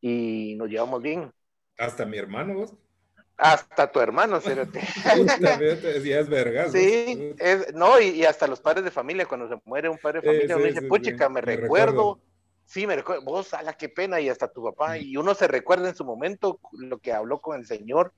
y 0.00 0.54
nos 0.56 0.68
llevamos 0.68 1.02
bien. 1.02 1.32
Hasta 1.78 2.04
mi 2.04 2.18
hermano, 2.18 2.54
vos. 2.54 2.74
Hasta 3.38 3.90
tu 3.92 4.00
hermano, 4.00 4.40
fíjate, 4.40 4.80
ya 6.02 6.20
es 6.20 6.28
vergas. 6.28 6.72
Sí, 6.72 7.34
es, 7.38 7.74
no, 7.74 8.00
y, 8.00 8.08
y 8.08 8.24
hasta 8.24 8.46
los 8.46 8.60
padres 8.60 8.84
de 8.84 8.90
familia, 8.90 9.26
cuando 9.26 9.46
se 9.48 9.60
muere 9.66 9.90
un 9.90 9.98
padre 9.98 10.20
de 10.20 10.26
familia, 10.26 10.56
uno 10.56 10.64
dice, 10.64 10.82
puchica, 10.82 11.28
me, 11.28 11.34
me 11.34 11.40
recuerdo, 11.42 11.66
recuerdo. 11.92 12.20
sí, 12.64 12.86
me 12.86 12.96
recuerdo, 12.96 13.24
vos, 13.24 13.52
ala, 13.52 13.74
qué 13.74 13.90
pena, 13.90 14.20
y 14.20 14.30
hasta 14.30 14.50
tu 14.50 14.64
papá, 14.64 14.96
y 14.96 15.18
uno 15.18 15.34
se 15.34 15.48
recuerda 15.48 15.86
en 15.86 15.94
su 15.94 16.04
momento 16.04 16.60
lo 16.72 16.96
que 16.96 17.12
habló 17.12 17.42
con 17.42 17.58
el 17.58 17.66
Señor, 17.66 18.14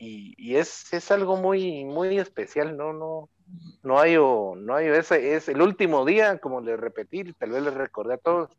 y, 0.00 0.34
y 0.38 0.56
es, 0.56 0.92
es 0.94 1.12
algo 1.12 1.36
muy, 1.38 1.84
muy 1.86 2.18
especial, 2.18 2.76
no, 2.76 2.94
no, 2.94 3.30
no 3.82 4.00
hay, 4.00 4.16
o- 4.18 4.54
no 4.56 4.76
hay, 4.76 4.88
ese, 4.88 5.36
es 5.36 5.48
el 5.48 5.62
último 5.62 6.04
día, 6.06 6.38
como 6.40 6.62
le 6.62 6.76
repetí, 6.78 7.32
tal 7.34 7.50
vez 7.52 7.62
les 7.64 7.74
recordé 7.74 8.14
a 8.14 8.18
todos, 8.18 8.50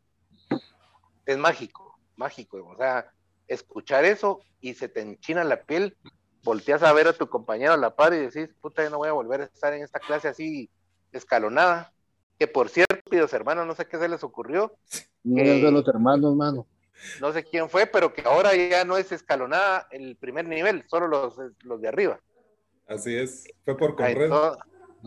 es 1.26 1.38
mágico, 1.38 1.98
mágico, 2.16 2.58
o 2.66 2.76
sea, 2.76 3.10
escuchar 3.46 4.04
eso 4.04 4.40
y 4.60 4.74
se 4.74 4.88
te 4.88 5.00
enchina 5.00 5.44
la 5.44 5.62
piel, 5.64 5.96
volteas 6.42 6.82
a 6.82 6.92
ver 6.92 7.08
a 7.08 7.12
tu 7.12 7.28
compañero 7.28 7.72
a 7.72 7.76
la 7.76 7.94
par 7.94 8.14
y 8.14 8.18
decís, 8.18 8.50
puta, 8.60 8.82
yo 8.84 8.90
no 8.90 8.98
voy 8.98 9.08
a 9.08 9.12
volver 9.12 9.42
a 9.42 9.44
estar 9.44 9.72
en 9.74 9.82
esta 9.84 10.00
clase 10.00 10.28
así 10.28 10.70
escalonada. 11.12 11.92
Que 12.38 12.48
por 12.48 12.68
cierto, 12.68 12.96
queridos 13.08 13.32
hermanos, 13.34 13.66
no 13.66 13.74
sé 13.74 13.86
qué 13.86 13.98
se 13.98 14.08
les 14.08 14.24
ocurrió, 14.24 14.76
No 15.24 15.42
de 15.58 15.72
los 15.72 15.86
hermanos, 15.88 16.34
mano. 16.36 16.66
No 17.20 17.32
sé 17.32 17.44
quién 17.44 17.68
fue, 17.68 17.86
pero 17.86 18.12
que 18.12 18.22
ahora 18.22 18.54
ya 18.54 18.84
no 18.84 18.96
es 18.96 19.12
escalonada 19.12 19.86
el 19.90 20.16
primer 20.16 20.46
nivel, 20.46 20.84
solo 20.88 21.08
los, 21.08 21.36
los 21.64 21.80
de 21.80 21.88
arriba. 21.88 22.20
Así 22.86 23.16
es. 23.16 23.44
Fue 23.64 23.76
por 23.76 23.96
correr. 23.96 24.28
todo- 24.28 24.58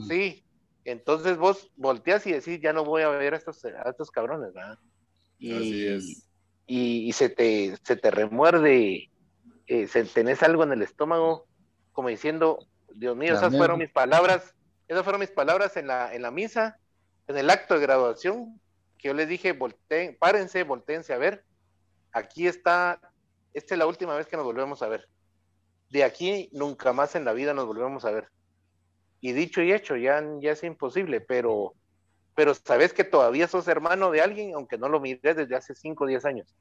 sí, 0.07 0.45
entonces 0.83 1.37
vos 1.37 1.71
volteas 1.75 2.25
y 2.27 2.33
decís, 2.33 2.59
ya 2.61 2.73
no 2.73 2.83
voy 2.83 3.01
a 3.03 3.09
ver 3.09 3.33
a 3.33 3.37
estos, 3.37 3.63
a 3.65 3.89
estos 3.89 4.11
cabrones, 4.11 4.53
¿verdad? 4.53 4.77
Y, 5.39 5.51
Así 5.53 5.87
es. 5.87 6.29
y, 6.67 7.07
y 7.07 7.11
se, 7.13 7.29
te, 7.29 7.75
se 7.83 7.95
te 7.95 8.11
remuerde, 8.11 9.09
eh, 9.67 9.87
se, 9.87 10.03
tenés 10.05 10.43
algo 10.43 10.63
en 10.63 10.71
el 10.73 10.81
estómago, 10.81 11.47
como 11.91 12.09
diciendo, 12.09 12.59
Dios 12.93 13.15
mío, 13.15 13.33
esas 13.33 13.55
fueron 13.57 13.79
mis 13.79 13.91
palabras, 13.91 14.53
esas 14.87 15.03
fueron 15.03 15.19
mis 15.19 15.31
palabras 15.31 15.75
en 15.77 15.87
la, 15.87 16.13
en 16.13 16.21
la 16.21 16.31
misa, 16.31 16.77
en 17.27 17.37
el 17.37 17.49
acto 17.49 17.73
de 17.75 17.81
graduación, 17.81 18.59
que 18.97 19.07
yo 19.09 19.13
les 19.13 19.27
dije, 19.27 19.53
volteen, 19.53 20.17
párense, 20.19 20.63
volteense 20.63 21.13
a 21.13 21.17
ver, 21.17 21.43
aquí 22.15 22.47
está, 22.47 22.99
esta 23.53 23.75
es 23.75 23.79
la 23.79 23.87
última 23.87 24.15
vez 24.15 24.27
que 24.27 24.37
nos 24.37 24.45
volvemos 24.45 24.81
a 24.81 24.87
ver. 24.89 25.07
De 25.89 26.03
aquí 26.03 26.49
nunca 26.53 26.93
más 26.93 27.15
en 27.15 27.25
la 27.25 27.33
vida 27.33 27.53
nos 27.53 27.67
volvemos 27.67 28.05
a 28.05 28.11
ver. 28.11 28.29
Y 29.21 29.33
dicho 29.33 29.61
y 29.61 29.71
hecho, 29.73 29.95
ya, 29.95 30.23
ya 30.41 30.51
es 30.53 30.63
imposible, 30.63 31.21
pero, 31.21 31.73
pero 32.35 32.53
sabes 32.53 32.93
que 32.93 33.03
todavía 33.03 33.47
sos 33.47 33.67
hermano 33.67 34.11
de 34.11 34.21
alguien, 34.21 34.53
aunque 34.55 34.77
no 34.77 34.89
lo 34.89 34.99
mires 34.99 35.35
desde 35.35 35.55
hace 35.55 35.75
5 35.75 36.05
o 36.05 36.07
10 36.07 36.25
años. 36.25 36.55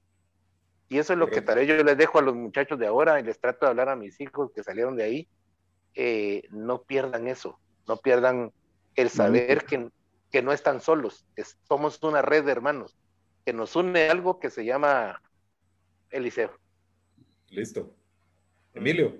Y 0.88 0.98
eso 0.98 1.12
es 1.14 1.18
lo 1.18 1.28
que 1.28 1.42
tal 1.42 1.56
vez 1.56 1.68
yo 1.68 1.82
les 1.82 1.96
dejo 1.96 2.18
a 2.18 2.22
los 2.22 2.34
muchachos 2.34 2.78
de 2.78 2.86
ahora 2.86 3.20
y 3.20 3.24
les 3.24 3.40
trato 3.40 3.66
de 3.66 3.70
hablar 3.70 3.88
a 3.88 3.96
mis 3.96 4.20
hijos 4.20 4.50
que 4.54 4.62
salieron 4.62 4.96
de 4.96 5.04
ahí. 5.04 5.28
eh, 5.94 6.42
no 6.50 6.82
pierdan 6.84 7.28
eso, 7.28 7.60
no 7.86 7.98
pierdan 7.98 8.52
el 8.96 9.10
saber 9.10 9.64
que, 9.64 9.88
que 10.30 10.42
no 10.42 10.52
están 10.52 10.80
solos, 10.80 11.26
es- 11.36 11.58
somos 11.68 12.02
una 12.02 12.22
red 12.22 12.44
de 12.44 12.52
hermanos, 12.52 12.96
que 13.44 13.52
nos 13.52 13.76
une 13.76 14.08
algo 14.10 14.40
que 14.40 14.50
se 14.50 14.64
llama 14.64 15.20
Eliseo. 16.14 16.50
Listo. 17.50 17.92
Emilio. 18.72 19.16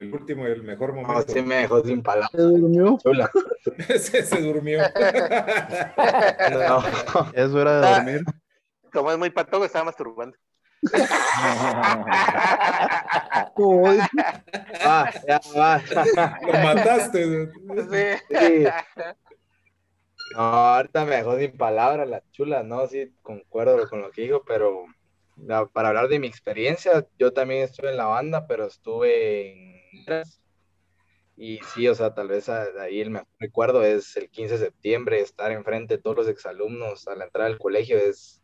El 0.00 0.12
último 0.14 0.46
y 0.46 0.50
el 0.52 0.62
mejor 0.64 0.94
No, 0.94 1.02
momento. 1.02 1.32
sí 1.32 1.42
me 1.42 1.56
dejó 1.56 1.82
sin 1.84 2.02
palabras. 2.02 2.30
¿Se 2.32 2.42
durmió? 2.42 2.98
Chula. 3.02 3.30
se, 3.98 4.22
se 4.24 4.40
durmió. 4.42 4.80
No. 6.50 6.82
Eso 7.32 7.60
era 7.62 7.80
de 7.80 7.86
Ah. 7.86 7.94
dormir. 7.96 8.24
Como 8.92 9.12
es 9.12 9.18
muy 9.18 9.30
patogo, 9.30 9.64
estaba 9.64 9.84
masturbando. 9.86 10.36
Va, 14.86 15.10
ya 15.26 15.40
va. 15.56 15.82
Lo 16.46 16.52
mataste. 16.64 17.50
Sí. 18.30 18.66
No, 20.30 20.38
ahorita 20.40 21.04
me 21.06 21.16
dejó 21.16 21.38
sin 21.38 21.56
palabras 21.56 22.08
la 22.08 22.22
chula, 22.32 22.62
¿no? 22.62 22.86
Sí, 22.86 23.14
concuerdo 23.22 23.88
con 23.88 24.02
lo 24.02 24.10
que 24.10 24.22
dijo, 24.22 24.44
pero 24.44 24.84
la- 25.36 25.66
para 25.66 25.88
hablar 25.88 26.08
de 26.08 26.18
mi 26.18 26.26
experiencia, 26.26 27.06
yo 27.18 27.32
también 27.32 27.62
estuve 27.64 27.90
en 27.90 27.96
la 27.96 28.06
banda, 28.06 28.46
pero 28.46 28.66
estuve 28.66 29.52
en... 29.52 29.78
Y 31.36 31.58
sí, 31.74 31.86
o 31.88 31.94
sea, 31.94 32.14
tal 32.14 32.28
vez 32.28 32.48
ahí 32.48 33.00
el 33.00 33.10
mejor 33.10 33.28
recuerdo 33.38 33.84
es 33.84 34.16
el 34.16 34.28
15 34.30 34.54
de 34.58 34.66
septiembre, 34.66 35.20
estar 35.20 35.52
enfrente 35.52 35.96
de 35.96 36.02
todos 36.02 36.16
los 36.16 36.28
exalumnos 36.28 37.06
a 37.08 37.14
la 37.14 37.24
entrada 37.26 37.48
del 37.48 37.58
colegio, 37.58 37.96
es, 37.98 38.42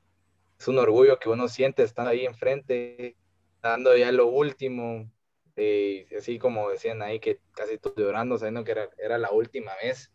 es 0.60 0.68
un 0.68 0.78
orgullo 0.78 1.18
que 1.20 1.30
uno 1.30 1.48
siente 1.48 1.82
estar 1.84 2.08
ahí 2.08 2.26
enfrente, 2.26 3.16
dando 3.62 3.96
ya 3.96 4.12
lo 4.12 4.28
último, 4.28 5.10
eh, 5.56 6.06
así 6.18 6.38
como 6.40 6.70
decían 6.70 7.02
ahí 7.02 7.20
que 7.20 7.40
casi 7.52 7.78
todos 7.78 7.96
llorando, 7.98 8.38
sabiendo 8.38 8.64
que 8.64 8.72
era, 8.72 8.90
era 8.98 9.18
la 9.18 9.32
última 9.32 9.72
vez 9.82 10.12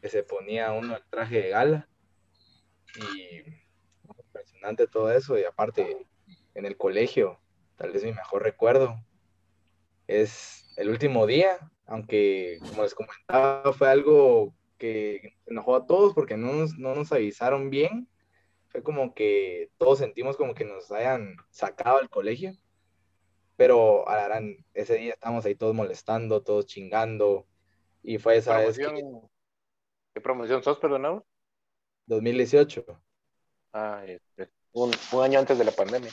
que 0.00 0.08
se 0.08 0.22
ponía 0.22 0.72
uno 0.72 0.96
el 0.96 1.04
traje 1.10 1.42
de 1.42 1.48
gala. 1.50 1.88
Y 2.96 3.64
impresionante 4.08 4.86
todo 4.86 5.12
eso. 5.12 5.38
Y 5.38 5.44
aparte, 5.44 6.06
en 6.54 6.66
el 6.66 6.76
colegio, 6.76 7.40
tal 7.76 7.92
vez 7.92 8.04
mi 8.04 8.12
mejor 8.12 8.42
recuerdo 8.42 8.96
es 10.06 10.72
el 10.76 10.90
último 10.90 11.26
día, 11.26 11.58
aunque 11.86 12.58
como 12.68 12.82
les 12.82 12.94
comentaba, 12.94 13.72
fue 13.72 13.88
algo 13.88 14.54
que 14.78 15.34
enojó 15.46 15.76
a 15.76 15.86
todos 15.86 16.14
porque 16.14 16.36
no 16.36 16.52
nos, 16.52 16.76
no 16.78 16.94
nos 16.94 17.12
avisaron 17.12 17.70
bien. 17.70 18.08
Fue 18.68 18.82
como 18.82 19.14
que 19.14 19.70
todos 19.78 19.98
sentimos 19.98 20.36
como 20.36 20.54
que 20.54 20.64
nos 20.64 20.90
hayan 20.90 21.36
sacado 21.50 21.98
del 21.98 22.10
colegio. 22.10 22.52
Pero 23.56 24.08
a 24.08 24.16
la 24.16 24.24
gran, 24.24 24.56
ese 24.74 24.96
día 24.96 25.12
estábamos 25.12 25.44
ahí 25.44 25.54
todos 25.54 25.74
molestando, 25.74 26.42
todos 26.42 26.66
chingando. 26.66 27.46
Y 28.02 28.18
fue 28.18 28.36
esa 28.36 28.58
vez 28.58 28.76
que 28.76 28.84
¿Qué 30.14 30.20
promoción 30.20 30.62
sos, 30.62 30.78
perdonado? 30.78 31.26
2018. 32.06 32.84
Ah, 33.72 34.04
este, 34.06 34.50
un, 34.72 34.92
un 35.12 35.22
año 35.24 35.40
antes 35.40 35.58
de 35.58 35.64
la 35.64 35.72
pandemia. 35.72 36.10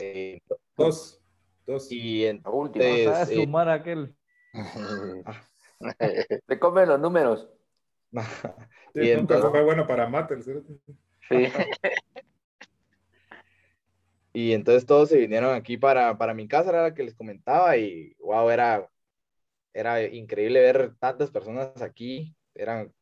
eh, 0.00 0.40
Dos. 0.76 1.20
Dos. 1.66 1.90
y 1.90 2.26
última. 2.46 2.84
entonces, 2.84 3.06
Vas 3.06 3.28
a 3.28 3.32
eh, 3.32 3.34
sumar 3.34 3.68
aquel. 3.68 4.14
Se 6.48 6.58
comen 6.58 6.88
los 6.88 7.00
números. 7.00 7.48
Sí, 8.94 9.00
y 9.02 9.14
nunca 9.14 9.34
entonces- 9.34 9.50
fue 9.50 9.62
bueno 9.64 9.86
para 9.86 10.08
Matel. 10.08 10.42
¿sí? 10.42 10.52
Sí. 11.28 11.44
Y 14.32 14.52
entonces 14.52 14.86
todos 14.86 15.08
se 15.08 15.18
vinieron 15.18 15.54
aquí 15.54 15.76
para, 15.76 16.16
para 16.16 16.32
mi 16.32 16.46
casa, 16.46 16.70
era 16.70 16.82
la 16.82 16.94
que 16.94 17.02
les 17.02 17.14
comentaba, 17.14 17.76
y 17.76 18.14
wow, 18.20 18.48
era, 18.50 18.88
era 19.74 20.00
increíble 20.04 20.60
ver 20.60 20.94
tantas 21.00 21.30
personas 21.30 21.82
aquí. 21.82 22.36
Eran 22.54 22.92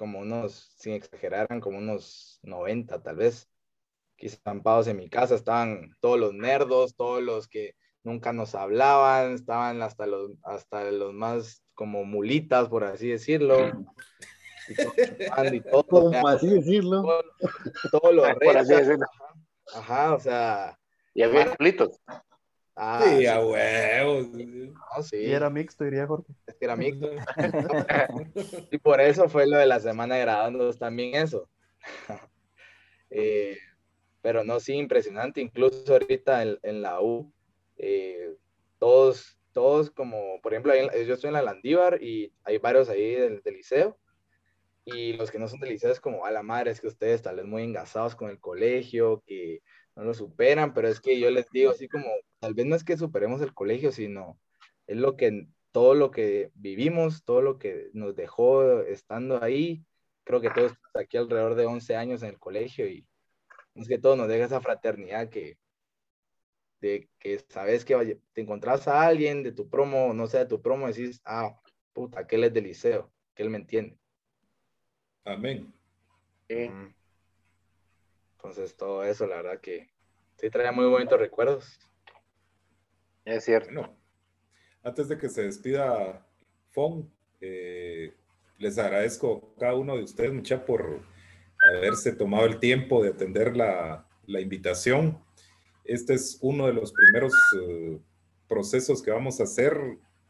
como 0.00 0.20
unos, 0.20 0.72
sin 0.78 0.94
exagerar, 0.94 1.44
eran 1.44 1.60
como 1.60 1.76
unos 1.76 2.40
90 2.42 3.02
tal 3.02 3.16
vez. 3.16 3.50
Aquí 4.16 4.28
estampados 4.28 4.86
en 4.88 4.96
mi 4.96 5.10
casa 5.10 5.34
estaban 5.34 5.94
todos 6.00 6.18
los 6.18 6.32
nerdos, 6.32 6.96
todos 6.96 7.22
los 7.22 7.48
que 7.48 7.74
nunca 8.02 8.32
nos 8.32 8.54
hablaban, 8.54 9.34
estaban 9.34 9.82
hasta 9.82 10.06
los, 10.06 10.32
hasta 10.42 10.90
los 10.90 11.12
más 11.12 11.62
como 11.74 12.04
mulitas, 12.04 12.68
por 12.70 12.82
así 12.84 13.08
decirlo. 13.08 13.56
Y 14.68 14.74
todos 14.76 14.94
chupando 14.94 15.54
y 15.54 15.60
todo, 15.62 15.80
o 15.80 15.86
Como 15.86 16.10
sea, 16.10 16.22
así 16.28 16.48
decirlo. 16.48 17.02
todo- 17.02 17.24
todos 17.90 18.14
los 18.14 18.26
Por 18.44 18.66
decirlo. 18.66 19.06
Ajá, 19.74 20.14
o 20.14 20.20
sea. 20.20 20.78
Y 21.12 21.22
había 21.22 21.52
plitos. 21.56 22.00
Ah, 22.82 23.02
Sí, 23.04 23.26
a 23.26 23.44
huevos. 23.44 24.28
no, 24.28 25.02
sí, 25.02 25.16
Y 25.18 25.32
era 25.32 25.50
mixto, 25.50 25.84
diría 25.84 26.06
Jorge. 26.06 26.32
es 26.46 26.54
que 26.54 26.64
era 26.64 26.76
mixto. 26.76 27.10
Y 28.72 28.78
por 28.78 29.02
eso 29.02 29.28
fue 29.28 29.46
lo 29.46 29.58
de 29.58 29.66
la 29.66 29.80
semana 29.80 30.14
de 30.14 30.22
graduándonos 30.22 30.78
también 30.78 31.14
eso. 31.22 31.48
Eh, 33.12 33.58
pero 34.22 34.44
no, 34.44 34.60
sí, 34.60 34.74
impresionante. 34.74 35.40
Incluso 35.40 35.92
ahorita 35.92 36.42
en, 36.42 36.58
en 36.62 36.80
la 36.80 37.00
U, 37.00 37.32
eh, 37.76 38.36
todos, 38.78 39.36
todos 39.52 39.90
como, 39.90 40.40
por 40.40 40.52
ejemplo, 40.52 40.72
en 40.72 40.88
yo 41.06 41.14
estoy 41.14 41.26
en 41.28 41.34
la 41.34 41.42
Landívar 41.42 42.00
y 42.00 42.32
hay 42.44 42.58
varios 42.58 42.88
ahí 42.88 43.16
del, 43.16 43.42
del 43.42 43.54
liceo. 43.54 43.98
Y 44.84 45.14
los 45.14 45.30
que 45.32 45.40
no 45.40 45.48
son 45.48 45.58
del 45.58 45.70
liceo 45.70 45.90
es 45.90 45.98
como, 46.00 46.24
a 46.24 46.30
la 46.30 46.44
madre, 46.44 46.70
es 46.70 46.80
que 46.80 46.86
ustedes 46.86 47.20
tal 47.20 47.36
vez 47.36 47.46
muy 47.46 47.64
engasados 47.64 48.14
con 48.14 48.30
el 48.30 48.38
colegio, 48.38 49.22
que 49.26 49.60
no 50.00 50.06
lo 50.06 50.14
superan, 50.14 50.72
pero 50.72 50.88
es 50.88 50.98
que 50.98 51.20
yo 51.20 51.30
les 51.30 51.50
digo 51.50 51.72
así 51.72 51.86
como, 51.86 52.06
tal 52.38 52.54
vez 52.54 52.64
no 52.64 52.74
es 52.74 52.84
que 52.84 52.96
superemos 52.96 53.42
el 53.42 53.52
colegio, 53.52 53.92
sino 53.92 54.40
es 54.86 54.96
lo 54.96 55.14
que, 55.16 55.46
todo 55.72 55.94
lo 55.94 56.10
que 56.10 56.50
vivimos, 56.54 57.22
todo 57.22 57.42
lo 57.42 57.58
que 57.58 57.90
nos 57.92 58.16
dejó 58.16 58.80
estando 58.80 59.42
ahí. 59.42 59.84
Creo 60.24 60.40
que 60.40 60.48
todos 60.48 60.72
estamos 60.72 60.96
aquí 60.96 61.18
alrededor 61.18 61.54
de 61.54 61.66
11 61.66 61.96
años 61.96 62.22
en 62.22 62.30
el 62.30 62.38
colegio 62.38 62.88
y 62.88 63.06
es 63.74 63.88
que 63.88 63.98
todo 63.98 64.16
nos 64.16 64.28
deja 64.28 64.46
esa 64.46 64.62
fraternidad 64.62 65.28
que, 65.28 65.58
de 66.80 67.10
que 67.18 67.38
sabes 67.50 67.84
que 67.84 68.18
te 68.32 68.40
encontrás 68.40 68.88
a 68.88 69.02
alguien 69.02 69.42
de 69.42 69.52
tu 69.52 69.68
promo, 69.68 70.14
no 70.14 70.26
sé, 70.26 70.38
de 70.38 70.46
tu 70.46 70.62
promo, 70.62 70.86
decís, 70.86 71.20
ah, 71.26 71.54
puta, 71.92 72.26
que 72.26 72.36
él 72.36 72.44
es 72.44 72.54
del 72.54 72.64
liceo, 72.64 73.12
que 73.34 73.42
él 73.42 73.50
me 73.50 73.58
entiende. 73.58 73.98
Amén. 75.24 75.74
Entonces, 78.42 78.74
todo 78.74 79.04
eso, 79.04 79.26
la 79.26 79.36
verdad 79.36 79.60
que 79.60 79.90
sí 80.38 80.48
trae 80.48 80.72
muy 80.72 80.86
bonitos 80.86 81.20
recuerdos. 81.20 81.78
Es 83.26 83.44
cierto. 83.44 83.68
Bueno, 83.70 83.94
antes 84.82 85.08
de 85.08 85.18
que 85.18 85.28
se 85.28 85.42
despida 85.42 86.26
Fon, 86.70 87.12
eh, 87.42 88.14
les 88.56 88.78
agradezco 88.78 89.52
a 89.56 89.60
cada 89.60 89.74
uno 89.74 89.94
de 89.94 90.04
ustedes, 90.04 90.32
mucha, 90.32 90.64
por 90.64 91.02
haberse 91.76 92.12
tomado 92.12 92.46
el 92.46 92.58
tiempo 92.58 93.02
de 93.02 93.10
atender 93.10 93.54
la, 93.54 94.08
la 94.26 94.40
invitación. 94.40 95.22
Este 95.84 96.14
es 96.14 96.38
uno 96.40 96.66
de 96.66 96.72
los 96.72 96.92
primeros 96.92 97.34
eh, 97.60 98.00
procesos 98.48 99.02
que 99.02 99.10
vamos 99.10 99.38
a 99.40 99.42
hacer 99.44 99.78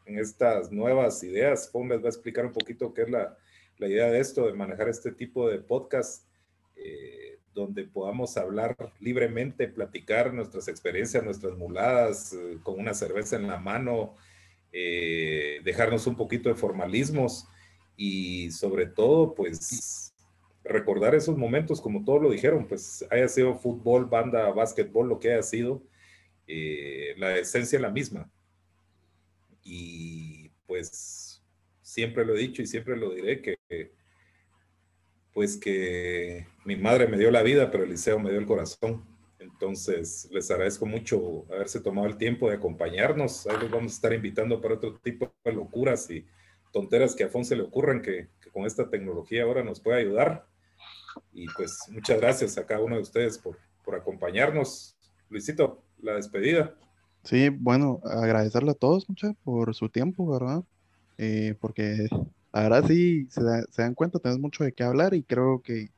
en 0.05 0.19
estas 0.19 0.69
nuevas 0.69 1.23
ideas. 1.23 1.71
Fon 1.71 1.87
les 1.87 2.01
va 2.01 2.07
a 2.07 2.09
explicar 2.09 2.45
un 2.45 2.51
poquito 2.51 2.93
qué 2.93 3.03
es 3.03 3.09
la, 3.09 3.37
la 3.77 3.87
idea 3.87 4.07
de 4.11 4.19
esto, 4.19 4.47
de 4.47 4.53
manejar 4.53 4.89
este 4.89 5.13
tipo 5.13 5.47
de 5.47 5.59
podcast. 5.59 6.27
eh, 6.75 7.30
donde 7.53 7.83
podamos 7.85 8.37
hablar 8.37 8.75
libremente, 8.99 9.67
platicar 9.67 10.33
nuestras 10.33 10.67
experiencias, 10.67 11.23
nuestras 11.23 11.57
muladas, 11.57 12.33
eh, 12.33 12.57
con 12.63 12.79
una 12.79 12.93
cerveza 12.93 13.35
en 13.35 13.47
la 13.47 13.59
mano, 13.59 14.15
eh, 14.71 15.59
dejarnos 15.63 16.07
un 16.07 16.15
poquito 16.15 16.49
de 16.49 16.55
formalismos 16.55 17.47
y 17.97 18.51
sobre 18.51 18.85
todo, 18.85 19.35
pues, 19.35 20.13
recordar 20.63 21.15
esos 21.15 21.37
momentos, 21.37 21.81
como 21.81 22.05
todos 22.05 22.21
lo 22.21 22.31
dijeron, 22.31 22.67
pues, 22.67 23.05
haya 23.11 23.27
sido 23.27 23.55
fútbol, 23.55 24.05
banda, 24.05 24.51
básquetbol, 24.51 25.09
lo 25.09 25.19
que 25.19 25.33
haya 25.33 25.43
sido, 25.43 25.83
eh, 26.47 27.15
la 27.17 27.37
esencia 27.37 27.77
es 27.77 27.81
la 27.81 27.91
misma. 27.91 28.31
Y 29.63 30.49
pues, 30.67 31.43
siempre 31.81 32.25
lo 32.25 32.35
he 32.35 32.39
dicho 32.39 32.61
y 32.61 32.67
siempre 32.67 32.95
lo 32.97 33.13
diré 33.13 33.41
que 33.41 33.57
pues 35.33 35.57
que 35.57 36.47
mi 36.65 36.75
madre 36.75 37.07
me 37.07 37.17
dio 37.17 37.31
la 37.31 37.43
vida, 37.43 37.71
pero 37.71 37.83
el 37.83 37.91
liceo 37.91 38.19
me 38.19 38.29
dio 38.29 38.39
el 38.39 38.45
corazón. 38.45 39.03
Entonces, 39.39 40.27
les 40.31 40.49
agradezco 40.51 40.85
mucho 40.85 41.45
haberse 41.51 41.79
tomado 41.79 42.07
el 42.07 42.17
tiempo 42.17 42.49
de 42.49 42.55
acompañarnos. 42.55 43.47
Ahí 43.47 43.57
los 43.59 43.71
vamos 43.71 43.93
a 43.93 43.95
estar 43.95 44.13
invitando 44.13 44.59
para 44.61 44.75
otro 44.75 44.97
tipo 44.99 45.33
de 45.43 45.53
locuras 45.53 46.09
y 46.09 46.25
tonteras 46.71 47.15
que 47.15 47.23
a 47.23 47.29
Fon 47.29 47.45
se 47.45 47.55
le 47.55 47.63
ocurran 47.63 48.01
que, 48.01 48.29
que 48.41 48.49
con 48.49 48.65
esta 48.65 48.89
tecnología 48.89 49.43
ahora 49.43 49.63
nos 49.63 49.79
puede 49.79 49.99
ayudar. 50.01 50.45
Y 51.33 51.45
pues 51.47 51.79
muchas 51.89 52.19
gracias 52.19 52.57
a 52.57 52.65
cada 52.65 52.81
uno 52.81 52.95
de 52.95 53.01
ustedes 53.01 53.37
por, 53.37 53.57
por 53.83 53.95
acompañarnos. 53.95 54.95
Luisito, 55.29 55.83
la 56.01 56.15
despedida. 56.15 56.75
Sí, 57.23 57.49
bueno, 57.49 58.01
agradecerle 58.03 58.71
a 58.71 58.75
todos, 58.75 59.07
mucha, 59.07 59.33
por 59.43 59.75
su 59.75 59.89
tiempo, 59.89 60.27
¿verdad? 60.27 60.63
Eh, 61.17 61.55
porque 61.59 62.07
verdad 62.63 62.83
sí 62.87 63.27
se, 63.29 63.43
da- 63.43 63.65
se 63.69 63.81
dan 63.81 63.95
cuenta, 63.95 64.19
tenemos 64.19 64.41
mucho 64.41 64.63
de 64.63 64.73
qué 64.73 64.83
hablar 64.83 65.13
y 65.13 65.23
creo 65.23 65.61
que 65.61 65.89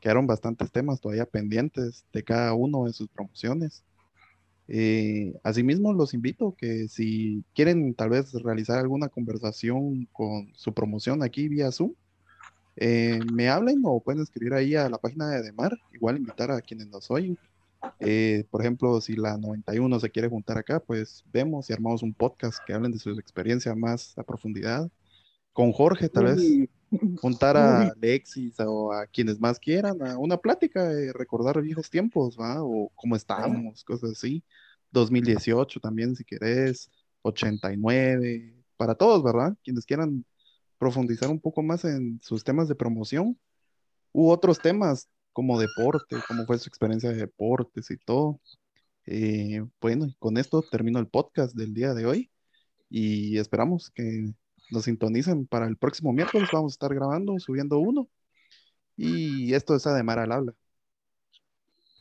quedaron 0.00 0.26
bastantes 0.26 0.72
temas 0.72 1.00
todavía 1.00 1.26
pendientes 1.26 2.06
de 2.12 2.24
cada 2.24 2.54
uno 2.54 2.84
de 2.86 2.92
sus 2.94 3.08
promociones. 3.08 3.84
Eh, 4.68 5.34
asimismo, 5.44 5.92
los 5.94 6.14
invito 6.14 6.54
que 6.56 6.88
si 6.88 7.44
quieren 7.54 7.94
tal 7.94 8.10
vez 8.10 8.32
realizar 8.34 8.78
alguna 8.78 9.08
conversación 9.10 10.06
con 10.12 10.52
su 10.56 10.74
promoción 10.74 11.22
aquí 11.22 11.48
vía 11.48 11.72
Zoom, 11.72 11.94
eh, 12.76 13.22
me 13.24 13.48
hablen 13.48 13.80
o 13.84 14.02
pueden 14.02 14.22
escribir 14.22 14.54
ahí 14.54 14.74
a 14.74 14.88
la 14.88 14.98
página 14.98 15.30
de 15.30 15.42
Demar, 15.42 15.78
igual 15.92 16.16
invitar 16.18 16.50
a 16.50 16.60
quienes 16.62 16.88
nos 16.88 17.10
oyen. 17.10 17.38
Eh, 18.00 18.46
por 18.50 18.62
ejemplo, 18.62 19.00
si 19.00 19.16
la 19.16 19.38
91 19.38 20.00
se 20.00 20.10
quiere 20.10 20.28
juntar 20.28 20.58
acá, 20.58 20.80
pues 20.80 21.24
vemos 21.26 21.70
y 21.70 21.74
armamos 21.74 22.02
un 22.02 22.14
podcast 22.14 22.60
que 22.64 22.72
hablen 22.74 22.92
de 22.92 22.98
su 23.00 23.10
experiencia 23.12 23.74
más 23.74 24.16
a 24.18 24.24
profundidad. 24.24 24.90
Con 25.56 25.72
Jorge, 25.72 26.10
tal 26.10 26.26
vez 26.26 26.68
juntar 27.18 27.56
a 27.56 27.88
Alexis 27.88 28.60
o 28.60 28.92
a 28.92 29.06
quienes 29.06 29.40
más 29.40 29.58
quieran 29.58 30.06
a 30.06 30.18
una 30.18 30.36
plática, 30.36 30.92
eh, 30.92 31.14
recordar 31.14 31.62
viejos 31.62 31.88
tiempos, 31.88 32.36
¿va? 32.38 32.62
O 32.62 32.92
cómo 32.94 33.16
estábamos, 33.16 33.82
cosas 33.82 34.10
así. 34.10 34.44
2018 34.90 35.80
también, 35.80 36.14
si 36.14 36.24
querés, 36.24 36.90
89, 37.22 38.54
para 38.76 38.94
todos, 38.94 39.24
¿verdad? 39.24 39.56
Quienes 39.64 39.86
quieran 39.86 40.26
profundizar 40.76 41.30
un 41.30 41.40
poco 41.40 41.62
más 41.62 41.86
en 41.86 42.20
sus 42.22 42.44
temas 42.44 42.68
de 42.68 42.74
promoción 42.74 43.38
u 44.12 44.28
otros 44.28 44.58
temas 44.58 45.08
como 45.32 45.58
deporte, 45.58 46.16
cómo 46.28 46.44
fue 46.44 46.58
su 46.58 46.68
experiencia 46.68 47.08
de 47.08 47.16
deportes 47.16 47.90
y 47.90 47.96
todo. 47.96 48.40
Eh, 49.06 49.64
bueno, 49.80 50.04
y 50.04 50.14
con 50.18 50.36
esto 50.36 50.60
termino 50.70 50.98
el 50.98 51.08
podcast 51.08 51.56
del 51.56 51.72
día 51.72 51.94
de 51.94 52.04
hoy 52.04 52.30
y 52.90 53.38
esperamos 53.38 53.90
que 53.90 54.34
nos 54.70 54.84
sintonicen 54.84 55.46
para 55.46 55.66
el 55.66 55.76
próximo 55.76 56.12
miércoles. 56.12 56.48
Vamos 56.52 56.72
a 56.72 56.74
estar 56.74 56.94
grabando, 56.94 57.38
subiendo 57.38 57.78
uno. 57.78 58.08
Y 58.96 59.54
esto 59.54 59.74
es 59.74 59.86
Ademar 59.86 60.18
al 60.18 60.32
habla. 60.32 60.52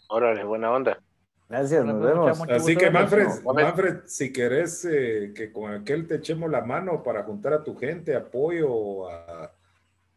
Órale, 0.07 0.43
buena 0.43 0.71
onda. 0.71 1.01
Gracias, 1.47 1.85
nos 1.85 2.01
vemos. 2.01 2.41
Así 2.49 2.75
que. 2.75 2.89
Manfred. 2.89 3.27
Manfred, 3.43 3.99
si 4.05 4.33
querés 4.33 4.85
eh, 4.85 5.31
que 5.35 5.51
con 5.51 5.71
aquel 5.71 6.07
te 6.07 6.15
echemos 6.15 6.49
la 6.49 6.61
mano 6.61 7.03
para 7.03 7.23
juntar 7.23 7.53
a 7.53 7.63
tu 7.63 7.77
gente, 7.77 8.15
apoyo 8.15 9.09
a, 9.09 9.43
a 9.43 9.51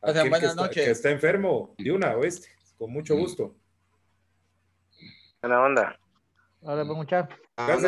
Pasen 0.00 0.18
aquel 0.18 0.22
que 0.22 0.28
buenas 0.30 0.50
está, 0.50 0.62
noches. 0.62 0.84
que 0.84 0.90
está 0.90 1.10
enfermo, 1.10 1.74
de 1.76 1.92
una, 1.92 2.16
¿oíste? 2.16 2.48
Con 2.78 2.92
mucho 2.92 3.16
gusto. 3.16 3.54
Buena 5.42 5.62
onda. 5.62 5.98
Ahora, 6.62 6.84
pues, 6.84 6.96
muchachos. 6.96 7.38
Gracias. 7.56 7.82